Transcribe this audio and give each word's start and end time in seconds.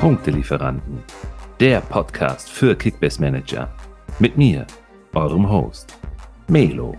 Punktelieferanten, 0.00 1.02
der 1.60 1.82
Podcast 1.82 2.48
für 2.48 2.74
Kickbase 2.74 3.20
Manager. 3.20 3.70
Mit 4.18 4.38
mir, 4.38 4.66
eurem 5.12 5.46
Host, 5.46 5.98
Melo. 6.48 6.96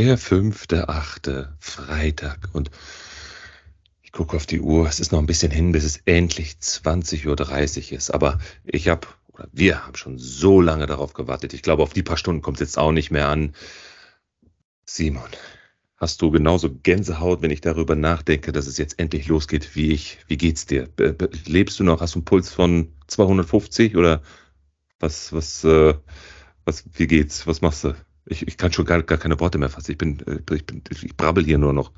Der 0.00 0.18
fünfte, 0.18 0.88
achte, 0.88 1.54
Freitag 1.60 2.48
und 2.52 2.72
ich 4.02 4.10
gucke 4.10 4.34
auf 4.34 4.46
die 4.46 4.60
Uhr, 4.60 4.88
es 4.88 4.98
ist 4.98 5.12
noch 5.12 5.20
ein 5.20 5.26
bisschen 5.26 5.52
hin, 5.52 5.70
bis 5.70 5.84
es 5.84 5.98
endlich 6.06 6.56
20.30 6.60 7.92
Uhr 7.92 7.96
ist. 7.96 8.12
Aber 8.12 8.40
ich 8.64 8.88
habe, 8.88 9.06
oder 9.28 9.46
wir 9.52 9.86
haben 9.86 9.94
schon 9.94 10.18
so 10.18 10.60
lange 10.60 10.86
darauf 10.86 11.12
gewartet. 11.12 11.54
Ich 11.54 11.62
glaube, 11.62 11.84
auf 11.84 11.92
die 11.92 12.02
paar 12.02 12.16
Stunden 12.16 12.42
kommt 12.42 12.56
es 12.56 12.70
jetzt 12.70 12.78
auch 12.78 12.90
nicht 12.90 13.12
mehr 13.12 13.28
an. 13.28 13.54
Simon, 14.84 15.30
hast 16.00 16.22
du 16.22 16.30
genauso 16.30 16.70
Gänsehaut, 16.82 17.42
wenn 17.42 17.50
ich 17.50 17.60
darüber 17.60 17.94
nachdenke, 17.94 18.52
dass 18.52 18.66
es 18.66 18.78
jetzt 18.78 18.98
endlich 18.98 19.28
losgeht, 19.28 19.76
wie 19.76 19.92
ich? 19.92 20.18
Wie 20.26 20.38
geht's 20.38 20.64
dir? 20.64 20.88
Lebst 21.46 21.78
du 21.78 21.84
noch? 21.84 22.00
Hast 22.00 22.14
du 22.14 22.20
einen 22.20 22.24
Puls 22.24 22.50
von 22.50 22.88
250 23.08 23.96
oder 23.96 24.22
was, 24.98 25.32
was, 25.32 25.62
äh, 25.62 25.94
was, 26.64 26.84
wie 26.94 27.06
geht's? 27.06 27.46
Was 27.46 27.60
machst 27.60 27.84
du? 27.84 27.94
Ich, 28.24 28.46
ich 28.48 28.56
kann 28.56 28.72
schon 28.72 28.86
gar, 28.86 29.02
gar 29.02 29.18
keine 29.18 29.38
Worte 29.40 29.58
mehr 29.58 29.68
fassen. 29.68 29.92
Ich 29.92 29.98
bin, 29.98 30.20
äh, 30.26 30.54
ich 30.54 30.64
bin, 30.64 30.82
ich 30.88 31.16
brabbel 31.16 31.44
hier 31.44 31.58
nur 31.58 31.74
noch. 31.74 31.92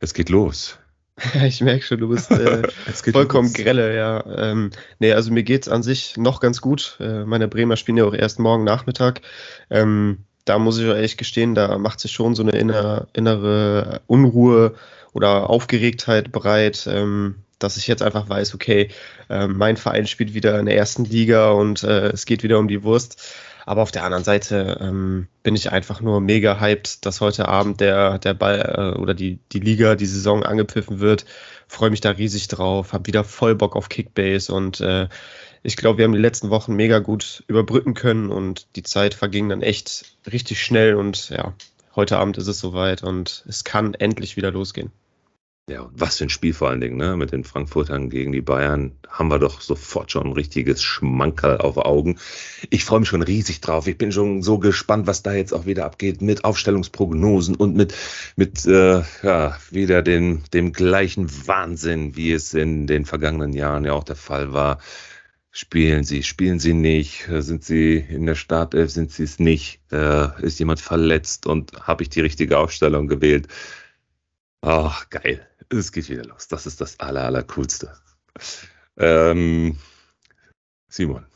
Es 0.00 0.12
geht 0.12 0.28
los. 0.28 0.78
ich 1.42 1.62
merke 1.62 1.84
schon, 1.84 2.00
du 2.00 2.08
bist 2.08 2.30
äh, 2.30 2.62
vollkommen 3.12 3.48
los. 3.48 3.54
grelle, 3.54 3.96
ja. 3.96 4.24
Ähm, 4.36 4.70
nee, 4.98 5.12
also 5.12 5.32
mir 5.32 5.44
geht's 5.44 5.68
an 5.68 5.82
sich 5.82 6.18
noch 6.18 6.40
ganz 6.40 6.60
gut. 6.60 6.98
Äh, 7.00 7.24
meine 7.24 7.48
Bremer 7.48 7.76
spielen 7.76 7.96
ja 7.96 8.04
auch 8.04 8.14
erst 8.14 8.38
morgen 8.38 8.64
Nachmittag. 8.64 9.22
Ähm, 9.70 10.24
da 10.44 10.58
muss 10.58 10.78
ich 10.78 10.86
ehrlich 10.86 11.16
gestehen, 11.16 11.54
da 11.54 11.78
macht 11.78 12.00
sich 12.00 12.12
schon 12.12 12.34
so 12.34 12.42
eine 12.42 12.52
innere, 12.52 13.08
innere 13.12 14.00
Unruhe 14.06 14.74
oder 15.12 15.50
Aufgeregtheit 15.50 16.32
breit, 16.32 16.88
ähm, 16.90 17.36
dass 17.58 17.76
ich 17.76 17.86
jetzt 17.86 18.02
einfach 18.02 18.28
weiß, 18.28 18.54
okay, 18.54 18.88
äh, 19.28 19.46
mein 19.46 19.76
Verein 19.76 20.06
spielt 20.06 20.34
wieder 20.34 20.58
in 20.58 20.66
der 20.66 20.76
ersten 20.76 21.04
Liga 21.04 21.50
und 21.50 21.82
äh, 21.82 22.08
es 22.08 22.26
geht 22.26 22.42
wieder 22.42 22.58
um 22.58 22.68
die 22.68 22.82
Wurst. 22.82 23.22
Aber 23.66 23.82
auf 23.82 23.90
der 23.92 24.04
anderen 24.04 24.24
Seite 24.24 24.78
ähm, 24.80 25.28
bin 25.42 25.54
ich 25.54 25.70
einfach 25.70 26.00
nur 26.00 26.20
mega 26.20 26.58
hyped, 26.58 27.04
dass 27.04 27.20
heute 27.20 27.46
Abend 27.46 27.80
der, 27.80 28.18
der 28.18 28.34
Ball 28.34 28.94
äh, 28.96 28.98
oder 28.98 29.14
die, 29.14 29.38
die 29.52 29.60
Liga, 29.60 29.94
die 29.94 30.06
Saison 30.06 30.42
angepfiffen 30.42 31.00
wird. 31.00 31.26
Freue 31.68 31.90
mich 31.90 32.00
da 32.00 32.10
riesig 32.10 32.48
drauf, 32.48 32.92
habe 32.92 33.06
wieder 33.06 33.22
voll 33.22 33.54
Bock 33.54 33.76
auf 33.76 33.88
Kickbase 33.88 34.52
und 34.52 34.80
äh, 34.80 35.08
ich 35.62 35.76
glaube, 35.76 35.98
wir 35.98 36.04
haben 36.04 36.12
die 36.12 36.18
letzten 36.18 36.50
Wochen 36.50 36.74
mega 36.74 36.98
gut 37.00 37.44
überbrücken 37.46 37.94
können 37.94 38.30
und 38.30 38.66
die 38.76 38.82
Zeit 38.82 39.14
verging 39.14 39.48
dann 39.48 39.62
echt 39.62 40.16
richtig 40.30 40.62
schnell 40.62 40.94
und 40.94 41.28
ja, 41.30 41.54
heute 41.94 42.18
Abend 42.18 42.38
ist 42.38 42.46
es 42.46 42.60
soweit 42.60 43.02
und 43.02 43.44
es 43.48 43.64
kann 43.64 43.94
endlich 43.94 44.36
wieder 44.36 44.50
losgehen. 44.50 44.90
Ja, 45.68 45.82
und 45.82 46.00
was 46.00 46.18
für 46.18 46.24
ein 46.24 46.30
Spiel 46.30 46.52
vor 46.52 46.68
allen 46.68 46.80
Dingen, 46.80 46.96
ne? 46.96 47.16
Mit 47.16 47.30
den 47.30 47.44
Frankfurtern 47.44 48.10
gegen 48.10 48.32
die 48.32 48.40
Bayern 48.40 48.90
haben 49.08 49.28
wir 49.28 49.38
doch 49.38 49.60
sofort 49.60 50.10
schon 50.10 50.26
ein 50.26 50.32
richtiges 50.32 50.82
Schmankerl 50.82 51.58
auf 51.58 51.76
Augen. 51.76 52.18
Ich 52.70 52.84
freue 52.84 53.00
mich 53.00 53.08
schon 53.08 53.22
riesig 53.22 53.60
drauf. 53.60 53.86
Ich 53.86 53.96
bin 53.96 54.10
schon 54.10 54.42
so 54.42 54.58
gespannt, 54.58 55.06
was 55.06 55.22
da 55.22 55.32
jetzt 55.32 55.52
auch 55.52 55.66
wieder 55.66 55.84
abgeht 55.84 56.22
mit 56.22 56.44
Aufstellungsprognosen 56.44 57.54
und 57.54 57.76
mit, 57.76 57.94
mit 58.34 58.66
äh, 58.66 59.02
ja, 59.22 59.56
wieder 59.70 60.02
den, 60.02 60.42
dem 60.52 60.72
gleichen 60.72 61.30
Wahnsinn, 61.46 62.16
wie 62.16 62.32
es 62.32 62.52
in 62.52 62.88
den 62.88 63.04
vergangenen 63.04 63.52
Jahren 63.52 63.84
ja 63.84 63.92
auch 63.92 64.04
der 64.04 64.16
Fall 64.16 64.52
war. 64.52 64.80
Spielen 65.52 66.04
sie, 66.04 66.22
spielen 66.22 66.60
sie 66.60 66.74
nicht, 66.74 67.28
sind 67.28 67.64
sie 67.64 67.96
in 67.96 68.26
der 68.26 68.36
Startelf, 68.36 68.90
sind 68.90 69.10
sie 69.10 69.24
es 69.24 69.38
nicht, 69.40 69.80
äh, 69.90 70.40
ist 70.42 70.60
jemand 70.60 70.80
verletzt 70.80 71.46
und 71.46 71.72
habe 71.80 72.04
ich 72.04 72.08
die 72.08 72.20
richtige 72.20 72.58
Aufstellung 72.58 73.08
gewählt? 73.08 73.48
Ach, 74.62 75.08
geil 75.10 75.46
es 75.78 75.92
geht 75.92 76.08
wieder 76.08 76.24
los. 76.24 76.48
Das 76.48 76.66
ist 76.66 76.80
das 76.80 76.98
aller, 77.00 77.24
aller 77.24 77.42
coolste. 77.42 77.92
Ähm, 78.96 79.76
Simon, 80.88 81.26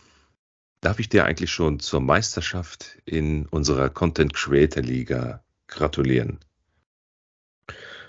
darf 0.81 0.99
ich 0.99 1.09
dir 1.09 1.25
eigentlich 1.25 1.51
schon 1.51 1.81
zur 1.81 2.01
Meisterschaft 2.01 2.99
in 3.05 3.47
unserer 3.47 3.91
Content 3.91 4.35
Creator 4.35 4.83
Liga 4.83 5.43
gratulieren? 5.69 6.39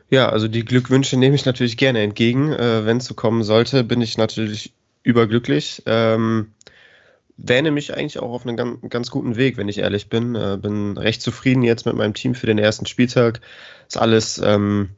Ja, 0.10 0.30
also 0.30 0.48
die 0.48 0.66
Glückwünsche 0.66 1.18
nehme 1.18 1.36
ich 1.36 1.46
natürlich 1.46 1.78
gerne 1.78 2.02
entgegen. 2.02 2.52
Äh, 2.52 2.86
Wenn 2.86 2.98
es 2.98 3.06
so 3.06 3.14
kommen 3.14 3.44
sollte, 3.44 3.84
bin 3.84 4.02
ich 4.02 4.18
natürlich 4.18 4.74
überglücklich. 5.06 5.84
Ähm, 5.86 6.52
wähne 7.38 7.72
mich 7.72 7.94
eigentlich 7.94 8.20
auch 8.20 8.32
auf 8.32 8.46
einen 8.46 8.58
ganz, 8.58 8.80
ganz 8.90 9.12
guten 9.12 9.36
Weg, 9.36 9.58
wenn 9.58 9.70
ich 9.70 9.80
ehrlich 9.80 10.10
bin. 10.10 10.36
Äh, 10.36 10.58
bin 10.62 10.98
recht 10.98 11.22
zufrieden 11.22 11.64
jetzt 11.64 11.86
mit 11.86 11.96
meinem 11.96 12.14
Team 12.14 12.36
für 12.36 12.48
den 12.48 12.58
ersten 12.58 12.86
Spieltag. 12.86 13.42
Ist 13.88 13.98
alles 13.98 14.42
ähm, 14.44 14.90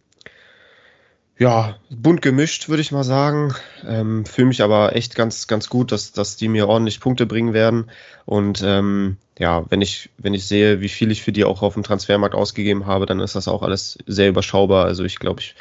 ja, 1.40 1.75
bunt 1.90 2.22
gemischt, 2.22 2.67
würde 2.67 2.81
ich 2.81 2.91
mal 2.91 3.03
sagen. 3.03 3.53
Ähm, 3.85 4.25
Fühle 4.25 4.47
mich 4.47 4.63
aber 4.63 4.96
echt 4.96 5.16
ganz, 5.16 5.47
ganz 5.47 5.69
gut, 5.69 5.91
dass, 5.91 6.12
dass 6.12 6.35
die 6.35 6.47
mir 6.47 6.67
ordentlich 6.67 7.00
Punkte 7.00 7.25
bringen 7.25 7.53
werden. 7.53 7.91
Und 8.25 8.63
ähm, 8.66 9.17
ja, 9.38 9.66
wenn 9.69 9.81
ich, 9.81 10.09
wenn 10.17 10.34
ich 10.34 10.47
sehe, 10.47 10.81
wie 10.81 10.90
viel 10.90 11.12
ich 11.12 11.22
für 11.22 11.31
die 11.31 11.44
auch 11.44 11.62
auf 11.62 11.75
dem 11.75 11.84
Transfermarkt 11.84 12.34
ausgegeben 12.34 12.88
habe, 12.88 13.06
dann 13.06 13.19
ist 13.19 13.35
das 13.35 13.47
auch 13.47 13.62
alles 13.62 14.00
sehr 14.07 14.29
überschaubar. 14.29 14.85
Also 14.85 15.03
ich 15.03 15.19
glaube, 15.19 15.41
ich, 15.41 15.56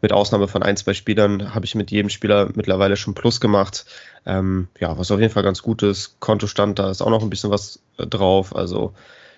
mit 0.00 0.12
Ausnahme 0.12 0.48
von 0.48 0.62
ein, 0.62 0.76
zwei 0.76 0.94
Spielern, 0.94 1.54
habe 1.54 1.66
ich 1.66 1.74
mit 1.74 1.90
jedem 1.90 2.08
Spieler 2.08 2.50
mittlerweile 2.54 2.96
schon 2.96 3.14
Plus 3.14 3.40
gemacht. 3.40 3.84
Ähm, 4.26 4.68
ja, 4.78 4.96
was 4.98 5.10
auf 5.10 5.20
jeden 5.20 5.32
Fall 5.32 5.42
ganz 5.42 5.62
gut 5.62 5.82
ist. 5.82 6.18
Kontostand, 6.20 6.78
da 6.78 6.90
ist 6.90 7.02
auch 7.02 7.10
noch 7.10 7.22
ein 7.22 7.30
bisschen 7.30 7.50
was 7.50 7.80
äh, 7.98 8.06
drauf. 8.06 8.54
Also 8.54 8.94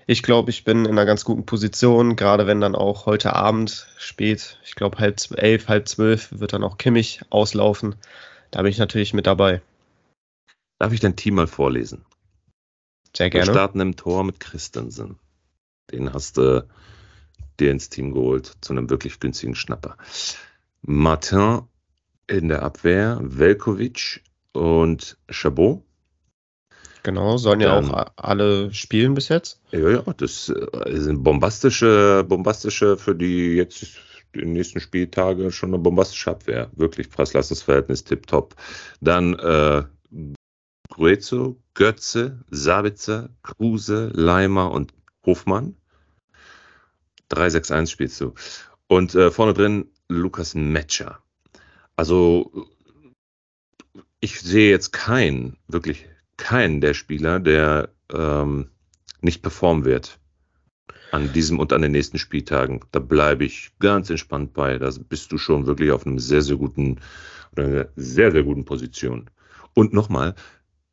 ich 0.06 0.22
glaube, 0.22 0.50
ich 0.50 0.64
bin 0.64 0.84
in 0.84 0.92
einer 0.92 1.06
ganz 1.06 1.24
guten 1.24 1.46
Position, 1.46 2.16
gerade 2.16 2.46
wenn 2.46 2.60
dann 2.60 2.74
auch 2.74 3.06
heute 3.06 3.34
Abend 3.34 3.88
spät, 3.98 4.58
ich 4.64 4.74
glaube 4.74 4.98
halb 4.98 5.18
elf, 5.36 5.68
halb 5.68 5.88
zwölf, 5.88 6.28
wird 6.32 6.52
dann 6.52 6.64
auch 6.64 6.78
Kimmich 6.78 7.20
auslaufen. 7.30 7.94
Da 8.50 8.62
bin 8.62 8.70
ich 8.70 8.78
natürlich 8.78 9.14
mit 9.14 9.26
dabei. 9.26 9.62
Darf 10.78 10.92
ich 10.92 11.00
dein 11.00 11.16
Team 11.16 11.34
mal 11.34 11.46
vorlesen? 11.46 12.04
Sehr 13.16 13.30
gerne. 13.30 13.46
Wir 13.46 13.52
starten 13.52 13.80
im 13.80 13.96
Tor 13.96 14.24
mit 14.24 14.40
Christensen. 14.40 15.18
Den 15.90 16.12
hast 16.12 16.36
du 16.36 16.66
dir 17.60 17.70
ins 17.70 17.88
Team 17.88 18.12
geholt 18.12 18.56
zu 18.60 18.72
einem 18.72 18.90
wirklich 18.90 19.20
günstigen 19.20 19.54
Schnapper. 19.54 19.96
Martin 20.82 21.62
in 22.26 22.48
der 22.48 22.62
Abwehr, 22.62 23.18
Velkovic 23.22 24.22
und 24.52 25.16
Chabot. 25.28 25.82
Genau, 27.02 27.36
sollen 27.36 27.60
ja 27.60 27.78
auch 27.78 28.06
alle 28.16 28.72
spielen 28.72 29.14
bis 29.14 29.28
jetzt. 29.28 29.60
Ja, 29.72 29.90
ja, 29.90 30.02
das 30.16 30.48
äh, 30.48 30.98
sind 31.00 31.24
bombastische, 31.24 32.24
bombastische 32.28 32.96
für 32.96 33.14
die 33.14 33.56
jetzt 33.56 33.98
die 34.34 34.44
nächsten 34.44 34.80
Spieltage 34.80 35.50
schon 35.50 35.70
eine 35.70 35.78
bombastische 35.78 36.30
Abwehr. 36.30 36.70
Wirklich 36.74 37.10
Preis-Leistungs-Verhältnis 37.10 38.04
tipptopp. 38.04 38.54
Dann 39.00 39.34
äh, 39.34 39.82
Gruezo, 40.88 41.60
Götze, 41.74 42.44
Sabitzer, 42.50 43.30
Kruse, 43.42 44.10
Leimer 44.14 44.70
und 44.70 44.92
Hofmann. 45.26 45.76
3-6-1 47.30 47.88
spielst 47.88 48.20
du. 48.20 48.34
Und 48.86 49.14
äh, 49.14 49.30
vorne 49.30 49.54
drin 49.54 49.91
Lukas 50.12 50.54
Metscher. 50.54 51.22
Also 51.96 52.66
ich 54.20 54.40
sehe 54.40 54.70
jetzt 54.70 54.92
keinen 54.92 55.56
wirklich 55.68 56.06
keinen 56.36 56.80
der 56.80 56.94
Spieler, 56.94 57.40
der 57.40 57.90
ähm, 58.12 58.70
nicht 59.20 59.42
performen 59.42 59.84
wird 59.84 60.18
an 61.12 61.32
diesem 61.32 61.58
und 61.58 61.72
an 61.72 61.82
den 61.82 61.92
nächsten 61.92 62.18
Spieltagen. 62.18 62.80
Da 62.90 62.98
bleibe 62.98 63.44
ich 63.44 63.70
ganz 63.78 64.10
entspannt 64.10 64.54
bei. 64.54 64.78
Da 64.78 64.90
bist 65.08 65.30
du 65.30 65.38
schon 65.38 65.66
wirklich 65.66 65.90
auf 65.92 66.06
einem 66.06 66.18
sehr, 66.18 66.42
sehr 66.42 66.56
guten 66.56 67.00
oder 67.52 67.64
einer 67.64 67.88
sehr, 67.96 68.32
sehr 68.32 68.42
guten 68.42 68.64
Position. 68.64 69.30
Und 69.74 69.92
nochmal, 69.92 70.34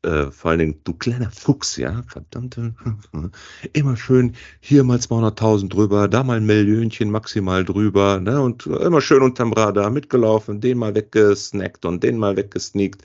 äh, 0.02 0.30
vor 0.30 0.50
allen 0.50 0.60
Dingen, 0.60 0.80
du 0.84 0.94
kleiner 0.94 1.30
Fuchs, 1.30 1.76
ja, 1.76 2.02
verdammte, 2.06 2.74
immer 3.72 3.96
schön 3.96 4.34
hier 4.60 4.84
mal 4.84 4.98
200.000 4.98 5.68
drüber, 5.68 6.08
da 6.08 6.22
mal 6.22 6.38
ein 6.38 6.46
Millionchen 6.46 7.10
maximal 7.10 7.64
drüber, 7.64 8.20
ne, 8.20 8.40
und 8.40 8.66
immer 8.66 9.00
schön 9.00 9.22
unterm 9.22 9.52
Radar 9.52 9.90
mitgelaufen, 9.90 10.60
den 10.60 10.78
mal 10.78 10.94
weggesnackt 10.94 11.84
und 11.84 12.02
den 12.02 12.18
mal 12.18 12.36
weggesneakt. 12.36 13.02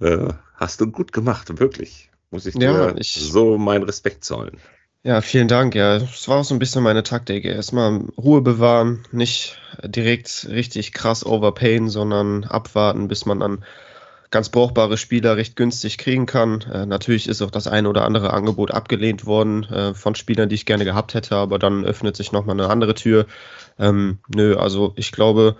Äh, 0.00 0.32
hast 0.54 0.80
du 0.80 0.90
gut 0.90 1.12
gemacht, 1.12 1.58
wirklich. 1.58 2.10
Muss 2.30 2.46
ich 2.46 2.54
dir 2.54 2.64
ja, 2.64 2.96
ich, 2.96 3.12
so 3.12 3.56
meinen 3.56 3.84
Respekt 3.84 4.24
zollen. 4.24 4.58
Ja, 5.04 5.20
vielen 5.20 5.46
Dank. 5.46 5.76
Ja, 5.76 5.96
es 5.96 6.26
war 6.26 6.38
auch 6.38 6.44
so 6.44 6.54
ein 6.54 6.58
bisschen 6.58 6.82
meine 6.82 7.04
Taktik. 7.04 7.44
Erstmal 7.44 8.00
Ruhe 8.18 8.40
bewahren, 8.40 9.06
nicht 9.12 9.56
direkt 9.84 10.48
richtig 10.50 10.92
krass 10.92 11.24
overpayen, 11.24 11.88
sondern 11.88 12.42
abwarten, 12.42 13.06
bis 13.06 13.24
man 13.24 13.38
dann 13.38 13.64
ganz 14.36 14.50
brauchbare 14.50 14.98
Spieler 14.98 15.38
recht 15.38 15.56
günstig 15.56 15.96
kriegen 15.96 16.26
kann. 16.26 16.60
Äh, 16.70 16.84
natürlich 16.84 17.26
ist 17.26 17.40
auch 17.40 17.50
das 17.50 17.66
eine 17.66 17.88
oder 17.88 18.04
andere 18.04 18.34
Angebot 18.34 18.70
abgelehnt 18.70 19.24
worden 19.24 19.64
äh, 19.64 19.94
von 19.94 20.14
Spielern, 20.14 20.50
die 20.50 20.56
ich 20.56 20.66
gerne 20.66 20.84
gehabt 20.84 21.14
hätte, 21.14 21.36
aber 21.36 21.58
dann 21.58 21.86
öffnet 21.86 22.16
sich 22.16 22.32
nochmal 22.32 22.54
eine 22.60 22.68
andere 22.68 22.92
Tür. 22.92 23.24
Ähm, 23.78 24.18
nö, 24.28 24.54
also 24.58 24.92
ich 24.96 25.10
glaube, 25.10 25.56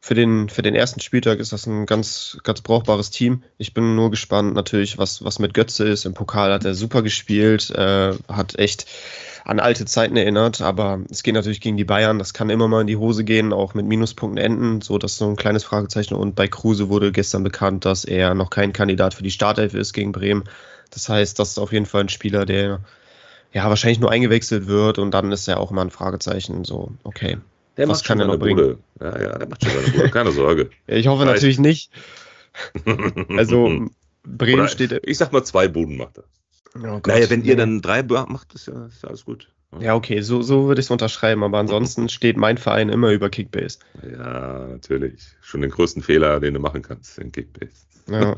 für 0.00 0.14
den, 0.14 0.48
für 0.48 0.62
den 0.62 0.74
ersten 0.74 1.00
Spieltag 1.00 1.38
ist 1.40 1.52
das 1.52 1.66
ein 1.66 1.84
ganz, 1.84 2.38
ganz 2.44 2.60
brauchbares 2.60 3.10
Team. 3.10 3.42
Ich 3.58 3.74
bin 3.74 3.96
nur 3.96 4.10
gespannt 4.10 4.54
natürlich, 4.54 4.96
was, 4.96 5.24
was 5.24 5.38
mit 5.38 5.54
Götze 5.54 5.88
ist. 5.88 6.04
Im 6.04 6.14
Pokal 6.14 6.52
hat 6.52 6.64
er 6.64 6.74
super 6.74 7.02
gespielt, 7.02 7.70
äh, 7.70 8.14
hat 8.28 8.58
echt 8.58 8.86
an 9.44 9.60
alte 9.60 9.86
Zeiten 9.86 10.16
erinnert, 10.16 10.60
aber 10.60 11.00
es 11.10 11.22
geht 11.22 11.34
natürlich 11.34 11.60
gegen 11.60 11.76
die 11.76 11.84
Bayern. 11.84 12.18
Das 12.18 12.32
kann 12.32 12.50
immer 12.50 12.68
mal 12.68 12.82
in 12.82 12.86
die 12.86 12.96
Hose 12.96 13.24
gehen, 13.24 13.52
auch 13.52 13.74
mit 13.74 13.86
Minuspunkten 13.86 14.42
enden. 14.42 14.82
So, 14.82 14.98
das 14.98 15.12
ist 15.12 15.18
so 15.18 15.28
ein 15.28 15.36
kleines 15.36 15.64
Fragezeichen. 15.64 16.14
Und 16.14 16.36
bei 16.36 16.48
Kruse 16.48 16.88
wurde 16.88 17.12
gestern 17.12 17.42
bekannt, 17.42 17.84
dass 17.84 18.04
er 18.04 18.34
noch 18.34 18.50
kein 18.50 18.72
Kandidat 18.72 19.14
für 19.14 19.22
die 19.22 19.30
Startelf 19.30 19.74
ist 19.74 19.94
gegen 19.94 20.12
Bremen. 20.12 20.44
Das 20.90 21.08
heißt, 21.08 21.38
das 21.38 21.50
ist 21.50 21.58
auf 21.58 21.72
jeden 21.72 21.86
Fall 21.86 22.02
ein 22.02 22.08
Spieler, 22.08 22.46
der 22.46 22.80
ja 23.52 23.68
wahrscheinlich 23.68 24.00
nur 24.00 24.10
eingewechselt 24.10 24.66
wird 24.66 24.98
und 24.98 25.12
dann 25.12 25.32
ist 25.32 25.48
er 25.48 25.60
auch 25.60 25.70
immer 25.70 25.82
ein 25.82 25.90
Fragezeichen. 25.90 26.64
So, 26.64 26.92
okay. 27.02 27.38
Der 27.78 27.88
Was 27.88 28.04
kann 28.04 28.20
er 28.20 28.26
noch 28.26 28.38
bringen? 28.38 28.78
Ja, 29.00 29.22
ja, 29.22 29.38
der 29.38 29.48
macht 29.48 29.64
schon 29.64 29.72
seine 29.72 29.92
Bude, 29.92 30.10
keine 30.10 30.32
Sorge. 30.32 30.70
ja, 30.86 30.96
ich 30.96 31.06
hoffe 31.06 31.24
Weiß. 31.24 31.34
natürlich 31.34 31.58
nicht. 31.58 31.90
Also 33.36 33.86
Bremen 34.24 34.60
Oder, 34.60 34.68
steht. 34.68 35.00
Ich 35.04 35.16
sag 35.16 35.32
mal, 35.32 35.44
zwei 35.44 35.68
Buden 35.68 35.96
macht 35.96 36.18
er. 36.18 36.24
Oh 36.74 37.00
naja, 37.06 37.30
wenn 37.30 37.44
ihr 37.44 37.56
dann 37.56 37.80
drei 37.80 38.02
macht, 38.02 38.52
ist 38.54 38.66
ja, 38.66 38.86
ist 38.86 39.02
ja 39.02 39.08
alles 39.08 39.24
gut. 39.24 39.48
Ja, 39.80 39.94
okay, 39.94 40.22
so, 40.22 40.42
so 40.42 40.66
würde 40.66 40.80
ich 40.80 40.86
es 40.86 40.90
unterschreiben, 40.90 41.44
aber 41.44 41.58
ansonsten 41.58 42.08
steht 42.08 42.36
mein 42.36 42.58
Verein 42.58 42.88
immer 42.88 43.12
über 43.12 43.30
Kickbase. 43.30 43.78
Ja, 44.02 44.66
natürlich. 44.66 45.36
Schon 45.40 45.60
den 45.60 45.70
größten 45.70 46.02
Fehler, 46.02 46.40
den 46.40 46.54
du 46.54 46.60
machen 46.60 46.82
kannst 46.82 47.18
in 47.18 47.32
Kickbase. 47.32 47.86
Ja. 48.10 48.34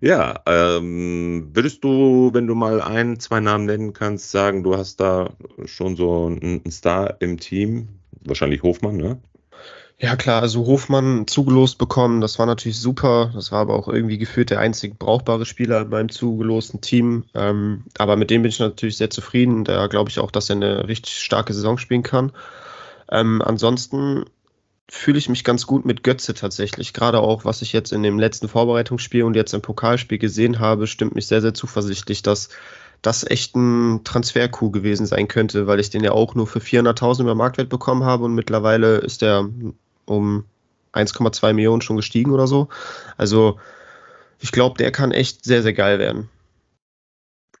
Ja, 0.00 0.40
ähm, 0.46 1.50
würdest 1.52 1.84
du, 1.84 2.30
wenn 2.32 2.46
du 2.46 2.54
mal 2.54 2.80
ein, 2.80 3.18
zwei 3.20 3.40
Namen 3.40 3.66
nennen 3.66 3.92
kannst, 3.92 4.30
sagen, 4.30 4.62
du 4.62 4.76
hast 4.76 5.00
da 5.00 5.30
schon 5.66 5.96
so 5.96 6.26
einen 6.26 6.70
Star 6.70 7.16
im 7.20 7.38
Team? 7.38 7.88
Wahrscheinlich 8.24 8.62
Hofmann, 8.62 8.96
ne? 8.96 9.20
Ja, 10.02 10.16
klar, 10.16 10.40
also 10.40 10.64
Hofmann 10.64 11.26
zugelost 11.26 11.76
bekommen, 11.76 12.22
das 12.22 12.38
war 12.38 12.46
natürlich 12.46 12.80
super. 12.80 13.30
Das 13.34 13.52
war 13.52 13.60
aber 13.60 13.74
auch 13.74 13.86
irgendwie 13.86 14.16
gefühlt 14.16 14.48
der 14.48 14.58
einzig 14.58 14.98
brauchbare 14.98 15.44
Spieler 15.44 15.82
in 15.82 15.90
meinem 15.90 16.08
zugelosten 16.08 16.80
Team. 16.80 17.24
Ähm, 17.34 17.84
aber 17.98 18.16
mit 18.16 18.30
dem 18.30 18.40
bin 18.40 18.48
ich 18.48 18.58
natürlich 18.58 18.96
sehr 18.96 19.10
zufrieden. 19.10 19.64
Da 19.64 19.88
glaube 19.88 20.08
ich 20.08 20.18
auch, 20.18 20.30
dass 20.30 20.48
er 20.48 20.56
eine 20.56 20.88
richtig 20.88 21.18
starke 21.18 21.52
Saison 21.52 21.76
spielen 21.76 22.02
kann. 22.02 22.32
Ähm, 23.12 23.42
ansonsten 23.42 24.24
fühle 24.90 25.18
ich 25.18 25.28
mich 25.28 25.44
ganz 25.44 25.66
gut 25.66 25.84
mit 25.84 26.02
Götze 26.02 26.34
tatsächlich. 26.34 26.92
Gerade 26.92 27.20
auch, 27.20 27.44
was 27.44 27.62
ich 27.62 27.72
jetzt 27.72 27.92
in 27.92 28.02
dem 28.02 28.18
letzten 28.18 28.48
Vorbereitungsspiel 28.48 29.22
und 29.22 29.36
jetzt 29.36 29.54
im 29.54 29.62
Pokalspiel 29.62 30.18
gesehen 30.18 30.58
habe, 30.58 30.86
stimmt 30.86 31.14
mich 31.14 31.26
sehr, 31.26 31.40
sehr 31.40 31.54
zuversichtlich, 31.54 32.22
dass 32.22 32.48
das 33.00 33.24
echt 33.24 33.54
ein 33.54 34.02
Transfer-Coup 34.04 34.72
gewesen 34.72 35.06
sein 35.06 35.28
könnte, 35.28 35.66
weil 35.66 35.80
ich 35.80 35.90
den 35.90 36.04
ja 36.04 36.12
auch 36.12 36.34
nur 36.34 36.46
für 36.46 36.58
400.000 36.58 37.22
über 37.22 37.34
Marktwert 37.34 37.68
bekommen 37.68 38.04
habe 38.04 38.24
und 38.24 38.34
mittlerweile 38.34 38.98
ist 38.98 39.22
der 39.22 39.48
um 40.06 40.44
1,2 40.92 41.52
Millionen 41.52 41.82
schon 41.82 41.96
gestiegen 41.96 42.32
oder 42.32 42.46
so. 42.46 42.68
Also 43.16 43.58
ich 44.40 44.50
glaube, 44.50 44.76
der 44.76 44.90
kann 44.90 45.12
echt 45.12 45.44
sehr, 45.44 45.62
sehr 45.62 45.72
geil 45.72 45.98
werden. 45.98 46.28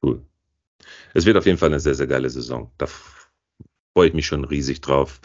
Cool. 0.02 0.20
Es 1.14 1.26
wird 1.26 1.36
auf 1.36 1.46
jeden 1.46 1.58
Fall 1.58 1.68
eine 1.68 1.80
sehr, 1.80 1.94
sehr 1.94 2.06
geile 2.06 2.28
Saison. 2.28 2.70
Da 2.76 2.86
freue 3.94 4.08
ich 4.08 4.14
mich 4.14 4.26
schon 4.26 4.44
riesig 4.44 4.80
drauf. 4.80 5.20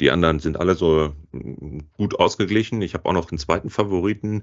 Die 0.00 0.10
anderen 0.10 0.40
sind 0.40 0.58
alle 0.58 0.74
so 0.74 1.14
mm, 1.32 1.78
gut 1.96 2.18
ausgeglichen. 2.18 2.82
Ich 2.82 2.94
habe 2.94 3.06
auch 3.06 3.12
noch 3.12 3.26
den 3.26 3.38
zweiten 3.38 3.70
Favoriten. 3.70 4.42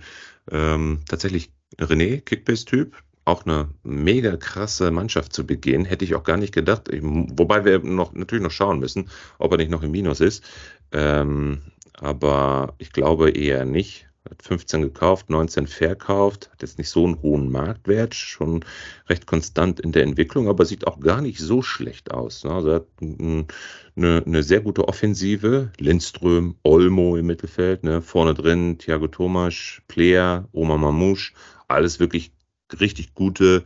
Ähm, 0.50 1.01
tatsächlich 1.07 1.51
René, 1.79 2.21
Kickbase-Typ. 2.21 2.95
Auch 3.25 3.45
eine 3.45 3.69
mega 3.83 4.35
krasse 4.35 4.91
Mannschaft 4.91 5.31
zu 5.33 5.45
begehen. 5.45 5.85
Hätte 5.85 6.03
ich 6.03 6.15
auch 6.15 6.23
gar 6.23 6.38
nicht 6.38 6.53
gedacht. 6.53 6.89
Ich, 6.89 7.01
wobei 7.03 7.63
wir 7.63 7.79
noch 7.79 8.13
natürlich 8.13 8.44
noch 8.44 8.51
schauen 8.51 8.79
müssen, 8.79 9.09
ob 9.38 9.51
er 9.51 9.57
nicht 9.57 9.71
noch 9.71 9.83
im 9.83 9.91
Minus 9.91 10.19
ist. 10.19 10.44
Ähm, 10.91 11.61
aber 11.94 12.75
ich 12.79 12.91
glaube 12.91 13.29
eher 13.29 13.65
nicht. 13.65 14.09
Hat 14.29 14.41
15 14.41 14.81
gekauft, 14.81 15.29
19 15.29 15.67
verkauft, 15.67 16.49
hat 16.51 16.61
jetzt 16.61 16.77
nicht 16.77 16.89
so 16.89 17.05
einen 17.05 17.21
hohen 17.21 17.51
Marktwert, 17.51 18.15
schon 18.15 18.63
recht 19.09 19.27
konstant 19.27 19.81
in 19.81 19.91
der 19.91 20.03
Entwicklung, 20.03 20.47
aber 20.47 20.65
sieht 20.65 20.87
auch 20.87 21.01
gar 21.01 21.21
nicht 21.21 21.39
so 21.39 21.61
schlecht 21.61 22.11
aus. 22.11 22.45
Ne? 22.45 22.51
Also 22.51 22.69
er 22.69 22.75
hat 22.75 22.87
eine, 23.01 24.23
eine 24.25 24.43
sehr 24.43 24.61
gute 24.61 24.87
Offensive, 24.87 25.71
Lindström, 25.77 26.55
Olmo 26.63 27.17
im 27.17 27.25
Mittelfeld, 27.25 27.83
ne? 27.83 28.01
vorne 28.01 28.33
drin 28.33 28.77
Thiago 28.77 29.07
Thomas, 29.07 29.81
Player, 29.89 30.47
Oma 30.53 30.77
Mamouche, 30.77 31.33
alles 31.67 31.99
wirklich 31.99 32.31
richtig 32.79 33.13
gute, 33.15 33.63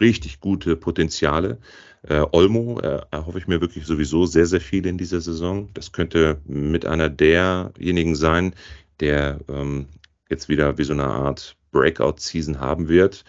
richtig 0.00 0.40
gute 0.40 0.74
Potenziale. 0.74 1.58
Äh, 2.02 2.24
Olmo 2.32 2.80
äh, 2.80 3.02
erhoffe 3.10 3.38
ich 3.38 3.46
mir 3.46 3.60
wirklich 3.60 3.86
sowieso 3.86 4.26
sehr, 4.26 4.46
sehr 4.46 4.60
viel 4.60 4.86
in 4.86 4.98
dieser 4.98 5.20
Saison. 5.20 5.68
Das 5.74 5.92
könnte 5.92 6.40
mit 6.46 6.86
einer 6.86 7.08
derjenigen 7.10 8.16
sein, 8.16 8.54
der 9.00 9.40
ähm, 9.48 9.86
jetzt 10.30 10.48
wieder 10.48 10.78
wie 10.78 10.84
so 10.84 10.92
eine 10.92 11.04
Art 11.04 11.56
Breakout-Season 11.72 12.60
haben 12.60 12.88
wird. 12.88 13.24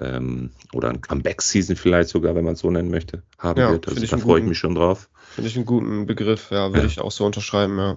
Ähm, 0.00 0.50
oder 0.72 0.90
ein 0.90 1.00
Comeback-Season 1.00 1.74
vielleicht 1.74 2.08
sogar, 2.08 2.34
wenn 2.34 2.44
man 2.44 2.54
es 2.54 2.60
so 2.60 2.70
nennen 2.70 2.90
möchte, 2.90 3.22
haben 3.38 3.60
ja, 3.60 3.70
wird. 3.72 3.88
Also 3.88 4.06
da 4.06 4.18
freue 4.18 4.40
ich 4.40 4.46
mich 4.46 4.58
schon 4.58 4.74
drauf. 4.76 5.10
Finde 5.34 5.50
ich 5.50 5.56
einen 5.56 5.66
guten 5.66 6.06
Begriff, 6.06 6.50
ja, 6.50 6.68
würde 6.68 6.80
ja. 6.80 6.86
ich 6.86 7.00
auch 7.00 7.10
so 7.10 7.26
unterschreiben, 7.26 7.78
ja. 7.78 7.96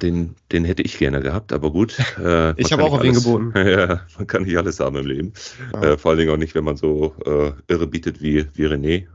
Den, 0.00 0.34
den 0.50 0.64
hätte 0.64 0.80
ich 0.82 0.96
gerne 0.96 1.20
gehabt, 1.20 1.52
aber 1.52 1.70
gut. 1.70 1.98
Äh, 2.18 2.52
ich 2.58 2.72
habe 2.72 2.82
auch 2.82 2.94
auf 2.94 3.04
ihn 3.04 3.12
geboten. 3.12 3.52
ja, 3.54 4.00
man 4.16 4.26
kann 4.26 4.44
nicht 4.44 4.56
alles 4.56 4.80
haben 4.80 4.96
im 4.96 5.06
Leben. 5.06 5.32
Ja. 5.74 5.82
Äh, 5.82 5.98
vor 5.98 6.10
allen 6.10 6.18
Dingen 6.18 6.30
auch 6.30 6.38
nicht, 6.38 6.54
wenn 6.54 6.64
man 6.64 6.78
so 6.78 7.14
äh, 7.26 7.52
irre 7.68 7.86
bietet 7.86 8.22
wie, 8.22 8.46
wie 8.54 8.66
René 8.66 9.06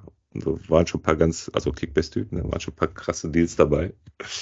so 0.41 0.59
waren 0.67 0.87
schon 0.87 0.99
ein 0.99 1.03
paar 1.03 1.15
ganz, 1.15 1.49
also 1.53 1.71
Kickbase-Typen, 1.71 2.37
da 2.37 2.43
waren 2.43 2.59
schon 2.59 2.73
ein 2.73 2.77
paar 2.77 2.87
krasse 2.89 3.29
Deals 3.29 3.55
dabei. 3.55 3.93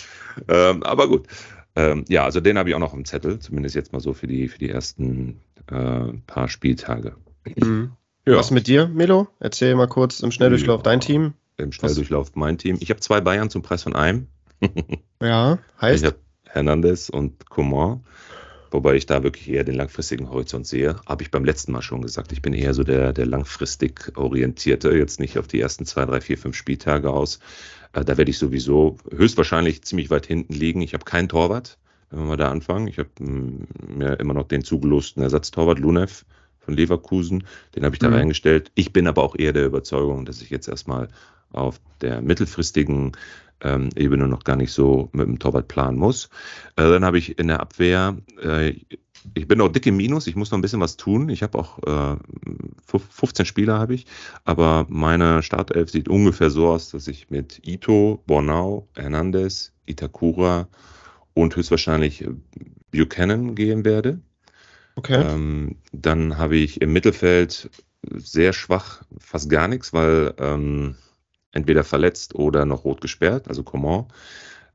Ähm, 0.49 0.83
aber 0.83 1.07
gut. 1.07 1.27
Ähm, 1.75 2.05
ja, 2.07 2.23
also 2.23 2.39
den 2.39 2.57
habe 2.57 2.69
ich 2.69 2.75
auch 2.75 2.79
noch 2.79 2.93
im 2.93 3.05
Zettel, 3.05 3.39
zumindest 3.39 3.75
jetzt 3.75 3.91
mal 3.91 3.99
so 3.99 4.13
für 4.13 4.27
die, 4.27 4.47
für 4.47 4.59
die 4.59 4.69
ersten 4.69 5.41
äh, 5.69 6.13
paar 6.25 6.47
Spieltage. 6.47 7.15
Mhm. 7.55 7.91
Ja. 8.25 8.37
Was 8.37 8.49
mit 8.51 8.67
dir, 8.67 8.87
Melo? 8.87 9.27
Erzähl 9.39 9.75
mal 9.75 9.87
kurz 9.87 10.21
im 10.21 10.31
Schnelldurchlauf 10.31 10.79
ja, 10.79 10.83
dein 10.83 10.99
Team. 10.99 11.33
Im 11.57 11.71
Schnelldurchlauf 11.71 12.29
Was? 12.29 12.35
mein 12.35 12.57
Team. 12.57 12.77
Ich 12.79 12.89
habe 12.89 12.99
zwei 12.99 13.21
Bayern 13.21 13.49
zum 13.49 13.61
Preis 13.61 13.83
von 13.83 13.95
einem. 13.95 14.27
ja, 15.21 15.59
heißt? 15.81 16.03
Ich 16.03 16.07
habe 16.07 16.19
Hernandez 16.47 17.09
und 17.09 17.49
Coman. 17.49 18.03
Wobei 18.71 18.95
ich 18.95 19.05
da 19.05 19.23
wirklich 19.23 19.49
eher 19.49 19.63
den 19.63 19.75
langfristigen 19.75 20.29
Horizont 20.29 20.67
sehe. 20.67 20.95
Habe 21.05 21.23
ich 21.23 21.31
beim 21.31 21.45
letzten 21.45 21.71
Mal 21.71 21.81
schon 21.81 22.01
gesagt. 22.01 22.31
Ich 22.31 22.41
bin 22.41 22.53
eher 22.53 22.73
so 22.73 22.83
der, 22.83 23.13
der 23.13 23.25
langfristig 23.25 24.11
orientierte, 24.15 24.91
jetzt 24.91 25.19
nicht 25.19 25.37
auf 25.37 25.47
die 25.47 25.61
ersten 25.61 25.85
zwei, 25.85 26.05
drei, 26.05 26.21
vier, 26.21 26.37
fünf 26.37 26.55
Spieltage 26.55 27.09
aus. 27.09 27.39
Äh, 27.93 28.03
da 28.03 28.17
werde 28.17 28.31
ich 28.31 28.37
sowieso 28.37 28.97
höchstwahrscheinlich 29.11 29.83
ziemlich 29.83 30.09
weit 30.09 30.25
hinten 30.25 30.53
liegen. 30.53 30.81
Ich 30.81 30.93
habe 30.93 31.05
keinen 31.05 31.29
Torwart, 31.29 31.77
wenn 32.09 32.19
wir 32.19 32.25
mal 32.25 32.37
da 32.37 32.51
anfangen. 32.51 32.87
Ich 32.87 32.97
habe 32.97 33.09
mm, 33.19 33.67
mir 33.97 34.19
immer 34.19 34.33
noch 34.33 34.47
den 34.47 34.63
zugelosten 34.63 35.23
Ersatztorwart, 35.23 35.79
Lunev 35.79 36.25
von 36.59 36.75
Leverkusen. 36.75 37.45
Den 37.75 37.85
habe 37.85 37.95
ich 37.95 37.99
da 37.99 38.09
mhm. 38.09 38.15
reingestellt. 38.15 38.71
Ich 38.75 38.91
bin 38.91 39.07
aber 39.07 39.23
auch 39.23 39.35
eher 39.37 39.53
der 39.53 39.65
Überzeugung, 39.65 40.25
dass 40.25 40.41
ich 40.41 40.49
jetzt 40.49 40.67
erstmal 40.67 41.07
auf 41.55 41.79
der 42.01 42.21
mittelfristigen 42.21 43.13
ähm, 43.61 43.89
Ebene 43.95 44.27
noch 44.27 44.43
gar 44.43 44.55
nicht 44.55 44.71
so 44.71 45.09
mit 45.13 45.27
dem 45.27 45.39
Torwart 45.39 45.67
planen 45.67 45.97
muss. 45.97 46.29
Äh, 46.75 46.83
dann 46.89 47.05
habe 47.05 47.17
ich 47.17 47.39
in 47.39 47.47
der 47.47 47.59
Abwehr, 47.59 48.17
äh, 48.41 48.73
ich 49.33 49.47
bin 49.47 49.57
noch 49.57 49.69
dick 49.69 49.85
im 49.87 49.97
Minus, 49.97 50.27
ich 50.27 50.35
muss 50.35 50.51
noch 50.51 50.57
ein 50.57 50.61
bisschen 50.61 50.81
was 50.81 50.97
tun. 50.97 51.29
Ich 51.29 51.41
habe 51.41 51.57
auch 51.57 51.79
äh, 51.83 52.17
15 53.09 53.45
Spieler 53.45 53.79
habe 53.79 53.95
ich, 53.95 54.05
aber 54.43 54.85
meine 54.89 55.41
Startelf 55.41 55.89
sieht 55.89 56.09
ungefähr 56.09 56.49
so 56.49 56.67
aus, 56.67 56.91
dass 56.91 57.07
ich 57.07 57.29
mit 57.29 57.65
Ito, 57.65 58.21
Bornau, 58.27 58.87
Hernandez, 58.95 59.73
Itakura 59.85 60.67
und 61.33 61.55
höchstwahrscheinlich 61.55 62.23
äh, 62.23 62.29
Buchanan 62.91 63.55
gehen 63.55 63.83
werde. 63.83 64.19
Okay. 64.95 65.21
Ähm, 65.21 65.77
dann 65.91 66.37
habe 66.37 66.55
ich 66.55 66.81
im 66.81 66.93
Mittelfeld 66.93 67.69
sehr 68.13 68.53
schwach, 68.53 69.03
fast 69.19 69.49
gar 69.49 69.67
nichts, 69.67 69.91
weil 69.91 70.33
ähm, 70.37 70.95
entweder 71.55 71.83
verletzt 71.83 72.35
oder 72.35 72.65
noch 72.65 72.83
rot 72.83 73.01
gesperrt, 73.01 73.47
also 73.47 73.63
Coman. 73.63 74.05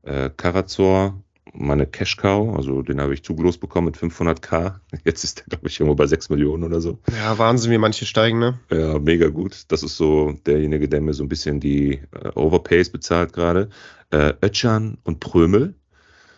Äh, 0.03 0.31
Karazor, 0.35 1.21
meine 1.53 1.85
Cash 1.85 2.17
Cow, 2.17 2.55
also 2.55 2.81
den 2.81 2.99
habe 2.99 3.13
ich 3.13 3.23
zugelost 3.23 3.59
bekommen 3.59 3.85
mit 3.85 3.97
500k. 3.97 4.75
Jetzt 5.05 5.23
ist 5.23 5.39
der, 5.39 5.45
glaube 5.49 5.67
ich, 5.67 5.79
irgendwo 5.79 5.95
bei 5.95 6.07
6 6.07 6.29
Millionen 6.29 6.63
oder 6.63 6.81
so. 6.81 6.99
Ja, 7.15 7.37
Wahnsinn, 7.37 7.71
wie 7.71 7.77
manche 7.77 8.05
steigen, 8.05 8.39
ne? 8.39 8.59
Ja, 8.71 8.99
mega 8.99 9.27
gut. 9.27 9.65
Das 9.69 9.83
ist 9.83 9.95
so 9.95 10.33
derjenige, 10.45 10.89
der 10.89 11.01
mir 11.01 11.13
so 11.13 11.23
ein 11.23 11.29
bisschen 11.29 11.59
die 11.59 12.01
äh, 12.11 12.29
Overpays 12.35 12.89
bezahlt 12.89 13.33
gerade. 13.33 13.69
Äh, 14.09 14.33
Ötchan 14.41 14.97
und 15.03 15.19
Prömel. 15.19 15.75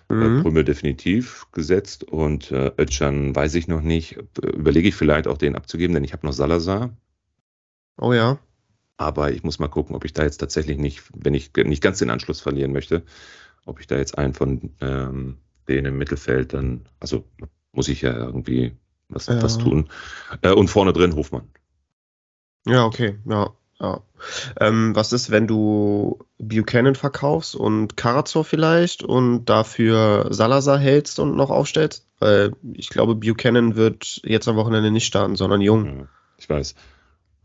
Äh, 0.10 0.14
mhm. 0.16 0.42
Prömel 0.42 0.66
definitiv 0.66 1.48
gesetzt 1.54 2.04
und 2.04 2.52
äh, 2.52 2.72
Ötchan 2.78 3.34
weiß 3.36 3.56
ich 3.56 3.68
noch 3.68 3.82
nicht. 3.82 4.18
Überlege 4.42 4.90
ich 4.90 4.96
vielleicht 4.96 5.28
auch 5.28 5.38
den 5.38 5.56
abzugeben, 5.56 5.94
denn 5.94 6.04
ich 6.04 6.14
habe 6.14 6.26
noch 6.26 6.34
Salazar. 6.34 6.92
Oh 7.98 8.12
ja. 8.12 8.40
Aber 8.98 9.32
ich 9.32 9.44
muss 9.44 9.60
mal 9.60 9.68
gucken, 9.68 9.96
ob 9.96 10.06
ich 10.06 10.14
da 10.14 10.24
jetzt 10.24 10.38
tatsächlich 10.38 10.78
nicht, 10.78 11.04
wenn 11.16 11.34
ich 11.34 11.52
nicht 11.56 11.82
ganz 11.82 12.00
den 12.00 12.10
Anschluss 12.10 12.42
verlieren 12.42 12.72
möchte, 12.72 13.04
ob 13.66 13.80
ich 13.80 13.88
da 13.88 13.98
jetzt 13.98 14.18
einen 14.18 14.34
von 14.34 14.72
ähm, 14.82 15.38
denen 15.68 15.88
im 15.88 15.98
Mittelfeld 15.98 16.54
dann, 16.54 16.86
also 17.00 17.26
muss 17.72 17.88
ich 17.88 18.02
ja 18.02 18.14
irgendwie 18.14 18.78
was, 19.10 19.28
ja. 19.28 19.42
was 19.42 19.58
tun. 19.58 19.90
Äh, 20.42 20.52
und 20.52 20.70
vorne 20.70 20.94
drin 20.94 21.16
Hofmann. 21.16 21.50
Ja, 22.66 22.86
okay, 22.86 23.18
ja. 23.26 23.52
Ja. 23.80 24.02
Ähm, 24.62 24.96
was 24.96 25.12
ist, 25.12 25.30
wenn 25.30 25.48
du 25.48 26.20
Buchanan 26.38 26.96
verkaufst 26.96 27.56
und 27.56 27.98
Karazor 27.98 28.46
vielleicht 28.46 29.04
und 29.04 29.46
dafür 29.46 30.28
Salazar 30.30 30.80
hältst 30.80 31.20
und 31.20 31.36
noch 31.36 31.50
aufstellst? 31.50 32.08
Weil 32.20 32.54
ich 32.74 32.88
glaube, 32.90 33.16
Buchanan 33.16 33.76
wird 33.76 34.22
jetzt 34.24 34.48
am 34.48 34.56
Wochenende 34.56 34.92
nicht 34.92 35.06
starten, 35.06 35.36
sondern 35.36 35.60
Jung. 35.60 35.86
Ja, 35.86 36.08
ich 36.38 36.50
weiß. 36.50 36.76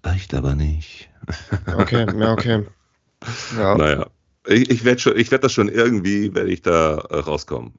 Reicht 0.03 0.35
aber 0.35 0.55
nicht. 0.55 1.11
Okay, 1.77 2.07
ja, 2.19 2.33
okay. 2.33 2.65
Ja. 3.57 3.77
Naja, 3.77 4.07
ich, 4.47 4.71
ich 4.71 4.85
werde 4.85 5.05
werd 5.05 5.43
das 5.43 5.53
schon 5.53 5.69
irgendwie, 5.69 6.37
werde 6.37 6.53
ich 6.53 6.63
da 6.63 6.99
äh, 6.99 7.17
rauskommen. 7.17 7.75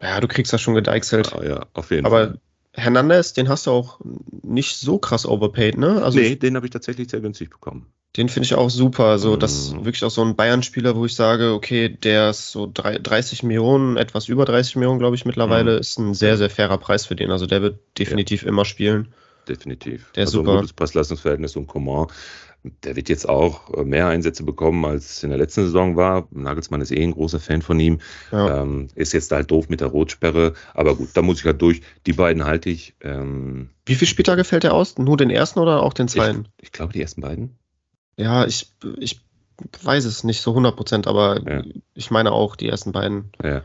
Ja, 0.00 0.20
du 0.20 0.28
kriegst 0.28 0.52
das 0.52 0.60
schon 0.60 0.74
gedeichselt. 0.74 1.32
Ja, 1.34 1.42
ja, 1.42 1.66
auf 1.72 1.90
jeden 1.90 2.04
aber 2.04 2.26
Fall. 2.26 2.40
Hernandez, 2.74 3.32
den 3.32 3.48
hast 3.48 3.66
du 3.66 3.70
auch 3.70 4.00
nicht 4.42 4.76
so 4.76 4.98
krass 4.98 5.26
overpaid, 5.26 5.78
ne? 5.78 6.02
Also 6.02 6.18
nee, 6.18 6.36
den 6.36 6.56
habe 6.56 6.66
ich 6.66 6.72
tatsächlich 6.72 7.08
sehr 7.10 7.20
günstig 7.20 7.48
bekommen. 7.48 7.86
Den 8.16 8.28
finde 8.28 8.46
ich 8.46 8.54
auch 8.54 8.70
super. 8.70 9.06
Also, 9.06 9.36
das 9.36 9.52
ist 9.54 9.74
mhm. 9.74 9.84
wirklich 9.84 10.04
auch 10.04 10.10
so 10.10 10.22
ein 10.24 10.36
Bayern-Spieler, 10.36 10.94
wo 10.94 11.04
ich 11.04 11.16
sage, 11.16 11.52
okay, 11.52 11.88
der 11.88 12.30
ist 12.30 12.50
so 12.52 12.70
30 12.72 13.42
Millionen, 13.42 13.96
etwas 13.96 14.28
über 14.28 14.44
30 14.44 14.76
Millionen, 14.76 15.00
glaube 15.00 15.16
ich, 15.16 15.24
mittlerweile, 15.24 15.76
mm. 15.76 15.80
ist 15.80 15.98
ein 15.98 16.14
sehr, 16.14 16.36
sehr 16.36 16.48
fairer 16.48 16.78
Preis 16.78 17.06
für 17.06 17.16
den. 17.16 17.32
Also, 17.32 17.46
der 17.46 17.60
wird 17.60 17.80
definitiv 17.98 18.42
ja. 18.42 18.48
immer 18.48 18.64
spielen. 18.64 19.12
Definitiv. 19.48 20.10
Der 20.12 20.24
ist 20.24 20.28
also 20.28 20.38
super. 20.38 20.52
ein 20.52 20.56
gutes 20.58 20.72
Preis-Leistungsverhältnis 20.72 21.56
und 21.56 21.66
Coman 21.66 22.08
der 22.82 22.96
wird 22.96 23.08
jetzt 23.08 23.28
auch 23.28 23.72
äh, 23.74 23.84
mehr 23.84 24.08
Einsätze 24.08 24.42
bekommen, 24.42 24.84
als 24.84 25.22
in 25.22 25.28
der 25.28 25.38
letzten 25.38 25.64
Saison 25.64 25.96
war. 25.96 26.26
Nagelsmann 26.30 26.80
ist 26.80 26.92
eh 26.92 27.02
ein 27.02 27.12
großer 27.12 27.38
Fan 27.38 27.62
von 27.62 27.78
ihm. 27.78 28.00
Ja. 28.32 28.62
Ähm, 28.62 28.88
ist 28.94 29.12
jetzt 29.12 29.30
halt 29.32 29.50
doof 29.50 29.68
mit 29.68 29.80
der 29.80 29.88
Rotsperre. 29.88 30.54
Aber 30.72 30.96
gut, 30.96 31.10
da 31.14 31.22
muss 31.22 31.40
ich 31.40 31.44
halt 31.44 31.60
durch. 31.60 31.82
Die 32.06 32.14
beiden 32.14 32.44
halte 32.44 32.70
ich. 32.70 32.94
Ähm, 33.02 33.70
Wie 33.84 33.94
viel 33.94 34.08
Spieltage 34.08 34.44
fällt 34.44 34.64
er 34.64 34.72
aus? 34.72 34.96
Nur 34.96 35.16
den 35.16 35.30
ersten 35.30 35.58
oder 35.58 35.82
auch 35.82 35.92
den 35.92 36.08
zweiten? 36.08 36.48
Ich, 36.56 36.64
ich 36.66 36.72
glaube, 36.72 36.94
die 36.94 37.02
ersten 37.02 37.20
beiden. 37.20 37.58
Ja, 38.16 38.46
ich, 38.46 38.72
ich 38.98 39.20
weiß 39.82 40.06
es 40.06 40.24
nicht 40.24 40.40
so 40.40 40.52
100 40.52 40.74
Prozent, 40.74 41.06
aber 41.06 41.42
ja. 41.46 41.62
ich 41.92 42.10
meine 42.10 42.32
auch 42.32 42.56
die 42.56 42.68
ersten 42.68 42.92
beiden. 42.92 43.30
Ja. 43.42 43.62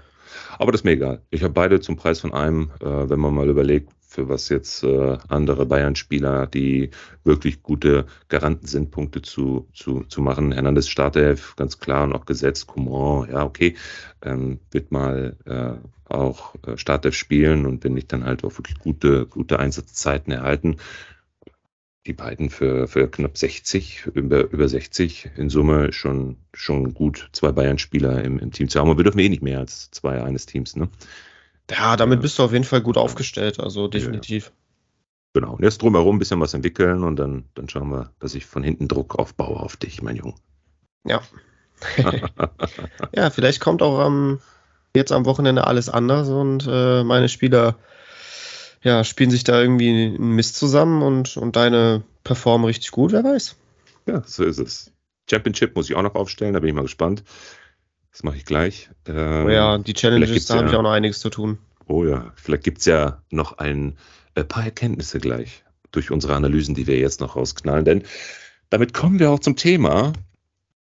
Aber 0.57 0.71
das 0.71 0.81
ist 0.81 0.85
mir 0.85 0.91
egal. 0.91 1.21
Ich 1.29 1.43
habe 1.43 1.53
beide 1.53 1.79
zum 1.79 1.95
Preis 1.95 2.19
von 2.19 2.33
einem, 2.33 2.71
äh, 2.81 3.09
wenn 3.09 3.19
man 3.19 3.33
mal 3.33 3.49
überlegt, 3.49 3.91
für 4.09 4.27
was 4.27 4.49
jetzt 4.49 4.83
äh, 4.83 5.17
andere 5.27 5.67
Bayern-Spieler, 5.67 6.47
die 6.47 6.89
wirklich 7.23 7.61
gute 7.61 8.07
Garanten 8.27 8.65
sind, 8.65 8.89
Punkte 8.89 9.21
zu, 9.21 9.67
zu, 9.71 10.03
zu 10.05 10.21
machen. 10.21 10.51
Hernandez 10.51 10.87
Startelf, 10.87 11.55
ganz 11.55 11.77
klar 11.77 12.07
noch 12.07 12.25
gesetzt. 12.25 12.65
Coman, 12.65 13.29
ja, 13.29 13.43
okay, 13.43 13.75
ähm, 14.23 14.59
wird 14.71 14.91
mal 14.91 15.37
äh, 15.45 16.11
auch 16.11 16.55
äh, 16.65 16.75
Startelf 16.75 17.13
spielen 17.13 17.67
und 17.67 17.83
wenn 17.83 17.93
nicht, 17.93 18.11
dann 18.11 18.25
halt 18.25 18.43
auch 18.43 18.57
wirklich 18.57 18.79
gute, 18.79 19.27
gute 19.27 19.59
Einsatzzeiten 19.59 20.33
erhalten. 20.33 20.77
Die 22.09 22.13
beiden 22.13 22.49
für, 22.49 22.87
für 22.87 23.07
knapp 23.07 23.37
60, 23.37 24.07
über, 24.15 24.51
über 24.51 24.67
60 24.67 25.29
in 25.37 25.51
Summe 25.51 25.93
schon, 25.93 26.37
schon 26.55 26.95
gut, 26.95 27.29
zwei 27.33 27.51
Bayern-Spieler 27.51 28.23
im, 28.23 28.39
im 28.39 28.51
Team 28.51 28.67
zu 28.67 28.79
haben. 28.79 28.89
Und 28.89 28.97
wir 28.97 29.03
dürfen 29.03 29.19
eh 29.19 29.29
nicht 29.29 29.43
mehr 29.43 29.59
als 29.59 29.91
zwei 29.91 30.23
eines 30.23 30.47
Teams, 30.47 30.75
ne? 30.75 30.89
Ja, 31.69 31.95
damit 31.97 32.21
bist 32.21 32.39
du 32.39 32.43
auf 32.43 32.51
jeden 32.51 32.63
Fall 32.63 32.81
gut 32.81 32.97
aufgestellt, 32.97 33.59
also 33.59 33.87
definitiv. 33.87 34.45
Ja. 34.45 34.51
Genau. 35.33 35.53
Und 35.53 35.61
jetzt 35.61 35.83
drumherum 35.83 36.15
ein 36.15 36.19
bisschen 36.19 36.39
was 36.39 36.55
entwickeln 36.55 37.03
und 37.03 37.17
dann, 37.17 37.45
dann 37.53 37.69
schauen 37.69 37.91
wir, 37.91 38.11
dass 38.17 38.33
ich 38.33 38.47
von 38.47 38.63
hinten 38.63 38.87
Druck 38.87 39.19
aufbaue 39.19 39.59
auf 39.59 39.77
dich, 39.77 40.01
mein 40.01 40.15
Junge. 40.15 40.33
Ja. 41.05 41.21
ja, 43.13 43.29
vielleicht 43.29 43.59
kommt 43.59 43.83
auch 43.83 43.99
am, 43.99 44.41
jetzt 44.95 45.11
am 45.11 45.27
Wochenende 45.27 45.67
alles 45.67 45.89
anders 45.89 46.27
und 46.29 46.67
äh, 46.67 47.03
meine 47.03 47.29
Spieler 47.29 47.75
ja, 48.81 49.03
spielen 49.03 49.31
sich 49.31 49.43
da 49.43 49.61
irgendwie 49.61 49.89
einen 49.89 50.35
Mist 50.35 50.55
zusammen 50.55 51.01
und, 51.01 51.37
und 51.37 51.55
deine 51.55 52.03
performen 52.23 52.65
richtig 52.65 52.91
gut, 52.91 53.11
wer 53.11 53.23
weiß. 53.23 53.55
Ja, 54.05 54.23
so 54.25 54.43
ist 54.43 54.59
es. 54.59 54.91
Championship 55.29 55.75
muss 55.75 55.89
ich 55.89 55.95
auch 55.95 56.01
noch 56.01 56.15
aufstellen, 56.15 56.53
da 56.53 56.59
bin 56.59 56.69
ich 56.69 56.75
mal 56.75 56.81
gespannt. 56.81 57.23
Das 58.11 58.23
mache 58.23 58.37
ich 58.37 58.45
gleich. 58.45 58.89
Ähm, 59.05 59.45
oh 59.45 59.49
ja, 59.49 59.77
die 59.77 59.93
Challenges, 59.93 60.45
da 60.45 60.55
ja, 60.55 60.61
habe 60.61 60.69
ich 60.69 60.75
auch 60.75 60.81
noch 60.81 60.91
einiges 60.91 61.19
zu 61.19 61.29
tun. 61.29 61.59
Oh 61.87 62.05
ja, 62.05 62.31
vielleicht 62.35 62.63
gibt 62.63 62.79
es 62.79 62.85
ja 62.85 63.21
noch 63.29 63.57
ein, 63.57 63.97
ein 64.35 64.47
paar 64.47 64.63
Erkenntnisse 64.63 65.19
gleich 65.19 65.63
durch 65.91 66.11
unsere 66.11 66.35
Analysen, 66.35 66.75
die 66.75 66.87
wir 66.87 66.97
jetzt 66.97 67.21
noch 67.21 67.35
rausknallen. 67.35 67.85
Denn 67.85 68.03
damit 68.69 68.93
kommen 68.93 69.19
wir 69.19 69.31
auch 69.31 69.39
zum 69.39 69.55
Thema, 69.55 70.13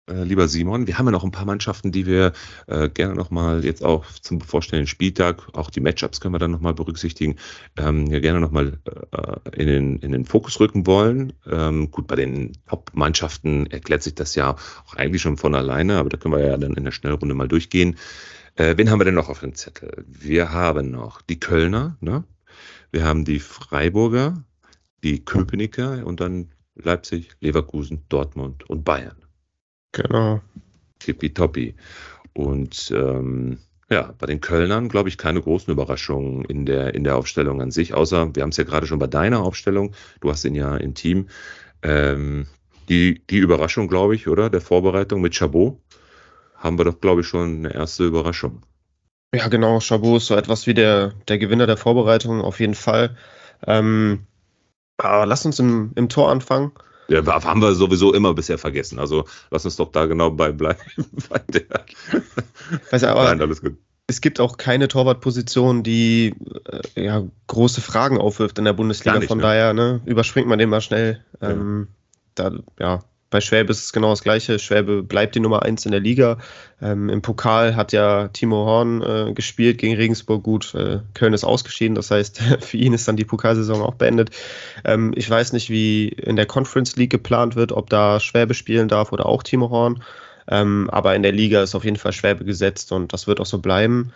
äh, 0.07 0.23
lieber 0.23 0.47
Simon. 0.47 0.87
Wir 0.87 0.97
haben 0.97 1.05
ja 1.07 1.11
noch 1.11 1.23
ein 1.23 1.31
paar 1.31 1.45
Mannschaften, 1.45 1.91
die 1.91 2.05
wir 2.05 2.33
äh, 2.67 2.89
gerne 2.89 3.15
nochmal 3.15 3.65
jetzt 3.65 3.83
auch 3.83 4.05
zum 4.21 4.39
bevorstehenden 4.39 4.87
Spieltag, 4.87 5.47
auch 5.53 5.69
die 5.69 5.79
Matchups 5.79 6.21
können 6.21 6.33
wir 6.33 6.39
dann 6.39 6.51
nochmal 6.51 6.73
berücksichtigen, 6.73 7.37
ähm, 7.77 8.07
ja 8.07 8.19
gerne 8.19 8.39
nochmal 8.39 8.77
äh, 9.11 9.61
in, 9.61 9.67
den, 9.67 9.99
in 9.99 10.11
den 10.11 10.25
Fokus 10.25 10.59
rücken 10.59 10.85
wollen. 10.85 11.33
Ähm, 11.49 11.91
gut, 11.91 12.07
bei 12.07 12.15
den 12.15 12.53
Top-Mannschaften 12.67 13.67
erklärt 13.67 14.03
sich 14.03 14.15
das 14.15 14.35
ja 14.35 14.55
auch 14.85 14.95
eigentlich 14.95 15.21
schon 15.21 15.37
von 15.37 15.55
alleine, 15.55 15.97
aber 15.97 16.09
da 16.09 16.17
können 16.17 16.35
wir 16.35 16.45
ja 16.45 16.57
dann 16.57 16.73
in 16.73 16.83
der 16.83 16.91
Schnellrunde 16.91 17.35
mal 17.35 17.47
durchgehen. 17.47 17.97
Äh, 18.55 18.77
wen 18.77 18.89
haben 18.89 18.99
wir 18.99 19.05
denn 19.05 19.15
noch 19.15 19.29
auf 19.29 19.39
dem 19.39 19.55
Zettel? 19.55 20.05
Wir 20.07 20.51
haben 20.51 20.91
noch 20.91 21.21
die 21.21 21.39
Kölner, 21.39 21.97
ne? 21.99 22.23
wir 22.91 23.03
haben 23.03 23.25
die 23.25 23.39
Freiburger, 23.39 24.43
die 25.03 25.25
Köpenicker 25.25 26.05
und 26.05 26.19
dann 26.19 26.51
Leipzig, 26.75 27.35
Leverkusen, 27.39 28.05
Dortmund 28.09 28.69
und 28.69 28.83
Bayern. 28.83 29.24
Genau. 29.95 30.41
Tippitoppi. 30.99 31.75
Und 32.33 32.91
ähm, 32.95 33.59
ja, 33.89 34.13
bei 34.17 34.27
den 34.27 34.41
Kölnern, 34.41 34.89
glaube 34.89 35.09
ich, 35.09 35.17
keine 35.17 35.41
großen 35.41 35.71
Überraschungen 35.71 36.43
in 36.45 36.65
der, 36.65 36.93
in 36.95 37.03
der 37.03 37.15
Aufstellung 37.15 37.61
an 37.61 37.71
sich, 37.71 37.93
außer 37.93 38.35
wir 38.35 38.43
haben 38.43 38.49
es 38.49 38.57
ja 38.57 38.65
gerade 38.65 38.87
schon 38.87 38.99
bei 38.99 39.07
deiner 39.07 39.41
Aufstellung, 39.41 39.93
du 40.19 40.29
hast 40.29 40.43
ihn 40.43 40.55
ja 40.55 40.75
im 40.75 40.95
Team. 40.95 41.29
Ähm, 41.81 42.47
die, 42.89 43.21
die 43.29 43.37
Überraschung, 43.37 43.87
glaube 43.87 44.15
ich, 44.15 44.27
oder? 44.27 44.49
Der 44.49 44.61
Vorbereitung 44.61 45.21
mit 45.21 45.33
Chabot, 45.33 45.79
haben 46.57 46.77
wir 46.77 46.85
doch, 46.85 46.99
glaube 46.99 47.21
ich, 47.21 47.27
schon 47.27 47.59
eine 47.59 47.73
erste 47.73 48.05
Überraschung. 48.05 48.63
Ja, 49.33 49.47
genau. 49.47 49.79
Chabot 49.79 50.17
ist 50.17 50.27
so 50.27 50.35
etwas 50.35 50.67
wie 50.67 50.73
der, 50.73 51.13
der 51.27 51.37
Gewinner 51.37 51.67
der 51.67 51.77
Vorbereitung, 51.77 52.41
auf 52.41 52.59
jeden 52.59 52.75
Fall. 52.75 53.15
Ähm, 53.65 54.27
lass 55.01 55.45
uns 55.45 55.59
im, 55.59 55.91
im 55.95 56.09
Tor 56.09 56.29
anfangen. 56.31 56.71
Ja, 57.07 57.25
haben 57.43 57.61
wir 57.61 57.75
sowieso 57.75 58.13
immer 58.13 58.33
bisher 58.33 58.57
vergessen. 58.57 58.99
Also 58.99 59.25
lass 59.51 59.65
uns 59.65 59.75
doch 59.75 59.91
da 59.91 60.05
genau 60.05 60.31
bei 60.31 60.51
bleiben. 60.51 60.79
bei 61.29 61.39
der. 61.47 61.63
Weiß 62.91 63.03
aber 63.03 63.25
Nein, 63.25 63.41
alles 63.41 63.61
gut. 63.61 63.77
Es 64.07 64.21
gibt 64.21 64.39
auch 64.39 64.57
keine 64.57 64.87
Torwartposition, 64.87 65.81
die 65.81 66.35
äh, 66.95 67.03
ja, 67.03 67.23
große 67.47 67.81
Fragen 67.81 68.19
aufwirft 68.19 68.59
in 68.59 68.65
der 68.65 68.73
Bundesliga. 68.73 69.17
Nicht, 69.17 69.27
Von 69.27 69.39
ne? 69.39 69.43
daher 69.43 69.73
ne, 69.73 70.01
überspringt 70.05 70.47
man 70.47 70.59
den 70.59 70.69
mal 70.69 70.81
schnell. 70.81 71.23
Ähm, 71.41 71.87
ja. 72.37 72.49
Da, 72.49 72.59
ja, 72.79 73.03
bei 73.35 73.41
Schwäbe 73.41 73.69
ist 73.71 73.83
es 73.83 73.91
genau 73.91 74.11
das 74.11 74.23
Gleiche. 74.23 74.59
Schwäbe 74.59 75.03
bleibt 75.03 75.35
die 75.35 75.41
Nummer 75.41 75.63
1 75.63 75.85
in 75.85 75.91
der 75.91 75.99
Liga. 75.99 76.37
Ähm, 76.81 77.09
Im 77.09 77.21
Pokal 77.21 77.75
hat 77.75 77.91
ja 77.91 78.29
Timo 78.29 78.65
Horn 78.65 79.01
äh, 79.01 79.33
gespielt 79.33 79.77
gegen 79.77 79.93
Regensburg 79.93 80.41
gut. 80.41 80.73
Äh, 80.73 80.99
Köln 81.13 81.33
ist 81.33 81.43
ausgeschieden, 81.43 81.95
das 81.95 82.11
heißt, 82.11 82.41
für 82.61 82.77
ihn 82.77 82.93
ist 82.93 83.09
dann 83.09 83.17
die 83.17 83.25
Pokalsaison 83.25 83.81
auch 83.81 83.95
beendet. 83.95 84.29
Ähm, 84.85 85.11
ich 85.17 85.29
weiß 85.29 85.51
nicht, 85.51 85.69
wie 85.69 86.07
in 86.07 86.37
der 86.37 86.45
Conference 86.45 86.95
League 86.95 87.09
geplant 87.09 87.57
wird, 87.57 87.73
ob 87.73 87.89
da 87.89 88.21
Schwäbe 88.21 88.53
spielen 88.53 88.87
darf 88.87 89.11
oder 89.11 89.25
auch 89.25 89.43
Timo 89.43 89.69
Horn. 89.69 90.01
Ähm, 90.47 90.89
aber 90.89 91.13
in 91.13 91.21
der 91.21 91.33
Liga 91.33 91.61
ist 91.61 91.75
auf 91.75 91.83
jeden 91.83 91.97
Fall 91.97 92.13
Schwäbe 92.13 92.45
gesetzt 92.45 92.93
und 92.93 93.11
das 93.11 93.27
wird 93.27 93.41
auch 93.41 93.45
so 93.45 93.57
bleiben. 93.57 94.13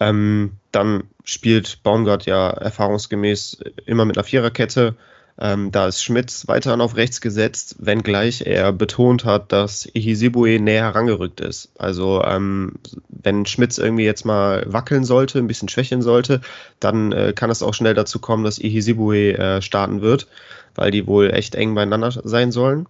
Ähm, 0.00 0.52
dann 0.72 1.04
spielt 1.22 1.82
Baumgart 1.82 2.24
ja 2.24 2.48
erfahrungsgemäß 2.48 3.58
immer 3.84 4.06
mit 4.06 4.16
einer 4.16 4.24
Viererkette. 4.24 4.94
Ähm, 5.40 5.70
da 5.70 5.86
ist 5.86 6.02
Schmitz 6.02 6.48
weiterhin 6.48 6.80
auf 6.80 6.96
rechts 6.96 7.20
gesetzt, 7.20 7.76
wenngleich 7.78 8.42
er 8.44 8.72
betont 8.72 9.24
hat, 9.24 9.52
dass 9.52 9.86
Ihisibue 9.86 10.58
näher 10.58 10.82
herangerückt 10.82 11.40
ist. 11.40 11.70
Also 11.78 12.22
ähm, 12.24 12.74
wenn 13.08 13.46
Schmitz 13.46 13.78
irgendwie 13.78 14.04
jetzt 14.04 14.24
mal 14.24 14.64
wackeln 14.66 15.04
sollte, 15.04 15.38
ein 15.38 15.46
bisschen 15.46 15.68
schwächeln 15.68 16.02
sollte, 16.02 16.40
dann 16.80 17.12
äh, 17.12 17.32
kann 17.34 17.50
es 17.50 17.62
auch 17.62 17.74
schnell 17.74 17.94
dazu 17.94 18.18
kommen, 18.18 18.42
dass 18.42 18.58
Ihisibue 18.58 19.38
äh, 19.38 19.62
starten 19.62 20.00
wird, 20.00 20.26
weil 20.74 20.90
die 20.90 21.06
wohl 21.06 21.32
echt 21.32 21.54
eng 21.54 21.74
beieinander 21.74 22.10
sein 22.10 22.50
sollen. 22.50 22.86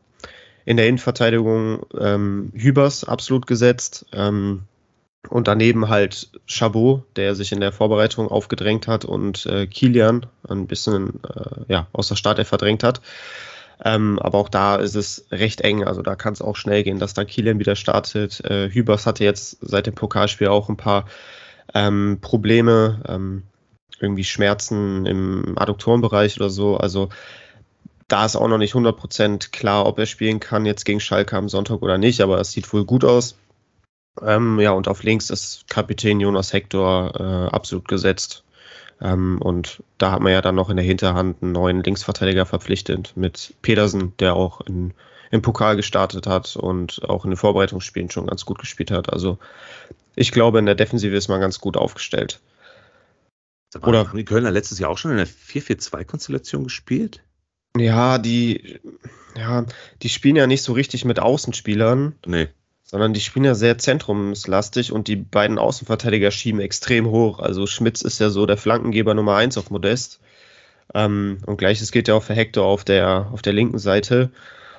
In 0.65 0.79
der 0.79 0.87
Innenverteidigung 0.89 1.85
ähm, 1.99 2.51
Hübers 2.55 3.05
absolut 3.05 3.47
gesetzt. 3.47 4.07
Ähm, 4.13 4.63
und 5.29 5.49
daneben 5.49 5.89
halt 5.89 6.31
Chabot, 6.47 7.03
der 7.17 7.35
sich 7.35 7.53
in 7.53 7.61
der 7.61 7.73
Vorbereitung 7.73 8.29
aufgedrängt 8.29 8.87
hat 8.87 9.05
und 9.05 9.47
äh, 9.47 9.67
Kilian 9.67 10.27
ein 10.49 10.67
bisschen 10.67 11.21
äh, 11.25 11.73
ja, 11.73 11.87
aus 11.93 12.09
der 12.09 12.17
Startelf 12.17 12.49
verdrängt 12.49 12.83
hat. 12.83 13.01
Ähm, 13.85 14.19
aber 14.19 14.39
auch 14.39 14.49
da 14.49 14.77
ist 14.77 14.97
es 14.97 15.27
recht 15.31 15.61
eng, 15.61 15.85
also 15.85 16.03
da 16.03 16.17
kann 16.17 16.33
es 16.33 16.43
auch 16.43 16.57
schnell 16.57 16.83
gehen, 16.83 16.99
dass 16.99 17.15
dann 17.15 17.27
Kilian 17.27 17.61
wieder 17.61 17.77
startet. 17.77 18.45
Äh, 18.45 18.71
Hübers 18.71 19.07
hatte 19.07 19.25
jetzt 19.25 19.59
seit 19.61 19.87
dem 19.87 19.95
Pokalspiel 19.95 20.49
auch 20.49 20.69
ein 20.69 20.77
paar 20.77 21.07
ähm, 21.75 22.19
Probleme, 22.21 23.03
ähm, 23.07 23.43
irgendwie 24.01 24.25
Schmerzen 24.25 25.07
im 25.07 25.59
Adduktorenbereich 25.59 26.37
oder 26.37 26.51
so. 26.51 26.77
Also 26.77 27.09
da 28.09 28.25
ist 28.25 28.37
auch 28.37 28.49
noch 28.49 28.59
nicht 28.59 28.75
100% 28.75 29.51
klar, 29.51 29.87
ob 29.87 29.99
er 29.99 30.07
spielen 30.07 30.41
kann 30.41 30.67
jetzt 30.67 30.85
gegen 30.85 31.01
Schalke 31.01 31.37
am 31.37 31.49
Sonntag 31.49 31.83
oder 31.83 31.99
nicht, 31.99 32.21
aber 32.21 32.41
es 32.41 32.53
sieht 32.53 32.73
wohl 32.73 32.85
gut 32.85 33.05
aus. 33.05 33.37
Ähm, 34.23 34.59
ja, 34.61 34.73
und 34.73 34.89
auf 34.89 35.03
links 35.03 35.31
ist 35.31 35.69
Kapitän 35.69 36.21
Jonas 36.21 36.53
Hector 36.53 37.13
äh, 37.19 37.55
absolut 37.55 37.89
gesetzt. 37.89 38.45
Ähm, 39.01 39.41
und 39.41 39.83
da 39.99 40.13
hat 40.13 40.21
man 40.21 40.33
ja 40.33 40.43
dann 40.43 40.55
noch 40.55 40.71
in 40.71 40.77
der 40.77 40.85
Hinterhand 40.85 41.43
einen 41.43 41.53
neuen 41.53 41.83
Linksverteidiger 41.83 42.47
verpflichtet 42.47 43.13
mit 43.17 43.55
Pedersen, 43.63 44.13
der 44.19 44.35
auch 44.35 44.61
in, 44.63 44.93
im 45.31 45.43
Pokal 45.43 45.77
gestartet 45.77 46.27
hat 46.27 46.57
und 46.57 47.03
auch 47.09 47.25
in 47.25 47.31
den 47.31 47.37
Vorbereitungsspielen 47.37 48.11
schon 48.11 48.27
ganz 48.27 48.45
gut 48.45 48.59
gespielt 48.59 48.91
hat. 48.91 49.13
Also 49.13 49.39
ich 50.17 50.33
glaube, 50.33 50.59
in 50.59 50.67
der 50.67 50.75
Defensive 50.75 51.15
ist 51.15 51.29
man 51.29 51.41
ganz 51.41 51.61
gut 51.61 51.77
aufgestellt. 51.77 52.41
Mal, 53.75 53.89
Oder 53.89 54.09
haben 54.09 54.17
die 54.17 54.25
Kölner 54.25 54.51
letztes 54.51 54.79
Jahr 54.79 54.91
auch 54.91 54.99
schon 54.99 55.13
in 55.13 55.19
der 55.19 55.29
4-4-2-Konstellation 55.29 56.65
gespielt? 56.65 57.23
Ja, 57.77 58.19
die, 58.19 58.81
ja, 59.37 59.67
die 60.03 60.09
spielen 60.09 60.37
ja 60.37 60.47
nicht 60.47 60.63
so 60.63 60.73
richtig 60.73 61.05
mit 61.05 61.21
Außenspielern. 61.21 62.17
Nee. 62.27 62.49
Sondern 62.91 63.13
die 63.13 63.21
spielen 63.21 63.45
ja 63.45 63.55
sehr 63.55 63.77
zentrumslastig 63.77 64.93
und 64.93 65.09
die 65.09 65.17
beiden 65.17 65.59
Außenverteidiger 65.59 66.31
schieben 66.31 66.61
extrem 66.61 67.07
hoch. 67.11 67.39
Also 67.39 67.67
Schmitz 67.67 68.01
ist 68.01 68.19
ja 68.19 68.31
so 68.31 68.47
der 68.47 68.57
Flankengeber 68.57 69.13
Nummer 69.13 69.37
1 69.37 69.59
auf 69.59 69.71
Modest. 69.71 70.21
Ähm, 70.95 71.39
und 71.45 71.59
gleiches 71.59 71.93
gilt 71.93 72.09
ja 72.09 72.15
auch 72.15 72.23
für 72.23 72.35
Hector 72.35 72.65
auf 72.65 72.85
der, 72.85 73.29
auf 73.33 73.43
der 73.43 73.53
linken 73.53 73.79
Seite. 73.79 74.31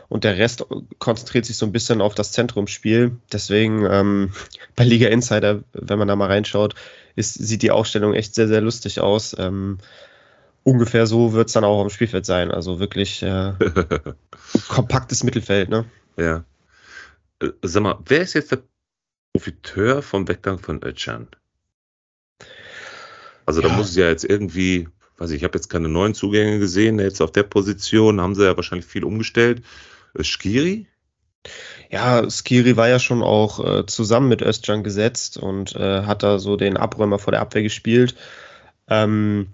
Und 0.08 0.24
der 0.24 0.40
Rest 0.40 0.66
konzentriert 0.98 1.46
sich 1.46 1.58
so 1.58 1.68
ein 1.68 1.72
bisschen 1.72 2.02
auf 2.02 2.16
das 2.16 2.32
Zentrumsspiel. 2.32 3.12
Deswegen 3.32 3.86
ähm, 3.86 4.34
bei 4.76 4.84
Liga 4.84 5.08
Insider, 5.08 5.64
wenn 5.74 6.00
man 6.00 6.08
da 6.08 6.16
mal 6.16 6.28
reinschaut, 6.28 6.74
ist, 7.16 7.36
sieht 7.36 7.62
die 7.62 7.72
Aufstellung 7.72 8.16
echt 8.16 8.34
sehr, 8.34 8.48
sehr 8.48 8.62
lustig 8.62 9.02
aus. 9.02 9.36
Ähm, 9.38 9.78
ungefähr 10.64 11.06
so 11.06 11.34
wird 11.34 11.48
es 11.48 11.54
dann 11.54 11.64
auch 11.64 11.82
am 11.82 11.92
Spielfeld 11.92 12.26
sein. 12.26 12.50
Also 12.50 12.80
wirklich 12.80 13.22
äh, 13.22 13.54
kompaktes 14.68 15.24
Mittelfeld. 15.24 15.70
Ne? 15.70 15.86
Ja. 16.18 16.44
Äh, 17.42 17.50
sag 17.62 17.84
mal, 17.84 18.00
wer 18.06 18.22
ist 18.22 18.34
jetzt 18.34 18.52
der 18.52 18.64
Profiteur 19.34 20.02
vom 20.02 20.28
Weggang 20.28 20.60
von 20.60 20.84
Özcan? 20.84 21.28
Also 23.46 23.62
da 23.62 23.70
muss 23.70 23.90
es 23.90 23.96
ja 23.96 24.08
jetzt 24.10 24.26
irgendwie 24.26 24.88
weiß 25.20 25.32
ich, 25.32 25.38
ich 25.38 25.44
habe 25.44 25.58
jetzt 25.58 25.70
keine 25.70 25.90
neuen 25.90 26.14
Zugänge 26.14 26.60
gesehen, 26.60 27.00
jetzt 27.00 27.22
auf 27.22 27.32
der 27.32 27.44
Position 27.44 28.22
haben 28.22 28.36
sie 28.36 28.46
ja 28.46 28.56
wahrscheinlich 28.56 28.86
viel 28.86 29.04
umgestellt. 29.04 29.64
Äh, 30.18 30.24
Skiri? 30.24 30.88
Ja, 31.90 32.30
Skiri 32.30 32.78
war 32.78 32.90
ja 32.90 33.00
schon 33.00 33.24
auch 33.24 33.64
äh, 33.64 33.86
zusammen 33.86 34.30
mit 34.30 34.42
Özcan 34.42 34.84
gesetzt 34.84 35.38
und 35.38 35.76
äh, 35.76 36.04
hat 36.04 36.24
da 36.24 36.40
so 36.40 36.56
den 36.56 36.78
Abräumer 36.78 37.20
vor 37.20 37.32
der 37.32 37.42
Abwehr 37.42 37.64
gespielt. 37.64 38.16
Ähm, 38.88 39.48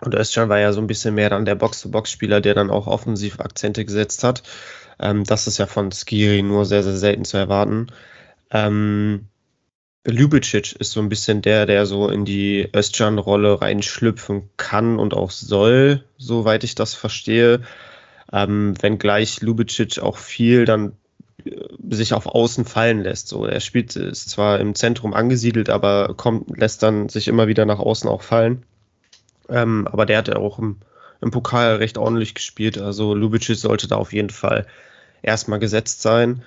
und 0.00 0.14
Özcan 0.14 0.48
war 0.48 0.58
ja 0.58 0.72
so 0.72 0.80
ein 0.80 0.86
bisschen 0.86 1.14
mehr 1.14 1.30
dann 1.30 1.44
der 1.44 1.54
Box-to-Box-Spieler, 1.54 2.40
der 2.40 2.54
dann 2.54 2.70
auch 2.70 2.86
offensiv 2.86 3.40
Akzente 3.40 3.84
gesetzt 3.84 4.24
hat. 4.24 4.42
Ähm, 5.00 5.24
das 5.24 5.46
ist 5.46 5.58
ja 5.58 5.66
von 5.66 5.90
Skiri 5.92 6.42
nur 6.42 6.64
sehr, 6.64 6.82
sehr 6.82 6.96
selten 6.96 7.24
zu 7.24 7.36
erwarten. 7.36 7.88
Ähm, 8.50 9.28
Ljubicic 10.06 10.72
ist 10.78 10.92
so 10.92 11.00
ein 11.00 11.08
bisschen 11.08 11.40
der, 11.40 11.66
der 11.66 11.86
so 11.86 12.08
in 12.08 12.24
die 12.24 12.68
Özcan-Rolle 12.74 13.60
reinschlüpfen 13.60 14.50
kann 14.56 14.98
und 14.98 15.14
auch 15.14 15.30
soll, 15.30 16.04
soweit 16.18 16.62
ich 16.64 16.74
das 16.74 16.94
verstehe. 16.94 17.62
Ähm, 18.32 18.74
wenngleich 18.80 19.40
Ljubicic 19.40 20.00
auch 20.00 20.18
viel 20.18 20.66
dann 20.66 20.92
äh, 21.44 21.52
sich 21.90 22.12
auf 22.12 22.26
Außen 22.26 22.66
fallen 22.66 23.02
lässt. 23.02 23.28
So, 23.28 23.46
er 23.46 23.60
spielt, 23.60 23.96
ist 23.96 24.28
zwar 24.28 24.60
im 24.60 24.74
Zentrum 24.74 25.14
angesiedelt, 25.14 25.70
aber 25.70 26.14
kommt, 26.16 26.58
lässt 26.58 26.82
dann 26.82 27.08
sich 27.08 27.28
immer 27.28 27.48
wieder 27.48 27.64
nach 27.64 27.78
außen 27.78 28.08
auch 28.08 28.22
fallen. 28.22 28.64
Ähm, 29.48 29.88
aber 29.90 30.04
der 30.06 30.18
hat 30.18 30.28
ja 30.28 30.36
auch 30.36 30.58
im, 30.58 30.76
im 31.24 31.30
Pokal 31.30 31.76
recht 31.76 31.98
ordentlich 31.98 32.34
gespielt. 32.34 32.78
Also 32.78 33.16
Ljubicic 33.16 33.56
sollte 33.56 33.88
da 33.88 33.96
auf 33.96 34.12
jeden 34.12 34.30
Fall 34.30 34.66
erstmal 35.22 35.58
gesetzt 35.58 36.02
sein. 36.02 36.42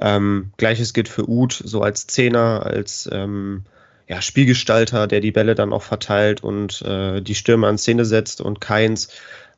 Ähm, 0.00 0.52
Gleiches 0.56 0.94
gilt 0.94 1.08
für 1.08 1.28
Uth, 1.28 1.60
so 1.64 1.82
als 1.82 2.06
Zehner, 2.06 2.64
als 2.64 3.08
ähm, 3.12 3.64
ja, 4.08 4.22
Spielgestalter, 4.22 5.06
der 5.06 5.20
die 5.20 5.32
Bälle 5.32 5.54
dann 5.54 5.72
auch 5.72 5.82
verteilt 5.82 6.42
und 6.42 6.82
äh, 6.82 7.20
die 7.20 7.34
Stürmer 7.34 7.68
in 7.68 7.78
Szene 7.78 8.04
setzt 8.04 8.40
und 8.40 8.60
Keins, 8.60 9.08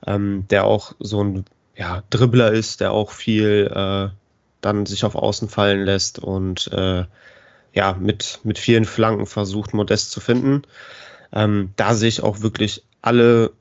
ähm, 0.06 0.46
der 0.50 0.64
auch 0.64 0.94
so 0.98 1.22
ein 1.22 1.44
ja, 1.76 2.02
Dribbler 2.10 2.52
ist, 2.52 2.80
der 2.80 2.92
auch 2.92 3.10
viel 3.10 3.70
äh, 3.74 4.08
dann 4.60 4.86
sich 4.86 5.04
auf 5.04 5.14
Außen 5.14 5.48
fallen 5.48 5.84
lässt 5.84 6.18
und 6.18 6.72
äh, 6.72 7.04
ja, 7.72 7.96
mit, 7.98 8.40
mit 8.44 8.58
vielen 8.58 8.84
Flanken 8.84 9.26
versucht, 9.26 9.74
Modest 9.74 10.10
zu 10.12 10.20
finden. 10.20 10.62
Ähm, 11.32 11.72
da 11.76 11.94
sehe 11.94 12.08
ich 12.08 12.22
auch 12.22 12.40
wirklich 12.40 12.84
alle 13.02 13.52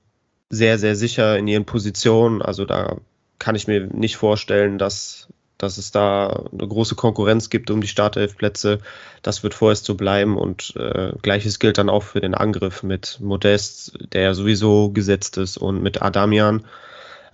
sehr, 0.53 0.77
sehr 0.79 0.95
sicher 0.95 1.37
in 1.37 1.47
ihren 1.47 1.65
Positionen. 1.65 2.41
Also 2.41 2.65
da 2.65 2.97
kann 3.39 3.55
ich 3.55 3.67
mir 3.67 3.87
nicht 3.87 4.17
vorstellen, 4.17 4.77
dass 4.77 5.27
dass 5.63 5.77
es 5.77 5.91
da 5.91 6.45
eine 6.51 6.67
große 6.67 6.95
Konkurrenz 6.95 7.49
gibt 7.49 7.71
um 7.71 7.79
die 7.79 7.87
Startelfplätze. 7.87 8.79
Das 9.21 9.43
wird 9.43 9.53
vorerst 9.53 9.85
so 9.85 9.95
bleiben 9.95 10.37
und 10.37 10.75
äh, 10.75 11.13
gleiches 11.21 11.57
gilt 11.57 11.77
dann 11.77 11.89
auch 11.89 12.03
für 12.03 12.19
den 12.19 12.35
Angriff 12.35 12.83
mit 12.83 13.19
Modest, 13.21 13.97
der 14.11 14.23
ja 14.23 14.33
sowieso 14.33 14.89
gesetzt 14.89 15.37
ist, 15.37 15.57
und 15.57 15.81
mit 15.81 16.01
Adamian. 16.01 16.65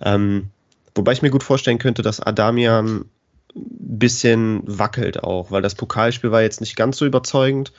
Ähm, 0.00 0.50
wobei 0.94 1.12
ich 1.12 1.22
mir 1.22 1.30
gut 1.30 1.42
vorstellen 1.42 1.78
könnte, 1.78 2.02
dass 2.02 2.20
Adamian 2.20 3.06
ein 3.54 3.98
bisschen 3.98 4.62
wackelt 4.64 5.24
auch, 5.24 5.50
weil 5.50 5.62
das 5.62 5.74
Pokalspiel 5.74 6.30
war 6.30 6.42
jetzt 6.42 6.60
nicht 6.60 6.76
ganz 6.76 6.98
so 6.98 7.06
überzeugend 7.06 7.72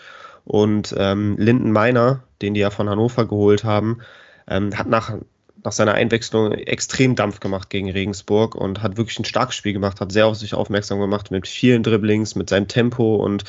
und 0.43 0.93
ähm, 0.97 1.38
Linden 1.38 1.71
Meiner, 1.71 2.23
den 2.41 2.54
die 2.54 2.60
ja 2.60 2.71
von 2.71 2.89
Hannover 2.89 3.25
geholt 3.25 3.63
haben, 3.63 3.99
ähm, 4.47 4.77
hat 4.77 4.88
nach 4.88 5.13
nach 5.63 5.71
seiner 5.71 5.93
Einwechslung 5.93 6.52
extrem 6.52 7.15
Dampf 7.15 7.39
gemacht 7.39 7.69
gegen 7.69 7.91
Regensburg 7.91 8.56
und 8.56 8.82
hat 8.82 8.97
wirklich 8.97 9.19
ein 9.19 9.26
starkes 9.26 9.56
Spiel 9.56 9.74
gemacht, 9.74 10.02
hat 10.02 10.12
sehr 10.12 10.28
auf 10.28 10.38
sich 10.38 10.54
aufmerksam 10.54 11.00
gemacht 11.00 11.32
mit 11.32 11.47
vielen 11.47 11.84
Dribblings, 11.84 12.36
mit 12.36 12.50
seinem 12.50 12.67
Tempo 12.67 13.15
und 13.15 13.43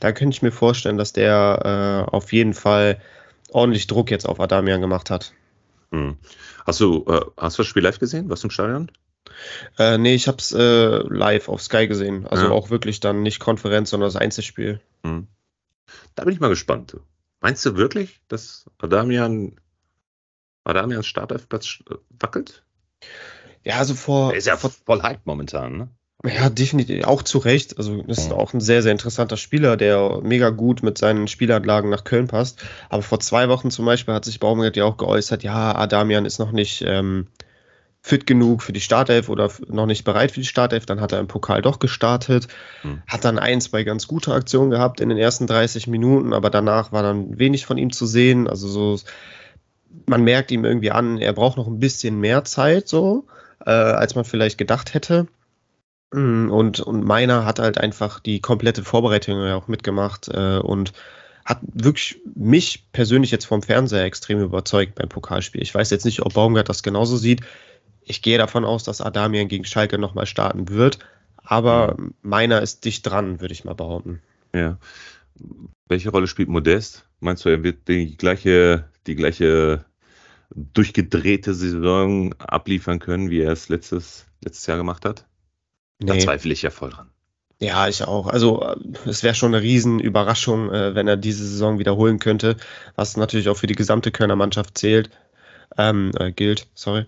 da 0.00 0.12
könnte 0.12 0.34
ich 0.34 0.42
mir 0.42 0.52
vorstellen, 0.52 0.96
dass 0.96 1.12
der 1.12 2.06
äh, 2.08 2.10
auf 2.10 2.32
jeden 2.32 2.54
Fall 2.54 3.00
ordentlich 3.50 3.86
Druck 3.86 4.10
jetzt 4.10 4.28
auf 4.28 4.40
Adamian 4.40 4.80
gemacht 4.80 5.10
hat. 5.10 5.32
Hm. 5.92 6.16
Hast 6.66 6.80
du 6.80 7.04
äh, 7.08 7.20
hast 7.36 7.58
du 7.58 7.62
das 7.62 7.66
Spiel 7.66 7.82
live 7.82 7.98
gesehen? 7.98 8.28
Was 8.28 8.44
im 8.44 8.50
Stadion? 8.50 8.90
Äh, 9.78 9.98
nee, 9.98 10.14
ich 10.14 10.28
habe 10.28 10.38
es 10.38 10.52
äh, 10.52 10.98
live 11.08 11.48
auf 11.48 11.62
Sky 11.62 11.86
gesehen. 11.86 12.26
Also 12.26 12.46
ja. 12.46 12.50
auch 12.50 12.70
wirklich 12.70 13.00
dann 13.00 13.22
nicht 13.22 13.40
Konferenz, 13.40 13.90
sondern 13.90 14.08
das 14.08 14.16
Einzelspiel. 14.16 14.80
Hm. 15.04 15.26
Da 16.14 16.24
bin 16.24 16.32
ich 16.32 16.40
mal 16.40 16.48
gespannt. 16.48 16.96
Meinst 17.40 17.64
du 17.64 17.76
wirklich, 17.76 18.20
dass 18.28 18.66
Adamian 18.78 19.56
Adamians 20.68 21.06
Startelfplatz 21.06 21.82
äh, 21.90 21.94
wackelt? 22.20 22.62
Ja, 23.64 23.76
also 23.76 23.94
vor. 23.94 24.32
Er 24.32 24.38
ist 24.38 24.46
ja 24.46 24.56
vor, 24.56 24.70
voll 24.70 25.02
hype 25.02 25.24
momentan, 25.24 25.76
ne? 25.76 25.88
Ja, 26.24 26.50
definitiv, 26.50 27.04
auch 27.04 27.22
zu 27.22 27.38
Recht. 27.38 27.78
Also 27.78 28.02
ist 28.02 28.30
ja. 28.30 28.36
auch 28.36 28.52
ein 28.52 28.60
sehr, 28.60 28.82
sehr 28.82 28.90
interessanter 28.90 29.36
Spieler, 29.36 29.76
der 29.76 30.20
mega 30.22 30.50
gut 30.50 30.82
mit 30.82 30.98
seinen 30.98 31.28
Spielanlagen 31.28 31.90
nach 31.90 32.02
Köln 32.02 32.26
passt. 32.26 32.64
Aber 32.88 33.02
vor 33.02 33.20
zwei 33.20 33.48
Wochen 33.48 33.70
zum 33.70 33.84
Beispiel 33.84 34.14
hat 34.14 34.24
sich 34.24 34.40
Baumgart 34.40 34.76
ja 34.76 34.84
auch 34.84 34.96
geäußert, 34.96 35.44
ja, 35.44 35.76
Adamian 35.76 36.24
ist 36.24 36.40
noch 36.40 36.50
nicht 36.50 36.82
ähm, 36.84 37.28
fit 38.02 38.26
genug 38.26 38.62
für 38.62 38.72
die 38.72 38.80
Startelf 38.80 39.28
oder 39.28 39.48
noch 39.68 39.86
nicht 39.86 40.02
bereit 40.04 40.32
für 40.32 40.40
die 40.40 40.46
Startelf. 40.46 40.86
Dann 40.86 41.00
hat 41.00 41.12
er 41.12 41.20
im 41.20 41.28
Pokal 41.28 41.62
doch 41.62 41.78
gestartet, 41.78 42.48
hm. 42.82 43.02
hat 43.06 43.24
dann 43.24 43.38
ein, 43.38 43.60
zwei 43.60 43.84
ganz 43.84 44.08
gute 44.08 44.32
Aktionen 44.32 44.70
gehabt 44.70 45.00
in 45.00 45.10
den 45.10 45.18
ersten 45.18 45.46
30 45.46 45.86
Minuten, 45.86 46.32
aber 46.32 46.50
danach 46.50 46.90
war 46.90 47.04
dann 47.04 47.38
wenig 47.38 47.64
von 47.64 47.78
ihm 47.78 47.92
zu 47.92 48.06
sehen. 48.06 48.48
Also 48.48 48.66
so 48.66 48.98
man 50.06 50.24
merkt 50.24 50.50
ihm 50.50 50.64
irgendwie 50.64 50.90
an, 50.90 51.18
er 51.18 51.32
braucht 51.32 51.56
noch 51.56 51.66
ein 51.66 51.80
bisschen 51.80 52.18
mehr 52.18 52.44
Zeit, 52.44 52.88
so, 52.88 53.26
äh, 53.64 53.70
als 53.70 54.14
man 54.14 54.24
vielleicht 54.24 54.58
gedacht 54.58 54.94
hätte. 54.94 55.26
Mm, 56.12 56.50
und, 56.50 56.80
und 56.80 57.04
meiner 57.04 57.44
hat 57.44 57.58
halt 57.58 57.78
einfach 57.78 58.20
die 58.20 58.40
komplette 58.40 58.84
Vorbereitung 58.84 59.40
ja 59.44 59.56
auch 59.56 59.68
mitgemacht 59.68 60.28
äh, 60.28 60.58
und 60.58 60.92
hat 61.44 61.60
wirklich 61.62 62.20
mich 62.34 62.86
persönlich 62.92 63.30
jetzt 63.30 63.46
vom 63.46 63.62
Fernseher 63.62 64.04
extrem 64.04 64.40
überzeugt 64.40 64.94
beim 64.94 65.08
Pokalspiel. 65.08 65.62
Ich 65.62 65.74
weiß 65.74 65.90
jetzt 65.90 66.04
nicht, 66.04 66.22
ob 66.22 66.34
Baumgart 66.34 66.68
das 66.68 66.82
genauso 66.82 67.16
sieht. 67.16 67.40
Ich 68.02 68.20
gehe 68.20 68.38
davon 68.38 68.64
aus, 68.64 68.84
dass 68.84 69.00
Adamian 69.00 69.48
gegen 69.48 69.64
Schalke 69.64 69.98
nochmal 69.98 70.26
starten 70.26 70.68
wird, 70.68 70.98
aber 71.36 71.96
mhm. 71.98 72.14
meiner 72.20 72.60
ist 72.60 72.84
dicht 72.84 73.06
dran, 73.06 73.40
würde 73.40 73.52
ich 73.52 73.64
mal 73.64 73.74
behaupten. 73.74 74.20
Ja. 74.54 74.78
Welche 75.88 76.10
Rolle 76.10 76.26
spielt 76.26 76.48
Modest? 76.48 77.06
Meinst 77.20 77.44
du, 77.44 77.48
er 77.48 77.62
wird 77.62 77.88
die 77.88 78.16
gleiche, 78.16 78.84
die 79.08 79.16
gleiche 79.16 79.84
durchgedrehte 80.54 81.54
Saison 81.54 82.34
abliefern 82.38 82.98
können, 83.00 83.30
wie 83.30 83.40
er 83.40 83.52
es 83.52 83.68
letztes, 83.68 84.26
letztes 84.42 84.66
Jahr 84.66 84.76
gemacht 84.76 85.04
hat? 85.04 85.26
Nee. 86.00 86.06
Da 86.06 86.18
zweifle 86.18 86.52
ich 86.52 86.62
ja 86.62 86.70
voll 86.70 86.90
dran. 86.90 87.10
Ja, 87.60 87.88
ich 87.88 88.04
auch. 88.04 88.28
Also 88.28 88.64
es 89.04 89.24
wäre 89.24 89.34
schon 89.34 89.52
eine 89.52 89.62
Riesenüberraschung, 89.62 90.70
äh, 90.72 90.94
wenn 90.94 91.08
er 91.08 91.16
diese 91.16 91.44
Saison 91.44 91.80
wiederholen 91.80 92.20
könnte, 92.20 92.56
was 92.94 93.16
natürlich 93.16 93.48
auch 93.48 93.56
für 93.56 93.66
die 93.66 93.74
gesamte 93.74 94.12
Kölner 94.12 94.36
Mannschaft 94.36 94.78
zählt. 94.78 95.10
Ähm, 95.76 96.12
äh, 96.18 96.32
gilt, 96.32 96.66
sorry. 96.74 97.04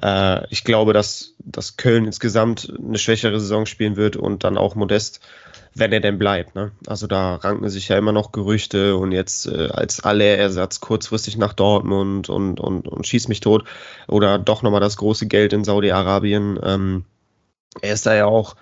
Äh, 0.00 0.46
ich 0.50 0.64
glaube, 0.64 0.92
dass, 0.92 1.34
dass 1.38 1.76
Köln 1.76 2.06
insgesamt 2.06 2.72
eine 2.78 2.98
schwächere 2.98 3.38
Saison 3.38 3.66
spielen 3.66 3.96
wird 3.96 4.16
und 4.16 4.44
dann 4.44 4.56
auch 4.56 4.74
Modest 4.74 5.20
wenn 5.74 5.92
er 5.92 6.00
denn 6.00 6.18
bleibt. 6.18 6.54
Ne? 6.54 6.72
Also 6.86 7.06
da 7.06 7.36
ranken 7.36 7.68
sich 7.68 7.88
ja 7.88 7.96
immer 7.96 8.12
noch 8.12 8.32
Gerüchte 8.32 8.96
und 8.96 9.12
jetzt 9.12 9.46
äh, 9.46 9.68
als 9.68 10.00
Allerersatz 10.00 10.80
kurzfristig 10.80 11.36
nach 11.36 11.54
Dortmund 11.54 12.28
und, 12.28 12.60
und, 12.60 12.88
und 12.88 13.06
schießt 13.06 13.28
mich 13.28 13.40
tot 13.40 13.64
oder 14.06 14.38
doch 14.38 14.62
nochmal 14.62 14.80
das 14.80 14.96
große 14.96 15.26
Geld 15.26 15.52
in 15.52 15.64
Saudi-Arabien. 15.64 16.58
Ähm, 16.62 17.04
er 17.80 17.94
ist 17.94 18.06
da 18.06 18.14
ja 18.14 18.26
auch 18.26 18.56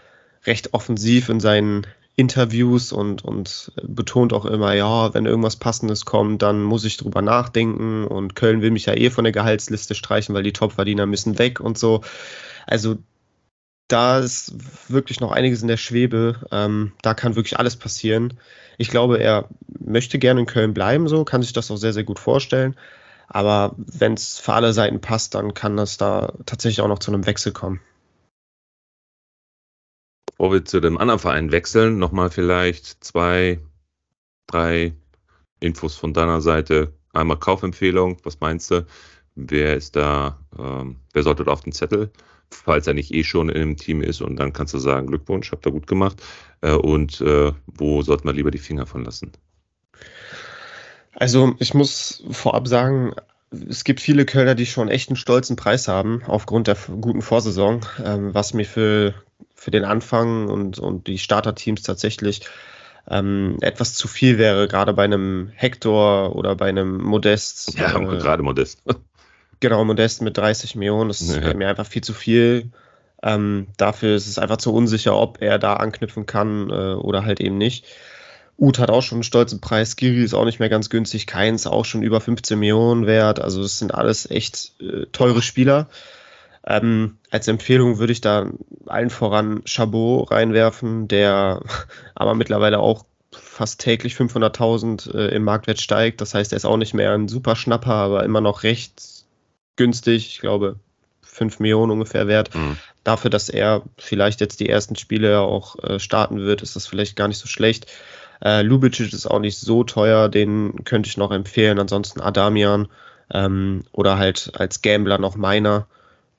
recht 0.47 0.73
offensiv 0.73 1.29
in 1.29 1.40
seinen 1.40 1.87
Interviews 2.16 2.92
und, 2.92 3.25
und 3.25 3.73
betont 3.83 4.33
auch 4.33 4.44
immer, 4.44 4.75
ja, 4.75 5.14
wenn 5.14 5.27
irgendwas 5.27 5.57
Passendes 5.57 6.05
kommt, 6.05 6.42
dann 6.42 6.62
muss 6.62 6.85
ich 6.85 6.96
drüber 6.96 7.23
nachdenken 7.23 8.05
und 8.05 8.35
Köln 8.35 8.61
will 8.62 8.70
mich 8.70 8.87
ja 8.87 8.94
eh 8.94 9.11
von 9.11 9.25
der 9.25 9.33
Gehaltsliste 9.33 9.94
streichen, 9.94 10.35
weil 10.35 10.42
die 10.42 10.53
Topverdiener 10.53 11.07
müssen 11.07 11.38
weg 11.38 11.61
und 11.61 11.79
so. 11.79 12.03
Also 12.66 12.99
da 13.88 14.18
ist 14.18 14.55
wirklich 14.88 15.20
noch 15.20 15.33
einiges 15.33 15.62
in 15.62 15.68
der 15.68 15.77
Schwebe. 15.77 16.46
Ähm, 16.53 16.92
da 17.03 17.14
kann 17.14 17.37
wirklich 17.37 17.59
alles 17.59 17.77
passieren. 17.77 18.35
Ich 18.79 18.88
glaube, 18.88 19.18
er 19.18 19.49
möchte 19.79 20.18
gerne 20.18 20.40
in 20.40 20.46
Köln 20.46 20.75
bleiben, 20.75 21.09
so 21.09 21.25
kann 21.25 21.42
sich 21.42 21.53
das 21.53 21.70
auch 21.70 21.77
sehr, 21.77 21.92
sehr 21.92 22.05
gut 22.05 22.18
vorstellen. 22.18 22.77
Aber 23.29 23.75
wenn 23.77 24.14
es 24.14 24.38
für 24.38 24.55
alle 24.55 24.73
Seiten 24.73 25.01
passt, 25.01 25.35
dann 25.35 25.55
kann 25.55 25.77
das 25.77 25.96
da 25.96 26.33
tatsächlich 26.46 26.81
auch 26.81 26.88
noch 26.88 26.99
zu 26.99 27.12
einem 27.12 27.27
Wechsel 27.27 27.53
kommen. 27.53 27.81
Bevor 30.40 30.55
wir 30.55 30.64
zu 30.64 30.81
dem 30.81 30.96
anderen 30.96 31.20
Verein 31.20 31.53
wechseln, 31.53 31.98
nochmal 31.98 32.31
vielleicht 32.31 33.05
zwei, 33.05 33.61
drei 34.46 34.94
Infos 35.61 35.96
von 35.96 36.14
deiner 36.14 36.40
Seite. 36.40 36.94
Einmal 37.12 37.37
Kaufempfehlung, 37.37 38.16
was 38.22 38.40
meinst 38.40 38.70
du? 38.70 38.87
Wer 39.35 39.76
ist 39.76 39.96
da, 39.96 40.38
ähm, 40.59 40.96
wer 41.12 41.24
sollte 41.24 41.44
da 41.44 41.53
auf 41.53 41.61
den 41.61 41.74
Zettel? 41.74 42.11
falls 42.50 42.87
er 42.87 42.94
nicht 42.94 43.12
eh 43.12 43.22
schon 43.22 43.50
einem 43.50 43.76
Team 43.76 44.03
ist 44.03 44.22
und 44.22 44.37
dann 44.37 44.55
kannst 44.55 44.72
du 44.72 44.79
sagen, 44.79 45.09
Glückwunsch, 45.09 45.53
habt 45.53 45.66
ihr 45.66 45.72
gut 45.72 45.87
gemacht. 45.87 46.22
Äh, 46.62 46.72
und 46.72 47.20
äh, 47.20 47.53
wo 47.66 48.00
sollte 48.00 48.24
man 48.24 48.35
lieber 48.35 48.50
die 48.50 48.59
Finger 48.59 48.87
von 48.87 49.05
lassen? 49.05 49.33
Also 51.12 51.55
ich 51.59 51.74
muss 51.74 52.24
vorab 52.31 52.66
sagen, 52.66 53.14
es 53.50 53.85
gibt 53.85 54.00
viele 54.00 54.24
Kölner, 54.24 54.55
die 54.55 54.66
schon 54.66 54.88
echt 54.88 55.11
einen 55.11 55.16
stolzen 55.16 55.57
Preis 55.57 55.87
haben, 55.87 56.22
aufgrund 56.26 56.66
der 56.66 56.76
guten 57.00 57.20
Vorsaison, 57.20 57.85
ähm, 58.03 58.33
was 58.33 58.55
mir 58.55 58.64
für, 58.64 59.14
für 59.55 59.70
den 59.70 59.85
Anfang 59.85 60.48
und, 60.48 60.79
und 60.79 61.07
die 61.07 61.18
Starterteams 61.18 61.83
tatsächlich 61.83 62.42
ähm, 63.09 63.57
etwas 63.61 63.94
zu 63.94 64.09
viel 64.09 64.38
wäre, 64.38 64.68
gerade 64.68 64.92
bei 64.92 65.05
einem 65.05 65.50
Hector 65.55 66.37
oder 66.37 66.55
bei 66.57 66.68
einem 66.68 66.98
Modest. 66.98 67.74
Ja, 67.79 67.98
äh, 67.98 68.18
gerade 68.18 68.42
Modest. 68.42 68.83
Genau, 69.62 69.85
Modest 69.85 70.22
mit 70.22 70.38
30 70.38 70.74
Millionen, 70.74 71.09
das 71.09 71.20
ist 71.20 71.37
ja. 71.37 71.53
mir 71.53 71.68
einfach 71.68 71.85
viel 71.85 72.03
zu 72.03 72.14
viel. 72.14 72.70
Ähm, 73.22 73.66
dafür 73.76 74.16
ist 74.16 74.26
es 74.26 74.38
einfach 74.38 74.57
zu 74.57 74.72
unsicher, 74.72 75.14
ob 75.14 75.42
er 75.42 75.59
da 75.59 75.74
anknüpfen 75.74 76.24
kann 76.24 76.70
äh, 76.70 76.94
oder 76.94 77.26
halt 77.26 77.40
eben 77.40 77.59
nicht. 77.59 77.85
Uth 78.57 78.79
hat 78.79 78.90
auch 78.90 79.03
schon 79.03 79.16
einen 79.16 79.22
stolzen 79.22 79.61
Preis, 79.61 79.96
Giri 79.96 80.22
ist 80.22 80.33
auch 80.33 80.46
nicht 80.46 80.61
mehr 80.61 80.70
ganz 80.70 80.88
günstig, 80.88 81.26
Keins 81.26 81.66
auch 81.66 81.85
schon 81.85 82.03
über 82.03 82.20
15 82.20 82.59
Millionen 82.59 83.07
wert. 83.07 83.40
Also 83.40 83.62
das 83.62 83.79
sind 83.79 83.94
alles 83.94 84.31
echt 84.31 84.72
äh, 84.81 85.07
teure 85.12 85.42
Spieler. 85.42 85.88
Ähm, 86.66 87.18
als 87.31 87.49
Empfehlung 87.49 87.99
würde 87.99 88.12
ich 88.12 88.20
da 88.20 88.51
allen 88.87 89.11
voran 89.11 89.62
Chabot 89.64 90.31
reinwerfen, 90.31 91.09
der 91.09 91.62
aber 92.14 92.35
mittlerweile 92.35 92.79
auch 92.81 93.05
fast 93.33 93.81
täglich 93.81 94.14
500.000 94.14 95.14
äh, 95.14 95.35
im 95.35 95.44
Marktwert 95.44 95.81
steigt. 95.81 96.20
Das 96.20 96.35
heißt, 96.35 96.53
er 96.53 96.57
ist 96.57 96.64
auch 96.64 96.77
nicht 96.77 96.94
mehr 96.94 97.12
ein 97.12 97.29
super 97.29 97.57
Schnapper, 97.57 97.94
aber 97.94 98.25
immer 98.25 98.40
noch 98.40 98.62
recht 98.62 99.03
günstig, 99.77 100.27
ich 100.27 100.40
glaube 100.40 100.77
5 101.23 101.61
Millionen 101.61 101.92
ungefähr 101.92 102.27
wert. 102.27 102.55
Mhm. 102.55 102.77
Dafür, 103.05 103.31
dass 103.31 103.49
er 103.49 103.83
vielleicht 103.96 104.40
jetzt 104.40 104.61
die 104.61 104.68
ersten 104.68 104.96
Spiele 104.96 105.40
auch 105.40 105.83
äh, 105.83 105.99
starten 105.99 106.40
wird, 106.40 106.62
ist 106.62 106.77
das 106.77 106.87
vielleicht 106.87 107.16
gar 107.16 107.29
nicht 107.29 107.38
so 107.38 107.46
schlecht. 107.46 107.87
Äh, 108.44 108.62
Lubicic 108.62 109.12
ist 109.12 109.27
auch 109.27 109.38
nicht 109.38 109.59
so 109.59 109.85
teuer, 109.85 110.29
den 110.29 110.85
könnte 110.85 111.09
ich 111.09 111.16
noch 111.16 111.31
empfehlen. 111.31 111.79
Ansonsten 111.79 112.20
Adamian 112.20 112.88
ähm, 113.33 113.85
oder 113.92 114.18
halt 114.18 114.53
als 114.55 114.83
Gambler 114.83 115.18
noch 115.18 115.37
meiner. 115.37 115.87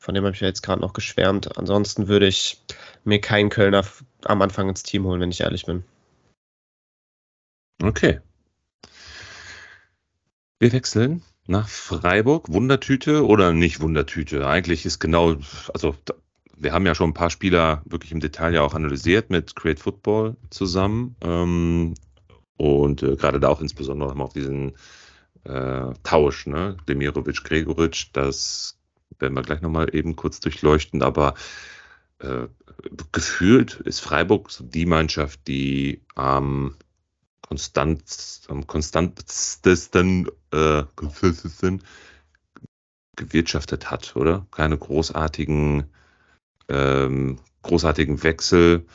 Von 0.01 0.15
dem 0.15 0.25
habe 0.25 0.33
ich 0.33 0.41
ja 0.41 0.47
jetzt 0.47 0.63
gerade 0.63 0.81
noch 0.81 0.93
geschwärmt. 0.93 1.59
Ansonsten 1.59 2.07
würde 2.07 2.25
ich 2.25 2.59
mir 3.03 3.21
keinen 3.21 3.51
Kölner 3.51 3.85
am 4.25 4.41
Anfang 4.41 4.67
ins 4.67 4.81
Team 4.81 5.05
holen, 5.05 5.21
wenn 5.21 5.29
ich 5.29 5.41
ehrlich 5.41 5.67
bin. 5.67 5.83
Okay. 7.83 8.19
Wir 10.59 10.71
wechseln 10.73 11.21
nach 11.45 11.69
Freiburg. 11.69 12.51
Wundertüte 12.51 13.27
oder 13.27 13.53
nicht 13.53 13.79
Wundertüte? 13.79 14.47
Eigentlich 14.47 14.87
ist 14.87 14.97
genau, 14.97 15.35
also 15.71 15.95
wir 16.57 16.73
haben 16.73 16.87
ja 16.87 16.95
schon 16.95 17.11
ein 17.11 17.15
paar 17.15 17.29
Spieler 17.29 17.83
wirklich 17.85 18.11
im 18.11 18.21
Detail 18.21 18.55
ja 18.55 18.63
auch 18.63 18.73
analysiert 18.73 19.29
mit 19.29 19.55
Create 19.55 19.79
Football 19.79 20.35
zusammen. 20.49 21.15
Ähm, 21.21 21.93
und 22.57 23.03
äh, 23.03 23.15
gerade 23.17 23.39
da 23.39 23.49
auch 23.49 23.61
insbesondere 23.61 24.09
nochmal 24.09 24.25
auf 24.25 24.33
diesen 24.33 24.73
äh, 25.43 25.93
Tausch, 26.01 26.47
ne? 26.47 26.77
Demirovic, 26.87 27.43
Gregoritsch, 27.43 28.09
das 28.13 28.81
werden 29.21 29.36
wir 29.36 29.43
gleich 29.43 29.62
nochmal 29.62 29.93
eben 29.95 30.15
kurz 30.15 30.39
durchleuchten, 30.39 31.01
aber 31.01 31.36
äh, 32.19 32.47
gefühlt 33.12 33.75
ist 33.75 33.99
Freiburg 33.99 34.51
so 34.51 34.63
die 34.63 34.86
Mannschaft, 34.86 35.47
die 35.47 36.01
am 36.15 36.45
ähm, 36.45 36.75
konstant, 37.51 38.47
konstantesten 38.67 40.29
äh, 40.51 40.84
gewirtschaftet 43.17 43.91
hat, 43.91 44.15
oder? 44.15 44.47
Keine 44.51 44.77
großartigen, 44.77 45.84
ähm, 46.69 47.39
großartigen 47.63 48.23
Wechsel. 48.23 48.86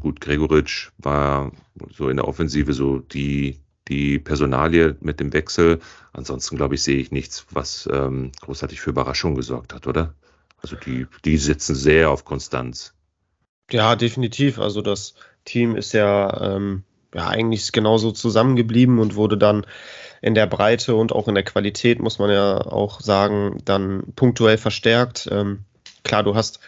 Gut, 0.00 0.20
Gregoritsch 0.20 0.90
war 0.98 1.52
so 1.90 2.08
in 2.08 2.16
der 2.16 2.26
Offensive 2.26 2.72
so 2.72 3.00
die, 3.00 3.60
die 3.88 4.18
Personalie 4.18 4.96
mit 5.00 5.20
dem 5.20 5.32
Wechsel. 5.32 5.80
Ansonsten, 6.12 6.56
glaube 6.56 6.74
ich, 6.74 6.82
sehe 6.82 6.98
ich 6.98 7.10
nichts, 7.12 7.46
was 7.50 7.88
ähm, 7.92 8.32
großartig 8.40 8.80
für 8.80 8.90
Überraschung 8.90 9.34
gesorgt 9.34 9.74
hat, 9.74 9.86
oder? 9.86 10.14
Also 10.62 10.76
die, 10.76 11.06
die 11.24 11.36
sitzen 11.36 11.74
sehr 11.74 12.10
auf 12.10 12.24
Konstanz. 12.24 12.94
Ja, 13.70 13.96
definitiv. 13.96 14.58
Also 14.58 14.82
das 14.82 15.14
Team 15.44 15.76
ist 15.76 15.92
ja 15.92 16.56
ähm, 16.56 16.84
ja 17.14 17.28
eigentlich 17.28 17.72
genauso 17.72 18.12
zusammengeblieben 18.12 18.98
und 18.98 19.14
wurde 19.14 19.38
dann 19.38 19.66
in 20.22 20.34
der 20.34 20.46
Breite 20.46 20.94
und 20.94 21.12
auch 21.12 21.28
in 21.28 21.34
der 21.34 21.44
Qualität, 21.44 22.00
muss 22.00 22.18
man 22.18 22.30
ja 22.30 22.58
auch 22.58 23.00
sagen, 23.00 23.58
dann 23.64 24.12
punktuell 24.16 24.58
verstärkt. 24.58 25.28
Ähm, 25.30 25.64
klar, 26.04 26.22
du 26.22 26.34
hast 26.34 26.60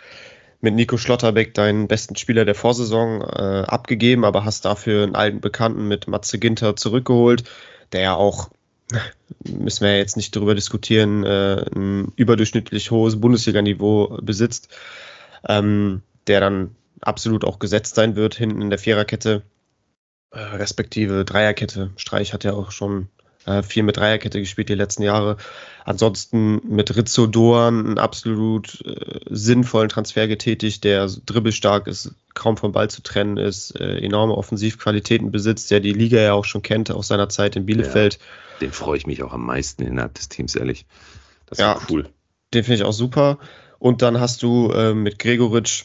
mit 0.60 0.74
Nico 0.74 0.96
Schlotterbeck 0.96 1.54
deinen 1.54 1.86
besten 1.86 2.16
Spieler 2.16 2.44
der 2.44 2.54
Vorsaison 2.54 3.20
äh, 3.20 3.64
abgegeben, 3.66 4.24
aber 4.24 4.44
hast 4.44 4.64
dafür 4.64 5.04
einen 5.04 5.14
alten 5.14 5.40
Bekannten 5.40 5.86
mit 5.86 6.08
Matze 6.08 6.38
Ginter 6.38 6.76
zurückgeholt, 6.76 7.44
der 7.92 8.00
ja 8.00 8.14
auch, 8.14 8.50
müssen 9.44 9.84
wir 9.84 9.92
ja 9.92 9.98
jetzt 9.98 10.16
nicht 10.16 10.34
darüber 10.34 10.54
diskutieren, 10.54 11.24
äh, 11.24 11.64
ein 11.74 12.12
überdurchschnittlich 12.16 12.90
hohes 12.90 13.20
Bundesliga-Niveau 13.20 14.18
besitzt, 14.22 14.68
ähm, 15.48 16.02
der 16.26 16.40
dann 16.40 16.74
absolut 17.00 17.44
auch 17.44 17.60
gesetzt 17.60 17.94
sein 17.94 18.16
wird 18.16 18.34
hinten 18.34 18.60
in 18.60 18.70
der 18.70 18.78
Viererkette 18.78 19.42
äh, 20.30 20.40
respektive 20.40 21.24
Dreierkette. 21.24 21.90
Streich 21.96 22.32
hat 22.32 22.44
ja 22.44 22.52
auch 22.52 22.72
schon 22.72 23.08
äh, 23.46 23.62
viel 23.62 23.82
mit 23.82 23.96
Dreierkette 23.96 24.40
gespielt 24.40 24.68
die 24.68 24.74
letzten 24.74 25.02
Jahre. 25.02 25.36
Ansonsten 25.84 26.60
mit 26.68 26.94
Rizzo 26.96 27.26
Doan 27.26 27.86
einen 27.86 27.98
absolut 27.98 28.84
äh, 28.84 29.20
sinnvollen 29.30 29.88
Transfer 29.88 30.28
getätigt, 30.28 30.84
der 30.84 31.06
dribbelstark 31.06 31.86
ist, 31.86 32.14
kaum 32.34 32.56
vom 32.56 32.72
Ball 32.72 32.90
zu 32.90 33.02
trennen 33.02 33.36
ist, 33.36 33.78
äh, 33.80 33.98
enorme 33.98 34.34
Offensivqualitäten 34.34 35.30
besitzt, 35.30 35.70
der 35.70 35.80
die 35.80 35.92
Liga 35.92 36.18
ja 36.18 36.34
auch 36.34 36.44
schon 36.44 36.62
kennt 36.62 36.90
aus 36.90 37.08
seiner 37.08 37.28
Zeit 37.28 37.56
in 37.56 37.66
Bielefeld. 37.66 38.14
Ja, 38.14 38.58
den 38.60 38.72
freue 38.72 38.98
ich 38.98 39.06
mich 39.06 39.22
auch 39.22 39.32
am 39.32 39.46
meisten 39.46 39.82
innerhalb 39.82 40.14
des 40.14 40.28
Teams, 40.28 40.54
ehrlich. 40.54 40.84
Das 41.46 41.58
ist 41.58 41.62
ja, 41.62 41.78
cool. 41.88 42.08
Den 42.52 42.64
finde 42.64 42.76
ich 42.76 42.84
auch 42.84 42.92
super. 42.92 43.38
Und 43.78 44.02
dann 44.02 44.20
hast 44.20 44.42
du 44.42 44.70
äh, 44.72 44.92
mit 44.92 45.18
Gregoritsch 45.18 45.84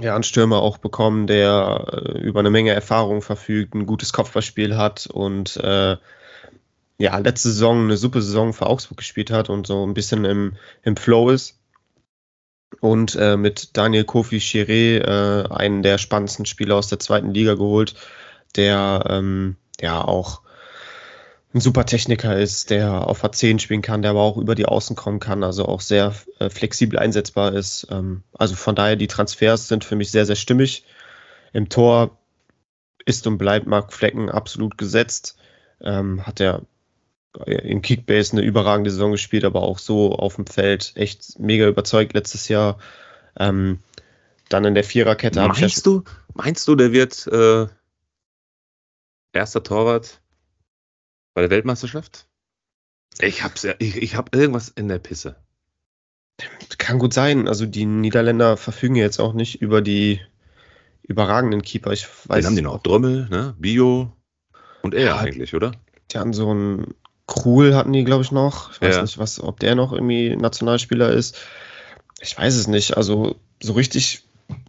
ja, 0.00 0.14
einen 0.14 0.24
Stürmer 0.24 0.62
auch 0.62 0.78
bekommen, 0.78 1.26
der 1.26 1.86
äh, 1.92 2.18
über 2.18 2.40
eine 2.40 2.50
Menge 2.50 2.72
Erfahrung 2.72 3.22
verfügt, 3.22 3.74
ein 3.74 3.86
gutes 3.86 4.12
Kopfballspiel 4.12 4.76
hat 4.76 5.06
und 5.06 5.56
äh, 5.58 5.96
ja, 7.02 7.18
letzte 7.18 7.48
Saison 7.48 7.82
eine 7.82 7.96
super 7.96 8.22
Saison 8.22 8.52
für 8.52 8.66
Augsburg 8.66 8.98
gespielt 8.98 9.32
hat 9.32 9.50
und 9.50 9.66
so 9.66 9.84
ein 9.84 9.92
bisschen 9.92 10.24
im, 10.24 10.54
im 10.84 10.96
Flow 10.96 11.30
ist. 11.30 11.58
Und 12.80 13.16
äh, 13.16 13.36
mit 13.36 13.76
Daniel 13.76 14.04
Kofi 14.04 14.38
Chiré 14.38 14.98
äh, 14.98 15.48
einen 15.52 15.82
der 15.82 15.98
spannendsten 15.98 16.46
Spieler 16.46 16.76
aus 16.76 16.86
der 16.86 17.00
zweiten 17.00 17.34
Liga 17.34 17.54
geholt, 17.54 17.96
der 18.54 19.04
ähm, 19.08 19.56
ja 19.80 20.00
auch 20.00 20.42
ein 21.52 21.60
super 21.60 21.86
Techniker 21.86 22.38
ist, 22.38 22.70
der 22.70 23.08
auf 23.08 23.24
A10 23.24 23.58
spielen 23.58 23.82
kann, 23.82 24.02
der 24.02 24.12
aber 24.12 24.22
auch 24.22 24.36
über 24.36 24.54
die 24.54 24.66
Außen 24.66 24.94
kommen 24.94 25.18
kann, 25.18 25.42
also 25.42 25.66
auch 25.66 25.80
sehr 25.80 26.14
äh, 26.38 26.50
flexibel 26.50 27.00
einsetzbar 27.00 27.52
ist. 27.52 27.88
Ähm, 27.90 28.22
also 28.32 28.54
von 28.54 28.76
daher, 28.76 28.94
die 28.94 29.08
Transfers 29.08 29.66
sind 29.66 29.84
für 29.84 29.96
mich 29.96 30.12
sehr, 30.12 30.24
sehr 30.24 30.36
stimmig. 30.36 30.84
Im 31.52 31.68
Tor 31.68 32.16
ist 33.04 33.26
und 33.26 33.38
bleibt 33.38 33.66
Mark 33.66 33.92
Flecken 33.92 34.30
absolut 34.30 34.78
gesetzt. 34.78 35.36
Ähm, 35.80 36.24
hat 36.24 36.40
er 36.40 36.62
in 37.46 37.82
Kickbase 37.82 38.32
eine 38.32 38.42
überragende 38.42 38.90
Saison 38.90 39.12
gespielt, 39.12 39.44
aber 39.44 39.62
auch 39.62 39.78
so 39.78 40.12
auf 40.12 40.36
dem 40.36 40.46
Feld 40.46 40.92
echt 40.96 41.38
mega 41.38 41.66
überzeugt 41.66 42.12
letztes 42.12 42.48
Jahr. 42.48 42.78
Ähm, 43.38 43.80
dann 44.48 44.64
in 44.64 44.74
der 44.74 44.84
Viererkette. 44.84 45.40
Meinst 45.46 45.86
du, 45.86 46.04
meinst 46.34 46.68
du, 46.68 46.74
der 46.74 46.92
wird 46.92 47.26
äh, 47.28 47.66
erster 49.32 49.62
Torwart 49.62 50.20
bei 51.34 51.40
der 51.40 51.50
Weltmeisterschaft? 51.50 52.26
Ich 53.18 53.42
hab's 53.42 53.62
ja, 53.62 53.74
ich, 53.78 53.96
ich 53.96 54.16
hab 54.16 54.34
irgendwas 54.34 54.68
in 54.68 54.88
der 54.88 54.98
Pisse. 54.98 55.36
Kann 56.78 56.98
gut 56.98 57.14
sein. 57.14 57.48
Also 57.48 57.66
die 57.66 57.86
Niederländer 57.86 58.56
verfügen 58.56 58.96
jetzt 58.96 59.20
auch 59.20 59.32
nicht 59.32 59.60
über 59.62 59.80
die 59.80 60.20
überragenden 61.02 61.62
Keeper. 61.62 61.92
Ich 61.92 62.06
weiß. 62.26 62.42
Den 62.42 62.46
haben 62.46 62.56
die 62.56 62.62
noch 62.62 62.82
Drömmel, 62.82 63.28
ne? 63.28 63.54
Bio 63.58 64.12
und 64.82 64.94
er 64.94 65.04
ja, 65.04 65.16
eigentlich, 65.18 65.54
oder? 65.54 65.72
Die 66.10 66.18
haben 66.18 66.32
so 66.32 66.50
einen 66.50 66.94
Krul 67.26 67.74
hatten 67.74 67.92
die, 67.92 68.04
glaube 68.04 68.22
ich, 68.22 68.32
noch. 68.32 68.72
Ich 68.72 68.80
weiß 68.80 68.96
ja. 68.96 69.02
nicht, 69.02 69.18
was, 69.18 69.40
ob 69.40 69.60
der 69.60 69.74
noch 69.74 69.92
irgendwie 69.92 70.36
Nationalspieler 70.36 71.10
ist. 71.10 71.38
Ich 72.20 72.36
weiß 72.36 72.54
es 72.56 72.66
nicht. 72.66 72.96
Also 72.96 73.36
so 73.62 73.72
richtig 73.72 74.24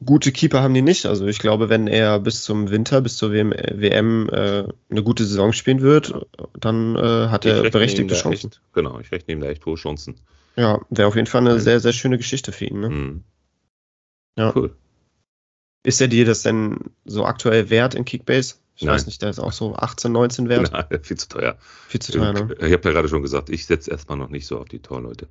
gute 0.05 0.31
Keeper 0.31 0.61
haben 0.61 0.73
die 0.73 0.81
nicht. 0.81 1.05
Also 1.05 1.27
ich 1.27 1.39
glaube, 1.39 1.69
wenn 1.69 1.87
er 1.87 2.19
bis 2.19 2.43
zum 2.43 2.69
Winter, 2.69 3.01
bis 3.01 3.17
zur 3.17 3.31
WM, 3.31 3.51
WM 3.51 4.29
äh, 4.29 4.65
eine 4.89 5.03
gute 5.03 5.25
Saison 5.25 5.53
spielen 5.53 5.81
wird, 5.81 6.13
dann 6.59 6.95
äh, 6.95 7.27
hat 7.27 7.45
er 7.45 7.69
berechtigte 7.69 8.15
Chancen. 8.15 8.51
Echt, 8.51 8.61
genau, 8.73 8.99
ich 8.99 9.11
rechne 9.11 9.33
ihm 9.33 9.41
da 9.41 9.47
echt 9.47 9.65
hohe 9.65 9.75
Chancen. 9.75 10.15
Ja, 10.55 10.81
wäre 10.89 11.07
auf 11.07 11.15
jeden 11.15 11.27
Fall 11.27 11.41
eine 11.41 11.59
sehr, 11.59 11.79
sehr 11.79 11.93
schöne 11.93 12.17
Geschichte 12.17 12.51
für 12.51 12.65
ihn. 12.65 12.79
Ne? 12.79 12.89
Mhm. 12.89 13.23
Ja. 14.37 14.53
Cool. 14.55 14.75
Ist 15.83 15.99
er 15.99 16.07
dir 16.07 16.25
das 16.25 16.43
denn 16.43 16.77
so 17.05 17.25
aktuell 17.25 17.69
wert 17.69 17.95
in 17.95 18.05
Kickbase? 18.05 18.55
Ich 18.75 18.83
Nein. 18.83 18.95
weiß 18.95 19.05
nicht, 19.05 19.21
der 19.21 19.29
ist 19.29 19.39
auch 19.39 19.51
so 19.51 19.75
18, 19.75 20.11
19 20.11 20.49
wert. 20.49 20.71
Nein, 20.91 21.03
viel 21.03 21.17
zu 21.17 21.27
teuer. 21.27 21.57
Viel 21.87 22.01
zu 22.01 22.11
teuer, 22.11 22.33
ne? 22.33 22.55
Ich 22.59 22.73
habe 22.73 22.81
ja 22.83 22.91
gerade 22.91 23.07
schon 23.07 23.21
gesagt, 23.21 23.49
ich 23.49 23.65
setze 23.65 23.91
erstmal 23.91 24.17
noch 24.17 24.29
nicht 24.29 24.47
so 24.47 24.59
auf 24.59 24.67
die 24.67 24.79
Torleute. 24.79 25.27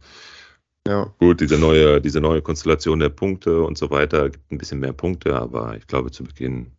Ja. 0.87 1.13
Gut, 1.19 1.41
diese 1.41 1.59
neue, 1.59 2.01
diese 2.01 2.21
neue 2.21 2.43
Konstellation 2.43 2.99
der 2.99 3.09
Punkte 3.09 3.63
und 3.63 3.79
so 3.79 3.91
weiter 3.91 4.31
gibt 4.31 4.51
ein 4.51 4.59
bisschen 4.59 4.81
mehr 4.81 4.93
Punkte, 4.93 5.37
aber 5.37 5.77
ich 5.77 5.87
glaube, 5.87 6.11
zu 6.11 6.25
Beginn 6.25 6.73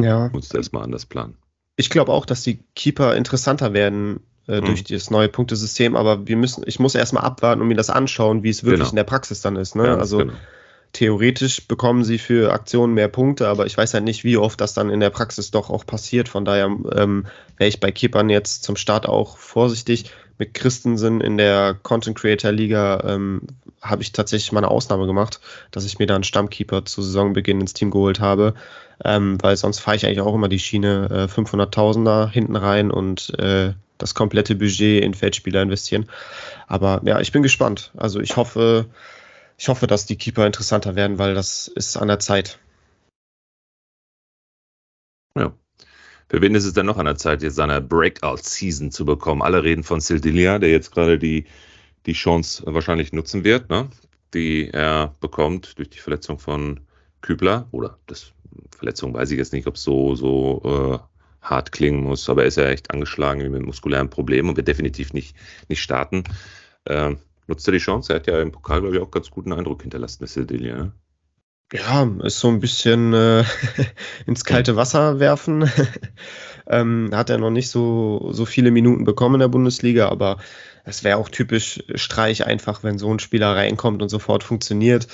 ja. 0.00 0.28
muss 0.32 0.48
du 0.48 0.56
erstmal 0.56 0.82
anders 0.82 1.06
planen. 1.06 1.36
Ich 1.76 1.90
glaube 1.90 2.12
auch, 2.12 2.26
dass 2.26 2.42
die 2.42 2.58
Keeper 2.74 3.16
interessanter 3.16 3.72
werden 3.72 4.20
äh, 4.48 4.60
mhm. 4.60 4.66
durch 4.66 4.84
das 4.84 5.10
neue 5.10 5.28
Punktesystem, 5.28 5.96
aber 5.96 6.26
wir 6.26 6.36
müssen, 6.36 6.64
ich 6.66 6.80
muss 6.80 6.94
erstmal 6.94 7.24
abwarten 7.24 7.60
und 7.60 7.68
mir 7.68 7.76
das 7.76 7.90
anschauen, 7.90 8.42
wie 8.42 8.50
es 8.50 8.64
wirklich 8.64 8.80
genau. 8.80 8.90
in 8.90 8.96
der 8.96 9.04
Praxis 9.04 9.40
dann 9.40 9.56
ist. 9.56 9.76
Ne? 9.76 9.86
Ja, 9.86 9.96
also 9.96 10.18
genau 10.18 10.34
theoretisch 10.94 11.66
bekommen 11.66 12.04
sie 12.04 12.18
für 12.18 12.52
Aktionen 12.52 12.94
mehr 12.94 13.08
Punkte, 13.08 13.48
aber 13.48 13.66
ich 13.66 13.76
weiß 13.76 13.92
halt 13.92 14.04
nicht, 14.04 14.24
wie 14.24 14.38
oft 14.38 14.60
das 14.60 14.72
dann 14.74 14.88
in 14.88 15.00
der 15.00 15.10
Praxis 15.10 15.50
doch 15.50 15.68
auch 15.68 15.84
passiert. 15.84 16.28
Von 16.28 16.44
daher 16.46 16.66
ähm, 16.66 17.26
wäre 17.58 17.68
ich 17.68 17.80
bei 17.80 17.92
Keepern 17.92 18.30
jetzt 18.30 18.62
zum 18.62 18.76
Start 18.76 19.06
auch 19.06 19.36
vorsichtig. 19.36 20.10
Mit 20.38 20.54
Christensen 20.54 21.20
in 21.20 21.36
der 21.36 21.76
Content 21.82 22.16
Creator 22.16 22.52
Liga 22.52 23.04
ähm, 23.06 23.42
habe 23.82 24.02
ich 24.02 24.12
tatsächlich 24.12 24.52
mal 24.52 24.60
eine 24.60 24.70
Ausnahme 24.70 25.06
gemacht, 25.06 25.40
dass 25.70 25.84
ich 25.84 25.98
mir 25.98 26.06
da 26.06 26.14
einen 26.14 26.24
Stammkeeper 26.24 26.84
zu 26.84 27.02
Saisonbeginn 27.02 27.60
ins 27.60 27.74
Team 27.74 27.90
geholt 27.90 28.20
habe, 28.20 28.54
ähm, 29.04 29.36
weil 29.42 29.56
sonst 29.56 29.80
fahre 29.80 29.96
ich 29.96 30.06
eigentlich 30.06 30.20
auch 30.20 30.34
immer 30.34 30.48
die 30.48 30.58
Schiene 30.58 31.08
äh, 31.10 31.32
500.000er 31.32 32.30
hinten 32.30 32.56
rein 32.56 32.90
und 32.90 33.36
äh, 33.38 33.74
das 33.98 34.14
komplette 34.14 34.54
Budget 34.54 35.04
in 35.04 35.14
Feldspieler 35.14 35.62
investieren. 35.62 36.06
Aber 36.66 37.02
ja, 37.04 37.20
ich 37.20 37.32
bin 37.32 37.42
gespannt. 37.42 37.92
Also 37.96 38.20
ich 38.20 38.36
hoffe, 38.36 38.86
ich 39.56 39.68
hoffe, 39.68 39.86
dass 39.86 40.06
die 40.06 40.16
Keeper 40.16 40.46
interessanter 40.46 40.96
werden, 40.96 41.18
weil 41.18 41.34
das 41.34 41.68
ist 41.68 41.96
an 41.96 42.08
der 42.08 42.18
Zeit. 42.18 42.58
Ja. 45.36 45.52
Für 46.28 46.40
wen 46.40 46.54
ist 46.54 46.64
es 46.64 46.72
denn 46.72 46.86
noch 46.86 46.96
an 46.96 47.04
der 47.04 47.16
Zeit, 47.16 47.42
jetzt 47.42 47.56
seine 47.56 47.80
Breakout-Season 47.80 48.90
zu 48.90 49.04
bekommen? 49.04 49.42
Alle 49.42 49.62
reden 49.62 49.84
von 49.84 50.00
Sildilia, 50.00 50.58
der 50.58 50.70
jetzt 50.70 50.90
gerade 50.90 51.18
die, 51.18 51.44
die 52.06 52.14
Chance 52.14 52.62
wahrscheinlich 52.66 53.12
nutzen 53.12 53.44
wird, 53.44 53.68
ne? 53.70 53.88
die 54.32 54.70
er 54.70 55.14
bekommt 55.20 55.78
durch 55.78 55.90
die 55.90 55.98
Verletzung 55.98 56.38
von 56.38 56.80
Kübler. 57.20 57.68
Oder 57.70 57.98
das 58.06 58.32
Verletzung 58.76 59.14
weiß 59.14 59.30
ich 59.30 59.38
jetzt 59.38 59.52
nicht, 59.52 59.66
ob 59.66 59.76
es 59.76 59.82
so, 59.82 60.14
so 60.14 60.62
äh, 60.64 60.98
hart 61.44 61.72
klingen 61.72 62.02
muss, 62.02 62.28
aber 62.28 62.42
er 62.42 62.48
ist 62.48 62.56
ja 62.56 62.68
echt 62.68 62.90
angeschlagen 62.90 63.50
mit 63.50 63.62
muskulären 63.62 64.10
Problemen 64.10 64.48
und 64.48 64.56
wird 64.56 64.68
definitiv 64.68 65.12
nicht, 65.12 65.36
nicht 65.68 65.82
starten. 65.82 66.24
Ähm, 66.86 67.18
Nutzt 67.46 67.68
er 67.68 67.72
die 67.72 67.78
Chance? 67.78 68.12
Er 68.12 68.16
hat 68.16 68.26
ja 68.26 68.40
im 68.40 68.52
Pokal, 68.52 68.80
glaube 68.80 68.96
ich, 68.96 69.02
auch 69.02 69.10
ganz 69.10 69.30
guten 69.30 69.52
Eindruck 69.52 69.82
hinterlassen, 69.82 70.18
der 70.20 70.28
Sildilia. 70.28 70.76
Ne? 70.76 70.92
Ja, 71.72 72.08
ist 72.22 72.40
so 72.40 72.48
ein 72.48 72.60
bisschen 72.60 73.12
äh, 73.14 73.44
ins 74.26 74.44
kalte 74.44 74.76
Wasser 74.76 75.18
werfen. 75.18 75.68
ähm, 76.68 77.10
hat 77.12 77.30
er 77.30 77.38
noch 77.38 77.50
nicht 77.50 77.68
so, 77.68 78.28
so 78.32 78.44
viele 78.44 78.70
Minuten 78.70 79.04
bekommen 79.04 79.36
in 79.36 79.40
der 79.40 79.48
Bundesliga, 79.48 80.08
aber 80.08 80.38
es 80.84 81.04
wäre 81.04 81.18
auch 81.18 81.28
typisch 81.28 81.82
Streich 81.94 82.46
einfach, 82.46 82.82
wenn 82.82 82.98
so 82.98 83.12
ein 83.12 83.18
Spieler 83.18 83.56
reinkommt 83.56 84.02
und 84.02 84.08
sofort 84.08 84.44
funktioniert. 84.44 85.08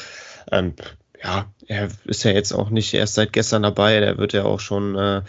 Ähm, 0.50 0.74
ja, 1.22 1.52
er 1.66 1.88
ist 2.04 2.24
ja 2.24 2.32
jetzt 2.32 2.52
auch 2.52 2.70
nicht 2.70 2.92
erst 2.94 3.14
seit 3.14 3.32
gestern 3.32 3.62
dabei, 3.62 4.00
der 4.00 4.18
wird 4.18 4.32
ja 4.32 4.44
auch 4.44 4.60
schon 4.60 4.96
äh, 4.96 5.22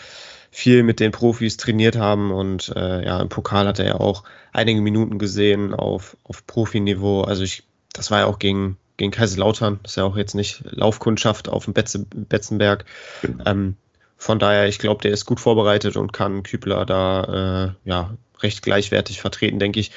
viel 0.52 0.84
mit 0.84 1.00
den 1.00 1.12
Profis 1.12 1.58
trainiert 1.58 1.96
haben 1.96 2.32
und 2.32 2.74
äh, 2.76 3.06
ja, 3.06 3.20
im 3.22 3.30
Pokal 3.30 3.68
hat 3.68 3.80
er 3.80 3.86
ja 3.86 3.96
auch 3.96 4.24
einige 4.52 4.82
Minuten 4.82 5.18
gesehen 5.18 5.74
auf, 5.74 6.18
auf 6.24 6.46
Profiniveau. 6.46 7.22
Also 7.22 7.44
ich, 7.44 7.64
das 7.94 8.12
war 8.12 8.20
ja 8.20 8.26
auch 8.26 8.38
gegen, 8.38 8.78
gegen 8.98 9.12
Kaiserslautern, 9.12 9.80
das 9.82 9.94
ist 9.94 9.96
ja 9.96 10.04
auch 10.04 10.18
jetzt 10.18 10.36
nicht 10.36 10.64
Laufkundschaft 10.66 11.48
auf 11.48 11.66
dem 11.66 11.74
Betze, 11.74 12.00
Betzenberg. 12.00 12.86
Genau. 13.22 13.44
Ähm, 13.46 13.78
von 14.18 14.38
daher, 14.38 14.68
ich 14.68 14.78
glaube, 14.78 15.02
der 15.02 15.12
ist 15.12 15.26
gut 15.26 15.40
vorbereitet 15.40 15.96
und 15.96 16.14
kann 16.14 16.44
Kübler 16.44 16.86
da 16.86 17.74
äh, 17.86 17.90
ja 17.90 18.16
recht 18.42 18.62
gleichwertig 18.62 19.22
vertreten, 19.22 19.58
denke 19.58 19.80
ich. 19.80 19.92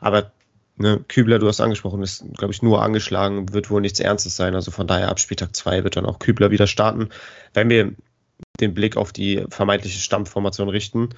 Aber 0.00 0.32
ne, 0.78 1.04
Kübler, 1.06 1.38
du 1.38 1.46
hast 1.46 1.60
angesprochen, 1.60 2.02
ist, 2.02 2.24
glaube 2.36 2.52
ich, 2.52 2.62
nur 2.62 2.82
angeschlagen, 2.82 3.52
wird 3.52 3.70
wohl 3.70 3.80
nichts 3.80 4.00
Ernstes 4.00 4.36
sein. 4.36 4.54
Also 4.54 4.70
von 4.70 4.86
daher 4.86 5.10
ab 5.10 5.20
Spieltag 5.20 5.54
2 5.54 5.84
wird 5.84 5.96
dann 5.96 6.06
auch 6.06 6.18
Kübler 6.18 6.50
wieder 6.50 6.66
starten. 6.66 7.10
Wenn 7.52 7.68
wir 7.68 7.92
den 8.60 8.74
Blick 8.74 8.96
auf 8.96 9.12
die 9.12 9.44
vermeintliche 9.48 10.00
Stammformation 10.00 10.68
richten. 10.68 11.10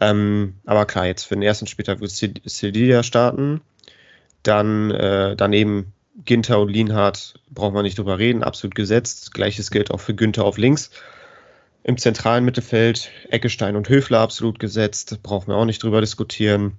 Ähm, 0.00 0.54
aber 0.64 0.86
klar, 0.86 1.06
jetzt 1.06 1.24
für 1.24 1.34
den 1.34 1.42
ersten 1.42 1.66
Spieltag 1.66 2.00
wird 2.00 2.10
Sevilla 2.10 3.02
starten. 3.02 3.60
Dann 4.42 4.90
äh, 4.90 5.36
daneben 5.36 5.92
Ginter 6.24 6.60
und 6.60 6.68
Lienhardt 6.68 7.34
braucht 7.50 7.74
man 7.74 7.82
nicht 7.82 7.98
drüber 7.98 8.18
reden, 8.18 8.42
absolut 8.42 8.74
gesetzt. 8.74 9.34
Gleiches 9.34 9.70
gilt 9.70 9.90
auch 9.90 10.00
für 10.00 10.14
Günther 10.14 10.44
auf 10.44 10.58
links. 10.58 10.90
Im 11.82 11.98
zentralen 11.98 12.44
Mittelfeld 12.44 13.10
Eckestein 13.28 13.76
und 13.76 13.88
Höfler 13.88 14.20
absolut 14.20 14.58
gesetzt, 14.58 15.22
brauchen 15.22 15.48
wir 15.48 15.56
auch 15.56 15.64
nicht 15.64 15.82
drüber 15.82 16.00
diskutieren. 16.00 16.78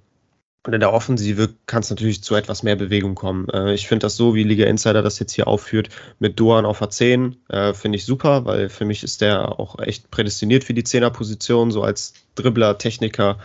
Und 0.66 0.72
in 0.72 0.80
der 0.80 0.92
Offensive 0.92 1.50
kann 1.66 1.82
es 1.82 1.90
natürlich 1.90 2.24
zu 2.24 2.34
etwas 2.34 2.64
mehr 2.64 2.74
Bewegung 2.74 3.14
kommen. 3.14 3.48
Äh, 3.50 3.74
ich 3.74 3.86
finde 3.86 4.06
das 4.06 4.16
so, 4.16 4.34
wie 4.34 4.42
Liga 4.42 4.66
Insider 4.66 5.00
das 5.00 5.20
jetzt 5.20 5.32
hier 5.32 5.46
aufführt, 5.46 5.90
mit 6.18 6.40
Doan 6.40 6.66
auf 6.66 6.82
A10, 6.82 7.36
äh, 7.48 7.72
finde 7.72 7.96
ich 7.96 8.04
super, 8.04 8.46
weil 8.46 8.68
für 8.68 8.84
mich 8.84 9.04
ist 9.04 9.20
der 9.20 9.60
auch 9.60 9.78
echt 9.78 10.10
prädestiniert 10.10 10.64
für 10.64 10.74
die 10.74 10.82
Zehnerposition, 10.82 11.70
so 11.70 11.84
als 11.84 12.14
Dribbler, 12.34 12.78
Techniker, 12.78 13.38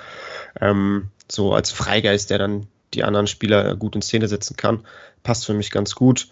ähm, 0.59 1.09
so 1.29 1.53
als 1.53 1.69
Freigeist, 1.71 2.31
der 2.31 2.39
dann 2.39 2.65
die 2.95 3.03
anderen 3.03 3.27
Spieler 3.27 3.75
gut 3.75 3.95
in 3.95 4.01
Szene 4.01 4.27
setzen 4.27 4.57
kann. 4.57 4.79
Passt 5.21 5.45
für 5.45 5.53
mich 5.53 5.69
ganz 5.69 5.93
gut. 5.93 6.27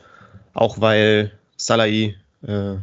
Auch 0.55 0.81
weil 0.81 1.31
Salai 1.55 2.15
äh, 2.41 2.75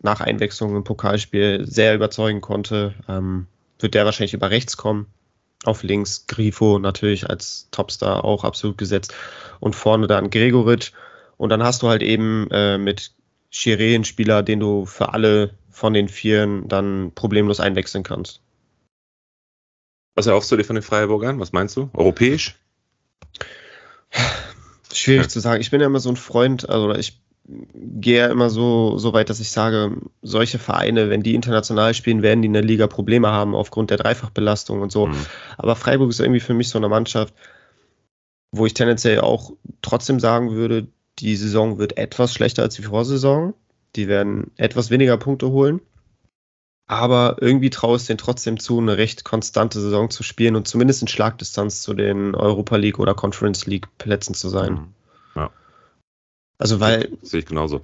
nach 0.00 0.22
Einwechslung 0.22 0.76
im 0.76 0.84
Pokalspiel 0.84 1.66
sehr 1.66 1.94
überzeugen 1.94 2.40
konnte, 2.40 2.94
ähm, 3.06 3.48
wird 3.78 3.92
der 3.92 4.06
wahrscheinlich 4.06 4.32
über 4.32 4.48
rechts 4.48 4.78
kommen 4.78 5.08
auf 5.64 5.82
links 5.82 6.26
Grifo 6.26 6.78
natürlich 6.78 7.28
als 7.28 7.68
Topstar 7.70 8.24
auch 8.24 8.44
absolut 8.44 8.78
gesetzt. 8.78 9.14
Und 9.60 9.76
vorne 9.76 10.06
dann 10.06 10.30
Gregoritsch. 10.30 10.92
Und 11.36 11.50
dann 11.50 11.62
hast 11.62 11.82
du 11.82 11.88
halt 11.88 12.02
eben 12.02 12.48
äh, 12.50 12.78
mit 12.78 13.12
Chiré 13.52 13.94
einen 13.94 14.04
Spieler, 14.04 14.42
den 14.42 14.60
du 14.60 14.86
für 14.86 15.12
alle 15.12 15.54
von 15.70 15.92
den 15.92 16.08
Vieren 16.08 16.68
dann 16.68 17.12
problemlos 17.14 17.60
einwechseln 17.60 18.04
kannst. 18.04 18.40
Was 20.14 20.26
erhoffst 20.26 20.50
du 20.52 20.56
dir 20.56 20.64
von 20.64 20.76
den 20.76 20.82
Freiburgern? 20.82 21.40
Was 21.40 21.52
meinst 21.52 21.76
du? 21.76 21.90
Europäisch? 21.94 22.56
Schwierig 24.92 25.22
ja. 25.22 25.28
zu 25.28 25.40
sagen. 25.40 25.60
Ich 25.60 25.70
bin 25.70 25.80
ja 25.80 25.86
immer 25.86 26.00
so 26.00 26.10
ein 26.10 26.16
Freund, 26.16 26.68
also 26.68 26.92
ich 26.94 27.20
gehe 27.46 28.28
immer 28.28 28.50
so, 28.50 28.98
so 28.98 29.12
weit, 29.12 29.30
dass 29.30 29.40
ich 29.40 29.50
sage, 29.50 29.96
solche 30.22 30.58
Vereine, 30.58 31.10
wenn 31.10 31.22
die 31.22 31.34
international 31.34 31.94
spielen, 31.94 32.22
werden 32.22 32.42
die 32.42 32.46
in 32.46 32.52
der 32.52 32.62
Liga 32.62 32.86
Probleme 32.86 33.28
haben 33.28 33.54
aufgrund 33.54 33.90
der 33.90 33.98
Dreifachbelastung 33.98 34.80
und 34.82 34.92
so. 34.92 35.06
Mhm. 35.06 35.26
Aber 35.58 35.76
Freiburg 35.76 36.10
ist 36.10 36.20
irgendwie 36.20 36.40
für 36.40 36.54
mich 36.54 36.68
so 36.68 36.78
eine 36.78 36.88
Mannschaft, 36.88 37.34
wo 38.52 38.66
ich 38.66 38.74
tendenziell 38.74 39.20
auch 39.20 39.52
trotzdem 39.82 40.20
sagen 40.20 40.52
würde, 40.52 40.88
die 41.18 41.36
Saison 41.36 41.78
wird 41.78 41.96
etwas 41.96 42.32
schlechter 42.32 42.62
als 42.62 42.76
die 42.76 42.82
Vorsaison. 42.82 43.54
Die 43.96 44.06
werden 44.06 44.52
etwas 44.56 44.90
weniger 44.90 45.16
Punkte 45.16 45.50
holen. 45.50 45.80
Aber 46.86 47.36
irgendwie 47.40 47.70
traue 47.70 47.96
ich 47.96 48.02
es 48.02 48.06
denen 48.06 48.18
trotzdem 48.18 48.58
zu, 48.58 48.78
eine 48.78 48.96
recht 48.96 49.24
konstante 49.24 49.80
Saison 49.80 50.10
zu 50.10 50.22
spielen 50.22 50.56
und 50.56 50.66
zumindest 50.66 51.02
in 51.02 51.08
Schlagdistanz 51.08 51.82
zu 51.82 51.94
den 51.94 52.34
Europa 52.34 52.76
League 52.76 52.98
oder 52.98 53.14
Conference 53.14 53.66
League 53.66 53.86
Plätzen 53.98 54.34
zu 54.34 54.48
sein. 54.48 54.72
Mhm. 54.72 54.94
Also 56.60 56.78
weil. 56.78 57.08
Sehe 57.22 57.40
ich 57.40 57.46
genauso. 57.46 57.80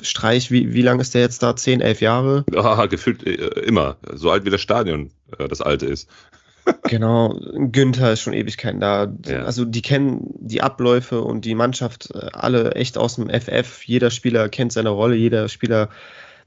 Streich, 0.00 0.50
wie, 0.50 0.72
wie 0.72 0.82
lange 0.82 1.02
ist 1.02 1.14
der 1.14 1.20
jetzt 1.20 1.42
da? 1.42 1.54
Zehn, 1.54 1.80
elf 1.80 2.00
Jahre? 2.00 2.44
Ja, 2.52 2.86
gefühlt 2.86 3.26
äh, 3.26 3.60
immer. 3.60 3.96
So 4.12 4.30
alt 4.30 4.44
wie 4.44 4.50
das 4.50 4.60
Stadion, 4.60 5.10
äh, 5.38 5.48
das 5.48 5.60
alte 5.60 5.86
ist. 5.86 6.08
genau, 6.84 7.38
Günther 7.54 8.12
ist 8.12 8.20
schon 8.20 8.32
Ewigkeiten 8.32 8.80
da. 8.80 9.12
Ja. 9.26 9.44
Also 9.44 9.64
die 9.64 9.82
kennen 9.82 10.34
die 10.38 10.62
Abläufe 10.62 11.20
und 11.22 11.44
die 11.44 11.54
Mannschaft 11.54 12.10
äh, 12.14 12.28
alle 12.32 12.72
echt 12.72 12.96
aus 12.96 13.16
dem 13.16 13.28
FF. 13.28 13.82
Jeder 13.84 14.10
Spieler 14.10 14.48
kennt 14.48 14.72
seine 14.72 14.90
Rolle, 14.90 15.16
jeder 15.16 15.48
Spieler 15.48 15.88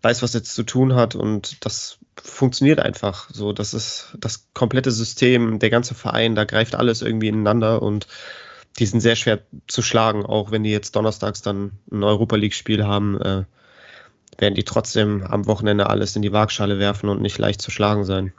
weiß, 0.02 0.24
was 0.24 0.34
er 0.34 0.44
zu 0.44 0.64
tun 0.64 0.96
hat 0.96 1.16
und 1.16 1.64
das 1.66 2.00
funktioniert 2.22 2.80
einfach. 2.80 3.30
So, 3.32 3.54
das 3.54 3.74
ist 3.74 4.16
das 4.20 4.48
komplette 4.54 4.92
System, 4.92 5.60
der 5.60 5.70
ganze 5.70 5.94
Verein, 5.94 6.36
da 6.36 6.46
greift 6.46 6.76
alles 6.76 7.02
irgendwie 7.02 7.28
ineinander 7.28 7.82
und 7.82 8.08
die 8.80 8.86
sind 8.86 9.02
sehr 9.02 9.16
schwer 9.16 9.42
zu 9.68 9.82
schlagen, 9.82 10.26
auch 10.26 10.52
wenn 10.52 10.64
die 10.64 10.72
jetzt 10.72 10.96
donnerstags 10.96 11.42
dann 11.42 11.72
ein 11.92 12.04
Europa 12.04 12.36
League-Spiel 12.36 12.86
haben, 12.86 13.20
äh, 13.20 13.44
werden 14.38 14.56
die 14.56 14.64
trotzdem 14.64 15.24
am 15.24 15.46
Wochenende 15.46 15.90
alles 15.90 16.16
in 16.16 16.22
die 16.22 16.32
Waagschale 16.32 16.80
werfen 16.80 17.10
und 17.10 17.22
nicht 17.22 17.38
leicht 17.38 17.62
zu 17.62 17.70
schlagen 17.70 18.06
sein. 18.06 18.34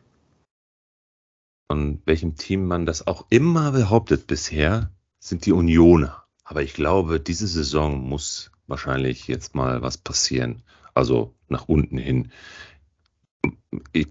Von 1.71 2.03
welchem 2.05 2.37
Team 2.37 2.67
man 2.67 2.87
das 2.87 3.07
auch 3.07 3.27
immer 3.31 3.73
behauptet 3.73 4.27
bisher, 4.27 4.91
sind 5.21 5.47
die 5.47 5.53
Unioner. 5.53 6.25
Aber 6.45 6.63
ich 6.63 6.75
glaube, 6.75 7.21
diese 7.21 7.47
Saison 7.47 8.09
muss 8.09 8.51
wahrscheinlich 8.67 9.29
jetzt 9.29 9.55
mal 9.55 9.83
was 9.83 9.97
passieren. 9.97 10.63
Also 10.95 11.35
nach 11.49 11.69
unten 11.69 11.99
hin. 11.99 12.33
Ich, 13.93 14.09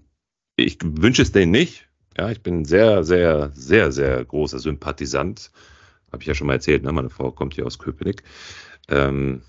ich 0.56 0.78
wünsche 0.82 1.22
es 1.22 1.32
denen 1.32 1.52
nicht. 1.52 1.88
Ja, 2.16 2.30
ich 2.30 2.42
bin 2.42 2.64
sehr, 2.64 3.04
sehr, 3.04 3.50
sehr, 3.54 3.92
sehr 3.92 4.24
großer 4.24 4.58
Sympathisant. 4.58 5.50
Habe 6.12 6.22
ich 6.22 6.26
ja 6.28 6.34
schon 6.34 6.46
mal 6.46 6.54
erzählt, 6.54 6.82
ne? 6.82 6.92
meine 6.92 7.10
Frau 7.10 7.32
kommt 7.32 7.54
hier 7.54 7.66
aus 7.66 7.78
Köpenick. 7.78 8.22
Ähm, 8.88 9.42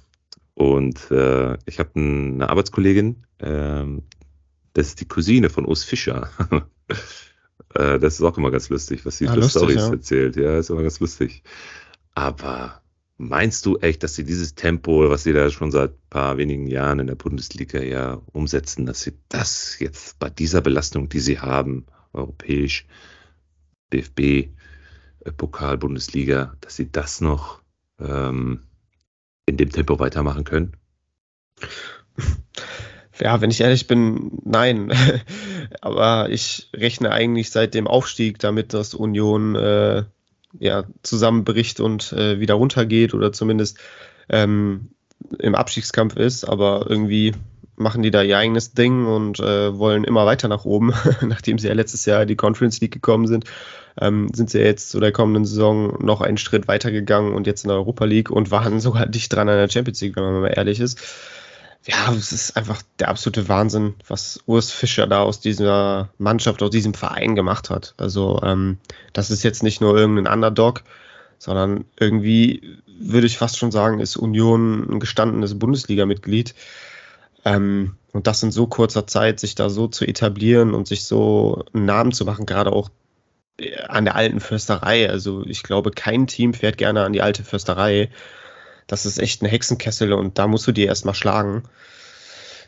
und 0.55 1.11
äh, 1.11 1.57
ich 1.65 1.79
habe 1.79 1.91
eine 1.95 2.49
Arbeitskollegin, 2.49 3.23
ähm, 3.39 4.03
das 4.73 4.87
ist 4.87 5.01
die 5.01 5.07
Cousine 5.07 5.49
von 5.49 5.65
Urs 5.65 5.83
Fischer. 5.83 6.29
äh, 7.75 7.99
das 7.99 8.15
ist 8.15 8.21
auch 8.21 8.37
immer 8.37 8.51
ganz 8.51 8.69
lustig, 8.69 9.05
was 9.05 9.17
sie 9.17 9.25
ja, 9.25 9.33
für 9.33 9.43
Storys 9.43 9.75
ja. 9.75 9.91
erzählt. 9.91 10.35
Ja, 10.35 10.57
ist 10.57 10.69
immer 10.69 10.81
ganz 10.81 10.99
lustig. 10.99 11.43
Aber 12.15 12.81
meinst 13.17 13.65
du 13.65 13.77
echt, 13.77 14.03
dass 14.03 14.15
sie 14.15 14.23
dieses 14.23 14.55
Tempo, 14.55 15.09
was 15.09 15.23
sie 15.23 15.33
da 15.33 15.49
schon 15.49 15.71
seit 15.71 15.91
ein 15.91 16.09
paar 16.09 16.37
wenigen 16.37 16.67
Jahren 16.67 16.99
in 16.99 17.07
der 17.07 17.15
Bundesliga 17.15 17.81
ja 17.81 18.21
umsetzen, 18.31 18.85
dass 18.85 19.01
sie 19.01 19.13
das 19.29 19.79
jetzt 19.79 20.19
bei 20.19 20.29
dieser 20.29 20.61
Belastung, 20.61 21.09
die 21.09 21.19
sie 21.19 21.39
haben, 21.39 21.85
europäisch, 22.13 22.85
DFB, 23.91 24.49
äh, 25.25 25.31
Pokal, 25.31 25.77
Bundesliga, 25.77 26.55
dass 26.61 26.75
sie 26.75 26.91
das 26.91 27.21
noch 27.21 27.61
ähm, 27.99 28.63
in 29.45 29.57
dem 29.57 29.71
Tempo 29.71 29.99
weitermachen 29.99 30.43
können? 30.43 30.73
Ja, 33.19 33.41
wenn 33.41 33.51
ich 33.51 33.61
ehrlich 33.61 33.87
bin, 33.87 34.39
nein. 34.43 34.91
Aber 35.81 36.29
ich 36.29 36.69
rechne 36.73 37.11
eigentlich 37.11 37.51
seit 37.51 37.73
dem 37.73 37.87
Aufstieg 37.87 38.39
damit, 38.39 38.73
dass 38.73 38.93
Union 38.93 39.55
äh, 39.55 40.03
ja, 40.59 40.83
zusammenbricht 41.03 41.79
und 41.79 42.13
äh, 42.13 42.39
wieder 42.39 42.55
runtergeht 42.55 43.13
oder 43.13 43.31
zumindest 43.31 43.79
ähm, 44.29 44.89
im 45.39 45.55
Abstiegskampf 45.55 46.15
ist. 46.15 46.43
Aber 46.43 46.87
irgendwie 46.89 47.33
machen 47.75 48.03
die 48.03 48.11
da 48.11 48.21
ihr 48.21 48.37
eigenes 48.37 48.73
Ding 48.73 49.05
und 49.05 49.39
äh, 49.39 49.77
wollen 49.77 50.03
immer 50.03 50.25
weiter 50.25 50.47
nach 50.47 50.65
oben. 50.65 50.93
Nachdem 51.21 51.57
sie 51.57 51.67
ja 51.67 51.73
letztes 51.73 52.05
Jahr 52.05 52.23
in 52.23 52.27
die 52.27 52.35
Conference 52.35 52.79
League 52.81 52.93
gekommen 52.93 53.27
sind, 53.27 53.45
ähm, 53.99 54.29
sind 54.33 54.49
sie 54.49 54.59
jetzt 54.59 54.89
zu 54.89 54.99
der 54.99 55.11
kommenden 55.11 55.45
Saison 55.45 56.03
noch 56.03 56.21
einen 56.21 56.37
Schritt 56.37 56.67
weiter 56.67 56.91
gegangen 56.91 57.33
und 57.33 57.47
jetzt 57.47 57.63
in 57.63 57.69
der 57.69 57.77
Europa 57.77 58.05
League 58.05 58.29
und 58.29 58.51
waren 58.51 58.79
sogar 58.79 59.05
dicht 59.05 59.33
dran 59.33 59.49
an 59.49 59.57
der 59.57 59.69
Champions 59.69 60.01
League, 60.01 60.15
wenn 60.15 60.23
man 60.23 60.41
mal 60.41 60.53
ehrlich 60.55 60.79
ist. 60.79 60.99
Ja, 61.85 62.13
es 62.13 62.31
ist 62.31 62.55
einfach 62.55 62.81
der 62.99 63.09
absolute 63.09 63.49
Wahnsinn, 63.49 63.95
was 64.07 64.39
Urs 64.45 64.71
Fischer 64.71 65.05
da 65.05 65.21
aus 65.21 65.41
dieser 65.41 66.09
Mannschaft, 66.17 66.63
aus 66.63 66.69
diesem 66.69 66.93
Verein 66.93 67.35
gemacht 67.35 67.69
hat. 67.69 67.93
Also, 67.97 68.39
ähm, 68.41 68.77
das 69.11 69.29
ist 69.29 69.43
jetzt 69.43 69.63
nicht 69.63 69.81
nur 69.81 69.97
irgendein 69.97 70.33
Underdog, 70.33 70.83
sondern 71.39 71.83
irgendwie 71.99 72.79
würde 72.99 73.27
ich 73.27 73.37
fast 73.37 73.57
schon 73.57 73.71
sagen, 73.71 73.99
ist 73.99 74.15
Union 74.15 74.87
ein 74.89 74.99
gestandenes 75.01 75.59
Bundesliga-Mitglied. 75.59 76.55
Ähm, 77.45 77.95
und 78.11 78.27
das 78.27 78.43
in 78.43 78.51
so 78.51 78.67
kurzer 78.67 79.07
Zeit, 79.07 79.39
sich 79.39 79.55
da 79.55 79.69
so 79.69 79.87
zu 79.87 80.05
etablieren 80.05 80.73
und 80.73 80.87
sich 80.87 81.03
so 81.05 81.65
einen 81.73 81.85
Namen 81.85 82.11
zu 82.11 82.25
machen, 82.25 82.45
gerade 82.45 82.71
auch 82.71 82.89
äh, 83.57 83.75
an 83.87 84.05
der 84.05 84.15
alten 84.15 84.39
Försterei. 84.39 85.09
Also 85.09 85.43
ich 85.45 85.63
glaube, 85.63 85.91
kein 85.91 86.27
Team 86.27 86.53
fährt 86.53 86.77
gerne 86.77 87.03
an 87.03 87.13
die 87.13 87.21
alte 87.21 87.43
Försterei. 87.43 88.09
Das 88.87 89.05
ist 89.05 89.17
echt 89.17 89.41
ein 89.41 89.49
Hexenkessel 89.49 90.13
und 90.13 90.37
da 90.37 90.47
musst 90.47 90.67
du 90.67 90.71
dir 90.71 90.87
erstmal 90.87 91.15
schlagen. 91.15 91.63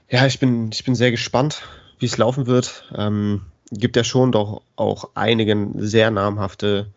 Ja, 0.10 0.26
ich 0.26 0.40
bin, 0.40 0.70
ich 0.72 0.84
bin 0.84 0.96
sehr 0.96 1.12
gespannt, 1.12 1.64
wie 2.00 2.06
es 2.06 2.18
laufen 2.18 2.48
wird. 2.48 2.86
Ähm, 2.96 3.42
gibt 3.72 3.96
ja 3.96 4.04
schon 4.04 4.32
doch 4.32 4.62
auch 4.76 5.10
einige 5.16 5.70
sehr 5.76 6.12
namhafte 6.12 6.88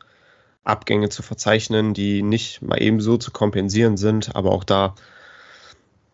Abgänge 0.64 1.08
zu 1.08 1.22
verzeichnen, 1.22 1.94
die 1.94 2.22
nicht 2.22 2.62
mal 2.62 2.80
eben 2.80 3.00
so 3.00 3.16
zu 3.16 3.30
kompensieren 3.30 3.96
sind, 3.96 4.36
aber 4.36 4.52
auch 4.52 4.64
da 4.64 4.94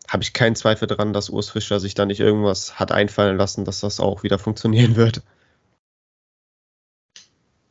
habe 0.07 0.23
ich 0.23 0.33
keinen 0.33 0.55
Zweifel 0.55 0.87
daran, 0.87 1.13
dass 1.13 1.29
Urs 1.29 1.49
Fischer 1.49 1.79
sich 1.79 1.93
da 1.93 2.05
nicht 2.05 2.19
irgendwas 2.19 2.79
hat 2.79 2.91
einfallen 2.91 3.37
lassen, 3.37 3.65
dass 3.65 3.79
das 3.79 3.99
auch 3.99 4.23
wieder 4.23 4.39
funktionieren 4.39 4.95
wird. 4.95 5.23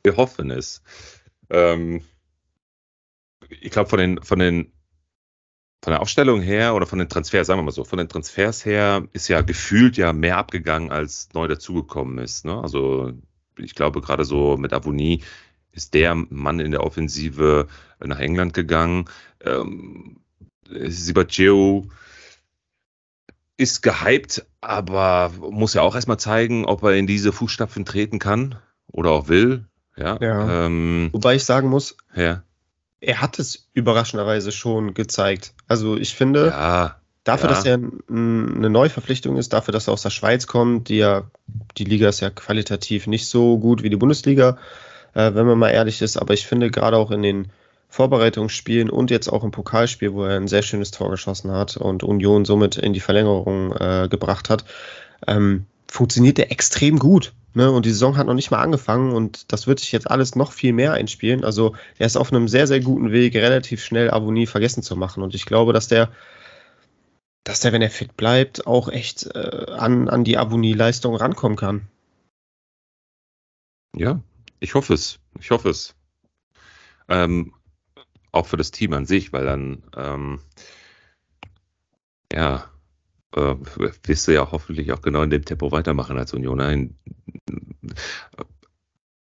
Wir 0.03 0.17
hoffen 0.17 0.51
es. 0.51 0.83
Ähm, 1.51 2.05
ich 3.49 3.71
glaube, 3.71 3.89
von 3.89 3.99
den, 3.99 4.23
von 4.23 4.39
den 4.39 4.73
von 5.85 5.93
der 5.93 6.01
Aufstellung 6.01 6.41
her 6.41 6.75
oder 6.75 6.87
von 6.87 6.99
den 6.99 7.11
Transfers, 7.11 7.47
sagen 7.47 7.61
wir 7.61 7.65
mal 7.65 7.71
so, 7.71 7.85
von 7.85 7.99
den 7.99 8.09
Transfers 8.09 8.65
her 8.65 9.07
ist 9.13 9.29
ja 9.29 9.43
gefühlt 9.43 9.99
ja 9.99 10.15
mehr 10.15 10.39
abgegangen, 10.39 10.91
als 10.91 11.29
neu 11.35 11.47
dazugekommen 11.47 12.17
ist. 12.17 12.47
Ne? 12.47 12.59
Also 12.59 13.13
ich 13.59 13.75
glaube, 13.75 14.01
gerade 14.01 14.25
so 14.25 14.57
mit 14.57 14.73
Avonie 14.73 15.23
ist 15.73 15.93
der 15.93 16.15
Mann 16.15 16.59
in 16.59 16.71
der 16.71 16.83
Offensive 16.83 17.69
nach 18.03 18.19
England 18.19 18.55
gegangen. 18.55 19.11
Ähm, 19.43 20.21
Sibacheo 20.71 21.87
ist 23.57 23.83
gehypt, 23.83 24.45
aber 24.61 25.31
muss 25.39 25.75
ja 25.75 25.83
auch 25.83 25.95
erstmal 25.95 26.19
zeigen, 26.19 26.65
ob 26.65 26.83
er 26.83 26.95
in 26.95 27.07
diese 27.07 27.33
Fußstapfen 27.33 27.85
treten 27.85 28.19
kann 28.19 28.57
oder 28.87 29.11
auch 29.11 29.29
will. 29.29 29.67
Ja. 29.97 30.19
ja. 30.21 30.67
Ähm, 30.67 31.11
Wobei 31.13 31.37
ich 31.37 31.45
sagen 31.45 31.69
muss, 31.69 31.97
ja. 32.15 32.43
er 33.01 33.21
hat 33.21 33.39
es 33.39 33.69
überraschenderweise 33.73 34.51
schon 34.51 34.95
gezeigt. 34.95 35.55
Also 35.69 35.97
ich 35.97 36.15
finde, 36.15 36.49
ja, 36.49 36.97
dafür, 37.23 37.49
dass 37.49 37.65
er 37.65 37.75
eine 37.75 38.71
Neuverpflichtung 38.71 39.37
ist, 39.37 39.53
dafür, 39.53 39.73
dass 39.73 39.89
er 39.89 39.95
aus 39.95 40.03
der 40.03 40.11
Schweiz 40.11 40.47
kommt, 40.47 40.89
die 40.89 40.99
ja, 40.99 41.31
die 41.77 41.85
Liga 41.85 42.09
ist 42.09 42.21
ja 42.21 42.31
qualitativ 42.31 43.07
nicht 43.07 43.29
so 43.29 43.59
gut 43.59 43.83
wie 43.83 43.91
die 43.91 43.97
Bundesliga, 43.97 44.59
äh, 45.15 45.33
wenn 45.35 45.47
man 45.47 45.59
mal 45.59 45.71
ehrlich 45.71 46.03
ist, 46.03 46.17
aber 46.17 46.35
ich 46.35 46.47
finde 46.47 46.71
gerade 46.71 46.97
auch 46.97 47.13
in 47.13 47.23
den 47.23 47.53
Vorbereitungsspielen 47.95 48.91
und 48.91 49.13
jetzt 49.13 49.29
auch 49.29 49.45
im 49.45 49.53
Pokalspiel, 49.53 50.15
wo 50.15 50.25
er 50.25 50.37
ein 50.37 50.49
sehr 50.49 50.63
schönes 50.63 50.91
Tor 50.91 51.11
geschossen 51.11 51.53
hat 51.53 51.77
und 51.77 52.03
Union 52.03 52.45
somit 52.45 52.77
in 52.77 52.93
die 52.93 52.99
Verlängerung 52.99 53.71
äh, 53.71 54.09
gebracht 54.11 54.51
hat, 54.51 54.65
ähm, 55.29 55.67
funktioniert 55.87 56.41
er 56.41 56.51
extrem 56.51 56.99
gut. 56.99 57.35
Ne? 57.55 57.71
Und 57.71 57.87
die 57.87 57.93
Saison 57.93 58.17
hat 58.17 58.27
noch 58.27 58.35
nicht 58.35 58.51
mal 58.51 58.61
angefangen 58.61 59.13
und 59.13 59.53
das 59.53 59.69
wird 59.69 59.79
sich 59.79 59.93
jetzt 59.93 60.11
alles 60.11 60.35
noch 60.35 60.51
viel 60.51 60.73
mehr 60.73 60.93
einspielen. 60.95 61.45
Also 61.45 61.77
er 61.97 62.07
ist 62.07 62.17
auf 62.17 62.33
einem 62.33 62.49
sehr, 62.49 62.67
sehr 62.67 62.81
guten 62.81 63.13
Weg, 63.13 63.37
relativ 63.37 63.85
schnell 63.85 64.11
Avonie 64.11 64.49
vergessen 64.49 64.83
zu 64.83 64.97
machen. 64.97 65.23
Und 65.23 65.37
ich 65.37 65.47
glaube, 65.47 65.73
dass 65.73 65.87
der, 65.87 66.11
dass 67.45 67.61
der, 67.61 67.73
wenn 67.73 67.83
er 67.83 67.91
fit 67.91 68.17
bleibt, 68.17 68.67
auch 68.67 68.89
echt 68.89 69.27
äh, 69.37 69.67
an, 69.71 70.09
an 70.09 70.25
die 70.25 70.37
Avonie-Leistung 70.37 71.15
rankommen 71.15 71.57
kann. 71.57 71.87
Ja, 73.95 74.19
ich 74.59 74.75
hoffe 74.75 74.95
es. 74.95 75.21
Ich 75.39 75.53
hoffe 75.53 75.69
es. 75.69 75.95
Ähm, 77.09 77.53
auch 78.35 78.47
für 78.47 78.57
das 78.57 78.71
Team 78.71 78.93
an 78.93 79.07
sich, 79.07 79.33
weil 79.33 79.45
dann, 79.45 79.83
ähm, 79.97 80.41
ja, 82.33 82.71
äh, 83.35 83.55
wirst 84.05 84.29
du 84.29 84.33
ja 84.33 84.51
hoffentlich 84.51 84.93
auch 84.93 85.03
genau 85.03 85.23
in 85.23 85.31
dem 85.31 85.45
Tempo 85.45 85.73
weitermachen 85.73 86.19
als 86.19 86.33
Union. 86.35 86.59
Nein, 86.59 86.97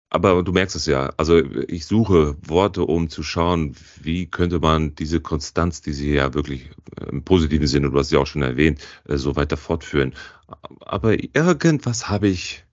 aber 0.09 0.41
du 0.41 0.51
merkst 0.53 0.75
es 0.75 0.85
ja, 0.85 1.13
also 1.17 1.37
ich 1.67 1.85
suche 1.85 2.37
Worte, 2.47 2.83
um 2.83 3.09
zu 3.09 3.23
schauen, 3.23 3.75
wie 4.01 4.25
könnte 4.27 4.59
man 4.59 4.95
diese 4.95 5.19
Konstanz, 5.19 5.81
die 5.81 5.93
sie 5.93 6.13
ja 6.13 6.33
wirklich 6.33 6.69
im 7.09 7.23
positiven 7.23 7.67
Sinne, 7.67 7.91
du 7.91 7.99
hast 7.99 8.11
ja 8.11 8.19
auch 8.19 8.27
schon 8.27 8.41
erwähnt, 8.41 8.81
äh, 9.05 9.17
so 9.17 9.35
weiter 9.35 9.57
fortführen. 9.57 10.13
Aber 10.79 11.13
irgendwas 11.35 12.09
habe 12.09 12.29
ich, 12.29 12.65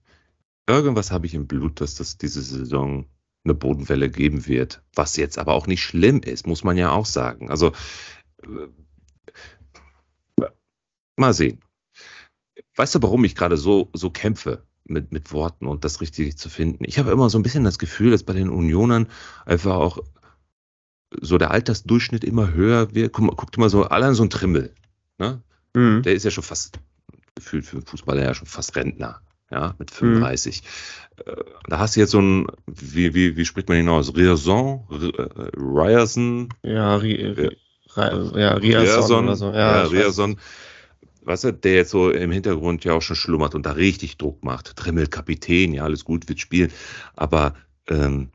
irgendwas 0.67 1.11
habe 1.11 1.25
ich 1.25 1.33
im 1.33 1.47
Blut, 1.47 1.81
dass 1.81 1.95
das 1.95 2.17
diese 2.17 2.41
Saison 2.41 3.05
eine 3.45 3.53
Bodenwelle 3.53 4.09
geben 4.09 4.47
wird, 4.47 4.83
was 4.93 5.15
jetzt 5.15 5.37
aber 5.37 5.53
auch 5.53 5.67
nicht 5.67 5.83
schlimm 5.83 6.19
ist, 6.21 6.47
muss 6.47 6.63
man 6.63 6.77
ja 6.77 6.91
auch 6.91 7.05
sagen. 7.05 7.49
Also 7.49 7.71
äh, 8.43 8.67
mal 11.15 11.33
sehen. 11.33 11.61
Weißt 12.75 12.95
du, 12.95 13.01
warum 13.01 13.23
ich 13.23 13.35
gerade 13.35 13.55
so, 13.55 13.89
so 13.93 14.09
kämpfe 14.09 14.63
mit, 14.83 15.11
mit 15.11 15.31
Worten 15.31 15.67
und 15.67 15.85
das 15.85 16.01
Richtige 16.01 16.35
zu 16.35 16.49
finden? 16.49 16.83
Ich 16.85 16.99
habe 16.99 17.11
immer 17.11 17.29
so 17.29 17.39
ein 17.39 17.43
bisschen 17.43 17.63
das 17.63 17.79
Gefühl, 17.79 18.11
dass 18.11 18.23
bei 18.23 18.33
den 18.33 18.49
Unionern 18.49 19.07
einfach 19.45 19.75
auch 19.75 19.99
so 21.21 21.37
der 21.37 21.51
Altersdurchschnitt 21.51 22.23
immer 22.23 22.51
höher 22.51 22.93
wird. 22.93 23.13
Guck, 23.13 23.25
mal, 23.25 23.35
guck 23.35 23.51
dir 23.51 23.61
mal 23.61 23.69
so 23.69 23.83
allein 23.83 24.15
so 24.15 24.23
ein 24.23 24.29
Trimmel. 24.29 24.73
Ne? 25.17 25.41
Mhm. 25.73 26.01
Der 26.01 26.13
ist 26.13 26.25
ja 26.25 26.31
schon 26.31 26.43
fast, 26.43 26.79
gefühlt 27.35 27.65
für 27.65 27.77
den 27.77 27.85
Fußballer 27.85 28.23
ja 28.23 28.33
schon 28.33 28.47
fast 28.47 28.75
Rentner 28.75 29.21
ja, 29.51 29.75
mit 29.77 29.91
35. 29.91 30.61
Mhm. 30.61 31.23
Äh, 31.25 31.35
da 31.67 31.79
hast 31.79 31.95
du 31.95 31.99
jetzt 31.99 32.11
so 32.11 32.19
ein, 32.19 32.47
wie, 32.67 33.13
wie, 33.13 33.37
wie 33.37 33.45
spricht 33.45 33.67
man 33.67 33.77
hinaus? 33.77 34.15
Rierson? 34.15 34.85
Ryerson? 34.89 36.49
Ja, 36.63 36.95
Ri, 36.97 37.49
ja, 37.95 38.53
Rierson 38.55 39.25
oder 39.25 39.35
so. 39.35 39.51
Ja, 39.51 39.83
ja 39.83 39.83
Rierson. 39.83 40.37
Weißt 41.21 41.45
du, 41.45 41.53
der 41.53 41.73
jetzt 41.73 41.89
so 41.89 42.11
im 42.11 42.31
Hintergrund 42.31 42.83
ja 42.83 42.93
auch 42.93 43.01
schon 43.01 43.15
schlummert 43.15 43.55
und 43.55 43.65
da 43.65 43.71
richtig 43.71 44.17
Druck 44.17 44.43
macht. 44.43 44.75
Trimmel, 44.75 45.07
Kapitän, 45.07 45.73
ja, 45.73 45.83
alles 45.83 46.05
gut, 46.05 46.29
wird 46.29 46.39
spielen. 46.39 46.71
Aber 47.15 47.55
ähm, 47.87 48.29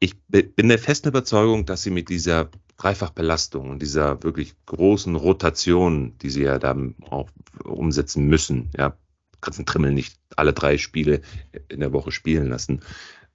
ich 0.00 0.14
bin 0.28 0.68
der 0.68 0.78
festen 0.78 1.08
Überzeugung, 1.08 1.64
dass 1.64 1.82
sie 1.82 1.90
mit 1.90 2.08
dieser 2.08 2.50
Dreifachbelastung 2.76 3.70
und 3.70 3.82
dieser 3.82 4.22
wirklich 4.22 4.54
großen 4.66 5.16
Rotation, 5.16 6.16
die 6.18 6.30
sie 6.30 6.42
ja 6.42 6.58
dann 6.58 6.94
auch 7.10 7.30
umsetzen 7.64 8.26
müssen, 8.26 8.70
ja, 8.76 8.96
kannst 9.40 9.58
einen 9.58 9.66
Trimmel 9.66 9.92
nicht 9.92 10.18
alle 10.36 10.52
drei 10.52 10.78
Spiele 10.78 11.20
in 11.68 11.80
der 11.80 11.92
Woche 11.92 12.12
spielen 12.12 12.48
lassen. 12.48 12.80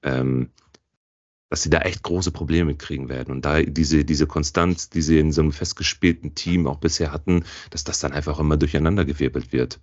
Ähm, 0.01 0.49
dass 1.49 1.61
sie 1.61 1.69
da 1.69 1.81
echt 1.81 2.01
große 2.01 2.31
Probleme 2.31 2.73
kriegen 2.73 3.09
werden. 3.09 3.31
Und 3.31 3.45
da 3.45 3.61
diese, 3.61 4.05
diese 4.05 4.25
Konstanz, 4.25 4.89
die 4.89 5.03
sie 5.03 5.19
in 5.19 5.31
so 5.31 5.41
einem 5.41 5.51
festgespielten 5.51 6.33
Team 6.33 6.65
auch 6.65 6.77
bisher 6.77 7.11
hatten, 7.11 7.45
dass 7.69 7.83
das 7.83 7.99
dann 7.99 8.11
einfach 8.11 8.39
immer 8.39 8.57
durcheinander 8.57 9.05
gewirbelt 9.05 9.53
wird. 9.53 9.79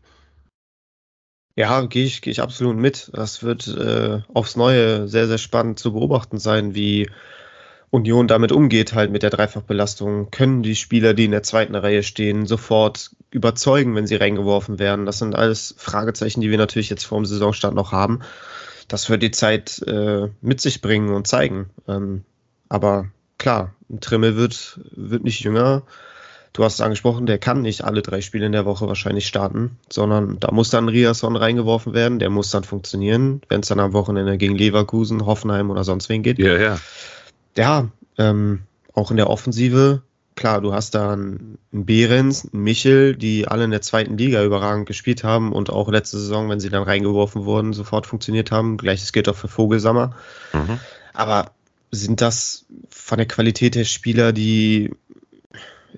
Ja, 1.55 1.83
gehe 1.83 2.07
ich, 2.07 2.23
geh 2.23 2.31
ich 2.33 2.43
absolut 2.43 2.77
mit. 2.77 3.13
Das 3.13 3.45
wird 3.45 3.69
äh, 3.69 4.21
aufs 4.35 4.57
Neue 4.57 5.07
sehr, 5.07 5.29
sehr 5.29 5.39
spannend 5.39 5.79
zu 5.79 5.93
beobachten 5.93 6.39
sein, 6.39 6.75
wie 6.75 7.09
Union 7.91 8.29
damit 8.29 8.53
umgeht, 8.53 8.95
halt 8.95 9.11
mit 9.11 9.23
der 9.23 9.31
Dreifachbelastung. 9.31 10.31
Können 10.31 10.63
die 10.63 10.77
Spieler, 10.77 11.15
die 11.15 11.25
in 11.25 11.33
der 11.33 11.43
zweiten 11.43 11.75
Reihe 11.75 12.03
stehen, 12.03 12.47
sofort 12.47 13.11
überzeugen, 13.31 13.95
wenn 13.95 14.07
sie 14.07 14.17
reingeworfen 14.17 14.79
werden? 14.79 15.07
Das 15.07 15.19
sind 15.19 15.35
alles 15.35 15.75
Fragezeichen, 15.77 16.41
die 16.41 16.51
wir 16.51 16.59
natürlich 16.59 16.91
jetzt 16.91 17.05
vor 17.05 17.19
dem 17.19 17.27
Saisonstart 17.27 17.75
noch 17.75 17.93
haben 17.93 18.21
das 18.91 19.09
wird 19.09 19.23
die 19.23 19.31
Zeit 19.31 19.83
äh, 19.87 20.29
mit 20.41 20.61
sich 20.61 20.83
bringen 20.83 21.11
und 21.11 21.27
zeigen. 21.27 21.71
Ähm, 21.87 22.25
aber 22.69 23.07
klar, 23.39 23.73
ein 23.89 24.01
Trimmel 24.01 24.37
wird, 24.37 24.81
wird 24.91 25.23
nicht 25.23 25.41
jünger. 25.41 25.83
Du 26.53 26.65
hast 26.65 26.75
es 26.75 26.81
angesprochen, 26.81 27.27
der 27.27 27.39
kann 27.39 27.63
nicht 27.63 27.85
alle 27.85 28.03
drei 28.03 28.21
Spiele 28.21 28.47
in 28.47 28.53
der 28.53 28.65
Woche 28.65 28.89
wahrscheinlich 28.89 29.29
starten, 29.29 29.79
sondern 29.89 30.41
da 30.41 30.51
muss 30.51 30.71
dann 30.71 30.89
Riasson 30.89 31.37
reingeworfen 31.37 31.95
werden, 31.95 32.19
der 32.19 32.31
muss 32.31 32.51
dann 32.51 32.65
funktionieren, 32.65 33.43
wenn 33.49 33.61
es 33.61 33.69
dann 33.69 33.79
am 33.79 33.93
Wochenende 33.93 34.37
gegen 34.37 34.57
Leverkusen, 34.57 35.25
Hoffenheim 35.25 35.71
oder 35.71 35.85
sonst 35.85 36.09
wen 36.09 36.25
geht. 36.25 36.41
Ja, 36.41 36.59
ja. 36.59 36.81
Ja, 37.57 37.89
ähm, 38.19 38.61
auch 38.95 39.11
in 39.11 39.17
der 39.17 39.31
Offensive 39.31 40.03
klar, 40.41 40.61
du 40.63 40.73
hast 40.73 40.95
da 40.95 41.13
einen 41.13 41.59
Behrens, 41.71 42.49
einen 42.51 42.65
Michel, 42.65 43.15
die 43.15 43.47
alle 43.47 43.65
in 43.65 43.71
der 43.71 43.83
zweiten 43.83 44.17
Liga 44.17 44.43
überragend 44.43 44.87
gespielt 44.87 45.23
haben 45.23 45.53
und 45.53 45.71
auch 45.71 45.89
letzte 45.91 46.19
Saison, 46.19 46.49
wenn 46.49 46.61
sie 46.61 46.71
dann 46.71 46.83
reingeworfen 46.83 47.45
wurden, 47.45 47.75
sofort 47.75 48.07
funktioniert 48.07 48.51
haben. 48.51 48.79
Gleiches 48.79 49.13
gilt 49.13 49.29
auch 49.29 49.37
für 49.37 49.49
Vogelsammer. 49.49 50.17
Mhm. 50.55 50.81
Aber 51.13 51.51
sind 51.91 52.23
das 52.23 52.65
von 52.89 53.19
der 53.19 53.29
Qualität 53.29 53.75
der 53.75 53.85
Spieler, 53.85 54.33
die 54.33 54.91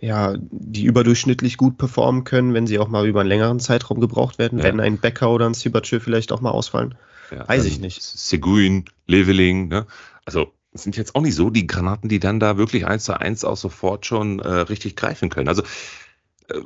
ja, 0.01 0.35
die 0.41 0.85
überdurchschnittlich 0.85 1.57
gut 1.57 1.79
performen 1.79 2.25
können, 2.25 2.55
wenn 2.55 2.67
sie 2.67 2.81
auch 2.81 2.89
mal 2.89 3.07
über 3.07 3.21
einen 3.21 3.29
längeren 3.29 3.61
Zeitraum 3.61 4.01
gebraucht 4.01 4.39
werden, 4.39 4.59
ja. 4.59 4.65
wenn 4.65 4.81
ein 4.81 4.99
Becker 4.99 5.31
oder 5.31 5.47
ein 5.47 5.55
Sibatschö 5.55 6.01
vielleicht 6.01 6.33
auch 6.33 6.41
mal 6.41 6.51
ausfallen? 6.51 6.97
Ja, 7.31 7.47
Weiß 7.49 7.65
ich 7.67 7.79
nicht. 7.79 8.03
Seguin, 8.03 8.87
Leveling, 9.07 9.69
ne? 9.69 9.87
Also 10.25 10.53
sind 10.75 10.97
jetzt 10.97 11.15
auch 11.15 11.23
nicht 11.23 11.35
so 11.35 11.51
die 11.51 11.67
Granaten, 11.67 12.09
die 12.09 12.21
dann 12.21 12.41
da 12.41 12.57
wirklich 12.57 12.87
eins 12.87 13.05
zu 13.05 13.19
eins 13.19 13.45
auch 13.45 13.57
sofort 13.57 14.07
schon 14.07 14.39
äh, 14.41 14.49
richtig 14.49 14.97
greifen 14.97 15.29
können. 15.29 15.49
Also 15.49 15.63
äh, 16.49 16.61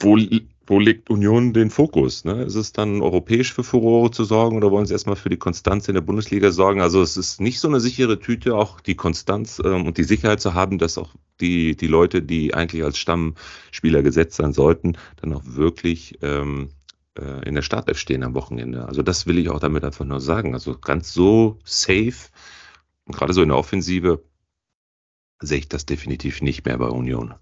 wo, 0.00 0.18
wo 0.66 0.80
legt 0.80 1.10
Union 1.10 1.52
den 1.52 1.70
Fokus? 1.70 2.24
Ne? 2.24 2.42
Ist 2.42 2.56
es 2.56 2.72
dann 2.72 3.00
europäisch 3.00 3.52
für 3.52 3.62
Furore 3.62 4.10
zu 4.10 4.24
sorgen 4.24 4.56
oder 4.56 4.70
wollen 4.70 4.86
sie 4.86 4.94
erstmal 4.94 5.16
für 5.16 5.28
die 5.28 5.36
Konstanz 5.36 5.88
in 5.88 5.94
der 5.94 6.00
Bundesliga 6.00 6.50
sorgen? 6.50 6.80
Also 6.80 7.02
es 7.02 7.16
ist 7.16 7.40
nicht 7.40 7.60
so 7.60 7.68
eine 7.68 7.80
sichere 7.80 8.18
Tüte, 8.18 8.56
auch 8.56 8.80
die 8.80 8.96
Konstanz 8.96 9.60
ähm, 9.64 9.86
und 9.86 9.98
die 9.98 10.04
Sicherheit 10.04 10.40
zu 10.40 10.54
haben, 10.54 10.78
dass 10.78 10.98
auch 10.98 11.14
die, 11.40 11.76
die 11.76 11.86
Leute, 11.86 12.22
die 12.22 12.54
eigentlich 12.54 12.82
als 12.82 12.98
Stammspieler 12.98 14.02
gesetzt 14.02 14.36
sein 14.36 14.52
sollten, 14.52 14.96
dann 15.20 15.34
auch 15.34 15.42
wirklich 15.44 16.18
ähm, 16.22 16.70
äh, 17.18 17.46
in 17.46 17.54
der 17.54 17.62
Startelf 17.62 17.98
stehen 17.98 18.24
am 18.24 18.34
Wochenende. 18.34 18.86
Also 18.86 19.02
das 19.02 19.26
will 19.26 19.38
ich 19.38 19.50
auch 19.50 19.60
damit 19.60 19.84
einfach 19.84 20.04
nur 20.04 20.20
sagen. 20.20 20.54
Also 20.54 20.76
ganz 20.78 21.12
so 21.12 21.58
safe 21.64 22.30
und 23.06 23.16
gerade 23.16 23.32
so 23.32 23.42
in 23.42 23.48
der 23.48 23.58
Offensive 23.58 24.22
sehe 25.40 25.58
ich 25.58 25.68
das 25.68 25.86
definitiv 25.86 26.42
nicht 26.42 26.64
mehr 26.64 26.78
bei 26.78 26.88
Union. 26.88 27.34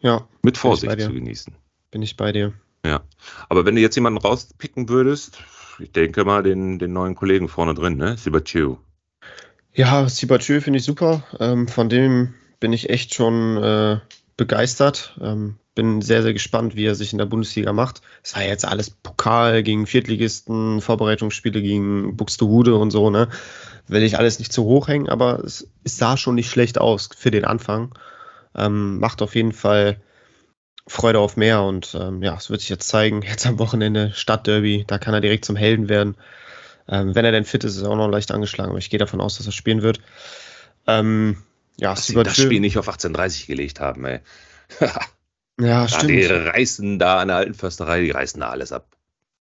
Ja. 0.00 0.26
Mit 0.42 0.56
Vorsicht 0.56 1.00
zu 1.00 1.12
genießen. 1.12 1.54
Bin 1.90 2.02
ich 2.02 2.16
bei 2.16 2.32
dir. 2.32 2.52
Ja. 2.84 3.02
Aber 3.48 3.66
wenn 3.66 3.74
du 3.74 3.80
jetzt 3.80 3.94
jemanden 3.94 4.18
rauspicken 4.18 4.88
würdest, 4.88 5.42
ich 5.78 5.92
denke 5.92 6.24
mal 6.24 6.42
den, 6.42 6.78
den 6.78 6.92
neuen 6.92 7.14
Kollegen 7.14 7.48
vorne 7.48 7.74
drin, 7.74 7.96
ne? 7.96 8.16
Sibachu. 8.16 8.76
Ja, 9.72 10.08
Sibachu 10.08 10.60
finde 10.60 10.78
ich 10.78 10.84
super. 10.84 11.22
Ähm, 11.38 11.68
von 11.68 11.88
dem 11.88 12.34
bin 12.58 12.72
ich 12.72 12.90
echt 12.90 13.14
schon 13.14 13.56
äh, 13.56 14.00
begeistert. 14.36 15.18
Ähm, 15.20 15.56
bin 15.80 16.02
sehr, 16.02 16.22
sehr 16.22 16.34
gespannt, 16.34 16.76
wie 16.76 16.84
er 16.84 16.94
sich 16.94 17.12
in 17.12 17.18
der 17.18 17.24
Bundesliga 17.24 17.72
macht. 17.72 18.02
Es 18.22 18.34
war 18.34 18.42
jetzt 18.42 18.66
alles 18.66 18.90
Pokal 18.90 19.62
gegen 19.62 19.86
Viertligisten, 19.86 20.82
Vorbereitungsspiele 20.82 21.62
gegen 21.62 22.18
Buxtehude 22.18 22.74
und 22.74 22.90
so, 22.90 23.08
ne? 23.08 23.28
Will 23.88 24.02
ich 24.02 24.18
alles 24.18 24.38
nicht 24.38 24.52
zu 24.52 24.64
hoch 24.64 24.88
hängen, 24.88 25.08
aber 25.08 25.42
es, 25.42 25.70
es 25.82 25.96
sah 25.96 26.18
schon 26.18 26.34
nicht 26.34 26.50
schlecht 26.50 26.78
aus 26.78 27.08
für 27.16 27.30
den 27.30 27.46
Anfang. 27.46 27.94
Ähm, 28.54 28.98
macht 28.98 29.22
auf 29.22 29.34
jeden 29.34 29.52
Fall 29.52 30.02
Freude 30.86 31.18
auf 31.18 31.38
mehr 31.38 31.62
und 31.62 31.96
ähm, 31.98 32.22
ja, 32.22 32.36
es 32.36 32.50
wird 32.50 32.60
sich 32.60 32.68
jetzt 32.68 32.86
zeigen. 32.86 33.22
Jetzt 33.22 33.46
am 33.46 33.58
Wochenende 33.58 34.12
Stadtderby, 34.12 34.84
da 34.86 34.98
kann 34.98 35.14
er 35.14 35.22
direkt 35.22 35.46
zum 35.46 35.56
Helden 35.56 35.88
werden. 35.88 36.16
Ähm, 36.88 37.14
wenn 37.14 37.24
er 37.24 37.32
denn 37.32 37.46
fit 37.46 37.64
ist, 37.64 37.76
ist 37.76 37.84
er 37.84 37.90
auch 37.90 37.96
noch 37.96 38.08
leicht 38.08 38.32
angeschlagen, 38.32 38.68
aber 38.68 38.80
ich 38.80 38.90
gehe 38.90 38.98
davon 38.98 39.22
aus, 39.22 39.38
dass 39.38 39.46
er 39.46 39.52
spielen 39.52 39.80
wird. 39.80 40.00
Ähm, 40.86 41.38
ja, 41.78 41.94
Dass 41.94 42.06
sie 42.06 42.14
das 42.22 42.36
Spiel 42.36 42.60
nicht 42.60 42.76
auf 42.76 42.86
1830 42.86 43.46
gelegt 43.46 43.80
haben, 43.80 44.04
ey. 44.04 44.20
ja, 45.60 45.88
stimmt. 45.88 46.10
Die 46.10 46.24
reißen 46.24 46.98
da 46.98 47.18
an 47.18 47.28
der 47.28 47.36
alten 47.38 47.54
Försterei, 47.54 48.02
die 48.02 48.10
reißen 48.10 48.40
da 48.40 48.50
alles 48.50 48.72
ab. 48.72 48.96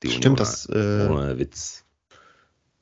Die 0.03 0.09
stimmt, 0.09 0.39
das. 0.39 0.67
Äh, 0.67 1.07
ohne 1.09 1.37
Witz. 1.39 1.83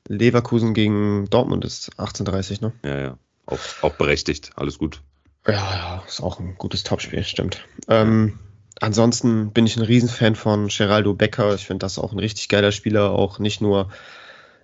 Leverkusen 0.08 0.74
gegen 0.74 1.28
Dortmund 1.30 1.64
ist 1.64 1.90
1830, 1.98 2.60
ne? 2.60 2.72
Ja, 2.84 2.98
ja. 2.98 3.18
Auch, 3.46 3.58
auch 3.82 3.94
berechtigt, 3.94 4.50
alles 4.56 4.78
gut. 4.78 5.02
Ja, 5.46 5.52
ja, 5.52 6.04
ist 6.06 6.20
auch 6.20 6.40
ein 6.40 6.56
gutes 6.58 6.82
Topspiel, 6.82 7.22
stimmt. 7.22 7.64
Ähm, 7.88 8.38
ansonsten 8.80 9.52
bin 9.52 9.66
ich 9.66 9.76
ein 9.76 9.82
Riesenfan 9.82 10.34
von 10.34 10.68
Geraldo 10.68 11.14
Becker. 11.14 11.54
Ich 11.54 11.66
finde 11.66 11.84
das 11.84 11.98
auch 11.98 12.12
ein 12.12 12.18
richtig 12.18 12.48
geiler 12.48 12.72
Spieler, 12.72 13.10
auch 13.10 13.38
nicht 13.38 13.60
nur 13.60 13.90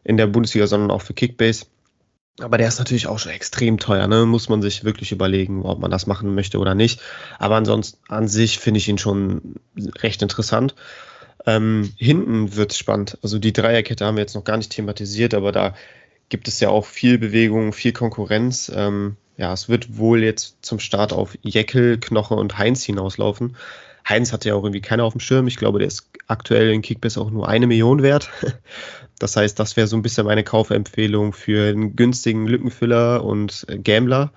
in 0.05 0.17
der 0.17 0.27
Bundesliga, 0.27 0.67
sondern 0.67 0.91
auch 0.91 1.03
für 1.03 1.15
Kickbase. 1.15 1.67
Aber 2.41 2.57
der 2.57 2.69
ist 2.69 2.79
natürlich 2.79 3.07
auch 3.07 3.19
schon 3.19 3.33
extrem 3.33 3.79
teuer, 3.79 4.07
ne? 4.07 4.25
Muss 4.25 4.49
man 4.49 4.63
sich 4.63 4.85
wirklich 4.85 5.13
überlegen, 5.13 5.63
ob 5.63 5.81
man 5.81 5.91
das 5.91 6.07
machen 6.07 6.35
möchte 6.35 6.59
oder 6.59 6.75
nicht. 6.75 7.01
Aber 7.39 7.57
ansonsten 7.57 7.99
an 8.09 8.27
sich 8.27 8.59
finde 8.59 8.79
ich 8.79 8.89
ihn 8.89 8.99
schon 8.99 9.57
recht 9.77 10.23
interessant. 10.23 10.75
Ähm, 11.45 11.93
hinten 11.99 12.57
wird 12.57 12.73
es 12.73 12.79
spannend. 12.79 13.19
Also 13.23 13.39
die 13.39 13.53
Dreierkette 13.53 14.07
haben 14.07 14.17
wir 14.17 14.23
jetzt 14.23 14.35
noch 14.35 14.45
gar 14.45 14.57
nicht 14.57 14.73
thematisiert, 14.73 15.35
aber 15.35 15.53
da 15.53 15.75
gibt 16.31 16.49
es 16.49 16.61
ja 16.61 16.71
auch 16.71 16.87
viel 16.87 17.19
Bewegung, 17.19 17.75
viel 17.75 17.93
Konkurrenz. 17.93 18.73
Ähm, 18.75 19.17
ja, 19.37 19.53
es 19.53 19.69
wird 19.69 19.99
wohl 19.99 20.23
jetzt 20.23 20.57
zum 20.63 20.79
Start 20.79 21.13
auf 21.13 21.37
Jeckel, 21.43 21.99
Knoche 21.99 22.35
und 22.35 22.57
Heinz 22.59 22.85
hinauslaufen. 22.85 23.57
Heinz 24.09 24.33
hatte 24.33 24.49
ja 24.49 24.55
auch 24.55 24.63
irgendwie 24.65 24.81
keiner 24.81 25.05
auf 25.05 25.13
dem 25.13 25.21
Schirm. 25.21 25.47
Ich 25.47 25.57
glaube, 25.57 25.79
der 25.79 25.89
ist 25.89 26.11
aktuell 26.27 26.73
in 26.73 26.83
Kickbiss 26.83 27.19
auch 27.19 27.31
nur 27.31 27.49
eine 27.49 27.67
Million 27.67 28.03
wert. 28.03 28.31
Das 29.19 29.37
heißt, 29.37 29.57
das 29.61 29.77
wäre 29.77 29.87
so 29.87 29.95
ein 29.95 30.03
bisschen 30.03 30.27
meine 30.27 30.43
Kaufempfehlung 30.43 31.33
für 31.33 31.69
einen 31.69 31.95
günstigen 31.95 32.49
Lückenfüller 32.49 33.25
und 33.25 33.65
Gambler, 33.85 34.33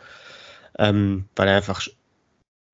ähm, 0.77 1.25
weil 1.35 1.47
er 1.47 1.55
einfach 1.55 1.87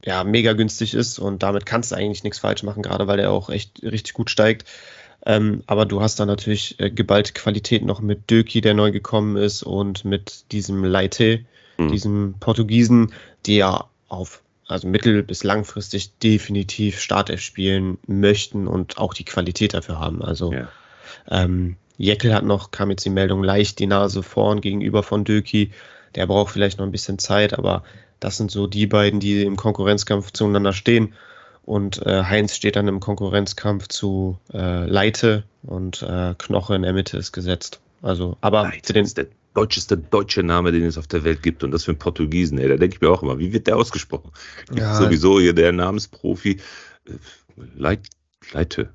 ja, 0.04 0.26
mega 0.26 0.52
günstig 0.52 0.94
ist 0.94 1.20
und 1.20 1.42
damit 1.42 1.66
kannst 1.66 1.92
du 1.92 1.96
eigentlich 1.96 2.26
nichts 2.26 2.40
falsch 2.40 2.64
machen, 2.64 2.84
gerade 2.84 3.08
weil 3.08 3.20
er 3.20 3.32
auch 3.32 3.50
echt 3.50 3.82
richtig 3.84 4.14
gut 4.14 4.30
steigt. 4.30 4.68
Ähm, 5.26 5.64
aber 5.68 5.86
du 5.86 6.02
hast 6.02 6.20
da 6.20 6.26
natürlich 6.26 6.80
äh, 6.80 6.90
geballte 6.90 7.34
Qualität 7.34 7.86
noch 7.86 8.02
mit 8.02 8.30
Döki, 8.30 8.62
der 8.62 8.74
neu 8.74 8.92
gekommen 8.92 9.38
ist, 9.38 9.64
und 9.64 10.04
mit 10.04 10.52
diesem 10.52 10.84
Leite, 10.84 11.46
mhm. 11.78 11.92
diesem 11.92 12.36
Portugiesen, 12.40 13.14
die 13.46 13.58
ja 13.58 13.86
auf 14.08 14.42
also 14.72 14.88
mittel- 14.88 15.24
bis 15.24 15.44
langfristig 15.44 16.18
definitiv 16.20 17.00
Startelf 17.00 17.42
spielen 17.42 17.98
möchten 18.08 18.68
und 18.68 18.98
auch 18.98 19.14
die 19.14 19.26
Qualität 19.26 19.74
dafür 19.74 20.00
haben. 20.00 20.22
Also 20.22 20.54
ja. 20.54 20.68
ähm, 21.30 21.78
Jeckel 21.98 22.34
hat 22.34 22.44
noch, 22.44 22.72
kam 22.72 22.90
jetzt 22.90 23.06
die 23.06 23.10
Meldung, 23.10 23.44
leicht 23.44 23.80
die 23.80 23.88
Nase 23.88 24.24
vorn 24.24 24.62
gegenüber 24.62 25.04
von 25.04 25.24
Döki. 25.24 25.72
Der 26.16 26.26
braucht 26.26 26.52
vielleicht 26.52 26.80
noch 26.80 26.86
ein 26.86 26.92
bisschen 26.92 27.20
Zeit, 27.20 27.58
aber 27.58 27.84
das 28.20 28.38
sind 28.38 28.52
so 28.52 28.68
die 28.68 28.88
beiden, 28.88 29.20
die 29.20 29.44
im 29.44 29.56
Konkurrenzkampf 29.56 30.32
zueinander 30.32 30.74
stehen. 30.74 31.14
Und 31.64 32.04
äh, 32.06 32.24
Heinz 32.24 32.56
steht 32.56 32.76
dann 32.76 32.88
im 32.88 33.00
Konkurrenzkampf 33.00 33.88
zu 33.88 34.40
äh, 34.54 34.86
Leite 34.88 35.44
und 35.64 36.02
äh, 36.02 36.34
Knoche 36.38 36.76
in 36.76 36.82
der 36.82 36.94
Mitte 36.94 37.18
ist 37.18 37.34
gesetzt. 37.34 37.80
Also, 38.02 38.38
aber 38.42 38.64
Leite 38.64 38.82
zu 38.82 38.94
den, 38.94 39.06
ist 39.06 39.18
der 39.18 39.28
deutscheste 39.54 39.98
deutsche 39.98 40.44
Name, 40.44 40.72
den 40.72 40.84
es 40.84 40.98
auf 40.98 41.08
der 41.08 41.24
Welt 41.24 41.44
gibt. 41.44 41.64
Und 41.64 41.72
das 41.72 41.84
für 41.84 41.92
einen 41.92 42.00
Portugiesen, 42.00 42.58
ey. 42.58 42.70
Da 42.70 42.78
denke 42.78 42.96
ich 42.96 43.02
mir 43.02 43.10
auch 43.10 43.24
immer, 43.24 43.40
wie 43.40 43.54
wird 43.54 43.68
der 43.68 43.78
ausgesprochen? 43.78 44.32
Ja, 44.74 44.96
sowieso 44.96 45.40
hier 45.40 45.54
der 45.54 45.72
Namensprofi. 45.72 46.60
Äh, 47.06 47.12
Leit, 47.76 48.08
Leite. 48.52 48.94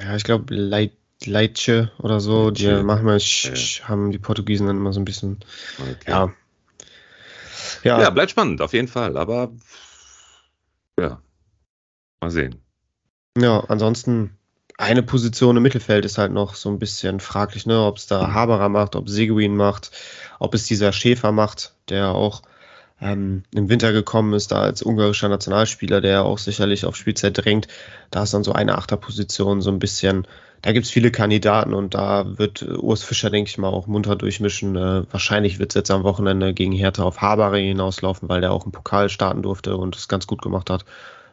Ja, 0.00 0.16
ich 0.16 0.24
glaube, 0.24 0.54
Leit, 0.54 0.92
Leitche 1.24 1.92
oder 1.98 2.20
so. 2.20 2.50
Die 2.50 2.82
machen 2.82 3.06
wir, 3.06 3.16
ja. 3.16 3.88
haben 3.88 4.10
die 4.10 4.18
Portugiesen 4.18 4.66
dann 4.66 4.76
immer 4.76 4.92
so 4.92 5.00
ein 5.00 5.04
bisschen. 5.04 5.38
Okay. 5.78 6.10
Ja. 6.10 6.32
ja. 7.84 8.00
Ja, 8.02 8.10
bleibt 8.10 8.32
spannend, 8.32 8.60
auf 8.60 8.72
jeden 8.72 8.88
Fall. 8.88 9.16
Aber 9.16 9.52
ja, 10.98 11.22
mal 12.20 12.30
sehen. 12.30 12.56
Ja, 13.38 13.60
ansonsten 13.68 14.35
eine 14.78 15.02
Position 15.02 15.56
im 15.56 15.62
Mittelfeld 15.62 16.04
ist 16.04 16.18
halt 16.18 16.32
noch 16.32 16.54
so 16.54 16.68
ein 16.68 16.78
bisschen 16.78 17.20
fraglich, 17.20 17.66
ne? 17.66 17.82
ob 17.82 17.96
es 17.96 18.06
da 18.06 18.32
Haberer 18.32 18.68
macht, 18.68 18.94
ob 18.94 19.08
Seguin 19.08 19.56
macht, 19.56 19.90
ob 20.38 20.54
es 20.54 20.64
dieser 20.64 20.92
Schäfer 20.92 21.32
macht, 21.32 21.72
der 21.88 22.10
auch 22.10 22.42
ähm, 23.00 23.42
im 23.54 23.68
Winter 23.68 23.92
gekommen 23.92 24.34
ist, 24.34 24.52
da 24.52 24.60
als 24.60 24.82
ungarischer 24.82 25.28
Nationalspieler, 25.28 26.00
der 26.00 26.24
auch 26.24 26.38
sicherlich 26.38 26.84
auf 26.84 26.96
Spielzeit 26.96 27.36
drängt. 27.36 27.68
Da 28.10 28.22
ist 28.22 28.34
dann 28.34 28.44
so 28.44 28.52
eine 28.52 28.76
Achterposition 28.76 29.60
so 29.62 29.70
ein 29.70 29.78
bisschen, 29.78 30.26
da 30.62 30.72
gibt 30.72 30.86
es 30.86 30.92
viele 30.92 31.10
Kandidaten 31.10 31.74
und 31.74 31.94
da 31.94 32.38
wird 32.38 32.62
Urs 32.62 33.02
Fischer, 33.02 33.30
denke 33.30 33.48
ich 33.48 33.58
mal, 33.58 33.68
auch 33.68 33.86
munter 33.86 34.16
durchmischen. 34.16 34.76
Äh, 34.76 35.04
wahrscheinlich 35.10 35.58
wird 35.58 35.70
es 35.70 35.74
jetzt 35.74 35.90
am 35.90 36.04
Wochenende 36.04 36.52
gegen 36.54 36.72
Hertha 36.72 37.02
auf 37.02 37.20
Habare 37.20 37.58
hinauslaufen, 37.58 38.28
weil 38.28 38.40
der 38.42 38.52
auch 38.52 38.66
im 38.66 38.72
Pokal 38.72 39.08
starten 39.08 39.42
durfte 39.42 39.76
und 39.76 39.96
es 39.96 40.08
ganz 40.08 40.26
gut 40.26 40.42
gemacht 40.42 40.68
hat. 40.68 40.84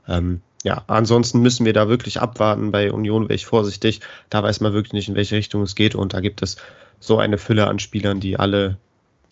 Ähm, 0.08 0.41
ja, 0.64 0.86
ansonsten 0.88 1.41
müssen 1.41 1.66
wir 1.66 1.74
da 1.74 1.89
wirklich 1.89 2.22
abwarten. 2.22 2.72
Bei 2.72 2.91
Union 2.91 3.24
wäre 3.24 3.36
ich 3.36 3.45
vorsichtig. 3.45 3.99
Da 4.30 4.41
weiß 4.41 4.61
man 4.61 4.74
wirklich 4.74 4.93
nicht, 4.93 5.09
in 5.09 5.16
welche 5.16 5.36
Richtung 5.36 5.61
es 5.61 5.76
geht. 5.76 5.93
Und 5.93 6.14
da 6.14 6.22
gibt 6.22 6.41
es 6.41 6.55
so 6.99 7.20
eine 7.20 7.38
Fülle 7.38 7.68
an 7.68 7.80
Spielern, 7.80 8.22
die 8.22 8.39
alle 8.39 8.78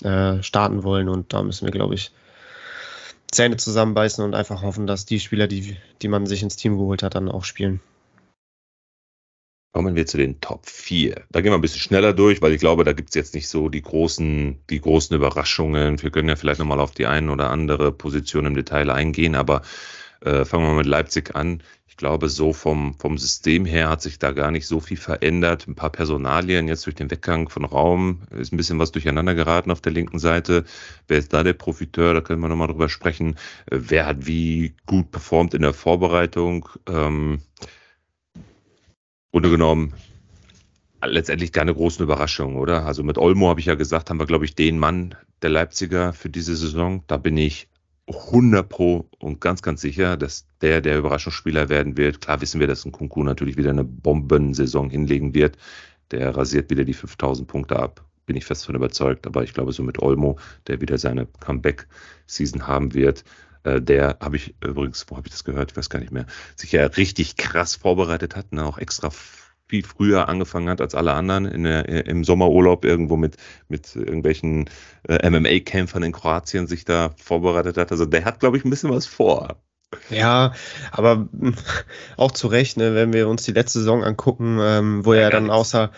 äh, 0.03 0.43
starten 0.43 0.83
wollen. 0.83 1.07
Und 1.07 1.31
da 1.31 1.41
müssen 1.41 1.65
wir, 1.65 1.71
glaube 1.71 1.95
ich, 1.95 2.11
Zähne 3.31 3.55
zusammenbeißen 3.55 4.25
und 4.25 4.35
einfach 4.35 4.61
hoffen, 4.61 4.87
dass 4.87 5.05
die 5.05 5.21
Spieler, 5.21 5.47
die, 5.47 5.77
die 6.01 6.09
man 6.09 6.25
sich 6.25 6.43
ins 6.43 6.57
Team 6.57 6.77
geholt 6.77 7.01
hat, 7.01 7.15
dann 7.15 7.29
auch 7.29 7.45
spielen. 7.45 7.79
Kommen 9.73 9.95
wir 9.95 10.05
zu 10.05 10.17
den 10.17 10.41
Top 10.41 10.65
4. 10.65 11.23
Da 11.31 11.39
gehen 11.39 11.53
wir 11.53 11.57
ein 11.57 11.61
bisschen 11.61 11.79
schneller 11.79 12.11
durch, 12.11 12.41
weil 12.41 12.51
ich 12.51 12.59
glaube, 12.59 12.83
da 12.83 12.91
gibt 12.91 13.07
es 13.07 13.15
jetzt 13.15 13.33
nicht 13.33 13.47
so 13.47 13.69
die 13.69 13.81
großen, 13.81 14.59
die 14.69 14.81
großen 14.81 15.15
Überraschungen. 15.15 16.03
Wir 16.03 16.11
können 16.11 16.27
ja 16.27 16.35
vielleicht 16.35 16.59
nochmal 16.59 16.81
auf 16.81 16.91
die 16.91 17.05
ein 17.05 17.29
oder 17.29 17.51
andere 17.51 17.93
Position 17.93 18.47
im 18.47 18.55
Detail 18.55 18.89
eingehen, 18.89 19.33
aber 19.33 19.61
äh, 20.21 20.45
fangen 20.45 20.65
wir 20.65 20.73
mit 20.73 20.85
Leipzig 20.85 21.35
an. 21.35 21.63
Ich 21.87 21.97
glaube, 21.97 22.29
so 22.29 22.53
vom, 22.53 22.95
vom 22.97 23.17
System 23.17 23.65
her 23.65 23.89
hat 23.89 24.01
sich 24.01 24.17
da 24.17 24.31
gar 24.31 24.49
nicht 24.49 24.65
so 24.65 24.79
viel 24.79 24.97
verändert. 24.97 25.67
Ein 25.67 25.75
paar 25.75 25.89
Personalien 25.89 26.67
jetzt 26.67 26.85
durch 26.85 26.95
den 26.95 27.11
Weggang 27.11 27.49
von 27.49 27.65
Raum 27.65 28.21
ist 28.31 28.53
ein 28.53 28.57
bisschen 28.57 28.79
was 28.79 28.91
durcheinander 28.91 29.35
geraten 29.35 29.71
auf 29.71 29.81
der 29.81 29.91
linken 29.91 30.17
Seite. 30.17 30.63
Wer 31.07 31.17
ist 31.17 31.33
da 31.33 31.43
der 31.43 31.53
Profiteur? 31.53 32.13
Da 32.13 32.21
können 32.21 32.41
wir 32.41 32.47
nochmal 32.47 32.67
drüber 32.67 32.89
sprechen. 32.89 33.35
Äh, 33.69 33.77
wer 33.81 34.05
hat 34.05 34.25
wie 34.25 34.73
gut 34.85 35.11
performt 35.11 35.53
in 35.53 35.61
der 35.61 35.73
Vorbereitung? 35.73 36.69
Ähm, 36.87 37.41
Grunde 39.31 39.49
genommen 39.49 39.93
letztendlich 41.03 41.51
keine 41.51 41.73
großen 41.73 42.03
Überraschungen, 42.03 42.57
oder? 42.57 42.85
Also 42.85 43.03
mit 43.03 43.17
Olmo 43.17 43.49
habe 43.49 43.59
ich 43.59 43.65
ja 43.65 43.75
gesagt, 43.75 44.09
haben 44.09 44.19
wir, 44.19 44.27
glaube 44.27 44.45
ich, 44.45 44.55
den 44.55 44.77
Mann 44.77 45.15
der 45.41 45.49
Leipziger 45.49 46.13
für 46.13 46.29
diese 46.29 46.55
Saison. 46.55 47.03
Da 47.07 47.17
bin 47.17 47.37
ich 47.37 47.67
100 48.13 48.67
Pro 48.67 49.09
und 49.19 49.41
ganz, 49.41 49.61
ganz 49.61 49.81
sicher, 49.81 50.17
dass 50.17 50.45
der 50.61 50.81
der 50.81 50.97
Überraschungsspieler 50.97 51.69
werden 51.69 51.97
wird. 51.97 52.21
Klar 52.21 52.41
wissen 52.41 52.59
wir, 52.59 52.67
dass 52.67 52.85
ein 52.85 52.91
Kunku 52.91 53.23
natürlich 53.23 53.57
wieder 53.57 53.71
eine 53.71 53.83
Bombensaison 53.83 54.89
hinlegen 54.89 55.33
wird. 55.33 55.57
Der 56.11 56.35
rasiert 56.35 56.69
wieder 56.69 56.83
die 56.83 56.93
5000 56.93 57.47
Punkte 57.47 57.77
ab. 57.77 58.05
Bin 58.25 58.35
ich 58.35 58.45
fest 58.45 58.63
davon 58.63 58.75
überzeugt. 58.75 59.27
Aber 59.27 59.43
ich 59.43 59.53
glaube, 59.53 59.71
so 59.71 59.83
mit 59.83 59.99
Olmo, 59.99 60.37
der 60.67 60.81
wieder 60.81 60.97
seine 60.97 61.27
Comeback-Season 61.39 62.67
haben 62.67 62.93
wird, 62.93 63.23
äh, 63.63 63.81
der 63.81 64.17
habe 64.21 64.35
ich 64.35 64.55
übrigens, 64.63 65.05
wo 65.09 65.17
habe 65.17 65.27
ich 65.27 65.31
das 65.31 65.43
gehört? 65.43 65.71
Ich 65.71 65.77
weiß 65.77 65.89
gar 65.89 65.99
nicht 65.99 66.11
mehr, 66.11 66.25
sich 66.55 66.71
ja 66.71 66.85
richtig 66.85 67.37
krass 67.37 67.75
vorbereitet 67.75 68.35
hat, 68.35 68.51
ne? 68.51 68.65
auch 68.65 68.77
extra 68.77 69.11
viel 69.71 69.85
früher 69.85 70.27
angefangen 70.27 70.67
hat 70.67 70.81
als 70.81 70.95
alle 70.95 71.13
anderen 71.13 71.45
in 71.45 71.63
der, 71.63 71.87
im 72.05 72.25
Sommerurlaub 72.25 72.83
irgendwo 72.83 73.15
mit, 73.15 73.37
mit 73.69 73.95
irgendwelchen 73.95 74.69
äh, 75.07 75.29
MMA-Kämpfern 75.29 76.03
in 76.03 76.11
Kroatien 76.11 76.67
sich 76.67 76.83
da 76.83 77.11
vorbereitet 77.15 77.77
hat. 77.77 77.89
Also 77.89 78.05
der 78.05 78.25
hat, 78.25 78.41
glaube 78.41 78.57
ich, 78.57 78.65
ein 78.65 78.69
bisschen 78.69 78.89
was 78.89 79.05
vor. 79.05 79.55
Ja, 80.09 80.53
aber 80.91 81.29
auch 82.17 82.33
zu 82.33 82.47
Recht, 82.47 82.75
ne, 82.75 82.95
wenn 82.95 83.13
wir 83.13 83.29
uns 83.29 83.43
die 83.43 83.53
letzte 83.53 83.79
Saison 83.79 84.03
angucken, 84.03 84.59
ähm, 84.61 85.05
wo 85.05 85.13
ja, 85.13 85.21
er 85.21 85.29
dann 85.29 85.49
außer 85.49 85.91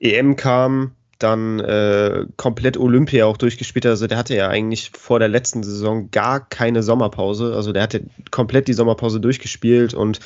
EM 0.00 0.34
kam, 0.34 0.96
dann 1.20 1.60
äh, 1.60 2.26
komplett 2.36 2.76
Olympia 2.76 3.26
auch 3.26 3.36
durchgespielt 3.36 3.84
hat. 3.84 3.90
Also 3.90 4.08
der 4.08 4.18
hatte 4.18 4.34
ja 4.34 4.48
eigentlich 4.48 4.90
vor 4.90 5.20
der 5.20 5.28
letzten 5.28 5.62
Saison 5.62 6.10
gar 6.10 6.40
keine 6.48 6.82
Sommerpause. 6.82 7.54
Also 7.54 7.72
der 7.72 7.84
hatte 7.84 8.06
komplett 8.32 8.66
die 8.66 8.72
Sommerpause 8.72 9.20
durchgespielt 9.20 9.94
und 9.94 10.18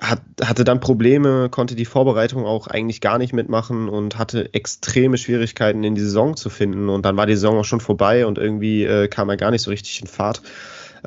hat, 0.00 0.22
hatte 0.42 0.64
dann 0.64 0.80
Probleme, 0.80 1.48
konnte 1.48 1.74
die 1.74 1.84
Vorbereitung 1.84 2.46
auch 2.46 2.66
eigentlich 2.66 3.00
gar 3.00 3.18
nicht 3.18 3.32
mitmachen 3.32 3.88
und 3.88 4.18
hatte 4.18 4.52
extreme 4.54 5.18
Schwierigkeiten 5.18 5.84
in 5.84 5.94
die 5.94 6.00
Saison 6.00 6.36
zu 6.36 6.50
finden. 6.50 6.88
Und 6.88 7.04
dann 7.04 7.16
war 7.16 7.26
die 7.26 7.34
Saison 7.34 7.58
auch 7.58 7.64
schon 7.64 7.80
vorbei 7.80 8.26
und 8.26 8.38
irgendwie 8.38 8.84
äh, 8.84 9.08
kam 9.08 9.28
er 9.28 9.36
gar 9.36 9.50
nicht 9.50 9.62
so 9.62 9.70
richtig 9.70 10.00
in 10.00 10.06
Fahrt. 10.06 10.42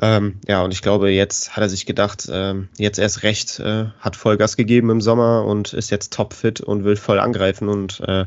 Ähm, 0.00 0.40
ja, 0.48 0.62
und 0.62 0.72
ich 0.72 0.82
glaube, 0.82 1.10
jetzt 1.10 1.54
hat 1.54 1.62
er 1.62 1.68
sich 1.68 1.86
gedacht, 1.86 2.28
ähm, 2.30 2.68
jetzt 2.78 2.98
erst 2.98 3.22
recht, 3.22 3.60
äh, 3.60 3.86
hat 4.00 4.16
Vollgas 4.16 4.56
gegeben 4.56 4.90
im 4.90 5.00
Sommer 5.00 5.44
und 5.44 5.72
ist 5.74 5.90
jetzt 5.90 6.12
topfit 6.12 6.60
und 6.60 6.84
will 6.84 6.96
voll 6.96 7.18
angreifen. 7.18 7.68
Und 7.68 8.00
äh, 8.00 8.26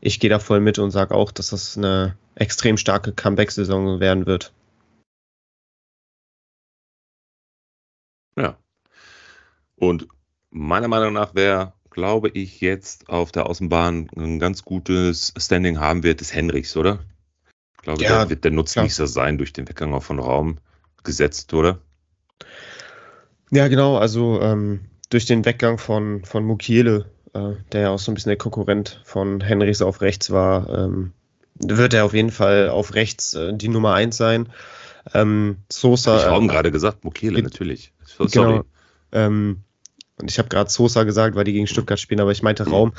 ich 0.00 0.20
gehe 0.20 0.30
da 0.30 0.38
voll 0.38 0.60
mit 0.60 0.78
und 0.78 0.90
sage 0.90 1.14
auch, 1.14 1.30
dass 1.30 1.50
das 1.50 1.76
eine 1.76 2.16
extrem 2.34 2.76
starke 2.76 3.12
Comeback-Saison 3.12 4.00
werden 4.00 4.26
wird. 4.26 4.52
Ja, 8.36 8.56
und 9.88 10.08
meiner 10.50 10.88
Meinung 10.88 11.12
nach, 11.12 11.30
wer, 11.34 11.74
glaube 11.90 12.28
ich, 12.28 12.60
jetzt 12.60 13.08
auf 13.08 13.32
der 13.32 13.46
Außenbahn 13.46 14.08
ein 14.16 14.38
ganz 14.38 14.64
gutes 14.64 15.32
Standing 15.36 15.80
haben 15.80 16.02
wird, 16.02 16.20
ist 16.20 16.34
Henrichs, 16.34 16.76
oder? 16.76 17.00
Ich 17.76 17.82
glaube, 17.82 18.02
ja, 18.02 18.20
der 18.20 18.30
wird 18.30 18.44
der 18.44 18.50
Nutznießer 18.52 19.06
sein 19.06 19.38
durch 19.38 19.52
den 19.52 19.68
Weggang 19.68 20.00
von 20.00 20.18
Raum 20.18 20.58
gesetzt, 21.02 21.52
oder? 21.52 21.80
Ja, 23.50 23.68
genau. 23.68 23.96
Also 23.98 24.40
ähm, 24.40 24.80
durch 25.10 25.26
den 25.26 25.44
Weggang 25.44 25.78
von, 25.78 26.24
von 26.24 26.44
Mukiele, 26.44 27.10
äh, 27.34 27.52
der 27.72 27.80
ja 27.82 27.90
auch 27.90 27.98
so 27.98 28.10
ein 28.10 28.14
bisschen 28.14 28.30
der 28.30 28.38
Konkurrent 28.38 29.00
von 29.04 29.40
Henrichs 29.40 29.82
auf 29.82 30.00
rechts 30.00 30.30
war, 30.30 30.68
ähm, 30.70 31.12
wird 31.56 31.94
er 31.94 32.04
auf 32.04 32.14
jeden 32.14 32.30
Fall 32.30 32.68
auf 32.68 32.94
rechts 32.94 33.34
äh, 33.34 33.52
die 33.54 33.68
Nummer 33.68 33.94
1 33.94 34.16
sein. 34.16 34.48
Ähm, 35.12 35.58
Sosa. 35.70 36.16
Ich 36.16 36.24
habe 36.24 36.44
äh, 36.44 36.48
gerade 36.48 36.70
gesagt, 36.70 37.04
Mukiele, 37.04 37.42
natürlich. 37.42 37.92
Sorry. 38.04 38.30
Genau. 38.30 38.64
Ähm, 39.12 39.63
und 40.20 40.30
ich 40.30 40.38
habe 40.38 40.48
gerade 40.48 40.70
Sosa 40.70 41.02
gesagt, 41.02 41.34
weil 41.34 41.44
die 41.44 41.52
gegen 41.52 41.66
Stuttgart 41.66 41.98
spielen, 41.98 42.20
aber 42.20 42.30
ich 42.30 42.42
meinte 42.42 42.68
Raum. 42.68 42.92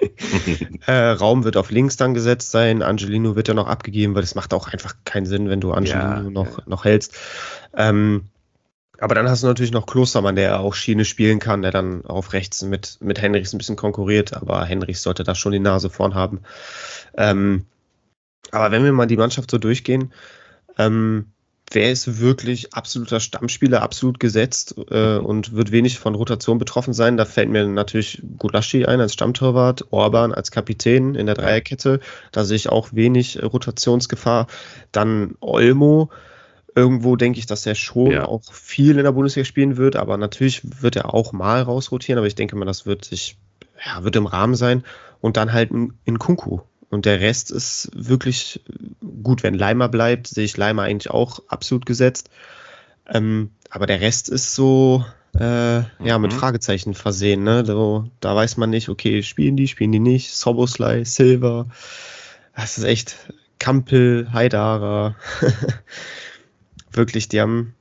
äh, 0.86 0.92
Raum 0.92 1.44
wird 1.44 1.56
auf 1.56 1.70
links 1.70 1.96
dann 1.96 2.14
gesetzt 2.14 2.50
sein. 2.50 2.82
Angelino 2.82 3.36
wird 3.36 3.48
ja 3.48 3.54
noch 3.54 3.66
abgegeben, 3.66 4.14
weil 4.14 4.22
das 4.22 4.34
macht 4.34 4.54
auch 4.54 4.68
einfach 4.68 4.94
keinen 5.04 5.26
Sinn, 5.26 5.50
wenn 5.50 5.60
du 5.60 5.72
Angelino 5.72 6.00
ja, 6.00 6.20
noch, 6.22 6.66
noch 6.66 6.84
hältst. 6.84 7.14
Ähm, 7.76 8.24
aber 8.98 9.14
dann 9.14 9.28
hast 9.28 9.42
du 9.42 9.46
natürlich 9.46 9.72
noch 9.72 9.86
Klostermann, 9.86 10.36
der 10.36 10.58
auch 10.60 10.74
Schiene 10.74 11.04
spielen 11.04 11.38
kann, 11.38 11.62
der 11.62 11.70
dann 11.70 12.04
auf 12.06 12.32
rechts 12.32 12.62
mit, 12.62 12.98
mit 13.00 13.20
Henrichs 13.20 13.52
ein 13.52 13.58
bisschen 13.58 13.76
konkurriert, 13.76 14.34
aber 14.34 14.64
Henrichs 14.64 15.02
sollte 15.02 15.24
da 15.24 15.34
schon 15.34 15.52
die 15.52 15.60
Nase 15.60 15.90
vorn 15.90 16.14
haben. 16.14 16.40
Ähm, 17.16 17.66
aber 18.50 18.70
wenn 18.70 18.84
wir 18.84 18.92
mal 18.92 19.06
die 19.06 19.16
Mannschaft 19.16 19.50
so 19.50 19.58
durchgehen, 19.58 20.12
ähm, 20.78 21.26
wer 21.70 21.90
ist 21.90 22.20
wirklich 22.20 22.74
absoluter 22.74 23.20
Stammspieler, 23.20 23.82
absolut 23.82 24.20
gesetzt 24.20 24.74
äh, 24.90 25.16
und 25.16 25.54
wird 25.54 25.72
wenig 25.72 25.98
von 25.98 26.14
Rotation 26.14 26.58
betroffen 26.58 26.92
sein. 26.92 27.16
Da 27.16 27.24
fällt 27.24 27.50
mir 27.50 27.66
natürlich 27.66 28.22
Gulaschi 28.38 28.86
ein 28.86 29.00
als 29.00 29.12
Stammtorwart, 29.12 29.86
Orban 29.90 30.32
als 30.32 30.50
Kapitän 30.50 31.14
in 31.14 31.26
der 31.26 31.34
Dreierkette. 31.34 32.00
Da 32.32 32.44
sehe 32.44 32.56
ich 32.56 32.68
auch 32.68 32.88
wenig 32.92 33.42
Rotationsgefahr. 33.42 34.46
Dann 34.92 35.34
Olmo. 35.40 36.10
Irgendwo 36.74 37.16
denke 37.16 37.40
ich, 37.40 37.46
dass 37.46 37.66
er 37.66 37.74
schon 37.74 38.12
ja. 38.12 38.24
auch 38.26 38.52
viel 38.52 38.98
in 38.98 39.04
der 39.04 39.12
Bundesliga 39.12 39.44
spielen 39.44 39.76
wird, 39.78 39.96
aber 39.96 40.16
natürlich 40.16 40.62
wird 40.80 40.94
er 40.94 41.12
auch 41.12 41.32
mal 41.32 41.62
rausrotieren, 41.62 42.18
aber 42.18 42.28
ich 42.28 42.36
denke 42.36 42.54
mal, 42.54 42.66
das 42.66 42.86
wird 42.86 43.04
sich, 43.04 43.36
ja, 43.84 44.04
wird 44.04 44.14
im 44.14 44.26
Rahmen 44.26 44.54
sein. 44.54 44.84
Und 45.20 45.36
dann 45.36 45.52
halt 45.52 45.72
in 45.72 46.18
Kunku. 46.20 46.60
Und 46.90 47.04
der 47.04 47.20
Rest 47.20 47.50
ist 47.50 47.90
wirklich 47.94 48.62
gut, 49.22 49.42
wenn 49.42 49.54
Leimer 49.54 49.88
bleibt, 49.88 50.26
sehe 50.26 50.44
ich 50.44 50.56
Leimer 50.56 50.82
eigentlich 50.82 51.10
auch 51.10 51.40
absolut 51.48 51.84
gesetzt. 51.84 52.30
Ähm, 53.06 53.50
aber 53.70 53.86
der 53.86 54.00
Rest 54.00 54.28
ist 54.28 54.54
so, 54.54 55.04
äh, 55.38 55.80
ja, 56.02 56.18
mit 56.18 56.32
mhm. 56.32 56.36
Fragezeichen 56.36 56.94
versehen. 56.94 57.42
Ne? 57.42 57.64
So, 57.66 58.10
da 58.20 58.34
weiß 58.34 58.56
man 58.56 58.70
nicht, 58.70 58.88
okay, 58.88 59.22
spielen 59.22 59.56
die, 59.56 59.68
spielen 59.68 59.92
die 59.92 60.00
nicht. 60.00 60.34
Soboslai, 60.34 61.04
Silver. 61.04 61.66
Das 62.56 62.78
ist 62.78 62.84
echt 62.84 63.16
Kampel, 63.58 64.32
Haidara. 64.32 65.14
Wirklich, 66.90 67.28
die 67.28 67.40
haben 67.40 67.74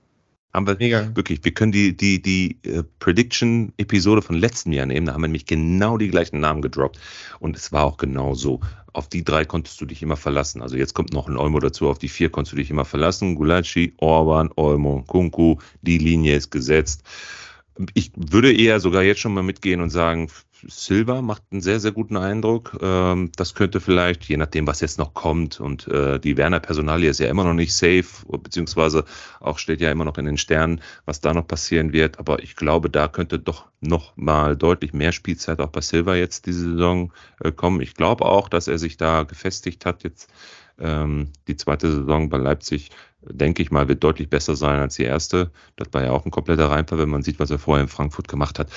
haben 0.57 0.67
wir 0.67 0.75
Mega. 0.79 1.15
wirklich, 1.15 1.43
wir 1.45 1.53
können 1.53 1.71
die, 1.71 1.95
die, 1.95 2.21
die 2.21 2.57
äh, 2.63 2.83
Prediction-Episode 2.99 4.23
von 4.23 4.35
letztem 4.35 4.73
Jahr 4.73 4.87
nehmen, 4.87 5.05
da 5.05 5.13
haben 5.13 5.21
wir 5.21 5.27
nämlich 5.27 5.45
genau 5.45 5.97
die 5.97 6.09
gleichen 6.09 6.39
Namen 6.39 6.61
gedroppt. 6.61 6.99
Und 7.39 7.55
es 7.55 7.71
war 7.71 7.85
auch 7.85 7.97
genau 7.97 8.33
so. 8.33 8.59
Auf 8.91 9.07
die 9.07 9.23
drei 9.23 9.45
konntest 9.45 9.79
du 9.79 9.85
dich 9.85 10.01
immer 10.01 10.17
verlassen. 10.17 10.63
Also 10.63 10.75
jetzt 10.75 10.95
kommt 10.95 11.13
noch 11.13 11.27
ein 11.27 11.37
Olmo 11.37 11.59
dazu, 11.59 11.87
auf 11.87 11.99
die 11.99 12.09
vier 12.09 12.29
konntest 12.31 12.53
du 12.53 12.57
dich 12.57 12.71
immer 12.71 12.85
verlassen. 12.85 13.35
Gulacsi, 13.35 13.93
Orban, 13.97 14.49
Olmo, 14.55 15.03
Kunku, 15.05 15.57
die 15.83 15.99
Linie 15.99 16.35
ist 16.35 16.49
gesetzt. 16.49 17.03
Ich 17.93 18.11
würde 18.15 18.51
eher 18.51 18.79
sogar 18.79 19.03
jetzt 19.03 19.19
schon 19.19 19.35
mal 19.35 19.43
mitgehen 19.43 19.81
und 19.81 19.91
sagen, 19.91 20.29
Silva 20.67 21.21
macht 21.21 21.43
einen 21.51 21.61
sehr, 21.61 21.79
sehr 21.79 21.91
guten 21.91 22.17
Eindruck. 22.17 22.77
Ähm, 22.81 23.31
das 23.35 23.53
könnte 23.55 23.79
vielleicht, 23.79 24.25
je 24.25 24.37
nachdem, 24.37 24.67
was 24.67 24.81
jetzt 24.81 24.97
noch 24.97 25.13
kommt, 25.13 25.59
und 25.59 25.87
äh, 25.87 26.19
die 26.19 26.37
Werner-Personalie 26.37 27.09
ist 27.09 27.19
ja 27.19 27.29
immer 27.29 27.43
noch 27.43 27.53
nicht 27.53 27.73
safe, 27.73 28.05
beziehungsweise 28.27 29.05
auch 29.39 29.57
steht 29.57 29.81
ja 29.81 29.91
immer 29.91 30.05
noch 30.05 30.17
in 30.17 30.25
den 30.25 30.37
Sternen, 30.37 30.81
was 31.05 31.21
da 31.21 31.33
noch 31.33 31.47
passieren 31.47 31.93
wird. 31.93 32.19
Aber 32.19 32.43
ich 32.43 32.55
glaube, 32.55 32.89
da 32.89 33.07
könnte 33.07 33.39
doch 33.39 33.67
noch 33.81 34.15
mal 34.17 34.57
deutlich 34.57 34.93
mehr 34.93 35.11
Spielzeit 35.11 35.59
auch 35.61 35.69
bei 35.69 35.81
Silva 35.81 36.15
jetzt 36.15 36.45
diese 36.45 36.71
Saison 36.71 37.13
äh, 37.39 37.51
kommen. 37.51 37.81
Ich 37.81 37.93
glaube 37.93 38.25
auch, 38.25 38.49
dass 38.49 38.67
er 38.67 38.77
sich 38.77 38.97
da 38.97 39.23
gefestigt 39.23 39.85
hat 39.85 40.03
jetzt 40.03 40.29
Ähm, 40.79 41.31
die 41.47 41.55
zweite 41.55 41.91
Saison 41.91 42.29
bei 42.29 42.37
Leipzig, 42.37 42.91
denke 43.21 43.63
ich 43.63 43.71
mal, 43.71 43.87
wird 43.87 44.03
deutlich 44.03 44.29
besser 44.29 44.55
sein 44.55 44.79
als 44.79 44.95
die 44.95 45.03
erste. 45.05 45.51
Das 45.75 45.87
war 45.91 46.03
ja 46.03 46.11
auch 46.11 46.25
ein 46.25 46.31
kompletter 46.31 46.69
Reinfall, 46.69 46.99
wenn 46.99 47.09
man 47.09 47.23
sieht, 47.23 47.39
was 47.39 47.49
er 47.49 47.57
vorher 47.57 47.81
in 47.83 47.89
Frankfurt 47.89 48.27
gemacht 48.27 48.59
hat. 48.59 48.69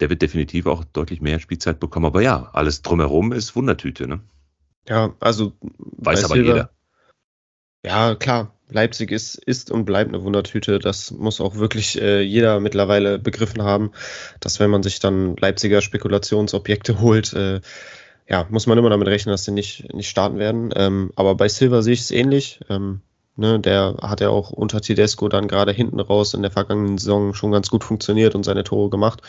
Der 0.00 0.10
wird 0.10 0.22
definitiv 0.22 0.66
auch 0.66 0.84
deutlich 0.84 1.20
mehr 1.20 1.40
Spielzeit 1.40 1.80
bekommen. 1.80 2.06
Aber 2.06 2.22
ja, 2.22 2.50
alles 2.52 2.82
drumherum 2.82 3.32
ist 3.32 3.56
Wundertüte. 3.56 4.06
Ne? 4.06 4.20
Ja, 4.88 5.14
also 5.20 5.52
weiß 5.60 6.24
aber 6.24 6.34
Silber, 6.34 6.48
jeder. 6.54 6.70
Ja, 7.84 8.14
klar. 8.14 8.52
Leipzig 8.68 9.12
ist, 9.12 9.36
ist 9.36 9.70
und 9.70 9.84
bleibt 9.84 10.08
eine 10.12 10.24
Wundertüte. 10.24 10.78
Das 10.80 11.12
muss 11.12 11.40
auch 11.40 11.54
wirklich 11.54 12.00
äh, 12.00 12.20
jeder 12.20 12.58
mittlerweile 12.58 13.18
begriffen 13.18 13.62
haben, 13.62 13.92
dass 14.40 14.58
wenn 14.58 14.70
man 14.70 14.82
sich 14.82 14.98
dann 14.98 15.36
Leipziger 15.36 15.80
Spekulationsobjekte 15.80 17.00
holt, 17.00 17.32
äh, 17.32 17.60
ja, 18.28 18.46
muss 18.50 18.66
man 18.66 18.76
immer 18.76 18.90
damit 18.90 19.06
rechnen, 19.06 19.32
dass 19.32 19.44
sie 19.44 19.52
nicht, 19.52 19.94
nicht 19.94 20.08
starten 20.08 20.38
werden. 20.38 20.72
Ähm, 20.74 21.12
aber 21.14 21.36
bei 21.36 21.48
Silver 21.48 21.82
sehe 21.82 21.94
ich 21.94 22.00
es 22.00 22.10
ähnlich. 22.10 22.60
Ähm, 22.68 23.02
ne, 23.36 23.60
der 23.60 23.96
hat 24.02 24.20
ja 24.20 24.30
auch 24.30 24.50
unter 24.50 24.80
Tedesco 24.80 25.28
dann 25.28 25.48
gerade 25.48 25.72
hinten 25.72 26.00
raus 26.00 26.34
in 26.34 26.42
der 26.42 26.50
vergangenen 26.50 26.98
Saison 26.98 27.34
schon 27.34 27.52
ganz 27.52 27.70
gut 27.70 27.84
funktioniert 27.84 28.34
und 28.34 28.44
seine 28.44 28.64
Tore 28.64 28.90
gemacht. 28.90 29.22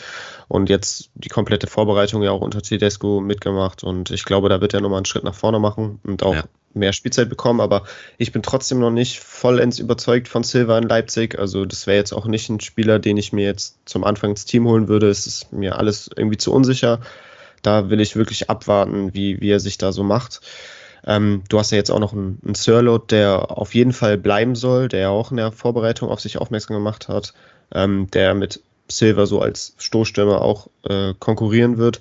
Und 0.48 0.68
jetzt 0.68 1.10
die 1.14 1.28
komplette 1.28 1.66
Vorbereitung 1.66 2.22
ja 2.22 2.30
auch 2.30 2.40
unter 2.40 2.62
Tedesco 2.62 3.20
mitgemacht. 3.20 3.84
Und 3.84 4.10
ich 4.10 4.24
glaube, 4.24 4.48
da 4.48 4.60
wird 4.60 4.74
er 4.74 4.80
nochmal 4.80 4.98
einen 4.98 5.06
Schritt 5.06 5.24
nach 5.24 5.34
vorne 5.34 5.58
machen 5.60 6.00
und 6.04 6.22
auch 6.22 6.34
ja 6.34 6.44
mehr 6.74 6.92
Spielzeit 6.92 7.28
bekommen, 7.28 7.60
aber 7.60 7.84
ich 8.16 8.32
bin 8.32 8.42
trotzdem 8.42 8.78
noch 8.78 8.90
nicht 8.90 9.20
vollends 9.20 9.78
überzeugt 9.78 10.28
von 10.28 10.42
Silva 10.42 10.78
in 10.78 10.88
Leipzig. 10.88 11.38
Also 11.38 11.64
das 11.64 11.86
wäre 11.86 11.96
jetzt 11.96 12.12
auch 12.12 12.26
nicht 12.26 12.48
ein 12.48 12.60
Spieler, 12.60 12.98
den 12.98 13.16
ich 13.16 13.32
mir 13.32 13.44
jetzt 13.44 13.78
zum 13.84 14.04
Anfang 14.04 14.30
ins 14.30 14.44
Team 14.44 14.66
holen 14.66 14.88
würde. 14.88 15.08
Es 15.08 15.26
ist 15.26 15.52
mir 15.52 15.76
alles 15.76 16.10
irgendwie 16.14 16.38
zu 16.38 16.52
unsicher. 16.52 17.00
Da 17.62 17.90
will 17.90 18.00
ich 18.00 18.16
wirklich 18.16 18.50
abwarten, 18.50 19.14
wie, 19.14 19.40
wie 19.40 19.50
er 19.50 19.60
sich 19.60 19.78
da 19.78 19.92
so 19.92 20.04
macht. 20.04 20.40
Ähm, 21.08 21.42
du 21.48 21.58
hast 21.58 21.72
ja 21.72 21.78
jetzt 21.78 21.90
auch 21.90 21.98
noch 21.98 22.12
einen, 22.12 22.38
einen 22.44 22.54
Sirlot, 22.54 23.10
der 23.10 23.50
auf 23.50 23.74
jeden 23.74 23.94
Fall 23.94 24.18
bleiben 24.18 24.54
soll, 24.54 24.88
der 24.88 25.00
ja 25.00 25.08
auch 25.08 25.30
in 25.30 25.38
der 25.38 25.52
Vorbereitung 25.52 26.10
auf 26.10 26.20
sich 26.20 26.36
aufmerksam 26.36 26.76
gemacht 26.76 27.08
hat, 27.08 27.32
ähm, 27.74 28.10
der 28.12 28.34
mit 28.34 28.62
Silva 28.88 29.24
so 29.24 29.40
als 29.40 29.74
Stoßstürmer 29.78 30.42
auch 30.42 30.68
äh, 30.84 31.14
konkurrieren 31.18 31.78
wird. 31.78 32.00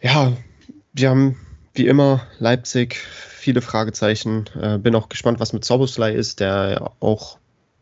Ja, 0.00 0.32
wir 0.94 1.10
haben 1.10 1.36
wie 1.74 1.86
immer 1.86 2.26
Leipzig 2.38 2.96
viele 2.96 3.60
Fragezeichen. 3.60 4.46
Äh, 4.58 4.78
bin 4.78 4.94
auch 4.94 5.10
gespannt, 5.10 5.38
was 5.38 5.52
mit 5.52 5.64
Soboslai 5.64 6.14
ist, 6.14 6.40
der 6.40 6.92
auch 7.00 7.36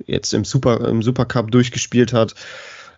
jetzt 0.07 0.35
im, 0.35 0.45
Super, 0.45 0.89
im 0.89 1.03
Supercup 1.03 1.53
durchgespielt 1.53 2.13
hat, 2.13 2.35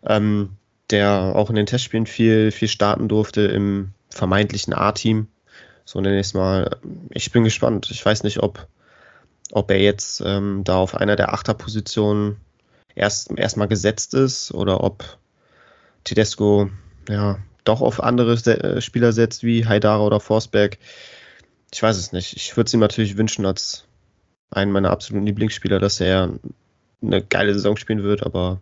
ähm, 0.06 0.50
der 0.90 1.32
auch 1.34 1.50
in 1.50 1.56
den 1.56 1.66
Testspielen 1.66 2.06
viel, 2.06 2.52
viel 2.52 2.68
starten 2.68 3.08
durfte 3.08 3.42
im 3.42 3.92
vermeintlichen 4.08 4.72
A-Team. 4.72 5.28
So 5.92 6.00
ich 6.00 6.06
es 6.06 6.34
mal. 6.34 6.78
Ich 7.10 7.32
bin 7.32 7.44
gespannt. 7.44 7.90
Ich 7.90 8.04
weiß 8.04 8.22
nicht, 8.22 8.42
ob, 8.42 8.66
ob 9.50 9.70
er 9.70 9.80
jetzt 9.80 10.22
ähm, 10.24 10.62
da 10.64 10.76
auf 10.76 10.94
einer 10.94 11.16
der 11.16 11.34
Achterpositionen 11.34 12.36
erst 12.94 13.30
erstmal 13.36 13.68
gesetzt 13.68 14.14
ist 14.14 14.52
oder 14.52 14.82
ob 14.82 15.04
Tedesco 16.04 16.70
ja 17.08 17.38
doch 17.64 17.80
auf 17.80 18.02
andere 18.02 18.34
äh, 18.34 18.80
Spieler 18.80 19.12
setzt 19.12 19.44
wie 19.44 19.66
Haidara 19.66 20.04
oder 20.04 20.20
Forsberg 20.20 20.78
ich 21.72 21.82
weiß 21.82 21.96
es 21.96 22.12
nicht. 22.12 22.36
Ich 22.36 22.56
würde 22.56 22.68
es 22.68 22.74
ihm 22.74 22.80
natürlich 22.80 23.16
wünschen 23.16 23.46
als 23.46 23.84
einen 24.50 24.72
meiner 24.72 24.90
absoluten 24.90 25.26
Lieblingsspieler, 25.26 25.78
dass 25.78 26.00
er 26.00 26.38
eine 27.02 27.22
geile 27.22 27.54
Saison 27.54 27.76
spielen 27.76 28.02
wird, 28.02 28.24
aber 28.24 28.60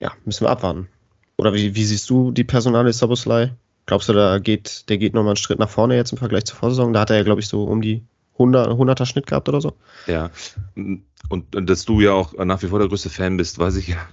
ja, 0.00 0.12
müssen 0.24 0.44
wir 0.44 0.50
abwarten. 0.50 0.88
Oder 1.36 1.54
wie, 1.54 1.74
wie 1.74 1.84
siehst 1.84 2.10
du 2.10 2.32
die 2.32 2.44
Personale 2.44 2.92
Soboslai? 2.92 3.52
Glaubst 3.86 4.08
du, 4.08 4.12
da 4.12 4.38
geht, 4.38 4.88
der 4.88 4.98
geht 4.98 5.14
nochmal 5.14 5.32
einen 5.32 5.36
Schritt 5.36 5.58
nach 5.58 5.68
vorne 5.68 5.96
jetzt 5.96 6.12
im 6.12 6.18
Vergleich 6.18 6.44
zur 6.44 6.56
Vorsaison? 6.56 6.92
Da 6.92 7.00
hat 7.00 7.10
er 7.10 7.16
ja, 7.16 7.22
glaube 7.22 7.40
ich, 7.40 7.48
so 7.48 7.64
um 7.64 7.82
die 7.82 8.02
100, 8.34 8.68
100er 8.68 9.06
Schnitt 9.06 9.26
gehabt 9.26 9.48
oder 9.48 9.60
so. 9.60 9.74
Ja, 10.06 10.30
und, 10.74 11.04
und 11.54 11.70
dass 11.70 11.84
du 11.84 12.00
ja 12.00 12.12
auch 12.12 12.32
nach 12.44 12.62
wie 12.62 12.68
vor 12.68 12.78
der 12.78 12.88
größte 12.88 13.10
Fan 13.10 13.36
bist, 13.36 13.58
weiß 13.58 13.76
ich 13.76 13.88
ja. 13.88 14.08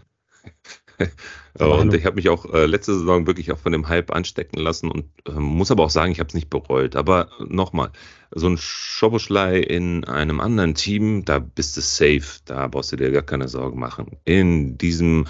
und 1.59 1.93
ich 1.93 2.05
habe 2.05 2.15
mich 2.15 2.29
auch 2.29 2.45
äh, 2.53 2.65
letzte 2.65 2.93
Saison 2.93 3.27
wirklich 3.27 3.51
auch 3.51 3.57
von 3.57 3.71
dem 3.71 3.87
Hype 3.87 4.11
anstecken 4.11 4.59
lassen 4.59 4.91
und 4.91 5.05
äh, 5.27 5.31
muss 5.31 5.71
aber 5.71 5.83
auch 5.83 5.89
sagen, 5.89 6.11
ich 6.11 6.19
habe 6.19 6.27
es 6.27 6.33
nicht 6.33 6.49
bereut. 6.49 6.95
Aber 6.95 7.29
nochmal, 7.39 7.91
so 8.31 8.47
ein 8.47 8.57
Schoboschlei 8.57 9.59
in 9.59 10.05
einem 10.05 10.39
anderen 10.39 10.75
Team, 10.75 11.25
da 11.25 11.39
bist 11.39 11.77
du 11.77 11.81
safe, 11.81 12.41
da 12.45 12.67
brauchst 12.67 12.91
du 12.91 12.97
dir 12.97 13.11
gar 13.11 13.23
keine 13.23 13.47
Sorgen 13.47 13.79
machen. 13.79 14.17
In 14.25 14.77
diesem 14.77 15.27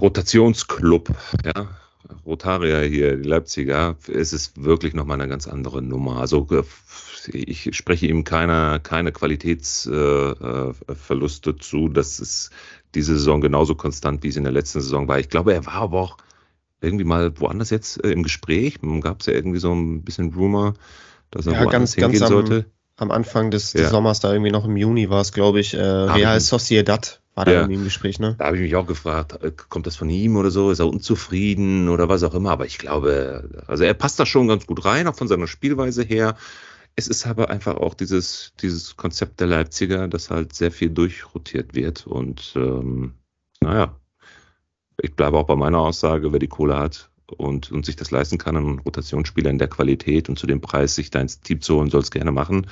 Rotationsclub, 0.00 1.10
ja, 1.44 1.68
Rotaria 2.24 2.80
hier, 2.80 3.16
die 3.16 3.28
Leipziger, 3.28 3.96
ist 4.06 4.32
es 4.32 4.52
wirklich 4.56 4.94
nochmal 4.94 5.20
eine 5.20 5.28
ganz 5.28 5.46
andere 5.46 5.82
Nummer. 5.82 6.20
Also 6.20 6.46
äh, 6.50 6.62
ich 7.32 7.76
spreche 7.76 8.06
ihm 8.06 8.24
keine, 8.24 8.80
keine 8.82 9.12
Qualitätsverluste 9.12 11.50
äh, 11.50 11.56
zu. 11.58 11.88
Das 11.88 12.20
ist 12.20 12.50
diese 12.94 13.16
Saison 13.16 13.40
genauso 13.40 13.74
konstant, 13.74 14.22
wie 14.22 14.28
es 14.28 14.36
in 14.36 14.44
der 14.44 14.52
letzten 14.52 14.80
Saison 14.80 15.08
war. 15.08 15.18
Ich 15.18 15.28
glaube, 15.28 15.54
er 15.54 15.66
war 15.66 15.74
aber 15.74 16.00
auch 16.00 16.16
irgendwie 16.80 17.04
mal 17.04 17.38
woanders 17.38 17.70
jetzt 17.70 18.02
äh, 18.04 18.10
im 18.10 18.22
Gespräch. 18.22 18.78
Gab 19.00 19.20
es 19.20 19.26
ja 19.26 19.34
irgendwie 19.34 19.58
so 19.58 19.72
ein 19.72 20.02
bisschen 20.02 20.32
Rumor, 20.34 20.74
dass 21.30 21.46
er 21.46 21.52
ja, 21.52 21.58
woanders 21.60 21.72
ganz, 21.72 21.94
hingehen 21.94 22.20
ganz 22.20 22.30
sollte. 22.30 22.66
Am, 23.00 23.10
Anfang 23.10 23.50
des, 23.50 23.72
des 23.72 23.82
ja. 23.82 23.88
Sommers, 23.88 24.20
da 24.20 24.32
irgendwie 24.32 24.52
noch 24.52 24.64
im 24.64 24.76
Juni 24.76 25.10
war 25.10 25.20
es, 25.20 25.32
glaube 25.32 25.60
ich, 25.60 25.74
äh, 25.74 25.80
Real 25.80 26.38
Sociedad 26.40 27.20
war 27.34 27.44
da 27.44 27.52
ja. 27.52 27.58
irgendwie 27.60 27.76
im 27.76 27.84
Gespräch, 27.84 28.18
ne? 28.18 28.34
Da 28.38 28.46
habe 28.46 28.56
ich 28.56 28.62
mich 28.62 28.76
auch 28.76 28.86
gefragt, 28.86 29.42
äh, 29.42 29.52
kommt 29.68 29.86
das 29.86 29.96
von 29.96 30.10
ihm 30.10 30.36
oder 30.36 30.50
so? 30.50 30.70
Ist 30.70 30.80
er 30.80 30.88
unzufrieden 30.88 31.88
oder 31.88 32.08
was 32.08 32.22
auch 32.22 32.34
immer? 32.34 32.50
Aber 32.50 32.66
ich 32.66 32.78
glaube, 32.78 33.64
also 33.66 33.84
er 33.84 33.94
passt 33.94 34.20
da 34.20 34.26
schon 34.26 34.48
ganz 34.48 34.66
gut 34.66 34.84
rein, 34.84 35.06
auch 35.06 35.14
von 35.14 35.28
seiner 35.28 35.46
Spielweise 35.46 36.02
her. 36.02 36.36
Es 36.96 37.08
ist 37.08 37.26
aber 37.26 37.48
einfach 37.48 37.76
auch 37.76 37.94
dieses, 37.94 38.52
dieses 38.60 38.96
Konzept 38.96 39.40
der 39.40 39.46
Leipziger, 39.46 40.08
dass 40.08 40.30
halt 40.30 40.54
sehr 40.54 40.72
viel 40.72 40.90
durchrotiert 40.90 41.74
wird. 41.74 42.06
Und 42.06 42.52
ähm, 42.56 43.14
naja, 43.62 43.96
ich 45.00 45.14
bleibe 45.14 45.38
auch 45.38 45.46
bei 45.46 45.56
meiner 45.56 45.78
Aussage, 45.78 46.32
wer 46.32 46.40
die 46.40 46.48
Kohle 46.48 46.78
hat 46.78 47.09
und, 47.36 47.70
und 47.70 47.86
sich 47.86 47.96
das 47.96 48.10
leisten 48.10 48.38
kann, 48.38 48.56
einen 48.56 48.78
Rotationsspieler 48.78 49.50
in 49.50 49.58
der 49.58 49.68
Qualität 49.68 50.28
und 50.28 50.38
zu 50.38 50.46
dem 50.46 50.60
Preis 50.60 50.94
sich 50.94 51.10
da 51.10 51.20
ins 51.20 51.40
Team 51.40 51.60
zu 51.60 51.76
holen, 51.76 51.90
soll 51.90 52.02
es 52.02 52.10
gerne 52.10 52.32
machen. 52.32 52.66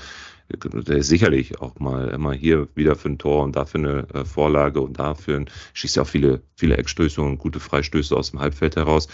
Der 0.50 0.96
ist 0.96 1.08
sicherlich 1.08 1.60
auch 1.60 1.78
mal 1.78 2.08
immer 2.08 2.32
hier 2.32 2.68
wieder 2.74 2.96
für 2.96 3.10
ein 3.10 3.18
Tor 3.18 3.44
und 3.44 3.54
dafür 3.54 3.80
eine 3.80 4.06
äh, 4.14 4.24
Vorlage 4.24 4.80
und 4.80 4.98
dafür 4.98 5.36
ein, 5.36 5.50
schießt 5.74 5.96
ja 5.96 6.02
auch 6.02 6.06
viele, 6.06 6.40
viele 6.56 6.78
Eckstöße 6.78 7.20
und 7.20 7.38
gute 7.38 7.60
Freistöße 7.60 8.16
aus 8.16 8.30
dem 8.30 8.40
Halbfeld 8.40 8.76
heraus. 8.76 9.08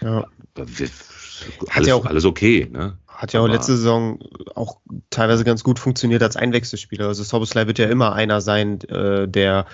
Ja. 0.00 0.26
Alles, 1.68 1.86
ja 1.86 1.94
auch, 1.94 2.06
alles 2.06 2.24
okay, 2.24 2.68
ne? 2.70 2.98
Hat 3.06 3.32
ja 3.32 3.40
auch 3.40 3.48
letzte 3.48 3.76
Saison 3.76 4.18
auch 4.54 4.78
teilweise 5.10 5.44
ganz 5.44 5.62
gut 5.62 5.78
funktioniert 5.78 6.22
als 6.22 6.36
Einwechselspieler. 6.36 7.06
Also 7.06 7.22
Soboslai 7.22 7.66
wird 7.66 7.78
ja 7.78 7.86
immer 7.86 8.14
einer 8.14 8.40
sein, 8.40 8.80
äh, 8.88 9.28
der, 9.28 9.66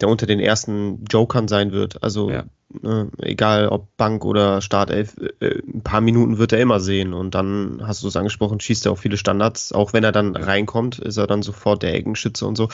der 0.00 0.08
unter 0.08 0.26
den 0.26 0.40
ersten 0.40 1.04
Jokern 1.10 1.48
sein 1.48 1.72
wird. 1.72 2.02
Also 2.02 2.30
ja. 2.30 2.44
äh, 2.82 3.06
egal 3.18 3.68
ob 3.68 3.96
Bank 3.96 4.24
oder 4.24 4.60
Startelf, 4.60 5.16
äh, 5.40 5.60
ein 5.66 5.82
paar 5.82 6.00
Minuten 6.00 6.38
wird 6.38 6.52
er 6.52 6.60
immer 6.60 6.80
sehen. 6.80 7.12
Und 7.14 7.34
dann 7.34 7.82
hast 7.84 8.02
du 8.02 8.08
es 8.08 8.16
angesprochen, 8.16 8.60
schießt 8.60 8.86
er 8.86 8.92
auch 8.92 8.98
viele 8.98 9.16
Standards. 9.16 9.72
Auch 9.72 9.92
wenn 9.92 10.04
er 10.04 10.12
dann 10.12 10.36
reinkommt, 10.36 10.98
ist 10.98 11.16
er 11.16 11.26
dann 11.26 11.42
sofort 11.42 11.82
der 11.82 11.94
Eckenschütze 11.94 12.46
und 12.46 12.56
so. 12.56 12.68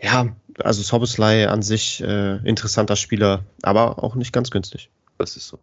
Ja, 0.00 0.28
also 0.58 0.82
Soboslai 0.82 1.48
an 1.48 1.62
sich 1.62 2.02
äh, 2.02 2.36
interessanter 2.46 2.96
Spieler, 2.96 3.44
aber 3.62 4.02
auch 4.02 4.14
nicht 4.14 4.32
ganz 4.32 4.50
günstig. 4.50 4.90
Das 5.18 5.36
ist 5.36 5.48
so. 5.48 5.58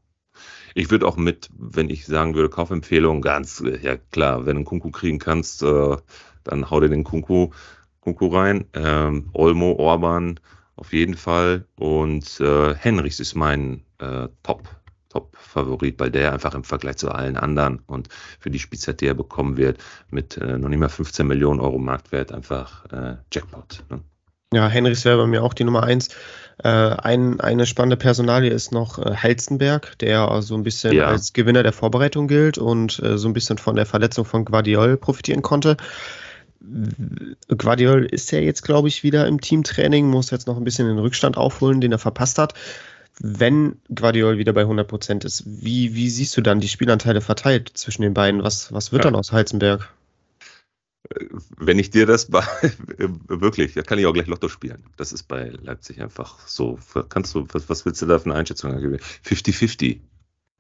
Ich 0.76 0.92
würde 0.92 1.08
auch 1.08 1.18
mit, 1.18 1.50
wenn 1.58 1.90
ich 1.90 2.06
sagen 2.06 2.36
würde, 2.36 2.50
Kaufempfehlung, 2.50 3.22
ganz, 3.22 3.64
ja 3.82 3.98
klar, 3.98 4.46
wenn 4.46 4.56
du 4.56 4.60
einen 4.60 4.66
Kunku 4.66 4.92
kriegen 4.92 5.20
kannst, 5.20 5.64
äh, 5.64 5.98
dann 6.44 6.70
hau 6.70 6.80
dir 6.80 6.90
den 6.90 7.04
Kunku, 7.04 7.50
Kunku 8.02 8.28
rein. 8.28 8.66
Ähm, 8.74 9.30
Olmo, 9.34 9.74
Orban 9.74 10.40
auf 10.80 10.94
jeden 10.94 11.16
Fall. 11.16 11.66
Und 11.76 12.40
äh, 12.40 12.74
Henrichs 12.74 13.20
ist 13.20 13.36
mein 13.36 13.84
äh, 14.00 14.28
Top, 14.44 14.64
Top-Favorit, 15.10 16.00
weil 16.00 16.12
der 16.12 16.34
einfach 16.34 16.54
im 16.54 16.64
Vergleich 16.64 16.98
zu 16.98 17.10
allen 17.10 17.36
anderen 17.38 17.80
und 17.88 18.10
für 18.40 18.50
die 18.50 18.60
Spielzeit, 18.60 19.02
die 19.02 19.08
er 19.08 19.14
bekommen 19.14 19.58
wird, 19.58 19.80
mit 20.10 20.38
äh, 20.38 20.58
noch 20.58 20.70
nicht 20.70 20.80
mal 20.80 20.90
15 20.90 21.28
Millionen 21.28 21.60
Euro 21.60 21.78
Marktwert 21.78 22.32
einfach 22.32 22.86
äh, 22.92 23.18
Jackpot. 23.32 23.84
Ne? 23.90 24.02
Ja, 24.52 24.68
Henrichs 24.68 25.06
wäre 25.06 25.18
bei 25.18 25.28
mir 25.28 25.44
auch 25.44 25.54
die 25.54 25.64
Nummer 25.64 25.84
eins. 25.84 26.10
Äh, 26.64 26.70
ein, 26.70 27.40
eine 27.40 27.66
spannende 27.66 27.98
Personalie 27.98 28.50
ist 28.50 28.72
noch 28.72 28.98
äh, 28.98 29.16
Halstenberg, 29.16 29.98
der 30.00 30.42
so 30.42 30.56
ein 30.56 30.64
bisschen 30.64 30.94
ja. 30.94 31.06
als 31.06 31.34
Gewinner 31.34 31.62
der 31.62 31.74
Vorbereitung 31.74 32.28
gilt 32.28 32.58
und 32.58 33.00
äh, 33.00 33.18
so 33.18 33.28
ein 33.28 33.34
bisschen 33.34 33.58
von 33.58 33.76
der 33.76 33.86
Verletzung 33.86 34.26
von 34.26 34.46
Guardiol 34.46 34.98
profitieren 34.98 35.42
konnte. 35.42 35.78
Guardiol 37.58 38.06
ist 38.06 38.32
ja 38.32 38.40
jetzt, 38.40 38.64
glaube 38.64 38.88
ich, 38.88 39.04
wieder 39.04 39.28
im 39.28 39.40
Teamtraining, 39.40 40.08
muss 40.08 40.32
jetzt 40.32 40.48
noch 40.48 40.58
ein 40.58 40.64
bisschen 40.64 40.88
den 40.88 41.00
Rückstand 41.00 41.38
aufholen, 41.38 41.82
den 41.82 41.92
er 41.92 42.00
verpasst 42.00 42.38
hat. 42.38 42.54
Wenn 43.22 43.78
Guardiol 43.94 44.38
wieder 44.38 44.54
bei 44.54 44.64
100% 44.64 45.26
ist, 45.26 45.44
wie, 45.46 45.96
wie 45.96 46.10
siehst 46.10 46.36
du 46.38 46.42
dann 46.42 46.60
die 46.60 46.70
Spielanteile 46.70 47.22
verteilt 47.22 47.72
zwischen 47.74 48.02
den 48.02 48.14
beiden? 48.14 48.44
Was, 48.44 48.72
was 48.72 48.92
wird 48.92 49.04
ja. 49.04 49.12
dann 49.12 49.20
aus 49.20 49.32
Halzenberg? 49.32 49.90
wenn 51.58 51.80
ich 51.80 51.90
dir 51.90 52.06
das 52.06 52.32
wirklich, 53.28 53.74
da 53.74 53.82
kann 53.82 54.00
ich 54.00 54.06
auch 54.06 54.14
gleich 54.14 54.28
Lotto 54.28 54.50
spielen. 54.50 54.84
Das 54.98 55.12
ist 55.12 55.24
bei 55.24 55.50
Leipzig 55.62 56.02
einfach 56.02 56.48
so. 56.48 56.78
Kannst 57.10 57.34
du, 57.36 57.48
was, 57.52 57.70
was 57.70 57.86
willst 57.86 58.02
du 58.02 58.06
da 58.06 58.20
für 58.20 58.26
eine 58.26 58.36
Einschätzung 58.36 58.78
geben? 58.78 58.98
50-50. 59.26 60.00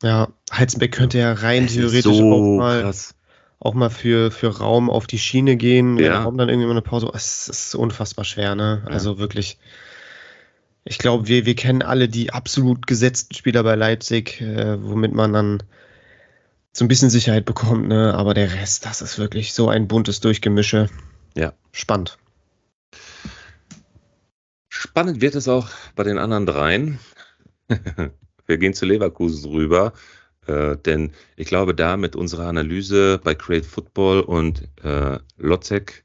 Ja, 0.01 0.29
Heizenbeck 0.51 0.93
könnte 0.93 1.19
ja 1.19 1.33
rein 1.33 1.67
theoretisch 1.67 2.03
so 2.03 2.33
auch 2.33 2.57
mal, 2.57 2.93
auch 3.59 3.73
mal 3.73 3.89
für, 3.89 4.31
für 4.31 4.57
Raum 4.57 4.89
auf 4.89 5.05
die 5.07 5.19
Schiene 5.19 5.57
gehen, 5.57 5.97
wenn 5.97 6.05
Ja. 6.05 6.23
Raum 6.23 6.37
dann 6.37 6.49
irgendwie 6.49 6.67
mal 6.67 6.73
eine 6.73 6.81
Pause. 6.81 7.11
Es 7.13 7.49
ist 7.49 7.75
unfassbar 7.75 8.25
schwer, 8.25 8.55
ne? 8.55 8.83
Ja. 8.85 8.91
Also 8.91 9.19
wirklich. 9.19 9.57
Ich 10.85 10.97
glaube, 10.97 11.27
wir, 11.27 11.45
wir 11.45 11.55
kennen 11.55 11.81
alle 11.81 12.07
die 12.07 12.31
absolut 12.31 12.87
gesetzten 12.87 13.35
Spieler 13.35 13.63
bei 13.63 13.75
Leipzig, 13.75 14.41
äh, 14.41 14.81
womit 14.81 15.13
man 15.13 15.33
dann 15.33 15.63
so 16.71 16.85
ein 16.85 16.87
bisschen 16.87 17.09
Sicherheit 17.09 17.45
bekommt, 17.45 17.87
ne? 17.87 18.13
Aber 18.13 18.33
der 18.33 18.53
Rest, 18.53 18.85
das 18.85 19.01
ist 19.01 19.19
wirklich 19.19 19.53
so 19.53 19.67
ein 19.67 19.87
buntes 19.87 20.21
Durchgemische. 20.21 20.89
Ja. 21.35 21.53
Spannend. 21.71 22.17
Spannend 24.69 25.19
wird 25.19 25.35
es 25.35 25.49
auch 25.49 25.67
bei 25.95 26.03
den 26.03 26.17
anderen 26.17 26.45
dreien. 26.45 26.99
Wir 28.47 28.57
gehen 28.57 28.73
zu 28.73 28.85
Leverkusen 28.85 29.51
rüber, 29.51 29.93
äh, 30.49 30.77
denn 30.77 31.11
ich 31.35 31.47
glaube, 31.47 31.75
da 31.75 31.95
mit 31.95 32.15
unserer 32.15 32.47
Analyse 32.47 33.19
bei 33.23 33.35
Create 33.35 33.65
Football 33.65 34.21
und 34.21 34.67
äh, 34.83 35.19
Lotzek 35.37 36.03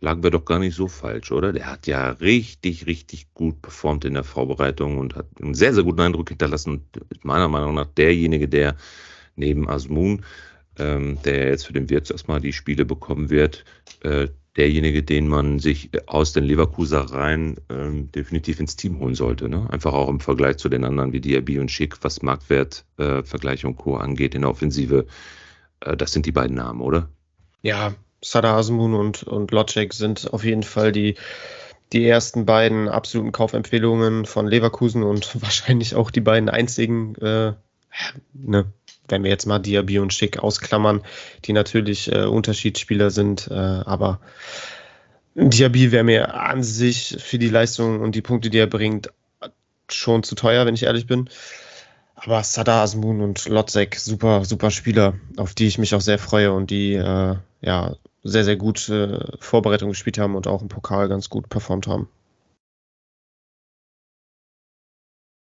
lagen 0.00 0.22
wir 0.22 0.30
doch 0.30 0.44
gar 0.44 0.58
nicht 0.58 0.74
so 0.74 0.88
falsch, 0.88 1.32
oder? 1.32 1.52
Der 1.52 1.70
hat 1.70 1.86
ja 1.86 2.10
richtig, 2.10 2.86
richtig 2.86 3.32
gut 3.34 3.60
performt 3.62 4.04
in 4.04 4.14
der 4.14 4.24
Vorbereitung 4.24 4.98
und 4.98 5.16
hat 5.16 5.26
einen 5.40 5.54
sehr, 5.54 5.74
sehr 5.74 5.84
guten 5.84 6.00
Eindruck 6.00 6.28
hinterlassen 6.30 6.70
und 6.70 7.24
meiner 7.24 7.48
Meinung 7.48 7.74
nach 7.74 7.86
derjenige, 7.86 8.48
der 8.48 8.76
neben 9.36 9.68
Asmun, 9.68 10.24
ähm, 10.78 11.18
der 11.24 11.48
jetzt 11.48 11.66
für 11.66 11.72
den 11.72 11.90
Wirt 11.90 12.10
erstmal 12.10 12.40
die 12.40 12.52
Spiele 12.52 12.84
bekommen 12.84 13.30
wird, 13.30 13.64
äh, 14.02 14.28
derjenige, 14.56 15.02
den 15.02 15.28
man 15.28 15.58
sich 15.58 15.90
aus 16.06 16.32
den 16.32 16.44
Leverkuser 16.44 17.00
Reihen 17.00 17.56
ähm, 17.70 18.10
definitiv 18.12 18.60
ins 18.60 18.76
Team 18.76 19.00
holen 19.00 19.14
sollte. 19.14 19.48
Ne? 19.48 19.68
Einfach 19.70 19.92
auch 19.92 20.08
im 20.08 20.20
Vergleich 20.20 20.58
zu 20.58 20.68
den 20.68 20.84
anderen 20.84 21.12
wie 21.12 21.20
Diaby 21.20 21.58
und 21.58 21.70
Schick, 21.70 21.96
was 22.02 22.22
Marktwert, 22.22 22.84
äh, 22.98 23.22
und 23.64 23.76
Co. 23.76 23.96
angeht 23.96 24.34
in 24.34 24.42
der 24.42 24.50
Offensive. 24.50 25.06
Äh, 25.80 25.96
das 25.96 26.12
sind 26.12 26.26
die 26.26 26.32
beiden 26.32 26.56
Namen, 26.56 26.80
oder? 26.80 27.08
Ja, 27.62 27.94
Sada 28.22 28.56
Asmun 28.56 28.94
und, 28.94 29.22
und 29.24 29.50
Locek 29.50 29.92
sind 29.92 30.32
auf 30.32 30.44
jeden 30.44 30.62
Fall 30.62 30.92
die, 30.92 31.16
die 31.92 32.06
ersten 32.06 32.46
beiden 32.46 32.88
absoluten 32.88 33.32
Kaufempfehlungen 33.32 34.24
von 34.24 34.46
Leverkusen 34.46 35.02
und 35.02 35.34
wahrscheinlich 35.42 35.94
auch 35.94 36.10
die 36.10 36.20
beiden 36.20 36.48
einzigen, 36.48 37.16
äh, 37.16 37.54
ne, 38.32 38.66
wenn 39.08 39.22
wir 39.22 39.30
jetzt 39.30 39.46
mal 39.46 39.58
Diaby 39.58 39.98
und 39.98 40.12
Schick 40.12 40.38
ausklammern, 40.38 41.02
die 41.44 41.52
natürlich 41.52 42.10
äh, 42.10 42.24
Unterschiedsspieler 42.24 43.10
sind, 43.10 43.48
äh, 43.50 43.54
aber 43.54 44.20
Diaby 45.34 45.90
wäre 45.92 46.04
mir 46.04 46.34
an 46.34 46.62
sich 46.62 47.16
für 47.18 47.38
die 47.38 47.48
Leistung 47.48 48.00
und 48.00 48.14
die 48.14 48.22
Punkte, 48.22 48.50
die 48.50 48.58
er 48.58 48.68
bringt, 48.68 49.10
schon 49.88 50.22
zu 50.22 50.34
teuer, 50.34 50.64
wenn 50.64 50.74
ich 50.74 50.84
ehrlich 50.84 51.06
bin. 51.06 51.28
Aber 52.14 52.42
Sada 52.42 52.82
Asmun 52.82 53.20
und 53.20 53.48
Lotzek, 53.48 53.96
super, 53.96 54.44
super 54.44 54.70
Spieler, 54.70 55.14
auf 55.36 55.54
die 55.54 55.66
ich 55.66 55.78
mich 55.78 55.94
auch 55.94 56.00
sehr 56.00 56.18
freue 56.18 56.52
und 56.52 56.70
die 56.70 56.94
äh, 56.94 57.36
ja 57.60 57.96
sehr, 58.22 58.44
sehr 58.44 58.56
gut 58.56 58.88
äh, 58.88 59.18
Vorbereitung 59.40 59.90
gespielt 59.90 60.18
haben 60.18 60.34
und 60.34 60.46
auch 60.46 60.62
im 60.62 60.68
Pokal 60.68 61.08
ganz 61.08 61.28
gut 61.28 61.48
performt 61.48 61.86
haben. 61.86 62.08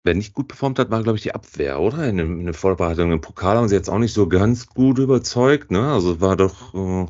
Wer 0.05 0.13
nicht 0.13 0.35
gut 0.35 0.47
performt 0.47 0.77
hat, 0.77 0.91
war, 0.91 1.01
glaube 1.01 1.17
ich, 1.17 1.23
die 1.23 1.33
Abwehr, 1.33 1.79
oder? 1.79 2.07
In, 2.07 2.19
in 2.19 2.45
der 2.45 2.53
Vorbereitung 2.53 3.11
im 3.11 3.21
Pokal 3.21 3.57
haben 3.57 3.67
sie 3.67 3.73
jetzt 3.73 3.89
auch 3.89 3.97
nicht 3.97 4.13
so 4.13 4.29
ganz 4.29 4.67
gut 4.67 4.99
überzeugt. 4.99 5.71
Ne? 5.71 5.91
Also 5.91 6.21
war 6.21 6.37
doch 6.37 6.75
äh, 6.75 7.07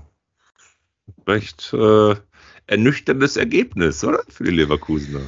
recht 1.28 1.74
äh, 1.74 2.16
ernüchterndes 2.68 3.36
Ergebnis, 3.36 4.02
oder? 4.06 4.22
Für 4.30 4.46
die 4.46 4.52
Leverkusener. 4.52 5.20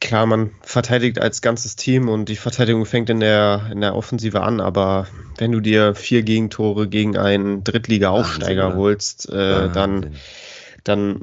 Klar, 0.00 0.26
man 0.26 0.50
verteidigt 0.62 1.20
als 1.20 1.40
ganzes 1.40 1.76
Team 1.76 2.08
und 2.08 2.28
die 2.28 2.34
Verteidigung 2.34 2.84
fängt 2.84 3.08
in 3.10 3.20
der, 3.20 3.68
in 3.70 3.80
der 3.80 3.94
Offensive 3.94 4.40
an, 4.40 4.60
aber 4.60 5.06
wenn 5.38 5.52
du 5.52 5.60
dir 5.60 5.94
vier 5.94 6.24
Gegentore 6.24 6.88
gegen 6.88 7.16
einen 7.16 7.62
Drittliga-Aufsteiger 7.62 8.68
oder? 8.70 8.76
holst, 8.76 9.30
äh, 9.30 9.34
Wahnsinn. 9.36 9.72
dann 9.72 10.16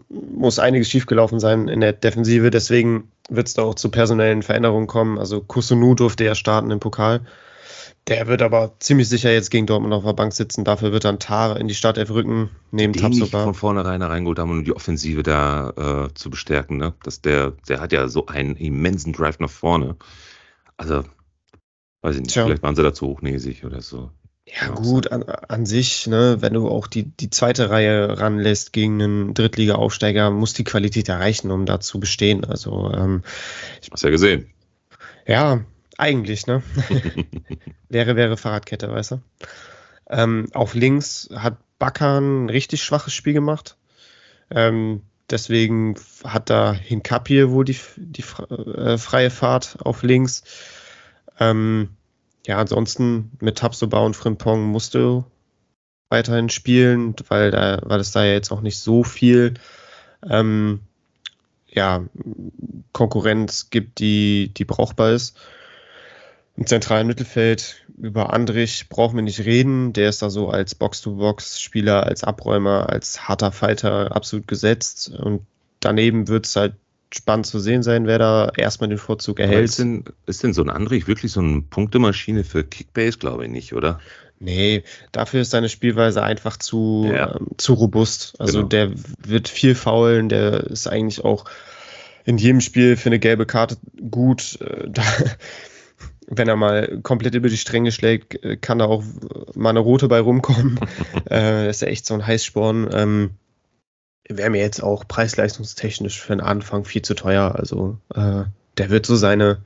muss 0.09 0.59
einiges 0.59 0.89
schiefgelaufen 0.89 1.39
sein 1.39 1.67
in 1.67 1.81
der 1.81 1.93
Defensive. 1.93 2.49
Deswegen 2.49 3.11
wird 3.29 3.47
es 3.47 3.53
da 3.53 3.63
auch 3.63 3.75
zu 3.75 3.89
personellen 3.89 4.43
Veränderungen 4.43 4.87
kommen. 4.87 5.17
Also 5.17 5.41
Kusunu 5.41 5.95
durfte 5.95 6.23
ja 6.23 6.35
starten 6.35 6.71
im 6.71 6.79
Pokal. 6.79 7.21
Der 8.07 8.27
wird 8.27 8.41
aber 8.41 8.73
ziemlich 8.79 9.07
sicher 9.07 9.31
jetzt 9.31 9.51
gegen 9.51 9.67
Dortmund 9.67 9.93
auf 9.93 10.03
der 10.03 10.13
Bank 10.13 10.33
sitzen. 10.33 10.63
Dafür 10.63 10.91
wird 10.91 11.03
dann 11.03 11.19
Tar 11.19 11.59
in 11.59 11.67
die 11.67 11.75
Startelf 11.75 12.09
rücken, 12.09 12.49
neben 12.71 12.93
den 12.93 13.09
nicht 13.09 13.19
Tabsoba. 13.19 13.43
von 13.43 13.53
vornherein 13.53 14.01
reingeholt 14.01 14.39
haben, 14.39 14.49
um 14.49 14.63
die 14.63 14.75
Offensive 14.75 15.21
da 15.21 16.07
äh, 16.07 16.13
zu 16.15 16.29
bestärken. 16.29 16.77
Ne? 16.77 16.93
Dass 17.03 17.21
der, 17.21 17.53
der 17.67 17.81
hat 17.81 17.91
ja 17.91 18.07
so 18.07 18.25
einen 18.25 18.55
immensen 18.55 19.13
Drive 19.13 19.39
nach 19.39 19.49
vorne. 19.49 19.95
Also, 20.77 21.03
weiß 22.01 22.15
ich 22.15 22.21
nicht, 22.21 22.33
Tja. 22.33 22.45
vielleicht 22.45 22.63
waren 22.63 22.75
sie 22.75 22.83
da 22.83 22.93
zu 22.93 23.07
hochnäsig 23.07 23.63
oder 23.63 23.81
so. 23.81 24.09
Ja, 24.55 24.69
gut, 24.69 25.11
an, 25.11 25.23
an 25.23 25.65
sich, 25.65 26.07
ne, 26.07 26.37
wenn 26.39 26.53
du 26.53 26.69
auch 26.69 26.87
die, 26.87 27.03
die 27.03 27.29
zweite 27.29 27.69
Reihe 27.69 28.19
ranlässt 28.19 28.73
gegen 28.73 29.01
einen 29.01 29.33
Drittliga-Aufsteiger, 29.33 30.31
muss 30.31 30.53
die 30.53 30.63
Qualität 30.63 31.07
erreichen, 31.07 31.51
um 31.51 31.65
da 31.65 31.79
zu 31.79 31.99
bestehen. 31.99 32.45
Also, 32.45 32.91
ähm, 32.91 33.21
Hast 33.91 34.03
ja 34.03 34.09
gesehen. 34.09 34.49
ja, 35.27 35.61
eigentlich, 35.97 36.47
ne? 36.47 36.63
wäre, 37.89 38.15
wäre 38.15 38.37
Fahrradkette, 38.37 38.91
weißt 38.91 39.11
du? 39.11 39.21
Ähm, 40.09 40.47
auf 40.53 40.73
links 40.73 41.29
hat 41.35 41.57
Bakker 41.77 42.19
ein 42.19 42.49
richtig 42.49 42.83
schwaches 42.83 43.13
Spiel 43.13 43.33
gemacht. 43.33 43.77
Ähm, 44.49 45.03
deswegen 45.29 45.95
hat 46.23 46.49
da 46.49 46.73
Hinkapie 46.73 47.49
wohl 47.49 47.65
die, 47.65 47.77
die 47.97 48.23
äh, 48.23 48.97
freie 48.97 49.29
Fahrt 49.29 49.77
auf 49.83 50.01
links. 50.01 50.43
Ähm, 51.39 51.89
ja, 52.45 52.57
ansonsten 52.57 53.31
mit 53.39 53.57
Tabsoba 53.57 53.99
und 53.99 54.15
Frimpong 54.15 54.65
musst 54.65 54.95
du 54.95 55.25
weiterhin 56.09 56.49
spielen, 56.49 57.15
weil 57.27 57.51
da, 57.51 57.79
weil 57.83 57.99
es 57.99 58.11
da 58.11 58.25
jetzt 58.25 58.51
auch 58.51 58.61
nicht 58.61 58.79
so 58.79 59.03
viel 59.03 59.55
ähm, 60.27 60.81
ja, 61.67 62.03
Konkurrenz 62.91 63.69
gibt, 63.69 63.99
die, 63.99 64.51
die 64.55 64.65
brauchbar 64.65 65.11
ist. 65.11 65.37
Im 66.57 66.65
zentralen 66.65 67.07
Mittelfeld 67.07 67.85
über 67.97 68.33
Andrich 68.33 68.89
brauchen 68.89 69.15
wir 69.15 69.23
nicht 69.23 69.45
reden. 69.45 69.93
Der 69.93 70.09
ist 70.09 70.21
da 70.21 70.29
so 70.29 70.49
als 70.49 70.75
Box-to-Box-Spieler, 70.75 72.03
als 72.03 72.23
Abräumer, 72.23 72.89
als 72.89 73.27
harter 73.27 73.51
Fighter 73.51 74.15
absolut 74.15 74.47
gesetzt. 74.47 75.09
Und 75.09 75.45
daneben 75.79 76.27
wird 76.27 76.47
es 76.47 76.55
halt 76.55 76.73
spannend 77.13 77.45
zu 77.47 77.59
sehen 77.59 77.83
sein, 77.83 78.05
wer 78.07 78.19
da 78.19 78.51
erstmal 78.55 78.89
den 78.89 78.97
Vorzug 78.97 79.39
erhält. 79.39 79.65
Ist 79.65 79.79
denn, 79.79 80.03
ist 80.25 80.43
denn 80.43 80.53
so 80.53 80.61
ein 80.61 80.69
Andrich 80.69 81.07
wirklich 81.07 81.31
so 81.31 81.39
eine 81.41 81.61
Punktemaschine 81.61 82.43
für 82.43 82.63
Kickbase? 82.63 83.17
Glaube 83.17 83.45
ich 83.45 83.51
nicht, 83.51 83.73
oder? 83.73 83.99
Nee, 84.39 84.83
dafür 85.11 85.41
ist 85.41 85.51
seine 85.51 85.69
Spielweise 85.69 86.23
einfach 86.23 86.57
zu, 86.57 87.09
Ja. 87.13 87.35
ähm, 87.35 87.47
zu 87.57 87.73
robust. 87.73 88.39
Also 88.39 88.59
Genau. 88.59 88.69
der 88.69 88.91
wird 89.27 89.49
viel 89.49 89.75
faulen, 89.75 90.29
der 90.29 90.63
ist 90.65 90.87
eigentlich 90.87 91.25
auch 91.25 91.45
in 92.25 92.37
jedem 92.37 92.61
Spiel 92.61 92.95
für 92.95 93.09
eine 93.09 93.19
gelbe 93.19 93.45
Karte 93.45 93.77
gut. 94.09 94.59
Äh, 94.61 94.87
da, 94.89 95.03
wenn 96.27 96.47
er 96.47 96.55
mal 96.55 96.99
komplett 97.01 97.33
über 97.35 97.49
die 97.49 97.57
Stränge 97.57 97.91
schlägt, 97.91 98.41
äh, 98.43 98.55
kann 98.55 98.79
da 98.79 98.85
auch 98.85 99.03
mal 99.55 99.71
eine 99.71 99.79
rote 99.79 100.07
bei 100.07 100.19
rumkommen. 100.19 100.79
äh, 101.29 101.69
ist 101.69 101.81
ja 101.81 101.87
echt 101.87 102.05
so 102.05 102.13
ein 102.13 102.25
Heißsporn. 102.25 102.89
Ähm, 102.93 103.29
Wäre 104.29 104.51
mir 104.51 104.61
jetzt 104.61 104.81
auch 104.81 105.07
preis-leistungstechnisch 105.07 106.21
für 106.21 106.33
den 106.33 106.41
Anfang 106.41 106.85
viel 106.85 107.01
zu 107.01 107.15
teuer. 107.15 107.55
Also 107.55 107.97
äh, 108.13 108.43
der 108.77 108.89
wird 108.89 109.05
so 109.05 109.15
seine 109.15 109.63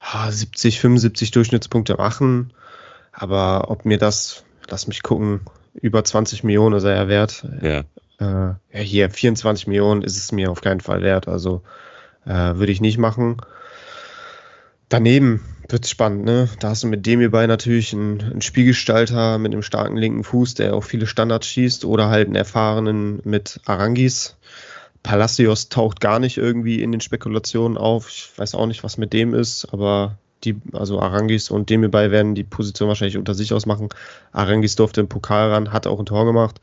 ah, 0.00 0.30
70, 0.30 0.80
75 0.80 1.30
Durchschnittspunkte 1.30 1.94
machen. 1.94 2.52
Aber 3.12 3.70
ob 3.70 3.84
mir 3.84 3.98
das, 3.98 4.44
lass 4.68 4.88
mich 4.88 5.02
gucken, 5.02 5.40
über 5.74 6.04
20 6.04 6.44
Millionen 6.44 6.76
ist 6.76 6.84
er 6.84 6.96
ja 6.96 7.08
wert. 7.08 7.46
Ja. 7.62 7.84
Äh, 8.18 8.54
ja, 8.72 8.80
hier 8.80 9.10
24 9.10 9.66
Millionen 9.66 10.02
ist 10.02 10.16
es 10.16 10.32
mir 10.32 10.50
auf 10.50 10.60
keinen 10.60 10.80
Fall 10.80 11.02
wert. 11.02 11.28
Also 11.28 11.62
äh, 12.24 12.30
würde 12.56 12.72
ich 12.72 12.80
nicht 12.80 12.98
machen. 12.98 13.38
Daneben 14.88 15.40
wird 15.68 15.84
es 15.84 15.90
spannend, 15.90 16.24
ne? 16.24 16.48
Da 16.60 16.68
hast 16.68 16.84
du 16.84 16.86
mit 16.86 17.06
dem 17.06 17.18
hierbei 17.18 17.46
natürlich 17.46 17.92
einen, 17.92 18.20
einen 18.20 18.42
Spielgestalter 18.42 19.38
mit 19.38 19.52
einem 19.52 19.62
starken 19.62 19.96
linken 19.96 20.22
Fuß, 20.22 20.54
der 20.54 20.74
auch 20.74 20.84
viele 20.84 21.06
Standards 21.06 21.48
schießt, 21.48 21.84
oder 21.84 22.08
halt 22.08 22.26
einen 22.26 22.36
erfahrenen 22.36 23.20
mit 23.24 23.60
Arangis. 23.64 24.36
Palacios 25.02 25.68
taucht 25.68 26.00
gar 26.00 26.18
nicht 26.18 26.36
irgendwie 26.36 26.82
in 26.82 26.92
den 26.92 27.00
Spekulationen 27.00 27.76
auf. 27.76 28.08
Ich 28.08 28.30
weiß 28.36 28.54
auch 28.54 28.66
nicht, 28.66 28.84
was 28.84 28.96
mit 28.96 29.12
dem 29.12 29.34
ist, 29.34 29.72
aber 29.72 30.18
die, 30.44 30.56
also 30.72 31.00
Arangis 31.00 31.50
und 31.50 31.70
dem 31.70 31.80
hierbei 31.80 32.10
werden 32.10 32.34
die 32.34 32.44
Position 32.44 32.88
wahrscheinlich 32.88 33.16
unter 33.16 33.34
sich 33.34 33.52
ausmachen. 33.52 33.88
Arangis 34.32 34.76
durfte 34.76 35.00
im 35.00 35.08
Pokal 35.08 35.50
ran, 35.50 35.72
hat 35.72 35.86
auch 35.86 35.98
ein 35.98 36.06
Tor 36.06 36.24
gemacht. 36.24 36.60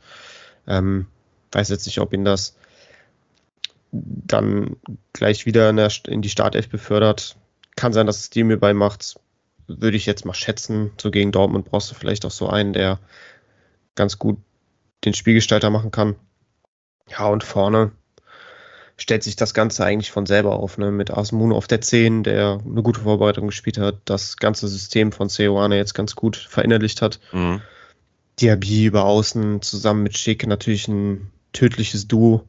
Ähm, 0.66 1.06
weiß 1.52 1.68
jetzt 1.68 1.86
nicht, 1.86 2.00
ob 2.00 2.12
ihn 2.12 2.24
das 2.24 2.56
dann 3.92 4.76
gleich 5.12 5.46
wieder 5.46 5.70
in, 5.70 5.76
der, 5.76 5.90
in 6.06 6.22
die 6.22 6.30
Startelf 6.30 6.68
befördert. 6.68 7.36
Kann 7.76 7.92
sein, 7.92 8.06
dass 8.06 8.20
es 8.20 8.30
die 8.30 8.44
mir 8.44 8.58
bei 8.58 8.74
macht. 8.74 9.16
Würde 9.66 9.96
ich 9.96 10.06
jetzt 10.06 10.24
mal 10.24 10.34
schätzen. 10.34 10.92
So 11.00 11.10
gegen 11.10 11.32
Dortmund 11.32 11.66
brauchst 11.66 11.90
du 11.90 11.94
vielleicht 11.94 12.24
auch 12.26 12.30
so 12.30 12.48
einen, 12.48 12.72
der 12.72 12.98
ganz 13.94 14.18
gut 14.18 14.38
den 15.04 15.14
Spielgestalter 15.14 15.70
machen 15.70 15.90
kann. 15.90 16.16
Ja, 17.08 17.26
und 17.28 17.44
vorne 17.44 17.92
stellt 18.96 19.22
sich 19.22 19.36
das 19.36 19.54
Ganze 19.54 19.84
eigentlich 19.84 20.10
von 20.10 20.26
selber 20.26 20.54
auf, 20.54 20.78
ne? 20.78 20.90
Mit 20.90 21.10
Asmun 21.10 21.52
auf 21.52 21.66
der 21.66 21.80
10, 21.80 22.22
der 22.22 22.60
eine 22.64 22.82
gute 22.82 23.00
Vorbereitung 23.00 23.46
gespielt 23.46 23.78
hat, 23.78 23.96
das 24.04 24.36
ganze 24.36 24.68
System 24.68 25.12
von 25.12 25.28
Ceoane 25.28 25.76
jetzt 25.76 25.94
ganz 25.94 26.14
gut 26.14 26.36
verinnerlicht 26.36 27.02
hat. 27.02 27.18
Mhm. 27.32 27.60
Diaby 28.40 28.86
über 28.86 29.04
außen 29.04 29.62
zusammen 29.62 30.02
mit 30.02 30.16
Schick 30.16 30.46
natürlich 30.46 30.88
ein 30.88 31.30
tödliches 31.52 32.08
Duo. 32.08 32.48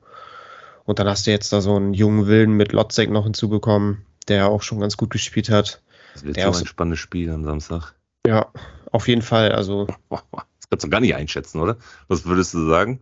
Und 0.84 1.00
dann 1.00 1.08
hast 1.08 1.26
du 1.26 1.32
jetzt 1.32 1.52
da 1.52 1.62
so 1.62 1.76
einen 1.76 1.94
jungen 1.94 2.28
Wilden 2.28 2.54
mit 2.54 2.72
Lotzek 2.72 3.10
noch 3.10 3.24
hinzubekommen, 3.24 4.06
der 4.28 4.50
auch 4.50 4.62
schon 4.62 4.80
ganz 4.80 4.98
gut 4.98 5.10
gespielt 5.12 5.50
hat. 5.50 5.82
Das 6.14 6.24
wird 6.24 6.38
Der 6.38 6.52
so 6.54 6.60
ein 6.60 6.66
spannendes 6.68 7.00
Spiel 7.00 7.30
am 7.32 7.44
Samstag. 7.44 7.94
Ja, 8.26 8.48
auf 8.92 9.08
jeden 9.08 9.22
Fall. 9.22 9.52
Also, 9.52 9.88
Das 10.10 10.70
kannst 10.70 10.86
du 10.86 10.90
gar 10.90 11.02
nicht 11.02 11.16
einschätzen, 11.16 11.60
oder? 11.62 11.78
Was 12.08 12.26
würdest 12.26 12.54
du 12.54 12.68
sagen? 12.68 13.02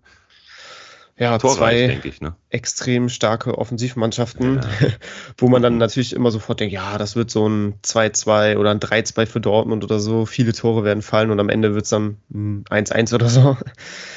ja, 1.15 1.37
Torreich, 1.37 1.57
zwei 1.57 1.87
denke 1.87 2.07
ich, 2.07 2.21
ne? 2.21 2.35
extrem 2.49 3.07
starke 3.07 3.57
Offensivmannschaften, 3.57 4.55
Ja. 4.55 4.61
wo 5.37 5.47
man 5.47 5.61
dann 5.61 5.77
natürlich 5.77 6.13
immer 6.13 6.31
sofort 6.31 6.59
denkt, 6.59 6.73
ja, 6.73 6.97
das 6.97 7.15
wird 7.15 7.29
so 7.29 7.47
ein 7.47 7.75
2-2 7.83 8.57
oder 8.57 8.71
ein 8.71 8.79
3-2 8.79 9.25
für 9.27 9.39
Dortmund 9.39 9.83
oder 9.83 9.99
so. 9.99 10.25
Viele 10.25 10.53
Tore 10.53 10.83
werden 10.83 11.03
fallen 11.03 11.29
und 11.29 11.39
am 11.39 11.49
Ende 11.49 11.75
wird 11.75 11.83
es 11.85 11.91
dann 11.91 12.17
ein 12.33 12.65
1-1 12.65 13.13
oder 13.13 13.29
so. 13.29 13.55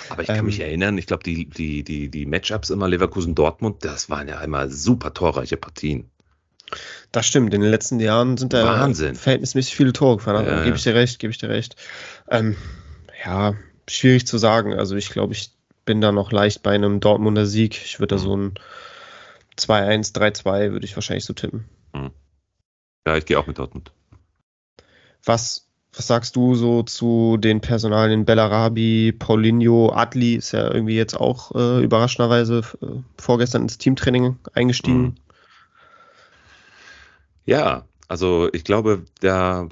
Aber 0.09 0.23
ich 0.23 0.29
kann 0.29 0.39
Ähm, 0.39 0.47
mich 0.47 0.61
erinnern, 0.61 0.97
ich 0.97 1.07
glaube, 1.07 1.23
die, 1.23 1.45
die, 1.49 1.85
die, 1.85 2.09
die 2.09 2.27
Matchups 2.27 2.71
immer 2.71 2.89
Leverkusen-Dortmund, 2.89 3.85
das 3.85 4.09
waren 4.09 4.27
ja 4.27 4.39
einmal 4.39 4.71
super 4.71 5.13
torreiche 5.13 5.59
Partien. 5.59 6.11
Das 7.13 7.27
stimmt, 7.27 7.55
in 7.55 7.61
den 7.61 7.71
letzten 7.71 8.01
Jahren 8.01 8.37
sind 8.37 8.53
da 8.53 8.65
Wahnsinn. 8.65 9.15
verhältnismäßig 9.15 9.75
viele 9.77 9.93
Tore 9.93 10.17
gefallen. 10.17 10.37
Also, 10.39 10.51
Ja, 10.51 10.63
gebe 10.65 10.77
ich 10.77 10.83
dir 10.83 10.95
recht, 10.95 11.19
gebe 11.19 11.31
ich 11.31 11.39
dir 11.39 11.49
recht. 11.49 11.77
Ähm, 12.31 12.57
ja, 13.25 13.55
schwierig 13.89 14.27
zu 14.27 14.37
sagen. 14.39 14.75
Also 14.75 14.97
ich 14.97 15.11
glaube, 15.11 15.33
ich 15.33 15.53
bin 15.85 16.01
da 16.01 16.11
noch 16.13 16.33
leicht 16.33 16.63
bei 16.63 16.73
einem 16.73 17.01
Dortmunder 17.01 17.47
Sieg. 17.47 17.81
Ich 17.85 18.01
würde 18.01 18.17
da 18.17 18.21
Mhm. 18.21 18.25
so 18.25 18.37
ein 18.37 18.55
2-1, 19.57 20.13
3-2 20.13 20.73
würde 20.73 20.85
ich 20.85 20.97
wahrscheinlich 20.97 21.25
so 21.25 21.33
tippen. 21.33 21.65
Ja, 23.07 23.17
ich 23.17 23.25
gehe 23.25 23.39
auch 23.39 23.47
mit 23.47 23.59
Dortmund. 23.59 23.93
Was, 25.25 25.69
was 25.95 26.07
sagst 26.09 26.35
du 26.37 26.55
so 26.57 26.83
zu 26.83 27.37
den 27.37 27.61
Personalien 27.61 28.25
Bellarabi, 28.25 29.13
Paulinho, 29.17 29.93
Adli 29.93 30.35
ist 30.35 30.53
ja 30.53 30.71
irgendwie 30.73 30.97
jetzt 30.97 31.15
auch 31.15 31.55
äh, 31.55 31.83
überraschenderweise 31.83 32.63
äh, 32.83 32.87
vorgestern 33.17 33.63
ins 33.63 33.79
Teamtraining 33.79 34.39
eingestiegen. 34.53 35.03
Mhm. 35.03 35.15
Ja, 37.47 37.87
also 38.09 38.49
ich 38.53 38.65
glaube, 38.65 39.05
da 39.21 39.69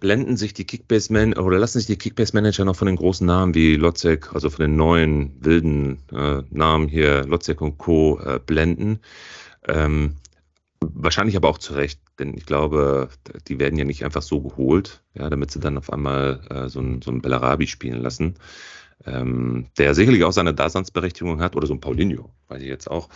blenden 0.00 0.36
sich 0.36 0.54
die 0.54 0.64
Kickbase 0.64 1.12
Man 1.12 1.34
oder 1.34 1.58
lassen 1.58 1.78
sich 1.78 1.86
die 1.86 1.96
Kickbase 1.96 2.34
Manager 2.34 2.64
noch 2.64 2.76
von 2.76 2.86
den 2.86 2.96
großen 2.96 3.26
Namen 3.26 3.54
wie 3.54 3.76
Lotzek, 3.76 4.34
also 4.34 4.50
von 4.50 4.64
den 4.64 4.76
neuen 4.76 5.32
wilden 5.40 5.98
äh, 6.12 6.42
Namen 6.50 6.88
hier 6.88 7.24
Lotzek 7.24 7.60
und 7.60 7.78
Co. 7.78 8.20
Äh, 8.20 8.40
blenden. 8.44 9.00
Ähm, 9.66 10.16
wahrscheinlich 10.80 11.36
aber 11.36 11.48
auch 11.48 11.58
zu 11.58 11.74
Recht, 11.74 12.00
denn 12.18 12.34
ich 12.36 12.46
glaube, 12.46 13.08
die 13.48 13.58
werden 13.58 13.78
ja 13.78 13.84
nicht 13.84 14.04
einfach 14.04 14.22
so 14.22 14.40
geholt, 14.40 15.02
ja, 15.14 15.30
damit 15.30 15.50
sie 15.50 15.60
dann 15.60 15.78
auf 15.78 15.92
einmal 15.92 16.40
äh, 16.50 16.68
so 16.68 16.80
ein 16.80 17.00
so 17.02 17.10
ein 17.10 17.22
Bellarabi 17.22 17.66
spielen 17.66 18.02
lassen. 18.02 18.34
Ähm, 19.04 19.66
der 19.78 19.94
sicherlich 19.94 20.24
auch 20.24 20.32
seine 20.32 20.54
Daseinsberechtigung 20.54 21.40
hat, 21.40 21.56
oder 21.56 21.66
so 21.66 21.74
ein 21.74 21.80
Paulinho, 21.80 22.30
weiß 22.48 22.62
ich 22.62 22.68
jetzt 22.68 22.90
auch. 22.90 23.08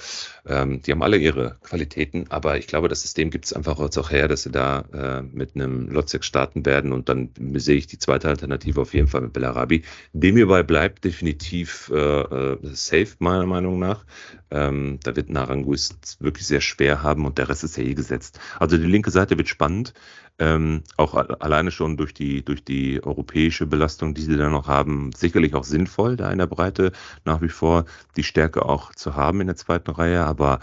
Ähm, 0.47 0.83
die 0.83 0.93
haben 0.93 1.03
alle 1.03 1.16
ihre 1.16 1.57
Qualitäten, 1.62 2.26
aber 2.31 2.59
ich 2.59 2.66
glaube, 2.66 2.89
das 2.89 3.03
System 3.03 3.31
gibt 3.31 3.47
es 3.47 3.53
einfach 3.53 3.78
jetzt 3.81 3.99
auch 3.99 4.11
her, 4.11 4.28
dass 4.28 4.43
sie 4.43 4.51
da 4.51 4.81
äh, 4.93 5.22
mit 5.22 5.55
einem 5.55 5.89
Lotzek 5.89 6.24
starten 6.24 6.66
werden 6.66 6.93
und 6.93 7.09
dann 7.09 7.31
sehe 7.55 7.76
ich 7.76 7.87
die 7.87 7.99
zweite 7.99 8.28
Alternative 8.28 8.81
auf 8.81 8.95
jeden 8.95 9.09
Fall 9.09 9.20
mit 9.22 9.33
Bellarabi. 9.33 9.83
Dem 10.12 10.37
hierbei 10.37 10.62
bleibt 10.62 11.05
definitiv 11.05 11.91
äh, 11.95 11.97
äh, 11.97 12.59
safe, 12.62 13.14
meiner 13.18 13.47
Meinung 13.47 13.78
nach. 13.78 14.05
Ähm, 14.51 14.98
da 15.03 15.14
wird 15.14 15.30
Naranguis 15.30 15.96
wirklich 16.18 16.46
sehr 16.46 16.61
schwer 16.61 17.03
haben 17.03 17.24
und 17.24 17.38
der 17.38 17.48
Rest 17.48 17.64
ist 17.64 17.76
ja 17.76 17.84
eh 17.84 17.94
gesetzt. 17.94 18.40
Also 18.59 18.76
die 18.76 18.86
linke 18.86 19.11
Seite 19.11 19.38
wird 19.38 19.48
spannend. 19.48 19.94
Ähm, 20.38 20.82
auch 20.96 21.14
alleine 21.14 21.70
schon 21.70 21.96
durch 21.96 22.14
die, 22.14 22.44
durch 22.44 22.64
die 22.64 23.05
europäische 23.05 23.66
Belastung, 23.66 24.14
die 24.14 24.22
sie 24.22 24.36
da 24.36 24.48
noch 24.48 24.68
haben, 24.68 25.11
sicherlich 25.12 25.55
auch 25.55 25.64
sinnvoll, 25.64 26.16
da 26.16 26.30
in 26.30 26.38
der 26.38 26.46
Breite 26.46 26.92
nach 27.24 27.42
wie 27.42 27.51
vor 27.51 27.84
die 28.16 28.24
Stärke 28.24 28.64
auch 28.64 28.94
zu 28.94 29.14
haben 29.14 29.40
in 29.40 29.48
der 29.48 29.57
zweiten 29.57 29.90
Reihe. 29.90 30.24
Aber 30.24 30.61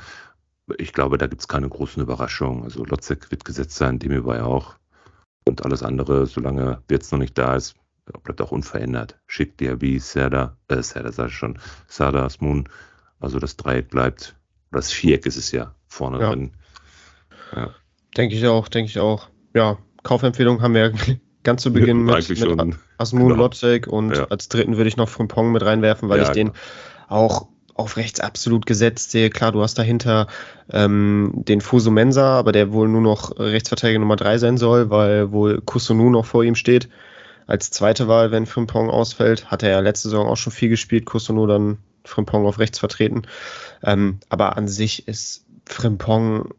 ich 0.78 0.94
glaube, 0.94 1.18
da 1.18 1.28
gibt 1.28 1.42
es 1.42 1.48
keine 1.48 1.70
großen 1.70 2.02
Überraschungen. 2.02 2.64
Also 2.64 2.84
Lotzek 2.84 3.32
wird 3.32 3.46
gesetzt 3.46 3.76
sein, 3.76 4.00
Demirbay 4.00 4.42
auch. 4.42 4.76
Und 5.46 5.64
alles 5.64 5.84
andere, 5.84 6.26
solange 6.26 6.82
Wirtz 6.90 7.12
noch 7.12 7.20
nicht 7.20 7.38
da 7.38 7.56
ist, 7.56 7.76
bleibt 8.24 8.42
auch 8.42 8.52
unverändert. 8.52 9.20
Schick, 9.28 9.58
Diaby, 9.58 10.00
Serda, 10.00 10.58
äh, 10.68 10.82
Serda 10.82 11.12
sag 11.12 11.28
ich 11.28 11.36
schon, 11.36 11.60
Sada, 11.88 12.26
Asmun. 12.26 12.68
Also 13.20 13.40
das 13.40 13.58
Dreieck 13.58 13.90
bleibt, 13.90 14.36
oder 14.72 14.80
das 14.80 14.92
Viereck 14.92 15.26
ist 15.26 15.38
es 15.38 15.52
ja 15.52 15.74
vorne 15.88 16.20
Ja. 16.20 16.30
drin. 16.30 16.52
Denke 18.16 18.36
ich 18.36 18.46
auch, 18.48 18.68
denke 18.68 18.90
ich 18.90 19.00
auch. 19.00 19.30
Ja, 19.54 19.78
Kaufempfehlung 20.04 20.62
haben 20.62 20.74
wir 20.74 20.92
ganz 21.44 21.62
zu 21.64 21.72
Beginn 21.72 22.04
mit, 22.04 22.16
Eigentlich 22.16 22.40
mit 22.42 22.50
schon. 22.50 22.76
Asmun 22.98 23.30
genau. 23.30 23.44
Lotzek 23.44 23.88
und 23.88 24.16
Ja. 24.16 24.26
als 24.26 24.50
dritten 24.50 24.78
würde 24.78 24.88
ich 24.90 24.98
noch 24.98 25.10
Frimpong 25.10 25.52
mit 25.52 25.64
reinwerfen, 25.64 26.10
weil 26.10 26.18
Ja, 26.20 26.26
ich 26.26 26.30
den 26.32 26.52
auch 27.08 27.48
auf 27.74 27.96
rechts 27.96 28.20
absolut 28.20 28.66
gesetzt 28.66 29.12
sehe. 29.12 29.30
Klar, 29.30 29.52
du 29.52 29.62
hast 29.62 29.76
dahinter 29.78 30.28
ähm, 30.72 31.32
den 31.36 31.62
Fuso 31.62 31.92
Mensa, 31.92 32.38
aber 32.38 32.52
der 32.52 32.74
wohl 32.74 32.88
nur 32.88 33.02
noch 33.02 33.38
Rechtsverteidiger 33.38 34.00
Nummer 34.00 34.16
drei 34.16 34.40
sein 34.40 34.58
soll, 34.58 34.90
weil 34.90 35.32
wohl 35.32 35.62
Kusunu 35.62 36.10
noch 36.10 36.26
vor 36.26 36.44
ihm 36.44 36.56
steht. 36.56 36.90
Als 37.46 37.70
zweite 37.72 38.08
Wahl, 38.08 38.32
wenn 38.32 38.46
Frimpong 38.48 38.90
ausfällt, 38.90 39.52
hat 39.52 39.62
er 39.64 39.70
ja 39.70 39.80
letzte 39.80 40.10
Saison 40.10 40.28
auch 40.28 40.36
schon 40.38 40.52
viel 40.52 40.70
gespielt, 40.70 41.06
Kusunu 41.06 41.46
dann 41.46 41.78
Frimpong 42.08 42.46
auf 42.46 42.60
rechts 42.60 42.80
vertreten. 42.80 43.24
Ähm, 43.84 44.20
aber 44.30 44.58
an 44.58 44.68
sich 44.68 45.08
ist 45.08 45.46
Frimpong 45.66 46.54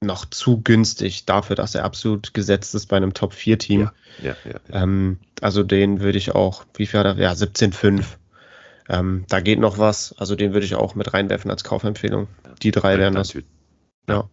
noch 0.00 0.24
zu 0.24 0.62
günstig 0.62 1.26
dafür, 1.26 1.56
dass 1.56 1.74
er 1.74 1.84
absolut 1.84 2.32
gesetzt 2.32 2.74
ist 2.74 2.86
bei 2.86 2.96
einem 2.96 3.12
Top-4-Team. 3.12 3.80
Ja, 3.82 3.92
ja, 4.22 4.36
ja. 4.44 4.82
Ähm, 4.82 5.18
also 5.40 5.62
den 5.62 6.00
würde 6.00 6.18
ich 6.18 6.34
auch, 6.34 6.64
wie 6.74 6.86
viel 6.86 7.00
hat 7.00 7.06
er? 7.06 7.16
Ja, 7.16 7.32
17,5. 7.32 8.04
Ähm, 8.88 9.24
da 9.28 9.40
geht 9.40 9.60
noch 9.60 9.78
was. 9.78 10.14
Also 10.18 10.34
den 10.36 10.52
würde 10.52 10.66
ich 10.66 10.74
auch 10.74 10.94
mit 10.94 11.12
reinwerfen 11.12 11.50
als 11.50 11.64
Kaufempfehlung. 11.64 12.28
Die 12.62 12.70
drei 12.70 12.98
wären 12.98 13.14
das. 13.14 13.34
Ja. 14.08 14.28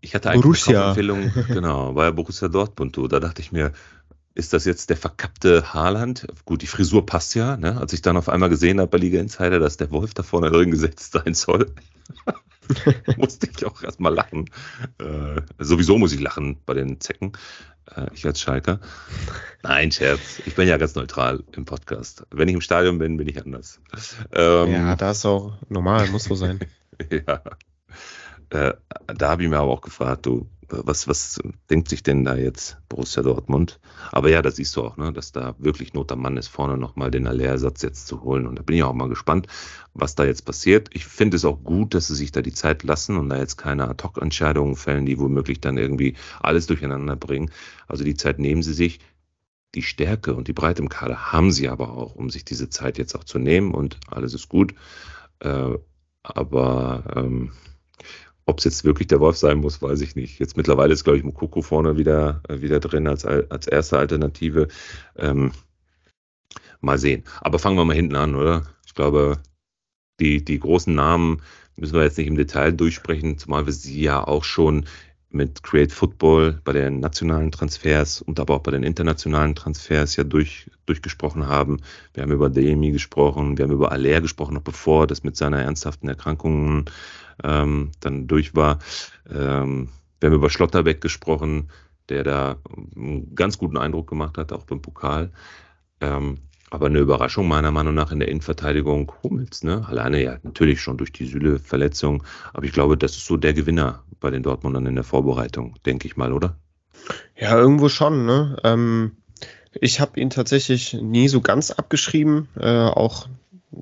Ich 0.00 0.14
hatte 0.14 0.30
eigentlich 0.30 0.42
Borussia. 0.42 0.92
eine 0.92 0.94
Kaufempfehlung, 0.94 1.46
genau, 1.54 1.94
war 1.94 2.06
ja 2.06 2.10
Borussia 2.10 2.48
Dortmund. 2.48 2.96
Du. 2.96 3.06
Da 3.06 3.20
dachte 3.20 3.42
ich 3.42 3.52
mir, 3.52 3.72
ist 4.38 4.52
das 4.52 4.64
jetzt 4.64 4.88
der 4.88 4.96
verkappte 4.96 5.74
Haaland? 5.74 6.28
Gut, 6.44 6.62
die 6.62 6.68
Frisur 6.68 7.04
passt 7.04 7.34
ja, 7.34 7.56
ne? 7.56 7.80
Als 7.80 7.92
ich 7.92 8.02
dann 8.02 8.16
auf 8.16 8.28
einmal 8.28 8.48
gesehen 8.48 8.78
habe 8.78 8.88
bei 8.88 8.98
Liga 8.98 9.18
Insider, 9.18 9.58
dass 9.58 9.78
der 9.78 9.90
Wolf 9.90 10.14
da 10.14 10.22
vorne 10.22 10.48
drin 10.50 10.70
gesetzt 10.70 11.10
sein 11.12 11.34
soll, 11.34 11.74
musste 13.16 13.48
ich 13.50 13.66
auch 13.66 13.82
erstmal 13.82 14.14
lachen. 14.14 14.48
Äh, 15.00 15.40
sowieso 15.58 15.98
muss 15.98 16.12
ich 16.12 16.20
lachen 16.20 16.58
bei 16.66 16.74
den 16.74 17.00
Zecken. 17.00 17.32
Äh, 17.96 18.06
ich 18.14 18.24
als 18.26 18.40
Schalker. 18.40 18.78
Nein, 19.64 19.90
Scherz. 19.90 20.40
Ich 20.46 20.54
bin 20.54 20.68
ja 20.68 20.76
ganz 20.76 20.94
neutral 20.94 21.42
im 21.56 21.64
Podcast. 21.64 22.24
Wenn 22.30 22.46
ich 22.46 22.54
im 22.54 22.60
Stadion 22.60 22.98
bin, 22.98 23.16
bin 23.16 23.26
ich 23.26 23.44
anders. 23.44 23.80
Ähm, 24.32 24.70
Ja, 24.70 24.94
das 24.94 25.18
ist 25.18 25.26
auch 25.26 25.54
normal, 25.68 26.08
muss 26.10 26.24
so 26.24 26.36
sein. 26.36 26.60
ja. 27.10 27.42
Äh, 28.50 28.74
da 29.08 29.30
habe 29.30 29.42
ich 29.42 29.48
mir 29.48 29.58
aber 29.58 29.72
auch 29.72 29.82
gefragt, 29.82 30.26
du, 30.26 30.48
was, 30.70 31.08
was 31.08 31.40
denkt 31.70 31.88
sich 31.88 32.02
denn 32.02 32.24
da 32.24 32.36
jetzt 32.36 32.76
Borussia 32.88 33.22
Dortmund? 33.22 33.80
Aber 34.12 34.28
ja, 34.28 34.42
das 34.42 34.56
siehst 34.56 34.76
du 34.76 34.82
auch, 34.82 34.96
ne, 34.96 35.12
dass 35.12 35.32
da 35.32 35.54
wirklich 35.58 35.94
Not 35.94 36.12
am 36.12 36.20
Mann 36.20 36.36
ist, 36.36 36.48
vorne 36.48 36.76
nochmal 36.76 37.10
den 37.10 37.26
Allerersatz 37.26 37.82
jetzt 37.82 38.06
zu 38.06 38.22
holen. 38.22 38.46
Und 38.46 38.58
da 38.58 38.62
bin 38.62 38.76
ich 38.76 38.82
auch 38.82 38.92
mal 38.92 39.08
gespannt, 39.08 39.46
was 39.94 40.14
da 40.14 40.24
jetzt 40.24 40.44
passiert. 40.44 40.90
Ich 40.92 41.06
finde 41.06 41.36
es 41.36 41.44
auch 41.44 41.62
gut, 41.64 41.94
dass 41.94 42.08
sie 42.08 42.14
sich 42.14 42.32
da 42.32 42.42
die 42.42 42.52
Zeit 42.52 42.82
lassen 42.82 43.16
und 43.16 43.28
da 43.28 43.38
jetzt 43.38 43.56
keine 43.56 43.88
Ad-Hoc-Entscheidungen 43.88 44.76
fällen, 44.76 45.06
die 45.06 45.18
womöglich 45.18 45.60
dann 45.60 45.78
irgendwie 45.78 46.16
alles 46.40 46.66
durcheinander 46.66 47.16
bringen. 47.16 47.50
Also 47.86 48.04
die 48.04 48.16
Zeit 48.16 48.38
nehmen 48.38 48.62
sie 48.62 48.74
sich. 48.74 49.00
Die 49.74 49.82
Stärke 49.82 50.34
und 50.34 50.48
die 50.48 50.54
Breite 50.54 50.80
im 50.80 50.88
Kader 50.88 51.30
haben 51.30 51.50
sie 51.50 51.68
aber 51.68 51.92
auch, 51.92 52.14
um 52.14 52.30
sich 52.30 52.44
diese 52.44 52.70
Zeit 52.70 52.96
jetzt 52.96 53.14
auch 53.14 53.24
zu 53.24 53.38
nehmen 53.38 53.74
und 53.74 53.98
alles 54.08 54.32
ist 54.32 54.48
gut. 54.48 54.74
Äh, 55.40 55.74
aber 56.22 57.04
ähm, 57.14 57.52
ob 58.48 58.58
es 58.58 58.64
jetzt 58.64 58.84
wirklich 58.84 59.08
der 59.08 59.20
Wolf 59.20 59.36
sein 59.36 59.58
muss, 59.58 59.82
weiß 59.82 60.00
ich 60.00 60.16
nicht. 60.16 60.38
Jetzt 60.38 60.56
mittlerweile 60.56 60.94
ist, 60.94 61.04
glaube 61.04 61.18
ich, 61.18 61.24
Mukoko 61.24 61.60
vorne 61.60 61.98
wieder, 61.98 62.40
äh, 62.48 62.62
wieder 62.62 62.80
drin 62.80 63.06
als, 63.06 63.26
als 63.26 63.66
erste 63.66 63.98
Alternative. 63.98 64.68
Ähm, 65.16 65.52
mal 66.80 66.96
sehen. 66.96 67.24
Aber 67.42 67.58
fangen 67.58 67.76
wir 67.76 67.84
mal 67.84 67.94
hinten 67.94 68.16
an, 68.16 68.34
oder? 68.34 68.62
Ich 68.86 68.94
glaube, 68.94 69.38
die, 70.18 70.42
die 70.42 70.58
großen 70.58 70.94
Namen 70.94 71.42
müssen 71.76 71.92
wir 71.92 72.04
jetzt 72.04 72.16
nicht 72.16 72.26
im 72.26 72.36
Detail 72.36 72.72
durchsprechen, 72.72 73.36
zumal 73.36 73.66
wir 73.66 73.72
sie 73.74 74.00
ja 74.00 74.26
auch 74.26 74.44
schon 74.44 74.86
mit 75.30 75.62
Create 75.62 75.92
Football 75.92 76.60
bei 76.64 76.72
den 76.72 77.00
nationalen 77.00 77.52
Transfers 77.52 78.22
und 78.22 78.40
aber 78.40 78.54
auch 78.54 78.62
bei 78.62 78.70
den 78.70 78.82
internationalen 78.82 79.54
Transfers 79.54 80.16
ja 80.16 80.24
durch, 80.24 80.70
durchgesprochen 80.86 81.46
haben. 81.46 81.78
Wir 82.14 82.22
haben 82.22 82.32
über 82.32 82.48
Demi 82.48 82.92
gesprochen, 82.92 83.58
wir 83.58 83.64
haben 83.64 83.72
über 83.72 83.92
Aller 83.92 84.20
gesprochen, 84.20 84.54
noch 84.54 84.62
bevor 84.62 85.06
das 85.06 85.24
mit 85.24 85.36
seiner 85.36 85.62
ernsthaften 85.62 86.08
Erkrankung 86.08 86.88
ähm, 87.44 87.92
dann 88.00 88.26
durch 88.26 88.54
war. 88.54 88.78
Ähm, 89.28 89.90
wir 90.20 90.30
haben 90.30 90.36
über 90.36 90.50
Schlotterbeck 90.50 91.00
gesprochen, 91.00 91.70
der 92.08 92.24
da 92.24 92.56
einen 92.96 93.34
ganz 93.34 93.58
guten 93.58 93.76
Eindruck 93.76 94.08
gemacht 94.08 94.38
hat, 94.38 94.52
auch 94.52 94.64
beim 94.64 94.80
Pokal. 94.80 95.30
Ähm, 96.00 96.38
aber 96.70 96.86
eine 96.86 96.98
Überraschung 96.98 97.48
meiner 97.48 97.70
Meinung 97.70 97.94
nach 97.94 98.12
in 98.12 98.18
der 98.18 98.28
Innenverteidigung 98.28 99.12
Hummels, 99.22 99.64
ne? 99.64 99.86
Alleine 99.88 100.22
ja 100.22 100.38
natürlich 100.42 100.80
schon 100.80 100.98
durch 100.98 101.12
die 101.12 101.26
Süle-Verletzung. 101.26 102.22
Aber 102.52 102.64
ich 102.64 102.72
glaube, 102.72 102.96
das 102.96 103.12
ist 103.12 103.26
so 103.26 103.36
der 103.36 103.54
Gewinner 103.54 104.02
bei 104.20 104.30
den 104.30 104.42
Dortmundern 104.42 104.86
in 104.86 104.94
der 104.94 105.04
Vorbereitung, 105.04 105.76
denke 105.86 106.06
ich 106.06 106.16
mal, 106.16 106.32
oder? 106.32 106.56
Ja, 107.36 107.56
irgendwo 107.56 107.88
schon, 107.88 108.26
ne? 108.26 108.56
Ähm, 108.64 109.12
Ich 109.80 110.00
habe 110.00 110.18
ihn 110.18 110.30
tatsächlich 110.30 110.94
nie 110.94 111.28
so 111.28 111.40
ganz 111.40 111.70
abgeschrieben, 111.70 112.48
äh, 112.58 112.66
auch 112.66 113.28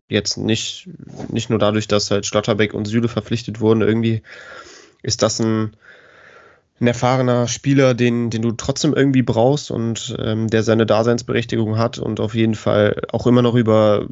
jetzt 0.08 0.36
nicht, 0.36 0.88
nicht 1.30 1.48
nur 1.48 1.58
dadurch, 1.58 1.88
dass 1.88 2.10
halt 2.10 2.26
Schlotterbeck 2.26 2.74
und 2.74 2.86
Süle 2.86 3.08
verpflichtet 3.08 3.60
wurden. 3.60 3.82
Irgendwie 3.82 4.22
ist 5.02 5.22
das 5.22 5.40
ein, 5.40 5.76
ein 6.80 6.86
erfahrener 6.86 7.48
Spieler, 7.48 7.94
den, 7.94 8.30
den 8.30 8.42
du 8.42 8.52
trotzdem 8.52 8.92
irgendwie 8.92 9.22
brauchst 9.22 9.70
und 9.70 10.14
ähm, 10.18 10.48
der 10.48 10.62
seine 10.62 10.84
Daseinsberechtigung 10.84 11.78
hat 11.78 11.98
und 11.98 12.20
auf 12.20 12.34
jeden 12.34 12.54
Fall 12.54 13.02
auch 13.12 13.26
immer 13.26 13.42
noch 13.42 13.54
über 13.54 14.06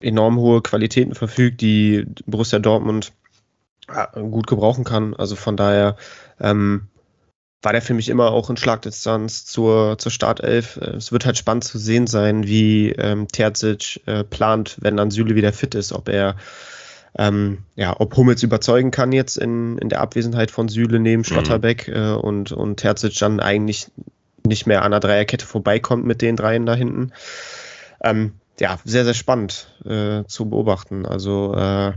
enorm 0.00 0.36
hohe 0.38 0.62
Qualitäten 0.62 1.14
verfügt, 1.14 1.60
die 1.60 2.06
Borussia 2.26 2.58
Dortmund 2.58 3.12
gut 4.14 4.46
gebrauchen 4.46 4.84
kann. 4.84 5.14
Also 5.14 5.36
von 5.36 5.56
daher 5.56 5.96
ähm, 6.40 6.88
war 7.62 7.72
der 7.72 7.82
für 7.82 7.94
mich 7.94 8.08
immer 8.08 8.32
auch 8.32 8.50
in 8.50 8.56
Schlagdistanz 8.56 9.44
zur, 9.44 9.96
zur 9.98 10.10
Startelf. 10.10 10.76
Äh, 10.76 10.96
es 10.96 11.12
wird 11.12 11.26
halt 11.26 11.38
spannend 11.38 11.64
zu 11.64 11.78
sehen 11.78 12.06
sein, 12.06 12.46
wie 12.46 12.90
ähm, 12.90 13.28
Terzic 13.28 14.00
äh, 14.06 14.24
plant, 14.24 14.76
wenn 14.80 14.96
dann 14.96 15.10
Süle 15.10 15.34
wieder 15.34 15.52
fit 15.52 15.74
ist, 15.74 15.92
ob 15.92 16.08
er 16.08 16.36
ähm, 17.18 17.58
ja, 17.76 17.94
ob 17.98 18.16
Hummels 18.16 18.42
überzeugen 18.42 18.90
kann 18.90 19.12
jetzt 19.12 19.36
in, 19.36 19.76
in 19.78 19.88
der 19.88 20.00
Abwesenheit 20.00 20.50
von 20.50 20.68
Süle 20.68 20.98
neben 20.98 21.20
mhm. 21.20 21.24
Schlotterbeck 21.24 21.88
mhm. 21.88 21.94
äh, 21.94 22.12
und, 22.12 22.52
und 22.52 22.76
Terzic 22.76 23.18
dann 23.18 23.40
eigentlich 23.40 23.90
nicht 24.46 24.66
mehr 24.66 24.82
an 24.82 24.90
der 24.90 25.00
Dreierkette 25.00 25.46
vorbeikommt 25.46 26.04
mit 26.04 26.22
den 26.22 26.36
dreien 26.36 26.66
da 26.66 26.74
hinten. 26.74 27.12
Ähm, 28.02 28.32
ja, 28.58 28.78
sehr, 28.84 29.04
sehr 29.04 29.14
spannend 29.14 29.68
äh, 29.84 30.24
zu 30.24 30.48
beobachten. 30.48 31.06
Also 31.06 31.54
äh, 31.54 31.92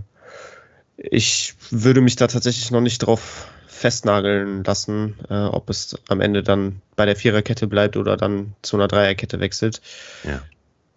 ich 0.97 1.55
würde 1.71 2.01
mich 2.01 2.15
da 2.15 2.27
tatsächlich 2.27 2.71
noch 2.71 2.81
nicht 2.81 2.99
drauf 2.99 3.47
festnageln 3.67 4.63
lassen, 4.63 5.15
äh, 5.29 5.45
ob 5.45 5.69
es 5.69 5.97
am 6.07 6.21
Ende 6.21 6.43
dann 6.43 6.81
bei 6.95 7.05
der 7.05 7.15
Viererkette 7.15 7.67
bleibt 7.67 7.97
oder 7.97 8.15
dann 8.15 8.53
zu 8.61 8.77
einer 8.77 8.87
Dreierkette 8.87 9.39
wechselt. 9.39 9.81
Ja. 10.23 10.41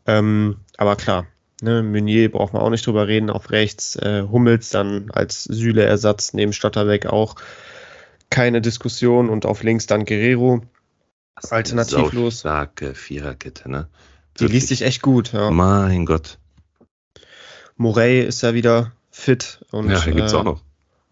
Ähm, 0.07 0.59
aber 0.77 0.97
klar, 0.97 1.27
ne, 1.63 1.83
Meunier 1.83 2.31
braucht 2.31 2.53
man 2.53 2.63
auch 2.63 2.71
nicht 2.71 2.87
drüber 2.87 3.09
reden, 3.09 3.31
auf 3.31 3.51
rechts. 3.51 3.97
Äh, 3.97 4.25
Hummels 4.31 4.71
dann 4.71 5.11
als 5.11 5.45
Süle-Ersatz 5.45 6.33
neben 6.33 6.53
Stotterbeck 6.53 7.07
auch 7.07 7.37
keine 8.31 8.61
Diskussion 8.61 9.29
und 9.29 9.47
auf 9.47 9.63
links 9.63 9.87
dann 9.87 10.05
Guerrero. 10.05 10.63
Alternativlos. 11.35 12.41
Starke 12.41 12.95
Viererkette, 12.95 13.71
ne? 13.71 13.89
Die 14.39 14.47
liest 14.47 14.69
sich 14.69 14.83
echt 14.83 15.03
gut, 15.03 15.33
ja. 15.33 15.51
Mein 15.51 16.07
Gott. 16.07 16.39
Morey 17.77 18.21
ist 18.21 18.43
ja 18.43 18.55
wieder 18.55 18.93
fit 19.11 19.61
und 19.71 19.91
ja, 19.91 20.01
gibt's 20.01 20.35
auch 20.35 20.43
äh, 20.43 20.45
noch. 20.45 20.63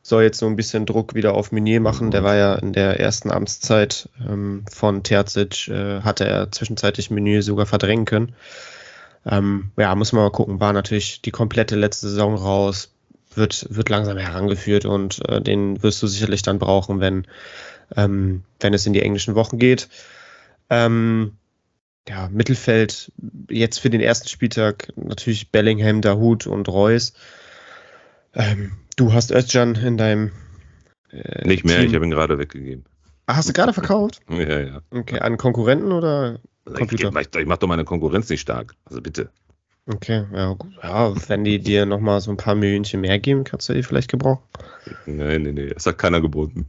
soll 0.02 0.22
jetzt 0.22 0.38
so 0.38 0.46
ein 0.46 0.56
bisschen 0.56 0.86
Druck 0.86 1.14
wieder 1.14 1.34
auf 1.34 1.52
Meunier 1.52 1.80
machen. 1.80 2.10
Der 2.10 2.22
war 2.22 2.36
ja 2.36 2.54
in 2.54 2.72
der 2.72 3.00
ersten 3.00 3.30
Amtszeit 3.30 4.08
ähm, 4.28 4.64
von 4.70 5.02
Terzic, 5.02 5.68
äh, 5.68 6.02
hatte 6.02 6.24
er 6.24 6.52
zwischenzeitlich 6.52 7.10
Meunier 7.10 7.42
sogar 7.42 7.66
verdrängen 7.66 8.04
können. 8.04 8.34
Ähm, 9.26 9.72
ja, 9.76 9.94
muss 9.94 10.12
man 10.12 10.22
mal 10.22 10.30
gucken. 10.30 10.60
War 10.60 10.72
natürlich 10.72 11.20
die 11.22 11.32
komplette 11.32 11.74
letzte 11.76 12.08
Saison 12.08 12.36
raus, 12.36 12.94
wird, 13.34 13.66
wird 13.70 13.88
langsam 13.88 14.16
herangeführt 14.16 14.84
und 14.84 15.26
äh, 15.28 15.42
den 15.42 15.82
wirst 15.82 16.02
du 16.02 16.06
sicherlich 16.06 16.42
dann 16.42 16.58
brauchen, 16.58 17.00
wenn, 17.00 17.26
ähm, 17.96 18.44
wenn 18.60 18.72
es 18.72 18.86
in 18.86 18.92
die 18.92 19.02
englischen 19.02 19.34
Wochen 19.34 19.58
geht. 19.58 19.88
Ähm, 20.70 21.32
ja, 22.08 22.28
Mittelfeld 22.30 23.12
jetzt 23.50 23.78
für 23.80 23.90
den 23.90 24.00
ersten 24.00 24.28
Spieltag 24.28 24.92
natürlich 24.96 25.50
Bellingham, 25.50 26.02
Dahut 26.02 26.46
und 26.46 26.68
Reus. 26.68 27.12
Ähm, 28.32 28.72
du 28.96 29.12
hast 29.12 29.32
Özcan 29.32 29.74
in 29.74 29.96
deinem. 29.96 30.30
Äh, 31.10 31.46
Nicht 31.48 31.64
mehr, 31.64 31.78
Team. 31.78 31.88
ich 31.88 31.94
habe 31.94 32.04
ihn 32.04 32.12
gerade 32.12 32.38
weggegeben. 32.38 32.84
Ah, 33.26 33.36
hast 33.36 33.48
du 33.48 33.52
gerade 33.52 33.72
verkauft? 33.72 34.20
ja, 34.28 34.60
ja. 34.60 34.80
Okay, 34.90 35.18
an 35.18 35.36
Konkurrenten 35.36 35.90
oder 35.90 36.38
Computer? 36.74 37.10
Ich, 37.20 37.28
ich, 37.28 37.40
ich 37.40 37.46
mache 37.46 37.60
doch 37.60 37.68
meine 37.68 37.84
Konkurrenz 37.84 38.28
nicht 38.28 38.40
stark. 38.40 38.74
Also 38.84 39.00
bitte. 39.00 39.30
Okay, 39.86 40.24
ja, 40.32 40.52
gut. 40.54 40.72
ja 40.82 41.14
wenn 41.28 41.44
die 41.44 41.60
dir 41.60 41.86
nochmal 41.86 42.20
so 42.20 42.32
ein 42.32 42.36
paar 42.36 42.56
Millionchen 42.56 43.00
mehr 43.00 43.18
geben, 43.20 43.44
kannst 43.44 43.68
du 43.68 43.72
die 43.72 43.84
vielleicht 43.84 44.10
gebrauchen? 44.10 44.42
Nee, 45.06 45.38
nee, 45.38 45.52
nee, 45.52 45.72
es 45.74 45.86
hat 45.86 45.98
keiner 45.98 46.20
geboten. 46.20 46.66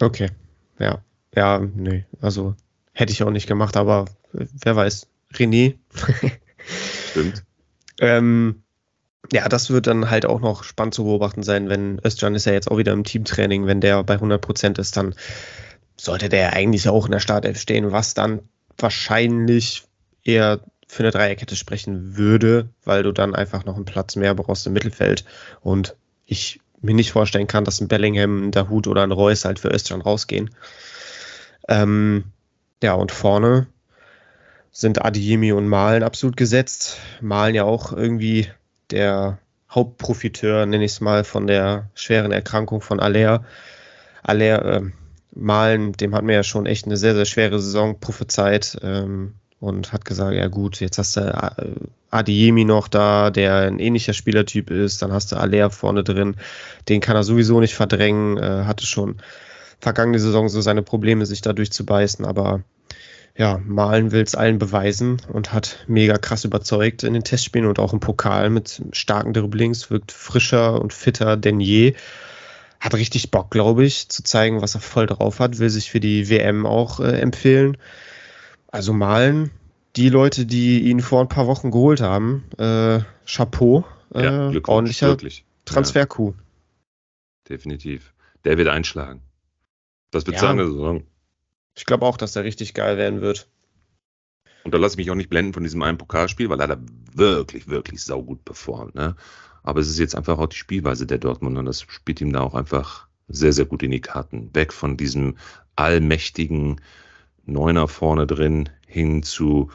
Okay, 0.00 0.30
ja. 0.78 1.02
Ja, 1.34 1.58
nee, 1.58 2.06
also 2.20 2.54
hätte 2.92 3.12
ich 3.12 3.22
auch 3.22 3.30
nicht 3.30 3.48
gemacht, 3.48 3.76
aber 3.76 4.06
wer 4.32 4.76
weiß. 4.76 5.08
René. 5.34 5.74
Stimmt. 7.10 7.44
ähm, 8.00 8.62
ja, 9.32 9.48
das 9.48 9.70
wird 9.70 9.88
dann 9.88 10.08
halt 10.08 10.24
auch 10.24 10.40
noch 10.40 10.62
spannend 10.62 10.94
zu 10.94 11.04
beobachten 11.04 11.42
sein, 11.42 11.68
wenn 11.68 12.00
Özcan 12.04 12.34
ist 12.36 12.46
ja 12.46 12.52
jetzt 12.52 12.70
auch 12.70 12.78
wieder 12.78 12.92
im 12.92 13.04
Teamtraining, 13.04 13.66
wenn 13.66 13.80
der 13.80 14.02
bei 14.04 14.14
100% 14.14 14.78
ist, 14.78 14.96
dann 14.96 15.14
sollte 15.96 16.28
der 16.28 16.52
eigentlich 16.52 16.88
auch 16.88 17.06
in 17.06 17.12
der 17.12 17.20
Startelf 17.20 17.58
stehen, 17.58 17.90
was 17.90 18.14
dann 18.14 18.40
wahrscheinlich 18.78 19.84
eher 20.22 20.60
für 20.88 21.02
eine 21.02 21.10
Dreierkette 21.10 21.56
sprechen 21.56 22.16
würde, 22.16 22.68
weil 22.84 23.02
du 23.02 23.12
dann 23.12 23.34
einfach 23.34 23.64
noch 23.64 23.76
einen 23.76 23.84
Platz 23.84 24.16
mehr 24.16 24.34
brauchst 24.34 24.66
im 24.66 24.72
Mittelfeld 24.72 25.24
und 25.60 25.96
ich 26.26 26.60
mir 26.80 26.94
nicht 26.94 27.12
vorstellen 27.12 27.46
kann, 27.46 27.64
dass 27.64 27.80
ein 27.80 27.88
Bellingham, 27.88 28.48
ein 28.48 28.50
Dahut 28.50 28.86
oder 28.86 29.02
ein 29.02 29.12
Reus 29.12 29.44
halt 29.44 29.58
für 29.58 29.72
Özcan 29.72 30.00
rausgehen. 30.00 30.50
Ähm, 31.68 32.24
ja, 32.82 32.92
und 32.94 33.12
vorne 33.12 33.66
sind 34.70 35.04
Adiemi 35.04 35.52
und 35.52 35.68
Malen 35.68 36.02
absolut 36.02 36.36
gesetzt. 36.36 36.98
Malen 37.20 37.54
ja 37.54 37.64
auch 37.64 37.92
irgendwie 37.92 38.48
der 38.90 39.38
Hauptprofiteur, 39.70 40.66
nenne 40.66 40.84
ich 40.84 40.92
es 40.92 41.00
mal, 41.00 41.24
von 41.24 41.46
der 41.46 41.90
schweren 41.94 42.30
Erkrankung 42.30 42.80
von 42.80 43.00
Aller. 43.00 43.44
Aller 44.22 44.64
äh, 44.64 44.82
Malen, 45.36 45.92
dem 45.92 46.14
hat 46.14 46.24
mir 46.24 46.34
ja 46.34 46.42
schon 46.42 46.66
echt 46.66 46.86
eine 46.86 46.96
sehr, 46.96 47.14
sehr 47.14 47.26
schwere 47.26 47.60
Saison 47.60 48.00
prophezeit 48.00 48.78
ähm, 48.82 49.34
und 49.60 49.92
hat 49.92 50.04
gesagt, 50.04 50.34
ja 50.34 50.48
gut, 50.48 50.80
jetzt 50.80 50.98
hast 50.98 51.16
du 51.16 51.20
äh, 51.20 51.72
Adiemi 52.10 52.64
noch 52.64 52.88
da, 52.88 53.30
der 53.30 53.56
ein 53.62 53.78
ähnlicher 53.78 54.14
Spielertyp 54.14 54.70
ist, 54.70 55.02
dann 55.02 55.12
hast 55.12 55.32
du 55.32 55.36
Aller 55.36 55.70
vorne 55.70 56.02
drin, 56.04 56.36
den 56.88 57.00
kann 57.00 57.16
er 57.16 57.24
sowieso 57.24 57.60
nicht 57.60 57.74
verdrängen, 57.74 58.38
äh, 58.38 58.64
hatte 58.64 58.86
schon 58.86 59.16
vergangene 59.78 60.18
Saison 60.18 60.48
so 60.48 60.60
seine 60.60 60.82
Probleme, 60.82 61.26
sich 61.26 61.42
da 61.42 61.52
durchzubeißen, 61.52 62.24
aber 62.24 62.62
ja, 63.36 63.60
Malen 63.66 64.12
will 64.12 64.22
es 64.22 64.34
allen 64.34 64.58
beweisen 64.58 65.20
und 65.30 65.52
hat 65.52 65.84
mega 65.86 66.16
krass 66.16 66.44
überzeugt 66.44 67.02
in 67.02 67.12
den 67.12 67.24
Testspielen 67.24 67.68
und 67.68 67.78
auch 67.78 67.92
im 67.92 68.00
Pokal 68.00 68.48
mit 68.48 68.82
starken 68.92 69.34
Dribblings, 69.34 69.90
wirkt 69.90 70.12
frischer 70.12 70.80
und 70.80 70.94
fitter 70.94 71.36
denn 71.36 71.60
je. 71.60 71.94
Hat 72.80 72.94
richtig 72.94 73.30
Bock, 73.30 73.50
glaube 73.50 73.84
ich, 73.84 74.08
zu 74.08 74.22
zeigen, 74.22 74.62
was 74.62 74.74
er 74.74 74.80
voll 74.80 75.06
drauf 75.06 75.40
hat, 75.40 75.58
will 75.58 75.70
sich 75.70 75.90
für 75.90 76.00
die 76.00 76.28
WM 76.28 76.66
auch 76.66 77.00
äh, 77.00 77.20
empfehlen. 77.20 77.76
Also 78.68 78.92
Malen, 78.92 79.50
die 79.96 80.10
Leute, 80.10 80.46
die 80.46 80.80
ihn 80.90 81.00
vor 81.00 81.20
ein 81.22 81.28
paar 81.28 81.46
Wochen 81.46 81.70
geholt 81.70 82.00
haben, 82.00 82.44
äh, 82.58 83.00
Chapeau, 83.26 83.84
äh, 84.14 84.24
ja, 84.24 84.52
ordentlicher 84.66 85.08
wirklich. 85.08 85.44
Transfer-Coup. 85.64 86.34
Ja. 86.36 86.42
Definitiv. 87.48 88.12
Der 88.44 88.58
wird 88.58 88.68
einschlagen. 88.68 89.22
Das 90.10 90.26
wird 90.26 90.36
ja. 90.36 90.42
seine 90.42 90.66
Saison. 90.66 91.04
Ich 91.74 91.84
glaube 91.84 92.06
auch, 92.06 92.16
dass 92.16 92.32
der 92.32 92.44
richtig 92.44 92.74
geil 92.74 92.96
werden 92.96 93.20
wird. 93.20 93.48
Und 94.64 94.72
da 94.74 94.78
lasse 94.78 94.94
ich 94.94 94.98
mich 94.98 95.10
auch 95.10 95.16
nicht 95.16 95.30
blenden 95.30 95.52
von 95.52 95.62
diesem 95.62 95.82
einen 95.82 95.98
Pokalspiel, 95.98 96.50
weil 96.50 96.60
er 96.60 96.66
da 96.66 96.78
wirklich, 97.14 97.68
wirklich 97.68 98.02
saugut 98.02 98.44
performt. 98.44 98.94
Ne? 98.94 99.14
Aber 99.66 99.80
es 99.80 99.88
ist 99.88 99.98
jetzt 99.98 100.14
einfach 100.14 100.38
auch 100.38 100.46
die 100.46 100.56
Spielweise 100.56 101.06
der 101.06 101.18
Dortmund 101.18 101.58
und 101.58 101.66
das 101.66 101.82
spielt 101.82 102.20
ihm 102.20 102.32
da 102.32 102.40
auch 102.40 102.54
einfach 102.54 103.08
sehr, 103.28 103.52
sehr 103.52 103.66
gut 103.66 103.82
in 103.82 103.90
die 103.90 104.00
Karten. 104.00 104.50
Weg 104.54 104.72
von 104.72 104.96
diesem 104.96 105.36
allmächtigen 105.74 106.80
Neuner 107.44 107.88
vorne 107.88 108.26
drin 108.26 108.68
hin 108.86 109.22
zu 109.22 109.70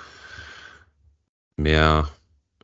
mehr 1.58 2.10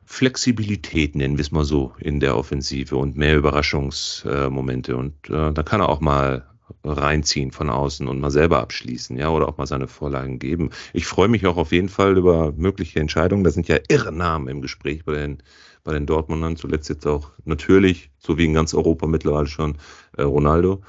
Flexibilität, 0.04 1.14
nennen 1.14 1.36
wir 1.36 1.42
es 1.42 1.52
mal 1.52 1.64
so, 1.64 1.92
in 1.98 2.18
der 2.18 2.36
Offensive 2.36 2.96
und 2.96 3.16
mehr 3.16 3.36
Überraschungsmomente. 3.36 4.96
Und 4.96 5.28
äh, 5.28 5.52
da 5.52 5.62
kann 5.62 5.82
er 5.82 5.90
auch 5.90 6.00
mal 6.00 6.48
reinziehen 6.84 7.50
von 7.50 7.70
außen 7.70 8.06
und 8.08 8.20
mal 8.20 8.30
selber 8.30 8.60
abschließen, 8.60 9.16
ja, 9.16 9.30
oder 9.30 9.48
auch 9.48 9.58
mal 9.58 9.66
seine 9.66 9.88
Vorlagen 9.88 10.38
geben. 10.38 10.70
Ich 10.92 11.06
freue 11.06 11.28
mich 11.28 11.46
auch 11.46 11.56
auf 11.56 11.72
jeden 11.72 11.88
Fall 11.88 12.16
über 12.16 12.52
mögliche 12.52 13.00
Entscheidungen. 13.00 13.44
Da 13.44 13.50
sind 13.50 13.68
ja 13.68 13.78
irre 13.88 14.12
Namen 14.12 14.48
im 14.48 14.60
Gespräch 14.62 15.04
bei 15.04 15.14
den, 15.14 15.38
bei 15.84 15.92
den 15.92 16.06
Dortmundern. 16.06 16.56
Zuletzt 16.56 16.88
jetzt 16.88 17.06
auch 17.06 17.30
natürlich, 17.44 18.10
so 18.18 18.38
wie 18.38 18.44
in 18.44 18.54
ganz 18.54 18.74
Europa 18.74 19.06
mittlerweile 19.06 19.46
schon, 19.46 19.78
äh, 20.16 20.22
Ronaldo. 20.22 20.82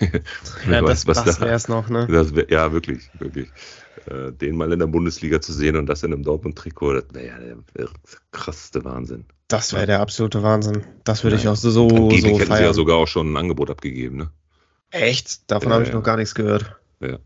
ja, 0.70 0.82
was, 0.82 1.04
das, 1.04 1.24
das 1.24 1.38
da, 1.38 1.46
wäre 1.46 1.54
es 1.54 1.68
noch, 1.68 1.88
ne? 1.88 2.06
Wär, 2.08 2.50
ja, 2.50 2.72
wirklich, 2.72 3.10
wirklich. 3.18 3.48
Äh, 4.06 4.32
den 4.32 4.56
mal 4.56 4.72
in 4.72 4.78
der 4.78 4.86
Bundesliga 4.86 5.40
zu 5.40 5.52
sehen 5.52 5.76
und 5.76 5.86
das 5.86 6.02
in 6.02 6.12
einem 6.12 6.22
Dortmund-Trikot, 6.22 6.94
das 6.94 7.04
wäre 7.12 7.48
ja 7.48 7.54
der 7.76 7.88
krasseste 8.32 8.84
Wahnsinn. 8.84 9.26
Das 9.48 9.72
wäre 9.72 9.86
der 9.86 10.00
absolute 10.00 10.42
Wahnsinn. 10.42 10.84
Das 11.04 11.24
würde 11.24 11.36
ja. 11.36 11.42
ich 11.42 11.48
auch 11.48 11.56
so, 11.56 11.70
so, 11.70 11.88
so 11.88 12.10
feiern. 12.10 12.38
hätten 12.38 12.54
sie 12.54 12.62
ja 12.62 12.72
sogar 12.72 12.96
auch 12.96 13.08
schon 13.08 13.32
ein 13.32 13.36
Angebot 13.36 13.70
abgegeben, 13.70 14.16
ne? 14.16 14.30
Echt? 14.90 15.50
Davon 15.50 15.68
ja, 15.68 15.74
habe 15.74 15.84
ich 15.84 15.90
ja. 15.90 15.94
noch 15.94 16.02
gar 16.02 16.16
nichts 16.16 16.34
gehört. 16.34 16.76
Ja. 17.00 17.18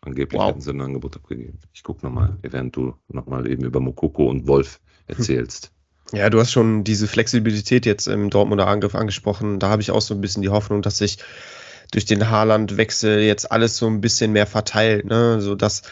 Angeblich 0.00 0.40
wow. 0.40 0.48
hätten 0.48 0.60
sie 0.60 0.70
ein 0.70 0.80
Angebot 0.80 1.16
abgegeben. 1.16 1.58
Ich 1.72 1.82
gucke 1.82 2.06
nochmal, 2.06 2.38
während 2.42 2.76
du 2.76 2.94
nochmal 3.08 3.48
eben 3.48 3.64
über 3.64 3.80
Mokoko 3.80 4.28
und 4.28 4.46
Wolf 4.46 4.80
erzählst. 5.06 5.72
Ja, 6.12 6.30
du 6.30 6.40
hast 6.40 6.52
schon 6.52 6.84
diese 6.84 7.06
Flexibilität 7.06 7.84
jetzt 7.84 8.06
im 8.06 8.30
Dortmunder 8.30 8.66
Angriff 8.66 8.94
angesprochen. 8.94 9.58
Da 9.58 9.68
habe 9.68 9.82
ich 9.82 9.90
auch 9.90 10.00
so 10.00 10.14
ein 10.14 10.20
bisschen 10.20 10.42
die 10.42 10.48
Hoffnung, 10.48 10.80
dass 10.80 10.98
sich 10.98 11.18
durch 11.90 12.06
den 12.06 12.30
Haaland-Wechsel 12.30 13.20
jetzt 13.20 13.50
alles 13.50 13.76
so 13.76 13.86
ein 13.86 14.00
bisschen 14.00 14.32
mehr 14.32 14.46
verteilt, 14.46 15.04
ne? 15.04 15.40
So 15.40 15.54
dass 15.54 15.82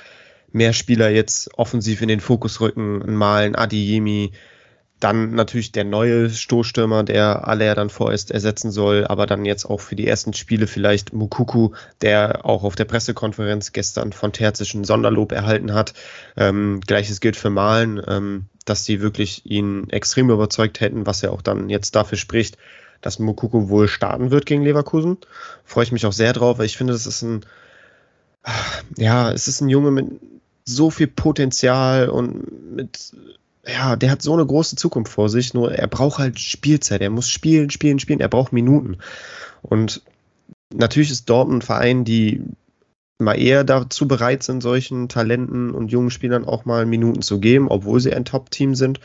mehr 0.52 0.72
Spieler 0.72 1.10
jetzt 1.10 1.50
offensiv 1.58 2.00
in 2.00 2.08
den 2.08 2.20
Fokus 2.20 2.60
rücken, 2.60 3.14
Malen, 3.14 3.54
Adiyemi, 3.54 4.32
dann 5.00 5.34
natürlich 5.34 5.72
der 5.72 5.84
neue 5.84 6.30
Stoßstürmer, 6.30 7.04
der 7.04 7.46
Aller 7.46 7.74
dann 7.74 7.90
vorerst 7.90 8.30
ersetzen 8.30 8.70
soll, 8.70 9.06
aber 9.06 9.26
dann 9.26 9.44
jetzt 9.44 9.66
auch 9.66 9.80
für 9.80 9.94
die 9.94 10.06
ersten 10.06 10.32
Spiele 10.32 10.66
vielleicht 10.66 11.12
Mukuku, 11.12 11.72
der 12.00 12.46
auch 12.46 12.64
auf 12.64 12.76
der 12.76 12.86
Pressekonferenz 12.86 13.72
gestern 13.72 14.12
von 14.12 14.32
Terzic 14.32 14.74
ein 14.74 14.84
Sonderlob 14.84 15.32
erhalten 15.32 15.74
hat. 15.74 15.92
Ähm, 16.36 16.80
Gleiches 16.86 17.20
gilt 17.20 17.36
für 17.36 17.50
Malen, 17.50 18.00
ähm, 18.06 18.46
dass 18.64 18.84
sie 18.84 19.02
wirklich 19.02 19.44
ihn 19.44 19.90
extrem 19.90 20.30
überzeugt 20.30 20.80
hätten, 20.80 21.06
was 21.06 21.22
er 21.22 21.32
auch 21.32 21.42
dann 21.42 21.68
jetzt 21.68 21.94
dafür 21.94 22.16
spricht, 22.16 22.56
dass 23.02 23.18
Mukuku 23.18 23.68
wohl 23.68 23.88
starten 23.88 24.30
wird 24.30 24.46
gegen 24.46 24.62
Leverkusen. 24.62 25.18
Freue 25.64 25.84
ich 25.84 25.92
mich 25.92 26.06
auch 26.06 26.12
sehr 26.12 26.32
drauf, 26.32 26.58
weil 26.58 26.66
ich 26.66 26.78
finde, 26.78 26.94
das 26.94 27.06
ist 27.06 27.20
ein, 27.20 27.44
ja, 28.96 29.30
es 29.30 29.46
ist 29.46 29.60
ein 29.60 29.68
Junge 29.68 29.90
mit 29.90 30.06
so 30.64 30.90
viel 30.90 31.06
Potenzial 31.06 32.08
und 32.08 32.74
mit 32.74 33.12
ja, 33.66 33.96
der 33.96 34.10
hat 34.10 34.22
so 34.22 34.32
eine 34.32 34.46
große 34.46 34.76
Zukunft 34.76 35.12
vor 35.12 35.28
sich, 35.28 35.54
nur 35.54 35.72
er 35.72 35.88
braucht 35.88 36.18
halt 36.18 36.38
Spielzeit. 36.38 37.00
Er 37.00 37.10
muss 37.10 37.28
spielen, 37.28 37.70
spielen, 37.70 37.98
spielen. 37.98 38.20
Er 38.20 38.28
braucht 38.28 38.52
Minuten. 38.52 38.98
Und 39.62 40.02
natürlich 40.72 41.10
ist 41.10 41.28
Dortmund 41.28 41.62
ein 41.62 41.66
Verein, 41.66 42.04
die 42.04 42.42
mal 43.18 43.34
eher 43.34 43.64
dazu 43.64 44.06
bereit 44.06 44.42
sind, 44.42 44.62
solchen 44.62 45.08
Talenten 45.08 45.70
und 45.70 45.90
jungen 45.90 46.10
Spielern 46.10 46.44
auch 46.44 46.64
mal 46.64 46.86
Minuten 46.86 47.22
zu 47.22 47.40
geben, 47.40 47.68
obwohl 47.68 48.00
sie 48.00 48.12
ein 48.12 48.24
Top-Team 48.24 48.74
sind. 48.74 49.00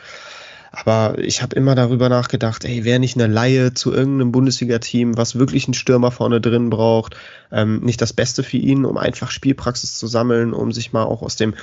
Aber 0.74 1.20
ich 1.20 1.42
habe 1.42 1.56
immer 1.56 1.76
darüber 1.76 2.08
nachgedacht, 2.08 2.64
ey, 2.64 2.86
wäre 2.86 3.00
nicht 3.00 3.18
eine 3.18 3.32
Laie 3.32 3.74
zu 3.74 3.92
irgendeinem 3.92 4.32
Bundesliga-Team, 4.32 5.18
was 5.18 5.38
wirklich 5.38 5.66
einen 5.66 5.74
Stürmer 5.74 6.12
vorne 6.12 6.40
drin 6.40 6.70
braucht, 6.70 7.18
ähm, 7.52 7.82
nicht 7.82 8.02
das 8.02 8.14
Beste 8.14 8.42
für 8.42 8.56
ihn, 8.56 8.86
um 8.86 8.98
einfach 8.98 9.32
Spielpraxis 9.32 10.00
zu 10.00 10.08
sammeln, 10.08 10.54
um 10.54 10.72
sich 10.72 10.94
mal 10.94 11.04
auch 11.04 11.22
aus 11.24 11.36
dem 11.36 11.56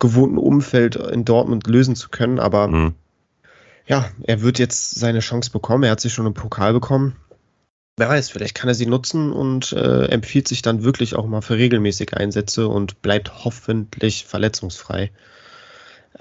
gewohnten 0.00 0.38
Umfeld 0.38 0.96
in 0.96 1.24
Dortmund 1.24 1.68
lösen 1.68 1.94
zu 1.94 2.08
können. 2.08 2.40
Aber 2.40 2.66
mhm. 2.66 2.94
ja, 3.86 4.10
er 4.24 4.42
wird 4.42 4.58
jetzt 4.58 4.98
seine 4.98 5.20
Chance 5.20 5.52
bekommen. 5.52 5.84
Er 5.84 5.92
hat 5.92 6.00
sich 6.00 6.12
schon 6.12 6.26
einen 6.26 6.34
Pokal 6.34 6.72
bekommen. 6.72 7.14
Wer 7.98 8.08
weiß, 8.08 8.30
vielleicht 8.30 8.56
kann 8.56 8.68
er 8.68 8.74
sie 8.74 8.86
nutzen 8.86 9.32
und 9.32 9.72
äh, 9.72 10.06
empfiehlt 10.06 10.48
sich 10.48 10.60
dann 10.60 10.82
wirklich 10.82 11.14
auch 11.14 11.26
mal 11.26 11.40
für 11.40 11.56
regelmäßige 11.56 12.14
Einsätze 12.14 12.66
und 12.66 13.00
bleibt 13.00 13.44
hoffentlich 13.44 14.26
verletzungsfrei. 14.26 15.12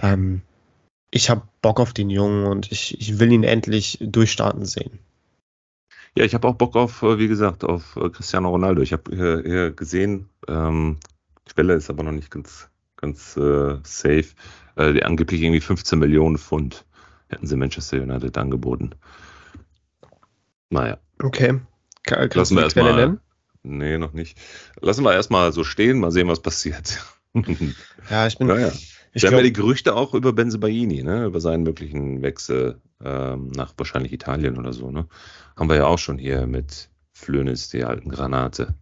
Ähm, 0.02 0.44
ich 1.16 1.30
habe 1.30 1.44
Bock 1.62 1.80
auf 1.80 1.94
den 1.94 2.10
Jungen 2.10 2.46
und 2.46 2.74
ich, 2.74 3.00
ich 3.00 3.20
will 3.20 3.32
ihn 3.32 3.46
endlich 3.46 3.98
durchstarten 4.02 4.66
sehen. 4.66 5.00
Ja, 6.18 6.26
ich 6.26 6.34
habe 6.34 6.46
auch 6.46 6.56
Bock 6.56 6.76
auf, 6.76 7.04
äh, 7.04 7.18
wie 7.18 7.30
gesagt, 7.30 7.64
auf 7.64 7.96
äh, 7.96 8.10
Cristiano 8.10 8.50
Ronaldo. 8.50 8.82
Ich 8.82 8.92
habe 8.92 9.16
hier, 9.16 9.42
hier, 9.46 9.72
gesehen, 9.72 10.28
ähm, 10.50 10.98
Quelle 11.46 11.76
ist 11.76 11.90
aber 11.90 12.04
noch 12.04 12.12
nicht 12.12 12.32
ganz, 12.32 12.70
ganz 12.98 13.38
äh, 13.38 13.78
safe. 13.84 14.26
Äh, 14.76 14.92
die 14.92 15.04
angeblich 15.04 15.42
irgendwie 15.42 15.62
15 15.62 16.00
Millionen 16.00 16.38
Pfund 16.38 16.86
hätten 17.30 17.48
sie 17.48 17.56
Manchester 17.56 18.02
United 18.02 18.38
angeboten. 18.38 18.92
Naja. 20.70 20.98
Okay. 21.24 21.62
Kann, 22.04 22.30
Lassen 22.34 22.58
wir 22.58 22.64
erstmal. 22.64 22.94
Nennen? 22.94 23.22
Nee, 23.64 23.98
noch 23.98 24.12
nicht. 24.12 24.38
Lassen 24.82 25.06
wir 25.06 25.14
erstmal 25.14 25.54
so 25.54 25.64
stehen, 25.64 26.00
mal 26.00 26.12
sehen, 26.12 26.28
was 26.28 26.42
passiert. 26.42 27.06
ja, 28.10 28.28
ich 28.28 28.38
bin. 28.38 28.48
Naja. 28.48 28.74
Ich 29.16 29.24
Wir 29.24 29.30
haben 29.30 29.38
ja 29.38 29.44
die 29.44 29.54
Gerüchte 29.54 29.96
auch 29.96 30.14
über 30.14 30.34
Benzebaini, 30.34 31.02
ne? 31.02 31.24
über 31.24 31.40
seinen 31.40 31.64
möglichen 31.64 32.22
Wechsel 32.22 32.82
ähm, 33.02 33.48
nach 33.56 33.74
wahrscheinlich 33.78 34.12
Italien 34.12 34.58
oder 34.58 34.74
so. 34.74 34.92
Ne? 34.92 35.08
Haben 35.56 35.70
wir 35.70 35.78
ja 35.78 35.86
auch 35.86 36.00
schon 36.00 36.18
hier 36.18 36.46
mit 36.48 36.90
Flönis, 37.14 37.70
die 37.70 37.86
alten 37.86 38.10
Granate, 38.10 38.76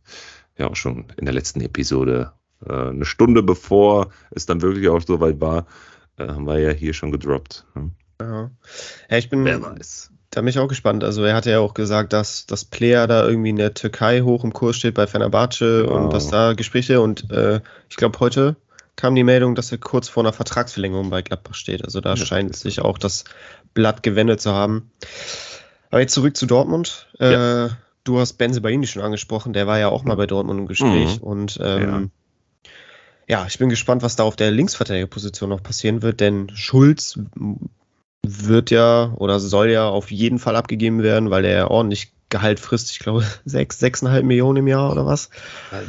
ja 0.57 0.71
auch 0.71 0.75
schon 0.75 1.05
in 1.17 1.25
der 1.25 1.35
letzten 1.35 1.61
Episode, 1.61 2.31
äh, 2.65 2.73
eine 2.73 3.05
Stunde 3.05 3.43
bevor 3.43 4.09
es 4.31 4.47
dann 4.47 4.63
wirklich 4.63 4.89
auch 4.89 5.01
so 5.01 5.19
weit 5.19 5.39
war, 5.39 5.67
äh, 6.17 6.27
haben 6.27 6.47
wir 6.47 6.57
ja 6.57 6.71
hier 6.71 6.95
schon 6.95 7.11
gedroppt. 7.11 7.67
Ne? 7.75 7.91
Ja. 8.19 8.51
ja, 9.11 9.17
ich 9.17 9.29
bin. 9.29 9.45
Wer 9.45 9.61
weiß. 9.61 10.09
Da 10.31 10.41
bin 10.41 10.47
ich 10.47 10.57
auch 10.57 10.67
gespannt. 10.67 11.03
Also 11.03 11.23
er 11.23 11.35
hatte 11.35 11.51
ja 11.51 11.59
auch 11.59 11.75
gesagt, 11.75 12.11
dass 12.11 12.47
das 12.47 12.65
Player 12.65 13.05
da 13.05 13.27
irgendwie 13.27 13.51
in 13.51 13.55
der 13.57 13.75
Türkei 13.75 14.21
hoch 14.21 14.43
im 14.43 14.51
Kurs 14.51 14.77
steht 14.77 14.95
bei 14.95 15.05
Fenerbahce 15.05 15.85
oh. 15.87 15.93
und 15.93 16.11
dass 16.11 16.29
da 16.29 16.53
Gespräche 16.53 17.01
und 17.01 17.29
äh, 17.29 17.61
ich 17.87 17.97
glaube 17.97 18.19
heute 18.19 18.55
kam 18.95 19.15
die 19.15 19.23
Meldung, 19.23 19.55
dass 19.55 19.71
er 19.71 19.77
kurz 19.77 20.07
vor 20.07 20.23
einer 20.23 20.33
Vertragsverlängerung 20.33 21.09
bei 21.09 21.21
Gladbach 21.21 21.55
steht. 21.55 21.83
Also 21.83 22.01
da 22.01 22.13
ja, 22.13 22.25
scheint 22.25 22.55
sich 22.55 22.81
auch 22.81 22.97
das 22.97 23.23
Blatt 23.73 24.03
gewendet 24.03 24.41
zu 24.41 24.51
haben. 24.51 24.91
Aber 25.89 26.01
jetzt 26.01 26.13
zurück 26.13 26.37
zu 26.37 26.45
Dortmund. 26.45 27.07
Ja. 27.19 27.65
Äh, 27.65 27.69
du 28.03 28.19
hast 28.19 28.33
Benze 28.33 28.61
Baini 28.61 28.87
schon 28.87 29.01
angesprochen, 29.01 29.53
der 29.53 29.67
war 29.67 29.79
ja 29.79 29.89
auch 29.89 30.03
mal 30.03 30.15
bei 30.15 30.27
Dortmund 30.27 30.59
im 30.59 30.67
Gespräch. 30.67 31.19
Mhm. 31.19 31.23
Und 31.23 31.59
ähm, 31.61 32.11
ja. 33.27 33.39
ja. 33.39 33.45
ich 33.47 33.57
bin 33.57 33.69
gespannt, 33.69 34.03
was 34.03 34.15
da 34.15 34.23
auf 34.23 34.35
der 34.35 34.51
Linksverteidigerposition 34.51 35.49
noch 35.49 35.63
passieren 35.63 36.01
wird, 36.01 36.19
denn 36.19 36.49
Schulz 36.53 37.19
wird 38.25 38.71
ja 38.71 39.11
oder 39.15 39.39
soll 39.39 39.69
ja 39.69 39.89
auf 39.89 40.11
jeden 40.11 40.39
Fall 40.39 40.55
abgegeben 40.55 41.03
werden, 41.03 41.29
weil 41.29 41.45
er 41.45 41.71
ordentlich 41.71 42.13
Gehalt 42.29 42.59
frisst. 42.59 42.91
Ich 42.91 42.99
glaube, 42.99 43.23
sechs, 43.45 43.79
sechseinhalb 43.79 44.25
Millionen 44.25 44.57
im 44.57 44.67
Jahr 44.67 44.91
oder 44.91 45.05
was. 45.05 45.29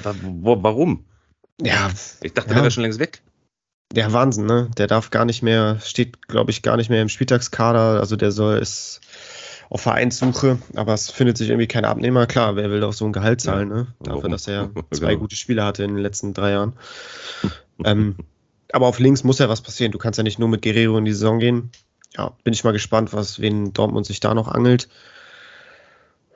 Warum? 0.03 1.05
Ja. 1.61 1.91
Ich 2.23 2.35
dachte, 2.35 2.49
ja. 2.49 2.55
der 2.55 2.63
wäre 2.65 2.71
schon 2.71 2.83
längst 2.83 2.99
weg. 2.99 3.23
Ja, 3.93 4.13
Wahnsinn, 4.13 4.47
ne? 4.47 4.71
Der 4.77 4.87
darf 4.87 5.11
gar 5.11 5.25
nicht 5.25 5.43
mehr, 5.43 5.79
steht, 5.81 6.27
glaube 6.27 6.51
ich, 6.51 6.63
gar 6.63 6.77
nicht 6.77 6.91
mehr 6.91 7.03
im 7.03 7.09
Spieltagskader. 7.09 8.01
Also 8.01 8.17
der 8.17 8.33
soll 8.33 8.59
ist 8.59 9.01
auf 9.71 9.81
Vereinssuche, 9.81 10.59
aber 10.75 10.95
es 10.95 11.11
findet 11.11 11.39
sich 11.39 11.49
irgendwie 11.49 11.69
kein 11.69 11.85
Abnehmer. 11.85 12.27
Klar, 12.27 12.57
wer 12.57 12.71
will 12.71 12.81
doch 12.81 12.93
so 12.93 13.05
ein 13.07 13.13
Gehalt 13.13 13.41
zahlen, 13.41 13.71
ja. 13.71 13.77
ne? 13.77 13.87
Dafür, 14.01 14.17
Warum? 14.17 14.31
dass 14.33 14.49
er 14.49 14.71
zwei 14.91 15.11
genau. 15.11 15.21
gute 15.21 15.37
Spiele 15.37 15.65
hatte 15.65 15.85
in 15.85 15.95
den 15.95 16.03
letzten 16.03 16.35
drei 16.35 16.53
Jahren. 16.53 16.75
ähm, 17.85 18.17
aber 18.73 18.87
auf 18.87 18.99
links 18.99 19.25
muss 19.25 19.39
ja 19.39 19.49
was 19.49 19.61
passieren. 19.61 19.93
Du 19.93 19.99
kannst 19.99 20.19
ja 20.19 20.25
nicht 20.25 20.39
nur 20.39 20.49
mit 20.49 20.63
Guerrero 20.63 20.99
in 20.99 21.05
die 21.05 21.13
Saison 21.13 21.39
gehen. 21.39 21.71
Ja, 22.17 22.33
bin 22.43 22.53
ich 22.53 22.65
mal 22.65 22.73
gespannt, 22.73 23.13
was 23.13 23.41
wen 23.41 23.73
Dortmund 23.73 24.07
sich 24.07 24.21
da 24.21 24.35
noch 24.35 24.49
angelt. 24.49 24.89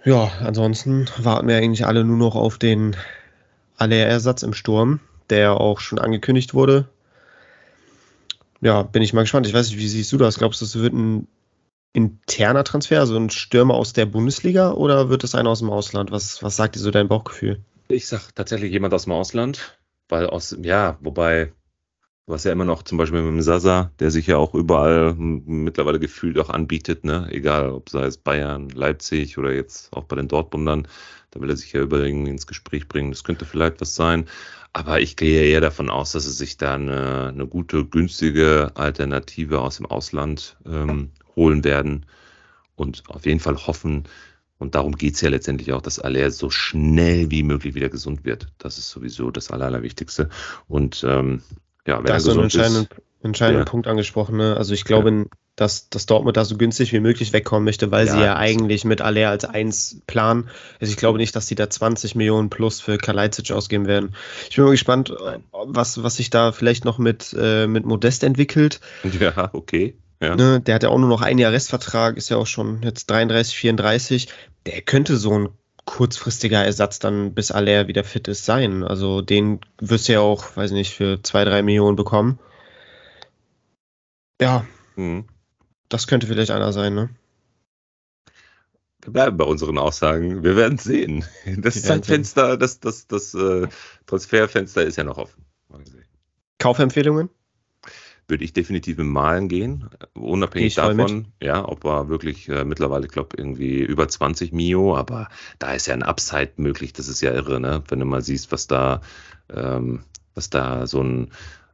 Ja, 0.05 0.31
ansonsten 0.41 1.07
warten 1.19 1.49
wir 1.49 1.57
eigentlich 1.57 1.87
alle 1.87 2.05
nur 2.05 2.17
noch 2.17 2.35
auf 2.37 2.59
den 2.59 2.97
Aller-Ersatz 3.79 4.43
im 4.43 4.53
Sturm 4.53 5.01
der 5.31 5.61
auch 5.61 5.81
schon 5.81 5.99
angekündigt 5.99 6.55
wurde. 6.55 6.89
Ja, 8.61 8.83
bin 8.83 9.03
ich 9.03 9.13
mal 9.13 9.23
gespannt. 9.23 9.47
Ich 9.47 9.55
weiß 9.55 9.69
nicht, 9.71 9.79
wie 9.79 9.89
siehst 9.89 10.13
du 10.13 10.17
das? 10.17 10.39
Glaubst 10.39 10.61
du, 10.61 10.65
es 10.65 10.77
wird 10.77 10.93
ein 10.93 11.29
interner 11.93 12.65
Transfer, 12.65 13.01
also 13.01 13.17
ein 13.17 13.31
Stürmer 13.31 13.75
aus 13.75 13.93
der 13.93 14.07
Bundesliga 14.07 14.73
oder 14.73 15.09
wird 15.09 15.25
es 15.25 15.35
einer 15.35 15.51
aus 15.51 15.61
dem 15.61 15.71
Ausland? 15.71 16.11
Was, 16.11 16.43
was 16.43 16.57
sagt 16.57 16.75
dir 16.75 16.81
so 16.81 16.91
dein 16.91 17.09
Bauchgefühl? 17.09 17.63
Ich 17.89 18.07
sag 18.07 18.35
tatsächlich 18.35 18.73
jemand 18.73 18.93
aus 18.95 19.05
dem 19.05 19.13
Ausland, 19.13 19.79
weil 20.09 20.27
aus, 20.27 20.57
ja, 20.63 20.99
wobei, 21.01 21.53
hast 22.35 22.45
ja 22.45 22.53
immer 22.53 22.65
noch 22.65 22.83
zum 22.83 22.99
Beispiel 22.99 23.23
mit 23.23 23.31
dem 23.31 23.43
Sasa, 23.43 23.91
der 24.01 24.11
sich 24.11 24.27
ja 24.27 24.37
auch 24.37 24.55
überall 24.55 25.15
mittlerweile 25.15 25.99
gefühlt 25.99 26.39
auch 26.39 26.51
anbietet, 26.51 27.05
ne? 27.05 27.27
Egal, 27.31 27.71
ob 27.71 27.89
sei 27.89 28.05
es 28.05 28.19
Bayern, 28.19 28.69
Leipzig 28.69 29.39
oder 29.39 29.53
jetzt 29.53 29.93
auch 29.95 30.05
bei 30.05 30.17
den 30.17 30.29
Dortmundern, 30.29 30.87
da 31.31 31.41
will 31.41 31.51
er 31.51 31.57
sich 31.57 31.73
ja 31.73 31.81
über 31.81 32.05
ins 32.05 32.47
Gespräch 32.47 32.89
bringen. 32.89 33.11
Das 33.11 33.25
könnte 33.25 33.45
vielleicht 33.45 33.81
was 33.81 33.95
sein. 33.95 34.27
Aber 34.73 35.01
ich 35.01 35.17
gehe 35.17 35.43
eher 35.43 35.61
davon 35.61 35.89
aus, 35.89 36.13
dass 36.13 36.27
es 36.27 36.39
sich 36.39 36.57
da 36.59 36.75
eine, 36.75 37.29
eine 37.29 37.47
gute, 37.47 37.85
günstige 37.87 38.73
Alternative 38.75 39.61
aus 39.61 39.79
dem 39.79 39.87
Ausland 39.87 40.57
ähm, 40.67 41.11
holen 41.35 41.65
werden 41.65 42.07
und 42.77 43.05
auf 43.09 43.27
jeden 43.27 43.41
Fall 43.41 43.57
hoffen, 43.57 44.05
und 44.59 44.75
darum 44.75 44.97
geht 44.97 45.15
es 45.15 45.21
ja 45.21 45.31
letztendlich 45.31 45.73
auch, 45.73 45.83
dass 45.83 46.01
Aller 46.01 46.31
so 46.31 46.51
schnell 46.51 47.31
wie 47.31 47.45
möglich 47.45 47.75
wieder 47.75 47.89
gesund 47.89 48.25
wird. 48.25 48.49
Das 48.59 48.77
ist 48.77 48.91
sowieso 48.91 49.31
das 49.31 49.51
Aller, 49.51 49.67
Allerwichtigste. 49.67 50.29
Und 50.67 51.05
ähm, 51.09 51.43
ja, 51.89 51.99
wenn 51.99 52.07
da 52.07 52.13
er 52.13 52.17
gesund 52.17 52.47
ist. 52.47 52.55
Entscheidenden, 52.55 52.89
entscheidenden 53.23 53.65
ja. 53.65 53.71
Punkt 53.71 53.87
angesprochen. 53.87 54.37
Ne? 54.37 54.57
Also 54.57 54.75
ich 54.75 54.85
glaube, 54.85 55.11
ja 55.11 55.25
dass, 55.59 55.89
dass 55.91 56.07
Dortmund 56.07 56.37
da 56.37 56.45
so 56.45 56.57
günstig 56.57 56.93
wie 56.93 57.01
möglich 57.01 57.33
wegkommen 57.33 57.65
möchte, 57.65 57.91
weil 57.91 58.07
ja, 58.07 58.13
sie 58.13 58.21
ja 58.21 58.37
eigentlich 58.37 58.85
mit 58.85 59.01
Aller 59.01 59.31
als 59.31 59.45
eins 59.45 60.01
planen. 60.07 60.49
Also 60.81 60.91
ich 60.91 60.97
glaube 60.97 61.19
nicht, 61.19 61.35
dass 61.35 61.47
die 61.47 61.55
da 61.55 61.69
20 61.69 62.15
Millionen 62.15 62.49
plus 62.49 62.81
für 62.81 62.99
Kalajdzic 62.99 63.51
ausgeben 63.51 63.87
werden. 63.87 64.15
Ich 64.49 64.57
bin 64.57 64.65
mal 64.65 64.71
gespannt, 64.71 65.13
was, 65.53 66.03
was 66.03 66.17
sich 66.17 66.31
da 66.31 66.53
vielleicht 66.53 66.85
noch 66.85 66.99
mit, 66.99 67.35
äh, 67.39 67.67
mit 67.67 67.85
Modest 67.85 68.25
entwickelt. 68.25 68.81
Ja, 69.19 69.51
okay. 69.53 69.97
Ja. 70.21 70.37
Ne, 70.37 70.61
der 70.61 70.77
hat 70.77 70.83
ja 70.85 70.91
auch 70.91 70.99
nur 70.99 71.09
noch 71.09 71.23
ein 71.23 71.39
Jahr 71.39 71.51
Restvertrag, 71.51 72.17
ist 72.17 72.29
ja 72.29 72.37
auch 72.37 72.47
schon 72.47 72.83
jetzt 72.83 73.11
33, 73.11 73.57
34. 73.57 74.29
Der 74.67 74.81
könnte 74.83 75.17
so 75.17 75.37
ein 75.37 75.49
kurzfristiger 75.89 76.63
Ersatz 76.65 76.99
dann, 76.99 77.33
bis 77.33 77.51
Aller 77.51 77.89
wieder 77.89 78.05
fit 78.05 78.29
ist, 78.29 78.45
sein. 78.45 78.85
Also 78.85 79.23
den 79.23 79.61
wirst 79.81 80.09
du 80.09 80.13
ja 80.13 80.21
auch, 80.21 80.55
weiß 80.55 80.73
nicht, 80.73 80.95
für 80.95 81.23
zwei, 81.23 81.45
drei 81.45 81.63
Millionen 81.63 81.97
bekommen. 81.97 82.39
Ja. 84.39 84.67
Mhm. 84.97 85.25
Das 85.89 86.07
könnte 86.07 86.27
vielleicht 86.27 86.51
einer 86.51 86.73
sein, 86.75 86.95
ne? 86.95 87.09
Wir 89.03 89.13
bleiben 89.15 89.39
bei 89.39 89.45
unseren 89.47 89.79
Aussagen. 89.79 90.43
Wir 90.43 90.57
werden 90.57 90.77
sehen. 90.77 91.25
Das 91.57 91.83
Zeitfenster, 91.83 92.59
das, 92.59 92.81
das, 92.81 93.07
das 93.07 93.33
äh, 93.33 93.67
Transferfenster 94.07 94.83
ist 94.83 94.97
ja 94.97 95.05
noch 95.05 95.17
offen. 95.17 95.47
Kaufempfehlungen? 96.59 97.31
Würde 98.29 98.45
ich 98.45 98.53
definitiv 98.53 98.99
im 98.99 99.09
Malen 99.11 99.49
gehen, 99.49 99.89
unabhängig 100.15 100.75
davon, 100.75 101.29
ja, 101.43 101.67
ob 101.67 101.85
er 101.85 102.09
wirklich 102.09 102.49
äh, 102.49 102.65
mittlerweile, 102.65 103.07
ich 103.07 103.13
glaube, 103.13 103.37
irgendwie 103.39 103.81
über 103.81 104.07
20 104.07 104.53
Mio, 104.53 104.97
aber 104.97 105.29
da 105.59 105.73
ist 105.73 105.87
ja 105.87 105.95
ein 105.95 106.03
Upside 106.03 106.53
möglich, 106.57 106.93
das 106.93 107.09
ist 107.09 107.23
ja 107.23 107.33
irre, 107.33 107.59
ne? 107.59 107.83
Wenn 107.89 108.01
du 108.01 108.05
mal 108.05 108.21
siehst, 108.21 108.53
was 108.53 108.67
da, 108.67 109.01
ähm, 109.53 110.01
was 110.35 110.51
da 110.51 110.87
so 110.87 111.03
ein 111.03 111.31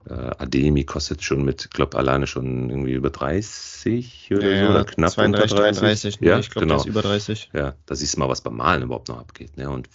Äh, 0.07 0.13
Ademi 0.13 0.85
kostet 0.85 1.23
schon 1.23 1.47
mit, 1.47 1.71
glaube 1.71 1.97
alleine 1.97 2.27
schon 2.27 2.69
irgendwie 2.69 2.93
über 2.93 3.09
30 3.09 4.31
oder 4.33 4.51
Ja, 4.51 4.67
so, 4.67 4.71
oder 4.71 4.85
knapp 4.85 5.11
32, 5.13 5.53
unter 5.53 5.63
30. 5.63 5.81
33. 5.81 6.21
Nee, 6.21 6.29
ja, 6.29 6.39
ich 6.39 6.51
glaube, 6.51 6.67
genau. 6.67 6.75
der 6.75 6.85
ist 6.85 6.91
über 6.91 7.01
30. 7.01 7.51
Ja, 7.55 7.75
da 7.87 7.95
siehst 7.95 8.15
du 8.15 8.19
mal, 8.21 8.29
was 8.29 8.43
beim 8.43 8.57
Malen 8.57 8.83
überhaupt 8.83 9.09
noch 9.09 9.19
abgeht. 9.19 9.57
Ne? 9.57 9.71
Und 9.71 9.89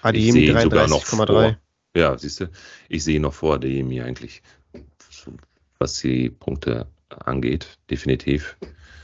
Ademi 0.00 0.32
sehe 0.32 0.50
ihn 0.50 0.60
sogar 0.60 0.88
noch 0.88 1.04
33,3. 1.04 1.26
vor. 1.26 1.58
ja, 1.94 2.16
siehst 2.16 2.40
du, 2.40 2.50
ich 2.88 3.04
sehe 3.04 3.20
noch 3.20 3.34
vor 3.34 3.56
Ademi 3.56 4.00
eigentlich, 4.00 4.42
was 5.78 5.98
die 6.00 6.30
Punkte 6.30 6.86
angeht, 7.08 7.78
definitiv. 7.90 8.56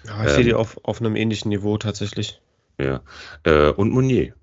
Ja, 0.06 0.24
ich 0.24 0.30
sehe 0.30 0.44
die 0.44 0.50
Ähm, 0.50 0.56
auf, 0.56 0.78
auf 0.82 1.00
einem 1.00 1.16
ähnlichen 1.16 1.48
Niveau 1.50 1.76
tatsächlich. 1.78 2.40
Ja. 2.78 3.02
Äh, 3.44 3.70
und 3.70 3.90
Meunier. 3.92 4.34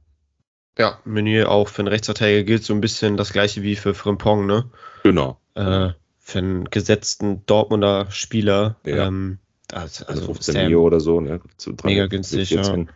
Ja, 0.77 0.99
Meunier 1.05 1.49
auch 1.49 1.67
für 1.69 1.79
einen 1.81 1.87
Rechtsverteidiger 1.87 2.43
gilt 2.43 2.63
so 2.63 2.73
ein 2.73 2.81
bisschen 2.81 3.17
das 3.17 3.33
gleiche 3.33 3.63
wie 3.63 3.75
für 3.75 3.93
Frimpong, 3.95 4.45
ne? 4.45 4.69
Genau. 5.03 5.39
Äh, 5.55 5.89
für 6.19 6.39
einen 6.39 6.65
gesetzten 6.69 7.45
Dortmunder 7.47 8.11
Spieler. 8.11 8.75
Ja. 8.85 9.07
Ähm, 9.07 9.39
also, 9.71 10.05
Also 10.05 10.21
also 10.21 10.25
15 10.33 10.39
ist 10.39 10.55
der- 10.61 10.69
Mio 10.69 10.81
oder 10.83 10.99
so, 10.99 11.19
ne? 11.19 11.41
Zu 11.57 11.73
drei- 11.73 11.89
Mega 11.89 12.07
günstig, 12.07 12.49
14, 12.49 12.89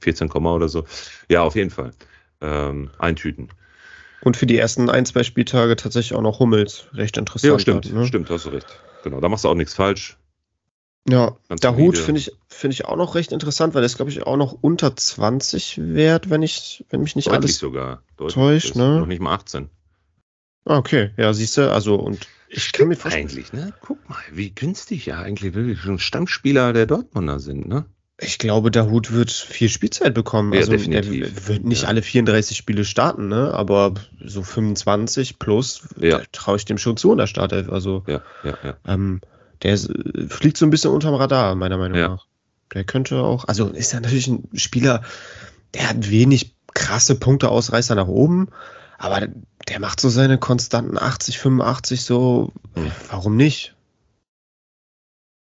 14, 0.00 0.28
oder 0.30 0.68
so. 0.68 0.84
Ja, 1.28 1.42
auf 1.42 1.54
jeden 1.54 1.70
Fall. 1.70 1.92
Ähm, 2.40 2.90
eintüten. 2.98 3.48
Und 4.22 4.36
für 4.36 4.46
die 4.46 4.58
ersten 4.58 4.90
ein, 4.90 5.06
zwei 5.06 5.22
Spieltage 5.22 5.76
tatsächlich 5.76 6.16
auch 6.16 6.22
noch 6.22 6.40
Hummels. 6.40 6.86
Recht 6.92 7.16
interessant. 7.16 7.52
Ja, 7.52 7.58
stimmt, 7.58 7.92
ne? 7.92 8.06
stimmt, 8.06 8.30
hast 8.30 8.46
du 8.46 8.50
recht. 8.50 8.66
Genau, 9.04 9.20
da 9.20 9.28
machst 9.28 9.44
du 9.44 9.48
auch 9.48 9.54
nichts 9.54 9.74
falsch. 9.74 10.18
Ja, 11.08 11.36
Ganz 11.48 11.60
der 11.62 11.76
Hut 11.76 11.96
finde 11.96 12.20
ich, 12.20 12.32
finde 12.48 12.74
ich 12.74 12.84
auch 12.84 12.96
noch 12.96 13.14
recht 13.14 13.32
interessant, 13.32 13.74
weil 13.74 13.80
der 13.80 13.86
ist, 13.86 13.96
glaube 13.96 14.10
ich, 14.10 14.26
auch 14.26 14.36
noch 14.36 14.52
unter 14.60 14.94
20 14.94 15.94
wert, 15.94 16.28
wenn 16.28 16.42
ich, 16.42 16.84
wenn 16.90 17.00
mich 17.00 17.16
nicht 17.16 17.28
Deutlich 17.28 17.42
alles. 17.42 17.58
sogar. 17.58 18.02
Deutlich. 18.16 18.34
täuscht, 18.34 18.76
ne? 18.76 18.98
Noch 18.98 19.06
nicht 19.06 19.22
mal 19.22 19.34
18. 19.34 19.70
Ah, 20.66 20.76
okay, 20.76 21.12
ja, 21.16 21.32
siehst 21.32 21.56
du, 21.56 21.72
also 21.72 21.94
und 21.94 22.28
ich 22.50 22.72
kann 22.72 22.88
mir 22.88 22.96
vorstellen, 22.96 23.26
Eigentlich, 23.26 23.52
ne? 23.52 23.72
Guck 23.80 24.06
mal, 24.08 24.18
wie 24.32 24.50
günstig 24.50 25.06
ja 25.06 25.18
eigentlich 25.18 25.54
wirklich 25.54 25.80
schon 25.80 25.98
Stammspieler 25.98 26.72
der 26.72 26.86
Dortmunder 26.86 27.40
sind, 27.40 27.68
ne? 27.68 27.86
Ich 28.20 28.38
glaube, 28.38 28.70
der 28.72 28.90
Hut 28.90 29.12
wird 29.12 29.30
viel 29.30 29.68
Spielzeit 29.68 30.12
bekommen. 30.12 30.52
Ja, 30.52 30.60
also 30.60 30.72
definitiv. 30.72 31.34
der 31.36 31.46
wird 31.48 31.64
nicht 31.64 31.82
Ja. 31.82 31.88
alle 31.88 32.02
34 32.02 32.56
Spiele 32.56 32.84
starten, 32.84 33.28
ne? 33.28 33.54
Aber 33.54 33.94
so 34.24 34.42
25 34.42 35.38
plus 35.38 35.82
Ja. 36.00 36.20
traue 36.32 36.56
ich 36.56 36.64
dem 36.64 36.78
schon 36.78 36.96
zu 36.96 37.12
in 37.12 37.18
der 37.18 37.28
Startelf. 37.28 37.68
Also 37.70 38.02
Ja, 38.08 38.22
ja, 38.42 38.58
ja. 38.64 38.76
ähm, 38.86 39.20
der 39.62 39.74
ist, 39.74 39.88
äh, 39.90 40.26
fliegt 40.28 40.56
so 40.56 40.66
ein 40.66 40.70
bisschen 40.70 40.90
unterm 40.90 41.14
Radar, 41.14 41.54
meiner 41.54 41.78
Meinung 41.78 41.98
Ja. 41.98 42.08
nach. 42.08 42.26
Der 42.74 42.84
könnte 42.84 43.22
auch, 43.22 43.46
also 43.46 43.68
ist 43.68 43.92
ja 43.92 44.00
natürlich 44.00 44.26
ein 44.26 44.48
Spieler, 44.54 45.02
der 45.74 45.88
hat 45.88 46.10
wenig 46.10 46.54
krasse 46.74 47.14
Punkteausreißer 47.18 47.94
nach 47.94 48.08
oben, 48.08 48.48
aber 48.98 49.28
der 49.68 49.80
macht 49.80 50.00
so 50.00 50.08
seine 50.08 50.38
konstanten 50.38 50.98
80, 50.98 51.38
85 51.38 52.02
so, 52.04 52.52
Hm. 52.74 52.90
warum 53.10 53.36
nicht? 53.36 53.74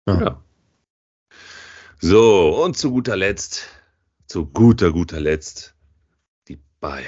Ja. 0.07 0.41
Ja. 2.01 2.09
So, 2.09 2.63
und 2.63 2.77
zu 2.77 2.91
guter 2.91 3.15
Letzt, 3.15 3.67
zu 4.27 4.45
guter, 4.45 4.91
guter 4.91 5.19
Letzt, 5.19 5.75
die 6.47 6.59
Bayern. 6.79 7.05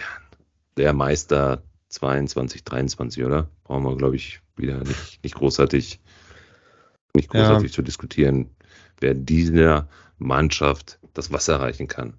Der 0.78 0.94
Meister 0.94 1.64
22, 1.90 2.64
23, 2.64 3.24
oder? 3.24 3.50
Brauchen 3.64 3.84
wir, 3.84 3.96
glaube 3.98 4.16
ich, 4.16 4.42
wieder 4.56 4.80
nicht, 4.80 5.24
nicht 5.24 5.36
großartig, 5.36 6.00
nicht 7.14 7.34
Ja. 7.34 7.42
großartig 7.42 7.74
zu 7.74 7.82
diskutieren, 7.82 8.50
wer 9.00 9.14
dieser 9.14 9.88
Mannschaft 10.18 11.00
das 11.14 11.32
Wasser 11.32 11.60
reichen 11.60 11.88
kann. 11.88 12.16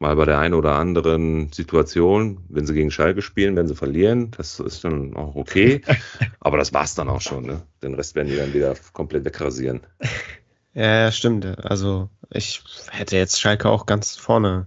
Mal 0.00 0.16
bei 0.16 0.24
der 0.24 0.38
einen 0.38 0.54
oder 0.54 0.74
anderen 0.74 1.52
Situation, 1.52 2.44
wenn 2.48 2.66
sie 2.66 2.74
gegen 2.74 2.90
Schalke 2.90 3.22
spielen, 3.22 3.54
wenn 3.56 3.68
sie 3.68 3.76
verlieren, 3.76 4.32
das 4.32 4.58
ist 4.58 4.82
dann 4.84 5.14
auch 5.14 5.36
okay. 5.36 5.80
Aber 6.40 6.58
das 6.58 6.72
war's 6.72 6.94
dann 6.96 7.08
auch 7.08 7.20
schon. 7.20 7.46
Ne? 7.46 7.62
Den 7.82 7.94
Rest 7.94 8.14
werden 8.16 8.28
die 8.28 8.36
dann 8.36 8.52
wieder 8.52 8.74
komplett 8.92 9.24
wegrasieren. 9.24 9.80
Ja, 10.74 11.10
stimmt. 11.12 11.44
Also 11.64 12.10
ich 12.30 12.62
hätte 12.90 13.16
jetzt 13.16 13.40
Schalke 13.40 13.68
auch 13.70 13.86
ganz 13.86 14.16
vorne 14.16 14.66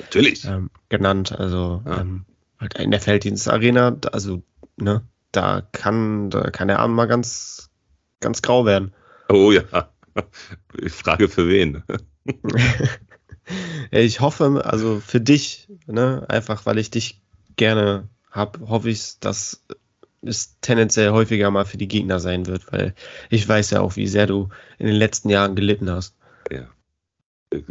Natürlich. 0.00 0.44
ähm, 0.44 0.70
genannt. 0.88 1.32
Also 1.32 1.82
Ja. 1.86 2.00
ähm, 2.00 2.24
halt 2.58 2.74
in 2.78 2.90
der 2.90 3.00
Felddienstarena, 3.00 3.90
da- 3.92 4.10
also 4.10 4.42
ne, 4.76 5.02
da 5.32 5.60
kann, 5.72 6.30
da 6.30 6.50
kann 6.50 6.68
der 6.68 6.78
Abend 6.78 6.96
mal 6.96 7.06
ganz, 7.06 7.70
ganz 8.20 8.40
grau 8.42 8.64
werden. 8.64 8.92
Oh 9.28 9.52
ja. 9.52 9.62
Ich 10.78 10.92
frage 10.92 11.28
für 11.28 11.48
wen. 11.48 11.82
Ich 13.90 14.20
hoffe, 14.20 14.62
also 14.64 15.00
für 15.00 15.20
dich, 15.20 15.68
ne, 15.86 16.24
einfach 16.28 16.64
weil 16.64 16.78
ich 16.78 16.90
dich 16.90 17.20
gerne 17.56 18.08
hab, 18.30 18.60
hoffe 18.60 18.88
ich, 18.88 19.18
dass 19.20 19.64
es 20.22 20.58
tendenziell 20.60 21.10
häufiger 21.10 21.50
mal 21.50 21.64
für 21.64 21.76
die 21.78 21.88
Gegner 21.88 22.20
sein 22.20 22.46
wird, 22.46 22.72
weil 22.72 22.94
ich 23.30 23.48
weiß 23.48 23.70
ja 23.70 23.80
auch, 23.80 23.96
wie 23.96 24.06
sehr 24.06 24.26
du 24.26 24.48
in 24.78 24.86
den 24.86 24.96
letzten 24.96 25.28
Jahren 25.28 25.56
gelitten 25.56 25.90
hast. 25.90 26.16
Ja. 26.50 26.68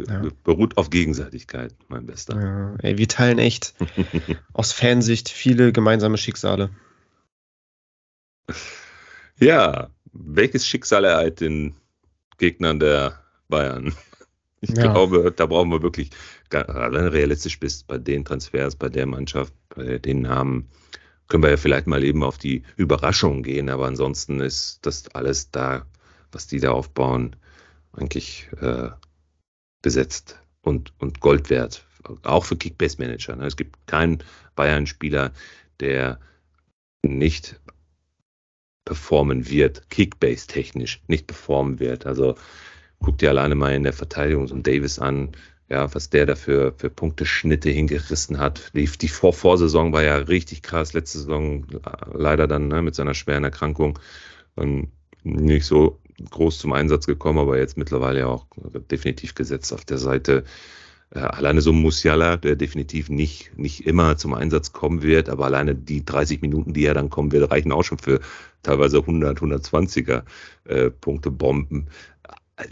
Ja. 0.06 0.22
Beruht 0.44 0.76
auf 0.76 0.90
Gegenseitigkeit, 0.90 1.74
mein 1.88 2.06
Bester. 2.06 2.40
Ja, 2.40 2.76
ey, 2.82 2.98
wir 2.98 3.08
teilen 3.08 3.38
echt 3.38 3.74
aus 4.52 4.72
Fansicht 4.72 5.28
viele 5.28 5.72
gemeinsame 5.72 6.18
Schicksale. 6.18 6.70
Ja, 9.38 9.90
welches 10.12 10.66
Schicksal 10.66 11.04
ereilt 11.04 11.40
den 11.40 11.74
Gegnern 12.38 12.78
der 12.78 13.20
Bayern? 13.48 13.94
Ich 14.60 14.70
Ja. 14.70 14.92
glaube, 14.92 15.32
da 15.34 15.46
brauchen 15.46 15.70
wir 15.70 15.82
wirklich, 15.82 16.10
wenn 16.50 16.66
du 16.92 17.12
realistisch 17.12 17.58
bist, 17.58 17.88
bei 17.88 17.98
den 17.98 18.24
Transfers, 18.24 18.76
bei 18.76 18.88
der 18.88 19.06
Mannschaft, 19.06 19.52
bei 19.70 19.98
den 19.98 20.22
Namen, 20.22 20.68
können 21.32 21.44
wir 21.44 21.50
ja 21.50 21.56
vielleicht 21.56 21.86
mal 21.86 22.04
eben 22.04 22.22
auf 22.22 22.36
die 22.36 22.62
Überraschung 22.76 23.42
gehen, 23.42 23.70
aber 23.70 23.86
ansonsten 23.86 24.40
ist 24.40 24.80
das 24.82 25.08
alles 25.14 25.50
da, 25.50 25.86
was 26.30 26.46
die 26.46 26.60
da 26.60 26.72
aufbauen, 26.72 27.36
eigentlich 27.94 28.50
äh, 28.60 28.90
besetzt 29.80 30.38
und, 30.60 30.92
und 30.98 31.20
Gold 31.20 31.48
wert. 31.48 31.86
Auch 32.22 32.44
für 32.44 32.58
Kickbase-Manager. 32.58 33.34
Ne? 33.36 33.46
Es 33.46 33.56
gibt 33.56 33.86
keinen 33.86 34.22
Bayern-Spieler, 34.56 35.32
der 35.80 36.20
nicht 37.02 37.58
performen 38.84 39.48
wird, 39.48 39.88
Kickbase-technisch 39.88 41.00
nicht 41.06 41.28
performen 41.28 41.80
wird. 41.80 42.04
Also 42.04 42.34
guck 42.98 43.16
dir 43.16 43.30
alleine 43.30 43.54
mal 43.54 43.72
in 43.72 43.84
der 43.84 43.94
Verteidigung 43.94 44.48
so 44.48 44.54
einen 44.54 44.64
Davis 44.64 44.98
an, 44.98 45.32
ja, 45.72 45.94
was 45.94 46.10
der 46.10 46.26
dafür 46.26 46.74
für 46.76 46.90
Punkteschnitte 46.90 47.70
hingerissen 47.70 48.38
hat. 48.38 48.70
Die, 48.74 48.86
die 48.86 49.08
Vor 49.08 49.32
Vorsaison 49.32 49.92
war 49.92 50.02
ja 50.02 50.16
richtig 50.16 50.62
krass, 50.62 50.92
letzte 50.92 51.18
Saison 51.18 51.64
äh, 51.72 51.78
leider 52.12 52.46
dann 52.46 52.68
ne, 52.68 52.82
mit 52.82 52.94
seiner 52.94 53.14
schweren 53.14 53.44
Erkrankung 53.44 53.98
ähm, 54.58 54.88
nicht 55.24 55.64
so 55.64 55.98
groß 56.30 56.58
zum 56.58 56.74
Einsatz 56.74 57.06
gekommen, 57.06 57.38
aber 57.38 57.56
jetzt 57.56 57.78
mittlerweile 57.78 58.20
ja 58.20 58.26
auch 58.26 58.46
definitiv 58.90 59.34
gesetzt 59.34 59.72
auf 59.72 59.86
der 59.86 59.96
Seite. 59.96 60.44
Äh, 61.10 61.20
alleine 61.20 61.62
so 61.62 61.72
Musiala, 61.72 62.36
der 62.36 62.54
definitiv 62.56 63.08
nicht, 63.08 63.56
nicht 63.56 63.86
immer 63.86 64.18
zum 64.18 64.34
Einsatz 64.34 64.72
kommen 64.72 65.02
wird, 65.02 65.30
aber 65.30 65.46
alleine 65.46 65.74
die 65.74 66.04
30 66.04 66.42
Minuten, 66.42 66.74
die 66.74 66.84
er 66.84 66.94
dann 66.94 67.08
kommen 67.08 67.32
wird, 67.32 67.50
reichen 67.50 67.72
auch 67.72 67.82
schon 67.82 67.98
für 67.98 68.20
teilweise 68.62 68.98
100, 68.98 69.38
120er 69.38 70.22
äh, 70.64 70.90
Punkte 70.90 71.30
Bomben. 71.30 71.88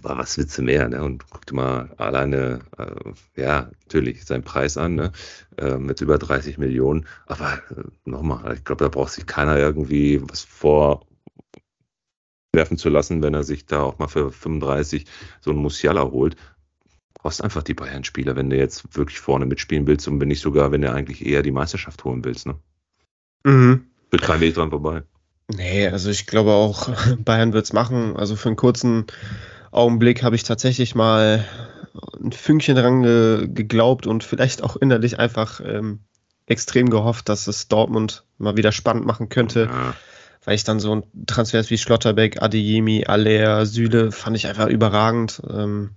Was 0.02 0.36
willst 0.36 0.58
du 0.58 0.62
mehr? 0.62 0.88
Ne? 0.88 1.02
Und 1.02 1.28
guck 1.30 1.46
dir 1.46 1.54
mal 1.54 1.90
alleine, 1.96 2.60
äh, 2.78 3.40
ja, 3.40 3.70
natürlich 3.84 4.24
seinen 4.24 4.44
Preis 4.44 4.76
an, 4.76 4.94
ne? 4.94 5.12
äh, 5.56 5.76
mit 5.76 6.00
über 6.00 6.18
30 6.18 6.58
Millionen. 6.58 7.06
Aber 7.26 7.54
äh, 7.70 7.82
nochmal, 8.04 8.54
ich 8.54 8.64
glaube, 8.64 8.84
da 8.84 8.88
braucht 8.88 9.12
sich 9.12 9.26
keiner 9.26 9.56
irgendwie 9.56 10.20
was 10.22 10.42
vorwerfen 10.42 11.06
zu 12.76 12.90
lassen, 12.90 13.22
wenn 13.22 13.34
er 13.34 13.42
sich 13.42 13.66
da 13.66 13.82
auch 13.82 13.98
mal 13.98 14.08
für 14.08 14.30
35 14.30 15.06
so 15.40 15.50
einen 15.50 15.60
Musiala 15.60 16.02
holt. 16.02 16.36
Brauchst 17.14 17.42
einfach 17.42 17.62
die 17.62 17.74
Bayern-Spieler, 17.74 18.36
wenn 18.36 18.50
du 18.50 18.56
jetzt 18.56 18.96
wirklich 18.96 19.18
vorne 19.20 19.46
mitspielen 19.46 19.86
willst 19.86 20.06
und 20.08 20.20
wenn 20.20 20.28
nicht 20.28 20.40
sogar, 20.40 20.72
wenn 20.72 20.82
du 20.82 20.92
eigentlich 20.92 21.24
eher 21.24 21.42
die 21.42 21.52
Meisterschaft 21.52 22.04
holen 22.04 22.24
willst. 22.24 22.46
Ne? 22.46 22.58
Mhm. 23.44 23.86
Wird 24.10 24.22
kein 24.22 24.40
Weg 24.40 24.54
dran 24.54 24.70
vorbei. 24.70 25.02
Nee, 25.54 25.88
also 25.88 26.10
ich 26.10 26.26
glaube 26.26 26.52
auch, 26.52 26.88
Bayern 27.24 27.52
wird's 27.52 27.72
machen. 27.72 28.16
Also 28.16 28.36
für 28.36 28.48
einen 28.48 28.56
kurzen 28.56 29.06
Augenblick 29.70 30.22
habe 30.22 30.36
ich 30.36 30.42
tatsächlich 30.42 30.94
mal 30.94 31.44
ein 32.22 32.32
Fünkchen 32.32 32.76
dran 32.76 33.02
ge 33.02 33.48
geglaubt 33.48 34.06
und 34.06 34.24
vielleicht 34.24 34.62
auch 34.62 34.76
innerlich 34.76 35.18
einfach 35.18 35.60
ähm, 35.60 36.00
extrem 36.46 36.90
gehofft, 36.90 37.28
dass 37.28 37.46
es 37.46 37.68
Dortmund 37.68 38.24
mal 38.38 38.56
wieder 38.56 38.72
spannend 38.72 39.06
machen 39.06 39.28
könnte, 39.28 39.68
Ja, 39.70 39.94
weil 40.44 40.54
ich 40.54 40.64
dann 40.64 40.80
so 40.80 40.94
ein 40.94 41.02
Transfers 41.26 41.70
wie 41.70 41.78
Schlotterbeck, 41.78 42.42
Adeyemi, 42.42 43.04
Aller, 43.06 43.66
Süle 43.66 44.10
fand 44.10 44.36
ich 44.36 44.46
einfach 44.46 44.66
überragend. 44.66 45.42
Ähm, 45.48 45.90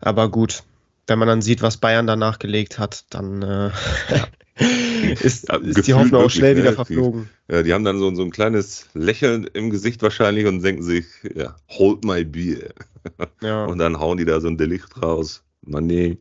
aber 0.00 0.30
gut, 0.30 0.62
wenn 1.06 1.18
man 1.18 1.28
dann 1.28 1.42
sieht, 1.42 1.62
was 1.62 1.76
Bayern 1.78 2.06
da 2.06 2.16
nachgelegt 2.16 2.78
hat, 2.78 3.04
dann 3.10 3.42
äh, 3.42 3.70
Ja, 4.10 4.26
ist 4.56 5.48
die 5.52 5.72
gefühlt 5.74 5.96
Hoffnung 5.96 6.22
auch 6.24 6.30
schnell 6.30 6.54
ne? 6.54 6.60
wieder 6.60 6.70
Die- 6.70 6.76
verflogen. 6.76 7.28
Ja, 7.50 7.62
die 7.62 7.72
haben 7.74 7.84
dann 7.84 7.98
so, 7.98 8.14
so 8.14 8.22
ein 8.22 8.30
kleines 8.30 8.88
Lächeln 8.94 9.44
im 9.52 9.70
Gesicht 9.70 10.02
wahrscheinlich 10.02 10.46
und 10.46 10.62
denken 10.62 10.82
sich, 10.82 11.06
ja, 11.34 11.56
hold 11.68 12.04
my 12.04 12.24
beer. 12.24 12.72
Ja. 13.40 13.66
Und 13.66 13.78
dann 13.78 14.00
hauen 14.00 14.16
die 14.18 14.24
da 14.24 14.40
so 14.40 14.48
ein 14.48 14.56
Delikt 14.58 15.00
raus. 15.02 15.44
Mané. 15.64 16.18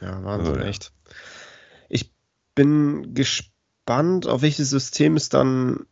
Ja, 0.00 0.22
Wahnsinn, 0.24 0.54
ja. 0.56 0.62
echt. 0.62 0.92
Ich 1.88 2.12
bin 2.54 3.14
gespannt, 3.14 4.26
auf 4.26 4.42
welches 4.42 4.70
System 4.70 5.16
es 5.16 5.28
dann 5.28 5.86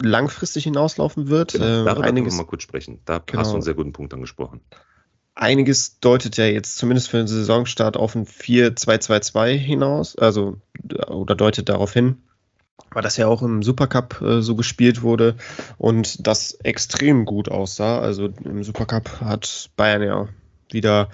langfristig 0.00 0.64
hinauslaufen 0.64 1.28
wird. 1.28 1.52
Genau, 1.52 1.84
darüber 1.84 2.04
einiges, 2.04 2.30
können 2.30 2.38
wir 2.38 2.44
mal 2.44 2.48
kurz 2.48 2.62
sprechen. 2.62 3.00
Da 3.04 3.18
genau, 3.18 3.40
hast 3.40 3.50
du 3.50 3.54
einen 3.54 3.62
sehr 3.62 3.74
guten 3.74 3.92
Punkt 3.92 4.14
angesprochen. 4.14 4.60
Einiges 5.38 6.00
deutet 6.00 6.36
ja 6.36 6.46
jetzt 6.46 6.78
zumindest 6.78 7.10
für 7.10 7.18
den 7.18 7.28
Saisonstart 7.28 7.96
auf 7.96 8.16
ein 8.16 8.26
4-2-2-2 8.26 9.52
hinaus, 9.56 10.18
also 10.18 10.56
oder 11.06 11.36
deutet 11.36 11.68
darauf 11.68 11.92
hin, 11.92 12.16
weil 12.90 13.02
das 13.02 13.16
ja 13.16 13.28
auch 13.28 13.42
im 13.42 13.62
Supercup 13.62 14.20
äh, 14.20 14.42
so 14.42 14.56
gespielt 14.56 15.02
wurde 15.02 15.36
und 15.76 16.26
das 16.26 16.54
extrem 16.64 17.24
gut 17.24 17.48
aussah. 17.48 18.00
Also 18.00 18.30
im 18.44 18.64
Supercup 18.64 19.20
hat 19.20 19.70
Bayern 19.76 20.02
ja 20.02 20.28
wieder 20.72 21.08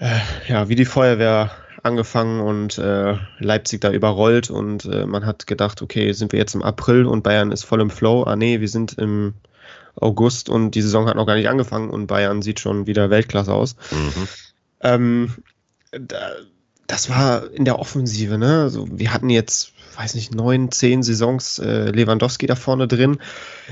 äh, 0.00 0.18
ja 0.48 0.68
wie 0.68 0.74
die 0.74 0.84
Feuerwehr 0.84 1.52
angefangen 1.84 2.40
und 2.40 2.78
äh, 2.78 3.16
Leipzig 3.38 3.80
da 3.80 3.92
überrollt 3.92 4.50
und 4.50 4.86
äh, 4.86 5.06
man 5.06 5.24
hat 5.24 5.46
gedacht, 5.46 5.82
okay, 5.82 6.10
sind 6.10 6.32
wir 6.32 6.40
jetzt 6.40 6.56
im 6.56 6.62
April 6.62 7.06
und 7.06 7.22
Bayern 7.22 7.52
ist 7.52 7.62
voll 7.62 7.80
im 7.80 7.90
Flow. 7.90 8.24
Ah 8.24 8.34
nee, 8.34 8.60
wir 8.60 8.68
sind 8.68 8.94
im 8.98 9.34
August 9.96 10.48
und 10.48 10.72
die 10.72 10.82
Saison 10.82 11.06
hat 11.06 11.16
noch 11.16 11.26
gar 11.26 11.36
nicht 11.36 11.48
angefangen 11.48 11.90
und 11.90 12.06
Bayern 12.06 12.42
sieht 12.42 12.60
schon 12.60 12.86
wieder 12.86 13.10
Weltklasse 13.10 13.52
aus. 13.52 13.76
Mhm. 13.90 14.28
Ähm, 14.80 15.34
da, 15.92 16.30
das 16.86 17.08
war 17.08 17.50
in 17.52 17.64
der 17.64 17.78
Offensive, 17.78 18.38
ne? 18.38 18.62
Also 18.62 18.86
wir 18.90 19.12
hatten 19.12 19.30
jetzt 19.30 19.74
weiß 19.96 20.14
nicht, 20.14 20.34
neun, 20.34 20.70
zehn 20.70 21.02
Saisons 21.02 21.58
äh, 21.58 21.90
Lewandowski 21.90 22.46
da 22.46 22.56
vorne 22.56 22.88
drin, 22.88 23.18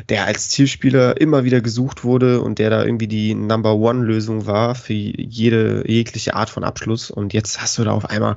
der 0.09 0.27
als 0.27 0.51
Zielspieler 0.51 1.21
immer 1.21 1.45
wieder 1.45 1.61
gesucht 1.61 2.05
wurde 2.05 2.41
und 2.41 2.59
der 2.59 2.71
da 2.71 2.85
irgendwie 2.85 3.09
die 3.09 3.35
Number 3.35 3.75
One-Lösung 3.75 4.47
war 4.47 4.75
für 4.75 4.93
jede 4.93 5.85
jegliche 5.87 6.35
Art 6.35 6.51
von 6.51 6.65
Abschluss. 6.65 7.11
Und 7.11 7.33
jetzt 7.33 7.61
hast 7.61 7.79
du 7.79 7.85
da 7.85 7.93
auf 7.93 8.09
einmal 8.09 8.37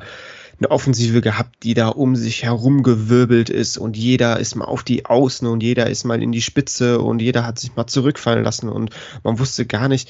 eine 0.60 0.72
Offensive 0.72 1.22
gehabt, 1.22 1.64
die 1.64 1.74
da 1.74 1.90
um 1.90 2.16
sich 2.16 2.44
herum 2.44 2.84
gewirbelt 2.84 3.50
ist 3.50 3.78
und 3.78 3.98
jeder 3.98 4.40
ist 4.40 4.56
mal 4.56 4.66
auf 4.66 4.84
die 4.84 5.06
Außen 5.06 5.48
und 5.48 5.62
jeder 5.62 5.90
ist 5.90 6.06
mal 6.06 6.22
in 6.22 6.32
die 6.32 6.42
Spitze 6.42 7.00
und 7.00 7.22
jeder 7.22 7.46
hat 7.46 7.60
sich 7.60 7.76
mal 7.76 7.88
zurückfallen 7.88 8.44
lassen 8.44 8.70
und 8.70 8.92
man 9.24 9.40
wusste 9.40 9.66
gar 9.66 9.90
nicht, 9.90 10.10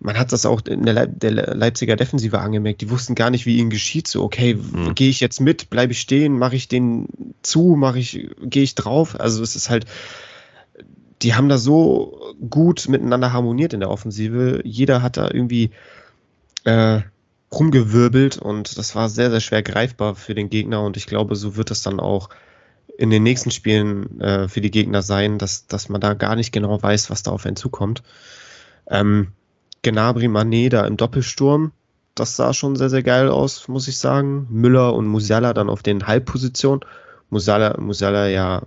man 0.00 0.18
hat 0.18 0.32
das 0.32 0.46
auch 0.46 0.62
in 0.66 0.84
der, 0.84 0.94
Leip 0.94 1.20
der, 1.20 1.32
Leipziger 1.32 1.96
Defensive 1.96 2.38
angemerkt. 2.38 2.80
Die 2.80 2.90
wussten 2.90 3.14
gar 3.14 3.30
nicht, 3.30 3.46
wie 3.46 3.58
ihnen 3.58 3.70
geschieht. 3.70 4.08
So, 4.08 4.22
okay, 4.22 4.54
mhm. 4.54 4.94
gehe 4.94 5.08
ich 5.08 5.20
jetzt 5.20 5.40
mit, 5.40 5.70
bleibe 5.70 5.92
ich 5.92 6.00
stehen, 6.00 6.38
mache 6.38 6.56
ich 6.56 6.68
den 6.68 7.34
zu, 7.42 7.74
mache 7.76 7.98
ich, 7.98 8.28
gehe 8.42 8.62
ich 8.62 8.74
drauf. 8.74 9.18
Also 9.18 9.42
es 9.42 9.56
ist 9.56 9.70
halt, 9.70 9.86
die 11.22 11.34
haben 11.34 11.48
da 11.48 11.58
so 11.58 12.34
gut 12.50 12.88
miteinander 12.88 13.32
harmoniert 13.32 13.72
in 13.72 13.80
der 13.80 13.90
Offensive. 13.90 14.60
Jeder 14.64 15.00
hat 15.00 15.16
da 15.16 15.30
irgendwie 15.30 15.70
äh, 16.64 17.00
rumgewirbelt 17.58 18.38
und 18.38 18.78
das 18.78 18.94
war 18.94 19.08
sehr, 19.08 19.30
sehr 19.30 19.40
schwer 19.40 19.62
greifbar 19.62 20.14
für 20.14 20.34
den 20.34 20.50
Gegner. 20.50 20.82
Und 20.82 20.96
ich 20.96 21.06
glaube, 21.06 21.36
so 21.36 21.56
wird 21.56 21.70
es 21.70 21.82
dann 21.82 22.00
auch 22.00 22.28
in 22.96 23.10
den 23.10 23.22
nächsten 23.22 23.50
Spielen 23.50 24.20
äh, 24.20 24.48
für 24.48 24.60
die 24.60 24.70
Gegner 24.70 25.02
sein, 25.02 25.38
dass, 25.38 25.66
dass 25.66 25.88
man 25.88 26.00
da 26.00 26.14
gar 26.14 26.36
nicht 26.36 26.52
genau 26.52 26.80
weiß, 26.82 27.10
was 27.10 27.22
da 27.22 27.32
auf 27.32 27.46
einen 27.46 27.56
zukommt. 27.56 28.02
Ähm, 28.88 29.32
Gnabry 29.82 30.26
Mané 30.26 30.68
da 30.68 30.86
im 30.86 30.96
Doppelsturm. 30.96 31.72
Das 32.14 32.36
sah 32.36 32.52
schon 32.54 32.76
sehr, 32.76 32.90
sehr 32.90 33.02
geil 33.02 33.28
aus, 33.28 33.66
muss 33.68 33.88
ich 33.88 33.98
sagen. 33.98 34.46
Müller 34.50 34.94
und 34.94 35.06
Musiala 35.06 35.52
dann 35.52 35.68
auf 35.68 35.82
den 35.82 36.06
Halbpositionen. 36.06 36.80
Musiala, 37.30 37.76
Musiala 37.80 38.28
ja 38.28 38.62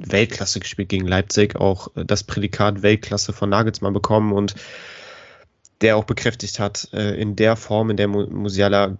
Weltklasse 0.00 0.60
gespielt 0.60 0.88
gegen 0.88 1.06
Leipzig, 1.06 1.56
auch 1.56 1.88
das 1.94 2.24
Prädikat 2.24 2.82
Weltklasse 2.82 3.32
von 3.32 3.50
Nagelsmann 3.50 3.92
bekommen 3.92 4.32
und 4.32 4.54
der 5.82 5.96
auch 5.96 6.04
bekräftigt 6.04 6.58
hat, 6.58 6.88
äh, 6.92 7.20
in 7.20 7.36
der 7.36 7.56
Form, 7.56 7.90
in 7.90 7.96
der 7.96 8.08
Musiala 8.08 8.96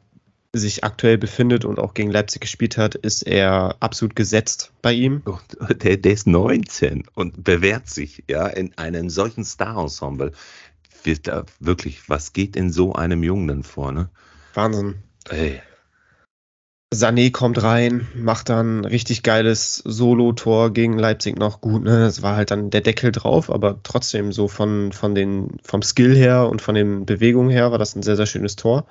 sich 0.54 0.84
aktuell 0.84 1.16
befindet 1.16 1.64
und 1.64 1.78
auch 1.78 1.94
gegen 1.94 2.10
Leipzig 2.10 2.42
gespielt 2.42 2.76
hat, 2.76 2.94
ist 2.94 3.22
er 3.22 3.76
absolut 3.80 4.14
gesetzt 4.14 4.72
bei 4.82 4.92
ihm. 4.92 5.22
Der, 5.82 5.96
der 5.96 6.12
ist 6.12 6.26
19 6.26 7.04
und 7.14 7.42
bewährt 7.42 7.88
sich 7.88 8.24
ja 8.28 8.46
in 8.48 8.76
einem 8.76 9.09
solchen 9.09 9.44
Star-Ensemble 9.44 10.32
wirklich, 11.59 12.09
was 12.09 12.32
geht 12.32 12.54
in 12.54 12.70
so 12.70 12.94
einem 12.94 13.22
Jungen 13.22 13.48
denn 13.48 13.62
vor, 13.62 13.92
ne? 13.92 14.09
Wahnsinn. 14.54 14.96
Ey. 15.30 15.60
Sané 16.93 17.31
kommt 17.31 17.62
rein, 17.62 18.06
macht 18.14 18.51
dann 18.51 18.85
richtig 18.85 19.23
geiles 19.23 19.77
Solo-Tor 19.77 20.73
gegen 20.74 20.98
Leipzig 20.98 21.39
noch 21.39 21.62
gut. 21.62 21.85
Ne? 21.85 22.01
Das 22.01 22.20
war 22.20 22.36
halt 22.36 22.51
dann 22.51 22.69
der 22.69 22.82
Deckel 22.82 23.12
drauf, 23.12 23.51
aber 23.51 23.82
trotzdem 23.82 24.31
so 24.31 24.47
von, 24.47 24.93
von 24.93 25.14
den, 25.14 25.56
vom 25.62 25.82
Skill 25.82 26.14
her 26.14 26.48
und 26.51 26.60
von 26.60 26.74
den 26.74 27.06
Bewegungen 27.06 27.48
her 27.48 27.70
war 27.70 27.78
das 27.78 27.97
ein 27.97 28.02
sehr, 28.02 28.16
sehr 28.16 28.27
schönes 28.27 28.56
Tor. 28.56 28.86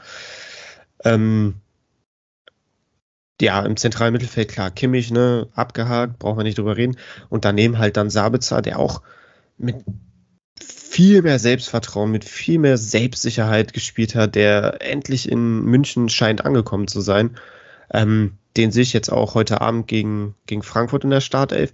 Ähm, 1.03 1.56
ja, 3.40 3.64
im 3.64 3.78
zentralen 3.78 4.14
Mittelfeld, 4.14 4.49
klar, 4.49 4.72
Kimmich, 4.72 5.11
ne, 5.11 5.48
abgehakt, 5.53 6.18
brauchen 6.18 6.40
wir 6.40 6.44
nicht 6.44 6.57
drüber 6.57 6.78
reden. 6.78 6.98
Und 7.30 7.45
daneben 7.45 7.78
halt 7.78 7.98
dann 7.98 8.10
Sabitzer, 8.10 8.64
der 8.64 8.80
auch 8.80 9.02
mit 9.60 9.76
viel 10.60 11.22
mehr 11.22 11.38
Selbstvertrauen, 11.38 12.11
mit 12.11 12.26
viel 12.26 12.57
mehr 12.57 12.78
Selbstsicherheit 12.78 13.73
gespielt 13.73 14.15
hat, 14.15 14.34
der 14.34 14.82
endlich 14.82 15.32
in 15.32 15.61
München 15.64 16.10
scheint 16.10 16.45
angekommen 16.45 16.88
zu 16.88 17.02
sein. 17.02 17.38
Ähm, 17.93 18.38
den 18.57 18.72
sehe 18.72 18.84
ich 18.84 18.93
jetzt 18.93 19.11
auch 19.11 19.35
heute 19.35 19.61
Abend 19.61 19.88
gegen, 19.88 20.35
gegen 20.45 20.63
Frankfurt 20.63 21.03
in 21.03 21.09
der 21.09 21.22
Startelf. 21.22 21.72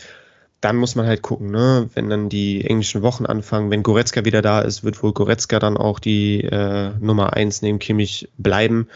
Dann 0.61 0.76
muss 0.76 0.95
man 0.95 1.06
halt 1.06 1.22
gucken, 1.22 1.52
ne? 1.52 1.89
wenn 1.94 2.10
dann 2.10 2.30
die 2.30 2.65
englischen 2.65 3.03
Wochen 3.03 3.26
anfangen, 3.26 3.69
wenn 3.69 3.84
Goretzka 3.84 4.26
wieder 4.26 4.41
da 4.41 4.61
ist, 4.61 4.84
wird 4.84 5.02
wohl 5.03 5.14
Goretzka 5.14 5.60
dann 5.60 5.77
auch 5.77 5.99
die 5.99 6.41
äh, 6.41 6.91
Nummer 6.99 7.34
1 7.34 7.61
neben 7.61 7.80
Kimmich 7.80 8.30
bleiben. 8.38 8.88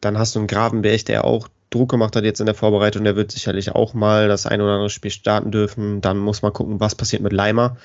Dann 0.00 0.18
hast 0.18 0.34
du 0.34 0.40
einen 0.40 0.48
Gravenberg, 0.48 1.04
der 1.04 1.24
auch 1.24 1.48
Druck 1.70 1.90
gemacht 1.90 2.14
hat 2.16 2.24
jetzt 2.24 2.40
in 2.40 2.46
der 2.46 2.54
Vorbereitung, 2.54 3.04
der 3.04 3.16
wird 3.16 3.32
sicherlich 3.32 3.72
auch 3.72 3.94
mal 3.94 4.28
das 4.28 4.46
ein 4.46 4.60
oder 4.60 4.72
andere 4.72 4.90
Spiel 4.90 5.10
starten 5.10 5.50
dürfen. 5.50 6.00
Dann 6.00 6.18
muss 6.18 6.42
man 6.42 6.52
gucken, 6.52 6.80
was 6.80 6.94
passiert 6.94 7.22
mit 7.22 7.32
Leimer. 7.32 7.76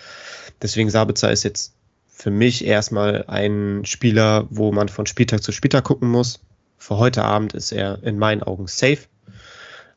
Deswegen 0.61 0.89
Sabitzer 0.89 1.31
ist 1.31 1.43
jetzt 1.43 1.73
für 2.07 2.31
mich 2.31 2.65
erstmal 2.65 3.25
ein 3.27 3.81
Spieler, 3.85 4.45
wo 4.49 4.71
man 4.71 4.89
von 4.89 5.07
Spieltag 5.07 5.41
zu 5.41 5.51
Spieltag 5.51 5.83
gucken 5.83 6.09
muss. 6.09 6.39
Für 6.81 6.97
heute 6.97 7.23
Abend 7.23 7.53
ist 7.53 7.71
er 7.71 8.01
in 8.01 8.17
meinen 8.17 8.41
Augen 8.41 8.65
safe. 8.65 9.01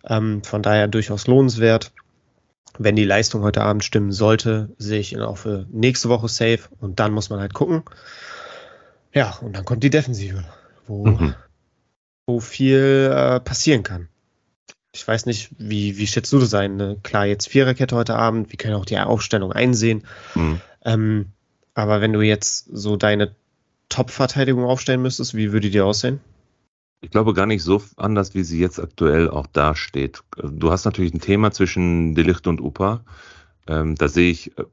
Ähm, 0.07 0.45
von 0.45 0.63
daher 0.63 0.87
durchaus 0.87 1.27
lohnenswert. 1.27 1.93
Wenn 2.77 2.95
die 2.95 3.07
Leistung 3.07 3.41
heute 3.41 3.63
Abend 3.63 3.83
stimmen 3.83 4.13
sollte, 4.13 4.69
sehe 4.77 5.01
ich 5.01 5.15
ihn 5.15 5.23
auch 5.23 5.39
für 5.39 5.65
nächste 5.71 6.11
Woche 6.11 6.29
safe 6.29 6.61
und 6.81 7.01
dann 7.01 7.13
muss 7.13 7.31
man 7.31 7.41
halt 7.41 7.55
gucken. 7.55 7.85
Ja, 9.15 9.31
und 9.41 9.57
dann 9.57 9.65
kommt 9.65 9.83
die 9.83 9.89
Defensive, 9.89 10.45
wo, 10.87 11.07
mhm. 11.07 11.35
wo 12.27 12.39
viel 12.39 13.11
äh, 13.11 13.41
passieren 13.41 13.83
kann. 13.83 14.11
Ich 14.93 15.09
weiß 15.09 15.25
nicht, 15.25 15.53
wie, 15.57 15.97
wie 15.97 16.07
schätzt 16.07 16.35
du 16.35 16.39
das 16.39 16.53
ein? 16.53 16.77
Ne? 16.77 16.99
Klar, 17.03 17.25
jetzt 17.25 17.49
Viererkette 17.49 17.97
heute 17.97 18.15
Abend, 18.15 18.53
wir 18.53 18.59
können 18.59 18.75
auch 18.75 18.85
die 18.85 18.99
Aufstellung 18.99 19.53
einsehen. 19.53 20.05
Mhm. 20.35 20.61
Ähm, 20.85 21.33
aber 21.73 22.03
wenn 22.03 22.13
du 22.13 22.21
jetzt 22.21 22.67
so 22.71 22.97
deine 22.97 23.35
Top-Verteidigung 23.89 24.65
aufstellen 24.65 25.01
müsstest, 25.01 25.35
wie 25.35 25.51
würde 25.51 25.71
die 25.71 25.81
aussehen? 25.81 26.21
Ich 27.05 27.11
glaube 27.11 27.35
gar 27.35 27.45
nicht 27.45 27.63
so 27.63 27.83
anders, 27.97 28.35
wie 28.35 28.45
sie 28.45 28.59
jetzt 28.59 28.81
aktuell 28.81 29.29
auch 29.29 29.47
dasteht. 29.47 30.23
Du 30.37 30.71
hast 30.71 30.87
natürlich 30.87 31.13
ein 31.13 31.21
Thema 31.21 31.51
zwischen 31.51 32.15
Delicht 32.15 32.47
und 32.47 32.63
Upa. 32.63 33.05
Ähm, 33.67 33.95
da 33.95 34.09
sehe 34.09 34.31
ich 34.31 34.57
äh, 34.57 34.65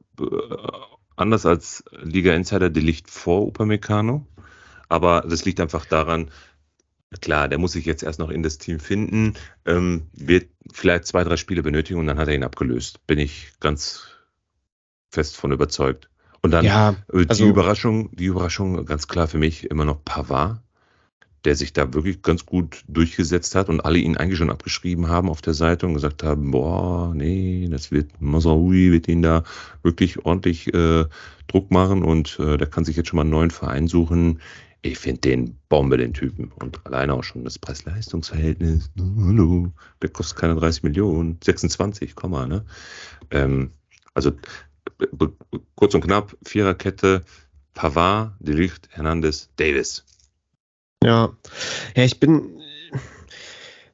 anders 1.14 1.44
als 1.44 1.84
Liga 2.02 2.32
Insider 2.32 2.70
Delicht 2.70 3.10
vor 3.10 3.46
Upamecano. 3.46 4.26
Aber 4.88 5.26
das 5.28 5.44
liegt 5.44 5.60
einfach 5.60 5.84
daran, 5.84 6.30
klar, 7.20 7.48
der 7.48 7.58
muss 7.58 7.72
sich 7.72 7.84
jetzt 7.84 8.02
erst 8.02 8.18
noch 8.18 8.30
in 8.30 8.42
das 8.42 8.56
Team 8.56 8.80
finden, 8.80 9.34
ähm, 9.66 10.06
wird 10.14 10.48
vielleicht 10.72 11.04
zwei, 11.04 11.24
drei 11.24 11.36
Spiele 11.36 11.62
benötigen 11.62 12.00
und 12.00 12.06
dann 12.06 12.18
hat 12.18 12.28
er 12.28 12.34
ihn 12.34 12.44
abgelöst. 12.44 13.06
Bin 13.06 13.18
ich 13.18 13.52
ganz 13.60 14.06
fest 15.10 15.36
von 15.36 15.52
überzeugt. 15.52 16.08
Und 16.40 16.50
dann 16.50 16.64
ja, 16.64 16.96
äh, 17.12 17.26
also, 17.28 17.44
die 17.44 17.50
Überraschung, 17.50 18.08
die 18.16 18.24
Überraschung 18.24 18.86
ganz 18.86 19.06
klar 19.06 19.28
für 19.28 19.38
mich 19.38 19.70
immer 19.70 19.84
noch 19.84 20.02
Pavard, 20.02 20.62
der 21.44 21.56
sich 21.56 21.72
da 21.72 21.92
wirklich 21.92 22.22
ganz 22.22 22.46
gut 22.46 22.84
durchgesetzt 22.88 23.54
hat 23.54 23.68
und 23.68 23.80
alle 23.80 23.98
ihn 23.98 24.16
eigentlich 24.16 24.38
schon 24.38 24.50
abgeschrieben 24.50 25.08
haben 25.08 25.28
auf 25.28 25.42
der 25.42 25.54
Seite 25.54 25.86
und 25.86 25.94
gesagt 25.94 26.22
haben, 26.22 26.50
boah, 26.50 27.12
nee, 27.14 27.68
das 27.70 27.90
wird 27.90 28.20
Masaoui 28.20 28.92
wird 28.92 29.08
ihn 29.08 29.22
da 29.22 29.42
wirklich 29.82 30.24
ordentlich 30.24 30.72
äh, 30.72 31.04
Druck 31.48 31.70
machen 31.70 32.04
und 32.04 32.38
äh, 32.38 32.56
der 32.56 32.68
kann 32.68 32.84
sich 32.84 32.96
jetzt 32.96 33.08
schon 33.08 33.16
mal 33.16 33.22
einen 33.22 33.30
neuen 33.30 33.50
Verein 33.50 33.88
suchen. 33.88 34.40
Ich 34.82 34.98
finde 34.98 35.20
den 35.20 35.56
Bombe, 35.68 35.96
den 35.96 36.12
Typen. 36.12 36.50
Und 36.60 36.84
alleine 36.86 37.14
auch 37.14 37.22
schon 37.22 37.44
das 37.44 37.58
Preis-Leistungs-Verhältnis. 37.58 38.90
Hallo, 38.98 39.72
der 40.00 40.10
kostet 40.10 40.38
keine 40.38 40.56
30 40.56 40.82
Millionen, 40.82 41.38
26, 41.42 42.16
ne? 42.48 42.64
Ähm, 43.30 43.70
also 44.14 44.32
kurz 45.76 45.94
und 45.94 46.00
knapp, 46.02 46.36
Viererkette, 46.44 47.22
Pavard, 47.74 48.32
Delicht, 48.40 48.88
Hernandez, 48.90 49.50
Davis. 49.56 50.04
Ja, 51.02 51.30
ja, 51.96 52.04
ich 52.04 52.20
bin 52.20 52.62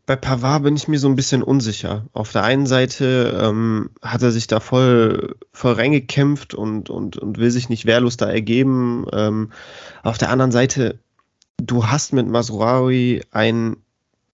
bei 0.09 0.17
Pavard 0.17 0.63
bin 0.63 0.75
ich 0.75 0.89
mir 0.89 0.99
so 0.99 1.07
ein 1.07 1.17
bisschen 1.17 1.43
unsicher. 1.43 2.07
Auf 2.15 2.33
der 2.33 2.43
einen 2.43 2.65
Seite 2.65 3.39
ähm, 3.43 3.91
hat 4.01 4.23
er 4.23 4.31
sich 4.31 4.47
da 4.47 4.59
voll, 4.59 5.37
voll 5.53 5.75
reingekämpft 5.75 6.55
und, 6.55 6.89
und, 6.89 7.19
und 7.19 7.37
will 7.37 7.51
sich 7.51 7.69
nicht 7.69 7.85
wehrlos 7.85 8.17
da 8.17 8.27
ergeben. 8.27 9.05
Ähm, 9.13 9.53
auf 10.03 10.17
der 10.17 10.31
anderen 10.31 10.51
Seite, 10.51 10.99
du 11.59 11.89
hast 11.89 12.15
mit 12.15 12.27
Masurawi 12.27 13.21
einen 13.33 13.77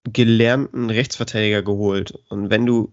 gelernten 0.04 0.90
Rechtsverteidiger 0.90 1.62
geholt. 1.62 2.20
Und 2.28 2.50
wenn 2.50 2.66
du 2.66 2.92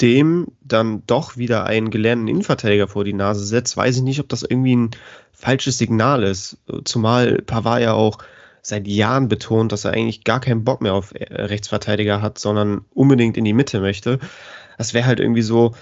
dem 0.00 0.46
dann 0.60 1.02
doch 1.08 1.36
wieder 1.36 1.64
einen 1.64 1.90
gelernten 1.90 2.28
Innenverteidiger 2.28 2.86
vor 2.86 3.02
die 3.02 3.14
Nase 3.14 3.44
setzt, 3.44 3.76
weiß 3.76 3.96
ich 3.96 4.02
nicht, 4.02 4.20
ob 4.20 4.28
das 4.28 4.44
irgendwie 4.44 4.76
ein 4.76 4.90
falsches 5.32 5.78
Signal 5.78 6.22
ist. 6.22 6.56
Zumal 6.84 7.42
Pavard 7.42 7.82
ja 7.82 7.94
auch 7.94 8.18
seit 8.66 8.88
Jahren 8.88 9.28
betont, 9.28 9.72
dass 9.72 9.84
er 9.84 9.92
eigentlich 9.92 10.24
gar 10.24 10.40
keinen 10.40 10.64
Bock 10.64 10.80
mehr 10.80 10.94
auf 10.94 11.14
äh, 11.14 11.24
Rechtsverteidiger 11.32 12.22
hat, 12.22 12.38
sondern 12.38 12.84
unbedingt 12.94 13.36
in 13.36 13.44
die 13.44 13.52
Mitte 13.52 13.80
möchte. 13.80 14.18
Das 14.78 14.94
wäre 14.94 15.06
halt 15.06 15.20
irgendwie 15.20 15.42
so, 15.42 15.74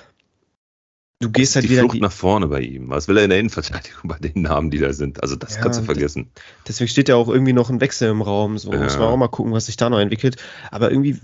du 1.20 1.30
gehst 1.30 1.54
halt 1.54 1.64
die 1.64 1.70
wieder 1.70 1.82
Flucht 1.82 2.00
nach 2.00 2.12
vorne 2.12 2.48
bei 2.48 2.60
ihm. 2.60 2.90
Was 2.90 3.06
will 3.09 3.16
er 3.16 3.24
in 3.24 3.30
der 3.30 3.38
Innenverteidigung 3.38 4.02
bei 4.04 4.18
den 4.18 4.42
Namen, 4.42 4.70
die 4.70 4.78
da 4.78 4.92
sind? 4.92 5.22
Also 5.22 5.36
das 5.36 5.54
Ja, 5.54 5.62
kannst 5.62 5.80
du 5.80 5.84
vergessen. 5.84 6.30
Deswegen 6.66 6.88
steht 6.88 7.09
ja 7.09 7.14
auch 7.14 7.28
irgendwie 7.28 7.52
noch 7.52 7.70
ein 7.70 7.80
Wechsel 7.80 8.10
im 8.10 8.20
Raum. 8.20 8.59
So 8.59 8.72
Ja. 8.72 8.78
muss 8.80 8.98
man 8.98 9.09
auch 9.09 9.16
mal 9.16 9.28
gucken, 9.28 9.52
was 9.52 9.66
sich 9.66 9.76
da 9.76 9.88
noch 9.88 10.00
entwickelt. 10.00 10.36
Aber 10.72 10.90
irgendwie 10.90 11.18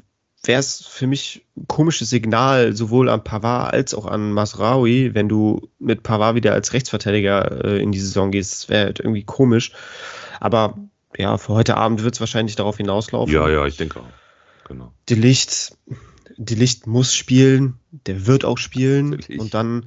wäre 0.44 0.60
es 0.60 0.86
für 0.86 1.09
mich 1.09 1.44
ein 1.56 1.66
komisches 1.66 2.10
Signal, 2.10 2.72
sowohl 2.74 3.09
an 3.09 3.24
Pavard 3.24 3.72
als 3.72 3.93
auch 3.94 4.06
an 4.06 4.30
Masraoui, 4.32 5.14
wenn 5.14 5.28
du 5.28 5.68
mit 5.80 6.05
Pavard 6.05 6.36
wieder 6.36 6.52
als 6.52 6.72
Rechtsverteidiger 6.72 7.64
äh, 7.64 7.82
in 7.82 7.90
die 7.90 7.98
Saison 7.98 8.30
gehst. 8.30 8.52
Das 8.52 8.68
wäre 8.68 8.85
halt 8.86 9.01
irgendwie 9.01 9.24
komisch. 9.24 9.72
Aber 10.39 10.78
ja, 11.16 11.39
für 11.39 11.55
heute 11.55 11.76
Abend 11.76 12.02
wird 12.05 12.14
es 12.14 12.20
wahrscheinlich 12.20 12.56
darauf 12.56 12.76
hinauslaufen. 12.76 13.35
Ja, 13.35 13.48
ja, 13.48 13.66
ich 13.66 13.76
denke 13.76 14.01
auch. 14.01 14.66
Genau. 14.66 14.93
Die 15.09 15.14
Licht, 15.14 15.76
die 16.36 16.55
Licht 16.55 16.86
muss 16.86 17.14
spielen, 17.14 17.78
der 18.06 18.26
wird 18.26 18.44
auch 18.44 18.59
spielen 18.59 19.10
Natürlich. 19.10 19.40
und 19.40 19.55
dann 19.55 19.86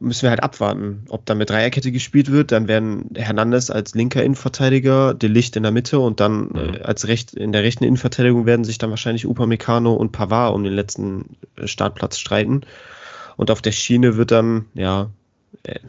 müssen 0.00 0.22
wir 0.22 0.30
halt 0.30 0.42
abwarten, 0.42 1.04
ob 1.08 1.26
dann 1.26 1.38
mit 1.38 1.50
Dreierkette 1.50 1.90
gespielt 1.90 2.30
wird. 2.30 2.52
Dann 2.52 2.68
werden 2.68 3.10
Hernandez 3.16 3.70
als 3.70 3.94
linker 3.94 4.22
Innenverteidiger, 4.22 5.14
De 5.14 5.28
Licht 5.28 5.56
in 5.56 5.62
der 5.62 5.72
Mitte 5.72 5.98
und 5.98 6.20
dann 6.20 6.48
Mhm. 6.48 6.74
äh, 6.74 6.80
als 6.82 7.08
recht, 7.08 7.34
in 7.34 7.52
der 7.52 7.62
rechten 7.62 7.84
Innenverteidigung 7.84 8.46
werden 8.46 8.64
sich 8.64 8.78
dann 8.78 8.90
wahrscheinlich 8.90 9.26
Upamecano 9.26 9.92
und 9.94 10.12
Pavard 10.12 10.54
um 10.54 10.64
den 10.64 10.74
letzten 10.74 11.36
äh, 11.56 11.66
Startplatz 11.66 12.18
streiten. 12.18 12.62
Und 13.36 13.50
auf 13.50 13.62
der 13.62 13.72
Schiene 13.72 14.16
wird 14.16 14.30
dann, 14.30 14.66
ja, 14.74 15.10
äh, 15.64 15.80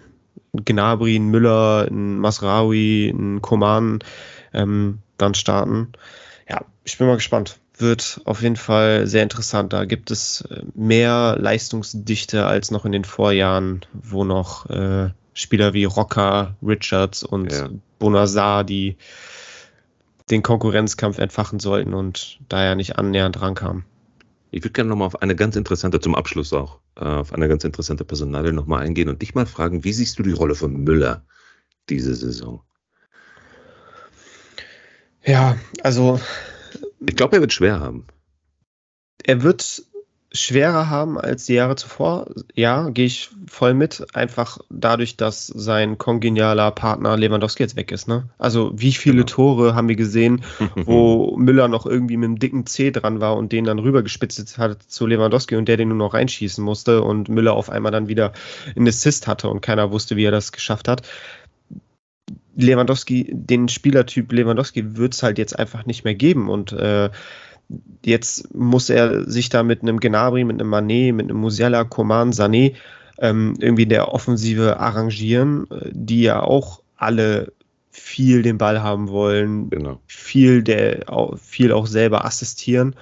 Gnabry, 0.53 1.15
ein 1.15 1.27
Müller, 1.27 1.87
ein 1.89 2.19
Masraoui, 2.19 3.09
ein 3.09 3.41
Koman 3.41 3.99
ähm, 4.53 4.99
dann 5.17 5.33
starten. 5.33 5.93
Ja, 6.49 6.61
ich 6.83 6.97
bin 6.97 7.07
mal 7.07 7.15
gespannt. 7.15 7.59
Wird 7.77 8.21
auf 8.25 8.41
jeden 8.41 8.57
Fall 8.57 9.07
sehr 9.07 9.23
interessant. 9.23 9.71
Da 9.71 9.85
gibt 9.85 10.11
es 10.11 10.41
äh, 10.41 10.63
mehr 10.73 11.37
Leistungsdichte 11.39 12.45
als 12.45 12.71
noch 12.71 12.85
in 12.85 12.91
den 12.91 13.05
Vorjahren, 13.05 13.85
wo 13.93 14.23
noch 14.23 14.69
äh, 14.69 15.09
Spieler 15.33 15.73
wie 15.73 15.85
Rocker, 15.85 16.55
Richards 16.61 17.23
und 17.23 17.51
Ja. 17.51 17.69
Bonazar, 17.99 18.63
die 18.63 18.97
den 20.29 20.43
Konkurrenzkampf 20.43 21.17
entfachen 21.17 21.59
sollten 21.59 21.93
und 21.93 22.39
daher 22.49 22.75
nicht 22.75 22.97
annähernd 22.97 23.41
rankamen. 23.41 23.85
Ich 24.51 24.63
würde 24.63 24.73
gerne 24.73 24.89
nochmal 24.89 25.07
auf 25.07 25.21
eine 25.21 25.35
ganz 25.35 25.55
interessante, 25.55 25.99
zum 25.99 26.15
Abschluss 26.15 26.53
auch, 26.53 26.79
äh, 26.95 27.05
auf 27.05 27.33
eine 27.33 27.47
ganz 27.47 27.63
interessante 27.63 28.03
Personalie 28.03 28.53
nochmal 28.53 28.83
eingehen 28.83 29.09
und 29.09 29.21
dich 29.21 29.35
mal 29.35 29.45
fragen, 29.45 29.83
wie 29.83 29.93
siehst 29.93 30.17
du 30.19 30.23
die 30.23 30.31
Rolle 30.31 30.55
von 30.55 30.75
Müller 30.83 31.23
diese 31.89 32.15
Saison? 32.15 32.63
Ja, 35.25 35.57
also 35.83 36.19
Ich 37.07 37.15
glaube, 37.15 37.37
er 37.37 37.41
wird 37.41 37.53
schwer 37.53 37.79
haben. 37.79 38.07
er 39.23 39.43
wird 39.43 39.83
schwerer 40.31 40.89
haben 40.89 41.19
als 41.19 41.45
die 41.45 41.55
Jahre 41.55 41.75
zuvor. 41.75 42.27
Ja, 42.53 42.89
gehe 42.89 43.05
ich 43.05 43.29
voll 43.47 43.73
mit. 43.73 44.05
Einfach 44.13 44.59
dadurch, 44.69 45.17
dass 45.17 45.47
sein 45.47 45.97
kongenialer 45.97 46.69
Partner 46.71 47.17
Lewandowski 47.17 47.63
jetzt 47.63 47.75
weg 47.75 47.91
ist. 47.91 48.07
Ne? 48.07 48.29
Also 48.37 48.71
wie 48.75 48.91
viele 48.91 49.23
Genau. 49.23 49.25
Tore 49.25 49.75
haben 49.75 49.89
wir 49.89 49.95
gesehen, 49.95 50.43
wo 50.75 51.35
Müller 51.35 51.67
noch 51.67 51.85
irgendwie 51.87 52.17
mit 52.17 52.27
dem 52.27 52.39
dicken 52.39 52.65
C 52.67 52.91
dran 52.91 53.21
war 53.21 53.37
und 53.37 53.51
den 53.51 53.65
dann 53.65 53.79
rübergespitzt 53.79 54.57
hat 54.59 54.83
zu 54.83 55.07
Lewandowski 55.07 55.55
und 55.55 55.67
der 55.67 55.77
den 55.77 55.89
nur 55.89 55.97
noch 55.97 56.13
reinschießen 56.13 56.63
musste 56.63 57.01
und 57.01 57.27
Müller 57.27 57.53
auf 57.53 57.69
einmal 57.69 57.91
dann 57.91 58.07
wieder 58.07 58.33
einen 58.75 58.87
Assist 58.87 59.27
hatte 59.27 59.49
und 59.49 59.61
keiner 59.61 59.91
wusste, 59.91 60.15
wie 60.15 60.25
er 60.25 60.31
das 60.31 60.51
geschafft 60.51 60.87
hat. 60.87 61.01
Lewandowski, 62.55 63.29
den 63.31 63.69
Spielertyp 63.69 64.31
Lewandowski 64.31 64.97
wird 64.97 65.13
es 65.13 65.23
halt 65.23 65.37
jetzt 65.37 65.57
einfach 65.57 65.85
nicht 65.85 66.03
mehr 66.03 66.15
geben 66.15 66.49
und 66.49 66.73
äh, 66.73 67.09
jetzt 68.05 68.53
muss 68.53 68.89
er 68.89 69.29
sich 69.29 69.49
da 69.49 69.63
mit 69.63 69.81
einem 69.81 69.99
Gnabry, 69.99 70.43
mit 70.43 70.59
einem 70.59 70.73
Mané, 70.73 71.13
mit 71.13 71.29
einem 71.29 71.37
Musiala, 71.37 71.83
Coman, 71.83 72.31
Sané 72.31 72.75
ähm, 73.19 73.55
irgendwie 73.59 73.83
in 73.83 73.89
der 73.89 74.13
Offensive 74.13 74.79
arrangieren, 74.79 75.69
äh, 75.71 75.89
die 75.91 76.21
ja 76.21 76.41
auch 76.41 76.81
alle 76.95 77.51
viel 77.91 78.41
den 78.41 78.57
Ball 78.57 78.81
haben 78.81 79.09
wollen, 79.09 79.69
Genau. 79.69 79.99
viel, 80.07 80.63
der, 80.63 81.05
viel 81.37 81.71
auch 81.71 81.87
selber 81.87 82.25
assistieren. 82.25 82.95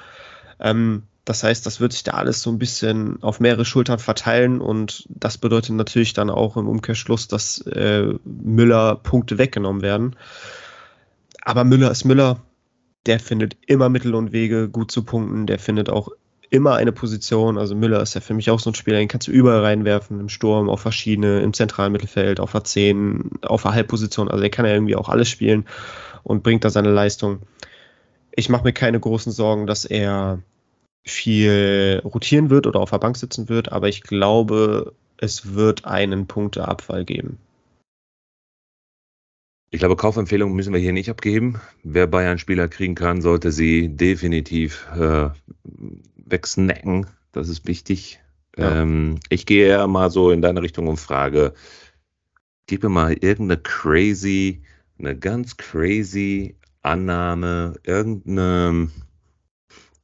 Ähm, 0.60 1.04
das 1.26 1.44
heißt, 1.44 1.66
das 1.66 1.82
wird 1.82 1.92
sich 1.92 2.04
da 2.04 2.14
alles 2.14 2.42
so 2.42 2.50
ein 2.50 2.58
bisschen 2.58 3.22
auf 3.22 3.42
mehrere 3.42 3.66
Schultern 3.66 4.00
verteilen 4.00 4.62
und 4.62 5.06
das 5.10 5.38
bedeutet 5.38 5.76
natürlich 5.76 6.14
dann 6.14 6.30
auch 6.30 6.56
im 6.56 6.70
Umkehrschluss, 6.70 7.28
dass 7.28 7.60
äh, 7.68 8.14
Müller 8.24 8.96
Punkte 8.96 9.38
weggenommen 9.38 9.82
werden. 9.82 10.16
Aber 11.42 11.66
Müller 11.66 11.92
ist 11.92 12.06
Müller, 12.06 12.40
der 13.08 13.20
findet 13.20 13.58
immer 13.66 13.90
Mittel 13.90 14.14
und 14.16 14.32
Wege, 14.32 14.70
gut 14.70 14.92
zu 14.92 15.04
punkten, 15.04 15.48
der 15.48 15.60
findet 15.60 15.90
auch 15.90 16.10
immer 16.50 16.76
eine 16.76 16.92
Position. 16.92 17.58
Also 17.58 17.76
Müller 17.76 18.02
ist 18.02 18.16
ja 18.16 18.22
für 18.22 18.34
mich 18.34 18.50
auch 18.50 18.60
so 18.60 18.70
ein 18.70 18.76
Spieler, 18.76 19.00
den 19.00 19.08
kannst 19.08 19.28
du 19.28 19.32
überall 19.32 19.62
reinwerfen, 19.62 20.20
im 20.20 20.30
Sturm, 20.30 20.70
auf 20.70 20.82
verschiedene, 20.82 21.42
im 21.42 21.54
zentralen 21.54 21.92
Mittelfeld, 21.92 22.40
auf 22.40 22.52
der 22.52 22.64
10, 22.64 23.32
auf 23.42 23.64
der 23.64 23.74
Halbposition. 23.74 24.30
Also 24.30 24.42
der 24.42 24.50
kann 24.50 24.66
ja 24.66 24.74
irgendwie 24.74 24.96
auch 24.96 25.10
alles 25.10 25.30
spielen 25.30 25.66
und 26.24 26.44
bringt 26.44 26.64
da 26.64 26.70
seine 26.70 26.92
Leistung. 26.92 27.40
Ich 28.32 28.50
mache 28.50 28.64
mir 28.64 28.74
keine 28.74 29.00
großen 29.00 29.32
Sorgen, 29.32 29.68
dass 29.68 29.86
er 29.86 30.40
viel 31.04 32.02
rotieren 32.04 32.50
wird 32.50 32.68
oder 32.68 32.82
auf 32.82 32.92
der 32.92 33.00
Bank 33.00 33.18
sitzen 33.18 33.50
wird, 33.50 33.72
aber 33.72 33.88
ich 33.88 34.04
glaube, 34.04 34.94
es 35.18 35.54
wird 35.54 35.86
einen 35.86 36.28
Punkteabfall 36.28 37.06
geben. 37.06 37.40
Ich 39.70 39.80
glaube, 39.80 39.98
Kaufempfehlungen 39.98 40.56
müssen 40.56 40.74
wir 40.74 40.80
hier 40.80 40.94
nicht 40.94 41.10
abgeben. 41.10 41.60
Wer 41.84 42.08
Bayern-Spieler 42.08 42.70
kriegen 42.70 42.96
kann, 42.96 43.22
sollte 43.22 43.52
sie 43.52 43.90
definitiv 43.90 44.88
äh, 44.96 45.30
wegsnacken. 46.16 47.08
Das 47.34 47.50
ist 47.50 47.68
wichtig. 47.68 48.20
Ja. 48.58 48.82
Ähm, 48.82 49.20
ich 49.30 49.46
gehe 49.46 49.68
eher 49.68 49.88
mal 49.88 50.10
so 50.10 50.32
in 50.32 50.42
deine 50.42 50.62
Richtung 50.62 50.88
und 50.88 50.98
frage, 50.98 51.54
gib 52.66 52.84
mir 52.84 52.90
mal 52.90 53.14
irgendeine 53.14 53.62
crazy, 53.62 54.62
eine 55.00 55.18
ganz 55.18 55.58
crazy 55.58 56.56
Annahme, 56.82 57.76
irgendeine 57.84 58.90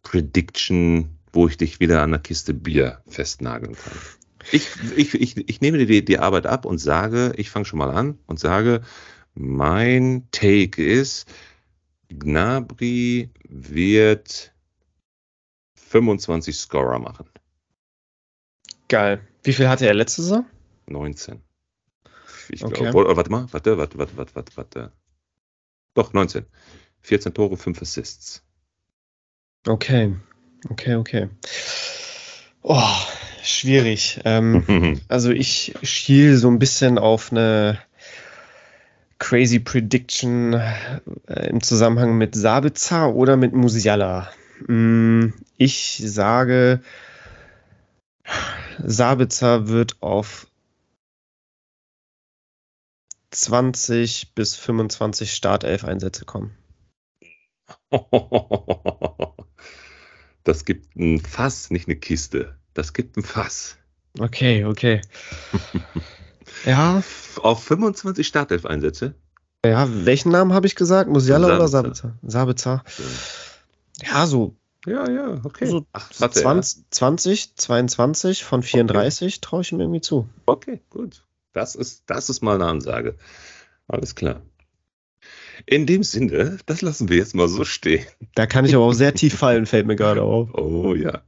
Prediction, 0.01 1.17
wo 1.31 1.47
ich 1.47 1.57
dich 1.57 1.79
wieder 1.79 2.01
an 2.01 2.11
der 2.11 2.19
Kiste 2.19 2.53
Bier 2.53 3.01
festnageln 3.07 3.75
kann. 3.75 3.97
Ich, 4.51 4.69
ich, 4.97 5.13
ich, 5.13 5.49
ich 5.49 5.61
nehme 5.61 5.77
dir 5.77 5.85
die, 5.85 6.03
die 6.03 6.19
Arbeit 6.19 6.45
ab 6.45 6.65
und 6.65 6.77
sage, 6.77 7.31
ich 7.37 7.49
fange 7.49 7.65
schon 7.65 7.79
mal 7.79 7.91
an 7.91 8.19
und 8.27 8.39
sage, 8.39 8.81
mein 9.35 10.27
Take 10.31 10.83
ist, 10.83 11.27
Gnabry 12.09 13.29
wird 13.47 14.53
25 15.75 16.55
Scorer 16.55 16.99
machen. 16.99 17.29
Geil. 18.87 19.27
Wie 19.43 19.53
viel 19.53 19.67
hatte 19.67 19.87
er 19.87 19.93
letzte 19.93 20.21
Saison? 20.21 20.45
19. 20.87 21.41
Ich 22.49 22.63
Okay. 22.63 22.75
glaube, 22.75 23.09
oh, 23.09 23.15
warte 23.15 23.31
mal, 23.31 23.47
warte, 23.51 23.77
warte, 23.77 23.97
warte, 23.97 24.17
warte, 24.17 24.35
warte, 24.35 24.57
warte. 24.57 24.91
Doch, 25.95 26.13
19. 26.13 26.45
14 27.01 27.33
Tore, 27.33 27.57
5 27.57 27.81
Assists. 27.81 28.43
Okay, 29.67 30.15
okay, 30.69 30.95
okay. 30.95 31.29
Oh, 32.61 32.95
schwierig. 33.41 34.21
Ähm, 34.25 34.99
also 35.07 35.31
ich 35.31 35.73
schiel 35.83 36.37
so 36.37 36.49
ein 36.49 36.59
bisschen 36.59 36.97
auf 36.97 37.31
eine 37.31 37.79
crazy 39.23 39.59
Prediction 39.59 40.51
äh, 40.51 41.47
im 41.47 41.63
Zusammenhang 41.63 42.17
mit 42.17 42.35
Sabitzer 42.35 43.15
oder 43.15 43.37
mit 43.37 43.53
Musiala. 43.53 44.29
Mm, 44.67 45.29
Ich 45.55 46.03
sage, 46.05 46.81
Sabitzer 48.83 49.69
wird 49.69 50.01
auf 50.01 50.47
20 53.31 54.35
bis 54.35 54.57
25 54.57 55.33
Startelf-Einsätze 55.33 56.25
kommen. 56.25 56.57
Das 60.45 60.65
gibt 60.65 60.97
ein 60.97 61.21
Fass, 61.21 61.71
nicht 61.71 61.87
eine 61.87 61.95
Kiste. 61.95 62.57
Das 62.73 62.91
gibt 62.91 63.15
ein 63.15 63.23
Fass. 63.23 63.77
Okay, 64.19 64.65
okay. 64.65 64.99
ja, 66.65 67.03
Auf 67.41 67.63
25 67.63 68.25
Startelf-Einsätze. 68.27 69.15
ja, 69.65 69.87
welchen 70.05 70.31
Namen 70.31 70.53
habe 70.53 70.67
ich 70.67 70.75
gesagt? 70.75 71.09
Musiala 71.09 71.55
oder 71.55 71.67
Sabitzer. 71.67 72.17
Sabitzer? 72.21 72.83
Sabitzer. 72.87 74.03
Ja, 74.03 74.25
so 74.27 74.55
Ja, 74.85 75.09
ja, 75.09 75.41
okay. 75.43 75.65
So 75.67 75.85
Ach, 75.93 76.09
warte, 76.19 76.41
20, 76.41 76.85
20, 76.89 77.55
22 77.55 78.43
von 78.43 78.63
34 78.63 79.41
traue 79.41 79.61
ich 79.61 79.71
ihm 79.71 79.79
irgendwie 79.79 80.01
zu. 80.01 80.27
ja. 80.35 80.43
Okay, 80.47 80.81
gut. 80.89 81.23
Das 81.53 81.75
ist, 81.75 82.03
das 82.07 82.29
ist 82.29 82.41
mal 82.41 82.55
eine 82.55 82.65
Ansage. 82.65 83.15
Alles 83.87 84.15
klar. 84.15 84.41
In 85.67 85.85
dem 85.85 86.03
Sinne, 86.03 86.57
das 86.65 86.81
lassen 86.81 87.09
wir 87.09 87.17
jetzt 87.17 87.35
mal 87.35 87.47
so 87.47 87.63
stehen. 87.63 88.05
Da 88.33 88.47
kann 88.47 88.65
ich 88.65 88.73
aber 88.75 88.85
auch 88.85 88.93
sehr 88.93 89.13
tief 89.13 89.37
fallen, 89.37 89.65
fällt 89.67 89.85
mir 89.85 89.95
gerade 89.95 90.23
auf. 90.23 90.49
Oh 90.57 90.95
ja. 90.95 91.21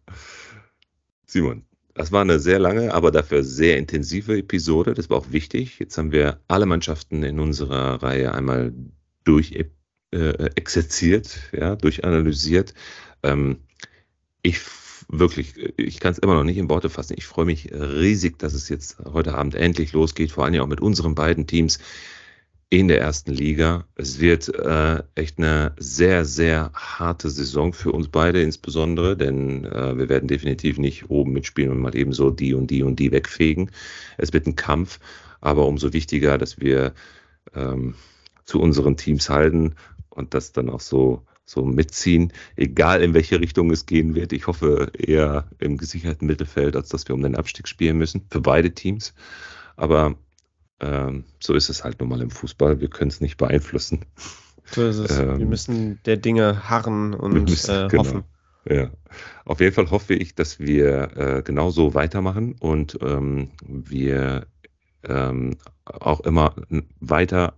Simon, 1.27 1.65
das 1.96 2.12
war 2.12 2.22
eine 2.22 2.40
sehr 2.40 2.60
lange, 2.60 2.94
aber 2.94 3.10
dafür 3.10 3.44
sehr 3.44 3.78
intensive 3.78 4.38
Episode. 4.38 4.94
Das 4.94 5.10
war 5.10 5.18
auch 5.18 5.32
wichtig. 5.32 5.80
Jetzt 5.80 5.98
haben 5.98 6.12
wir 6.12 6.42
alle 6.50 6.66
Mannschaften 6.66 7.24
in 7.24 7.40
unserer 7.40 8.04
Reihe 8.04 8.34
einmal 8.34 8.74
durch 9.24 9.54
äh, 9.54 9.70
exerziert, 10.56 11.40
ja, 11.54 11.78
durchanalysiert. 11.78 12.74
Ähm, 13.24 13.60
ich 14.42 14.60
wirklich, 15.08 15.56
ich 15.78 16.00
kann 16.02 16.12
es 16.12 16.20
immer 16.20 16.36
noch 16.36 16.44
nicht 16.44 16.58
in 16.58 16.70
Worte 16.70 16.90
fassen. 16.90 17.16
Ich 17.18 17.26
freue 17.26 17.46
mich 17.46 17.72
riesig, 17.72 18.40
dass 18.40 18.54
es 18.54 18.68
jetzt 18.68 19.00
heute 19.06 19.36
Abend 19.36 19.56
endlich 19.56 19.94
losgeht, 19.94 20.32
vor 20.32 20.44
allem 20.46 20.62
auch 20.62 20.68
mit 20.68 20.82
unseren 20.82 21.16
beiden 21.16 21.48
Teams 21.48 21.80
in 22.70 22.88
der 22.88 23.00
ersten 23.00 23.32
Liga. 23.32 23.86
Es 23.96 24.20
wird 24.20 24.50
äh, 24.54 25.04
echt 25.16 25.38
eine 25.38 25.74
sehr, 25.78 26.26
sehr 26.26 26.72
harte 26.74 27.30
Saison 27.30 27.74
für 27.74 27.92
uns 27.92 28.08
beide 28.10 28.42
insbesondere, 28.42 29.16
denn 29.16 29.66
äh, 29.66 29.98
wir 29.98 30.10
werden 30.10 30.28
definitiv 30.28 30.78
nicht 30.78 31.10
oben 31.10 31.34
mitspielen 31.34 31.72
und 31.72 31.80
mal 31.80 31.96
eben 31.96 32.14
so 32.14 32.32
die 32.32 32.54
und 32.54 32.72
die 32.72 32.84
und 32.84 32.98
die 33.00 33.12
wegfegen. 33.12 33.72
Es 34.18 34.34
wird 34.34 34.48
ein 34.48 34.56
Kampf, 34.56 35.00
aber 35.42 35.68
umso 35.68 35.94
wichtiger, 35.94 36.38
dass 36.38 36.60
wir 36.60 36.94
ähm, 37.54 37.96
zu 38.46 38.60
unseren 38.60 38.98
Teams 38.98 39.30
halten 39.30 39.76
und 40.10 40.34
das 40.34 40.52
dann 40.52 40.70
auch 40.70 40.82
so 40.82 41.24
so 41.46 41.64
mitziehen, 41.64 42.34
egal 42.56 43.04
in 43.04 43.14
welche 43.14 43.40
Richtung 43.40 43.70
es 43.70 43.86
gehen 43.86 44.16
wird. 44.16 44.34
Ich 44.34 44.48
hoffe 44.48 44.92
eher 44.98 45.48
im 45.60 45.78
gesicherten 45.78 46.26
Mittelfeld, 46.26 46.76
als 46.76 46.90
dass 46.90 47.08
wir 47.08 47.14
um 47.14 47.22
den 47.22 47.36
Abstieg 47.36 47.68
spielen 47.68 47.98
müssen, 47.98 48.26
für 48.32 48.42
beide 48.42 48.72
Teams. 48.74 49.14
Aber 49.76 50.16
ähm, 50.80 51.26
so 51.39 51.53
ist 51.53 51.69
es 51.69 51.84
halt 51.84 51.99
nun 51.99 52.10
mal 52.10 52.22
im 52.22 52.31
Fußball. 52.31 52.81
Wir 52.81 52.89
können 52.89 53.10
es 53.10 53.22
nicht 53.22 53.38
beeinflussen. 53.38 54.06
So 54.72 54.88
ist 54.88 54.97
es. 54.97 55.18
Ähm, 55.18 55.38
wir 55.38 55.45
müssen 55.45 55.99
der 56.06 56.18
Dinge 56.18 56.69
harren 56.69 57.14
und 57.14 57.34
müssen, 57.34 57.85
äh, 57.85 57.88
genau. 57.88 58.03
hoffen. 58.03 58.23
Ja, 58.68 58.89
auf 59.45 59.60
jeden 59.60 59.73
Fall 59.73 59.91
hoffe 59.91 60.15
ich, 60.15 60.34
dass 60.34 60.60
wir 60.60 61.15
äh, 61.15 61.41
genauso 61.43 61.93
weitermachen 61.93 62.56
und 62.60 62.97
ähm, 63.02 63.52
wir 63.64 64.47
ähm, 65.03 65.57
auch 65.85 66.22
immer 66.22 66.56
weiter 66.99 67.53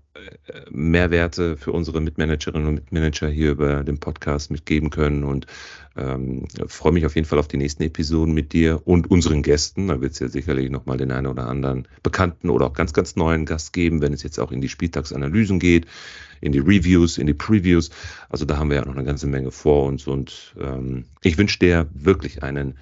Mehrwerte 0.69 1.57
für 1.57 1.71
unsere 1.71 2.01
Mitmanagerinnen 2.01 2.67
und 2.67 2.75
Mitmanager 2.75 3.29
hier 3.29 3.51
über 3.51 3.83
den 3.83 3.99
Podcast 3.99 4.51
mitgeben 4.51 4.89
können 4.89 5.23
und 5.23 5.47
ähm, 5.95 6.47
freue 6.67 6.91
mich 6.91 7.05
auf 7.05 7.15
jeden 7.15 7.27
Fall 7.27 7.39
auf 7.39 7.47
die 7.47 7.57
nächsten 7.57 7.83
Episoden 7.83 8.33
mit 8.33 8.53
dir 8.53 8.81
und 8.85 9.09
unseren 9.09 9.41
Gästen. 9.41 9.87
Da 9.87 9.99
wird 10.01 10.13
es 10.13 10.19
ja 10.19 10.27
sicherlich 10.27 10.69
nochmal 10.69 10.97
den 10.97 11.11
einen 11.11 11.27
oder 11.27 11.47
anderen 11.47 11.87
bekannten 12.03 12.49
oder 12.49 12.67
auch 12.67 12.73
ganz, 12.73 12.93
ganz 12.93 13.15
neuen 13.15 13.45
Gast 13.45 13.73
geben, 13.73 14.01
wenn 14.01 14.13
es 14.13 14.23
jetzt 14.23 14.39
auch 14.39 14.51
in 14.51 14.61
die 14.61 14.69
Spieltagsanalysen 14.69 15.59
geht, 15.59 15.87
in 16.41 16.51
die 16.51 16.59
Reviews, 16.59 17.17
in 17.17 17.27
die 17.27 17.33
Previews. 17.33 17.89
Also 18.29 18.45
da 18.45 18.57
haben 18.57 18.69
wir 18.69 18.77
ja 18.77 18.85
noch 18.85 18.95
eine 18.95 19.05
ganze 19.05 19.27
Menge 19.27 19.51
vor 19.51 19.85
uns 19.85 20.07
und 20.07 20.55
ähm, 20.59 21.05
ich 21.23 21.37
wünsche 21.37 21.59
dir 21.59 21.87
wirklich 21.93 22.43
einen 22.43 22.77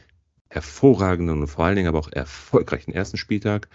hervorragenden 0.49 1.41
und 1.41 1.47
vor 1.47 1.65
allen 1.65 1.75
Dingen 1.75 1.87
aber 1.87 1.99
auch 1.99 2.11
erfolgreichen 2.11 2.91
ersten 2.91 3.17
Spieltag 3.17 3.67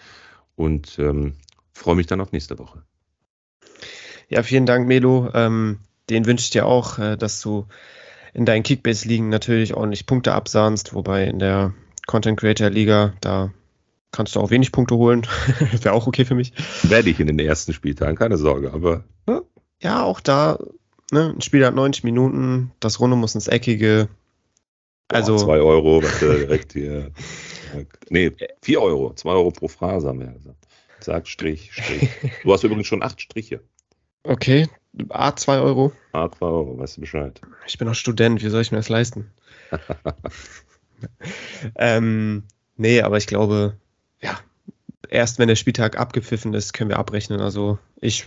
und 0.55 0.99
ähm, 0.99 1.35
freue 1.73 1.97
mich 1.97 2.07
dann 2.07 2.21
auf 2.21 2.33
nächste 2.33 2.59
Woche. 2.59 2.83
Ja, 4.31 4.45
vielen 4.45 4.65
Dank, 4.65 4.87
Melo. 4.87 5.29
Ähm, 5.35 5.81
den 6.09 6.25
wünsche 6.25 6.45
ich 6.45 6.51
dir 6.51 6.65
auch, 6.65 6.99
äh, 6.99 7.17
dass 7.17 7.41
du 7.41 7.67
in 8.33 8.47
deinen 8.47 8.63
Kickbase-Ligen 8.63 9.29
natürlich 9.29 9.75
ordentlich 9.75 10.07
Punkte 10.07 10.33
absahnst, 10.33 10.95
wobei 10.95 11.25
in 11.25 11.41
der 11.41 11.75
Content 12.07 12.39
Creator 12.39 12.71
Liga, 12.71 13.13
da 13.21 13.53
kannst 14.13 14.37
du 14.37 14.41
auch 14.41 14.51
wenig 14.51 14.71
Punkte 14.71 14.95
holen. 14.95 15.27
Wäre 15.83 15.93
auch 15.93 16.07
okay 16.07 16.25
für 16.25 16.37
mich. 16.37 16.53
Werde 16.85 17.11
ich 17.11 17.19
in 17.19 17.27
den 17.27 17.41
ersten 17.41 17.73
Spieltagen, 17.73 18.17
keine 18.17 18.37
Sorge, 18.37 18.73
aber. 18.73 19.03
Ja, 19.29 19.43
ja 19.81 20.03
auch 20.05 20.21
da, 20.21 20.61
ne, 21.11 21.35
ein 21.35 21.41
Spiel 21.41 21.67
hat 21.67 21.75
90 21.75 22.05
Minuten, 22.05 22.71
das 22.79 23.01
Runde 23.01 23.17
muss 23.17 23.35
ins 23.35 23.49
Eckige. 23.49 24.09
Also. 25.09 25.37
2 25.39 25.59
Euro, 25.59 26.05
warte, 26.05 26.39
direkt 26.39 26.73
hier. 26.75 27.11
Nee, 28.11 28.31
4 28.63 28.81
Euro, 28.81 29.13
2 29.13 29.29
Euro 29.29 29.51
pro 29.51 29.67
Phrase 29.67 30.07
haben 30.07 30.21
wir 30.21 30.29
gesagt. 30.29 30.69
Sag 31.01 31.27
Strich, 31.27 31.73
Strich. 31.73 32.11
Du 32.45 32.53
hast 32.53 32.63
übrigens 32.63 32.87
schon 32.87 33.03
8 33.03 33.21
Striche. 33.21 33.61
Okay, 34.23 34.69
A 35.09 35.35
2 35.35 35.61
Euro. 35.61 35.93
A 36.13 36.31
2 36.31 36.47
Euro, 36.47 36.79
weißt 36.79 36.97
du 36.97 37.03
Bescheid. 37.03 37.41
Ich 37.67 37.79
bin 37.79 37.89
auch 37.89 37.95
Student, 37.95 38.43
wie 38.43 38.49
soll 38.49 38.63
ich 38.63 38.73
mir 38.73 38.79
das 38.79 38.89
leisten? 38.89 39.31
ähm, 41.77 42.45
nee, 42.77 43.01
aber 43.01 43.17
ich 43.17 43.27
glaube, 43.27 43.77
ja, 44.21 44.39
erst 45.09 45.39
wenn 45.39 45.49
der 45.49 45.57
Spieltag 45.57 45.99
abgepfiffen 45.99 46.55
ist, 46.55 46.73
können 46.73 46.91
wir 46.91 46.99
abrechnen. 46.99 47.41
Also 47.41 47.79
ich 48.01 48.27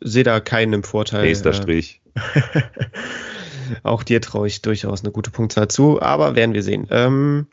sehe 0.00 0.24
da 0.24 0.40
keinen 0.40 0.74
im 0.74 0.84
Vorteil. 0.84 1.24
Nächster 1.24 1.50
äh, 1.50 1.54
Strich. 1.54 2.00
auch 3.82 4.02
dir 4.02 4.20
traue 4.20 4.46
ich 4.46 4.62
durchaus 4.62 5.02
eine 5.02 5.12
gute 5.12 5.30
Punktzahl 5.30 5.68
zu, 5.68 6.00
aber 6.00 6.36
werden 6.36 6.54
wir 6.54 6.62
sehen. 6.62 6.86
Ähm, 6.90 7.46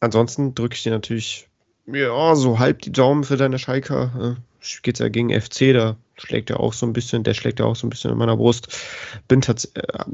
ansonsten 0.00 0.54
drücke 0.54 0.74
ich 0.74 0.82
dir 0.82 0.92
natürlich 0.92 1.48
ja, 1.86 2.34
so 2.34 2.58
halb 2.58 2.82
die 2.82 2.92
Daumen 2.92 3.24
für 3.24 3.36
deine 3.36 3.58
Schalker. 3.58 4.36
Äh, 4.36 4.53
geht 4.82 4.98
ja 4.98 5.08
gegen 5.08 5.30
FC, 5.30 5.72
da 5.72 5.96
schlägt 6.16 6.50
er 6.50 6.60
auch 6.60 6.72
so 6.72 6.86
ein 6.86 6.92
bisschen, 6.92 7.22
der 7.22 7.34
schlägt 7.34 7.60
ja 7.60 7.66
auch 7.66 7.76
so 7.76 7.86
ein 7.86 7.90
bisschen 7.90 8.10
in 8.10 8.18
meiner 8.18 8.36
Brust. 8.36 8.68
Bin 9.28 9.42
äh, 9.42 10.04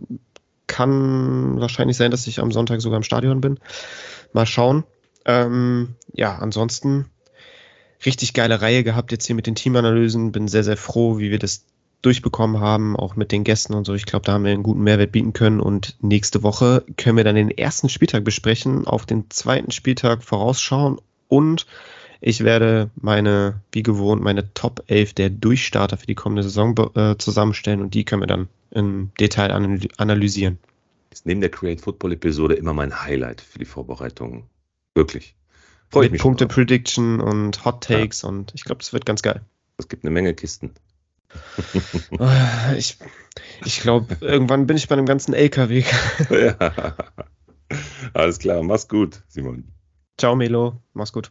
kann 0.67 1.61
wahrscheinlich 1.61 1.97
sein, 1.97 2.11
dass 2.11 2.27
ich 2.27 2.41
am 2.41 2.53
Sonntag 2.53 2.81
sogar 2.81 2.97
im 2.97 3.03
Stadion 3.03 3.41
bin. 3.41 3.59
Mal 4.33 4.47
schauen. 4.47 4.85
Ähm, 5.25 5.97
ja, 6.15 6.37
ansonsten 6.37 7.07
richtig 8.07 8.33
geile 8.33 8.63
Reihe 8.63 8.85
gehabt 8.85 9.13
jetzt 9.13 9.27
hier 9.27 9.37
mit 9.37 9.47
den 9.47 9.55
Teamanalysen. 9.55 10.33
Bin 10.33 10.49
sehr, 10.49 10.65
sehr 10.65 10.77
froh, 10.77 11.19
wie 11.19 11.31
wir 11.31 11.39
das 11.39 11.65
durchbekommen 12.03 12.61
haben, 12.61 12.97
auch 12.97 13.17
mit 13.17 13.31
den 13.33 13.45
Gästen 13.45 13.75
und 13.75 13.85
so. 13.85 13.95
Ich 13.95 14.07
glaube, 14.07 14.25
da 14.25 14.33
haben 14.33 14.45
wir 14.45 14.53
einen 14.53 14.63
guten 14.63 14.83
Mehrwert 14.83 15.13
bieten 15.13 15.33
können. 15.33 15.61
Und 15.61 15.97
nächste 16.01 16.43
Woche 16.43 16.85
können 16.97 17.17
wir 17.17 17.25
dann 17.25 17.35
den 17.35 17.51
ersten 17.51 17.89
Spieltag 17.89 18.25
besprechen, 18.25 18.87
auf 18.87 19.07
den 19.07 19.31
zweiten 19.31 19.71
Spieltag 19.71 20.23
vorausschauen 20.23 20.99
und 21.29 21.67
ich 22.21 22.45
werde 22.45 22.91
meine, 22.97 23.63
wie 23.73 23.83
gewohnt, 23.83 24.23
meine 24.23 24.53
Top 24.53 24.85
11 24.89 25.15
der 25.15 25.31
Durchstarter 25.31 25.97
für 25.97 26.07
die 26.07 26.15
kommende 26.15 26.43
Saison 26.43 26.77
äh, 26.95 27.17
zusammenstellen 27.17 27.81
und 27.81 27.95
die 27.95 28.05
können 28.05 28.23
wir 28.23 28.27
dann 28.27 28.49
im 28.71 29.11
Detail 29.19 29.53
analysieren. 29.53 30.59
Ist 31.11 31.27
neben 31.27 31.41
der 31.41 31.51
Create 31.51 31.81
Football 31.81 32.13
Episode 32.13 32.55
immer 32.55 32.73
mein 32.73 33.03
Highlight 33.03 33.41
für 33.41 33.59
die 33.59 33.65
Vorbereitung. 33.65 34.45
Wirklich. 34.95 35.35
Freue 35.89 36.07
ich 36.07 36.13
mich. 36.13 36.21
Punkte 36.21 36.47
Prediction 36.47 37.21
und 37.21 37.65
Hot 37.65 37.83
Takes 37.83 38.23
ja. 38.23 38.29
und 38.29 38.53
ich 38.55 38.65
glaube, 38.65 38.83
es 38.83 38.93
wird 38.93 39.07
ganz 39.07 39.23
geil. 39.23 39.41
Es 39.79 39.89
gibt 39.89 40.05
eine 40.05 40.11
Menge 40.11 40.35
Kisten. 40.35 40.73
ich 42.77 42.99
ich 43.65 43.81
glaube, 43.81 44.17
irgendwann 44.21 44.67
bin 44.67 44.77
ich 44.77 44.89
bei 44.89 44.95
einem 44.95 45.07
ganzen 45.07 45.33
LKW. 45.33 45.85
ja. 46.31 46.97
Alles 48.13 48.39
klar, 48.39 48.63
mach's 48.63 48.89
gut, 48.89 49.23
Simon. 49.29 49.65
Ciao, 50.19 50.37
Melo. 50.37 50.81
Mach's 50.93 51.13
gut. 51.13 51.31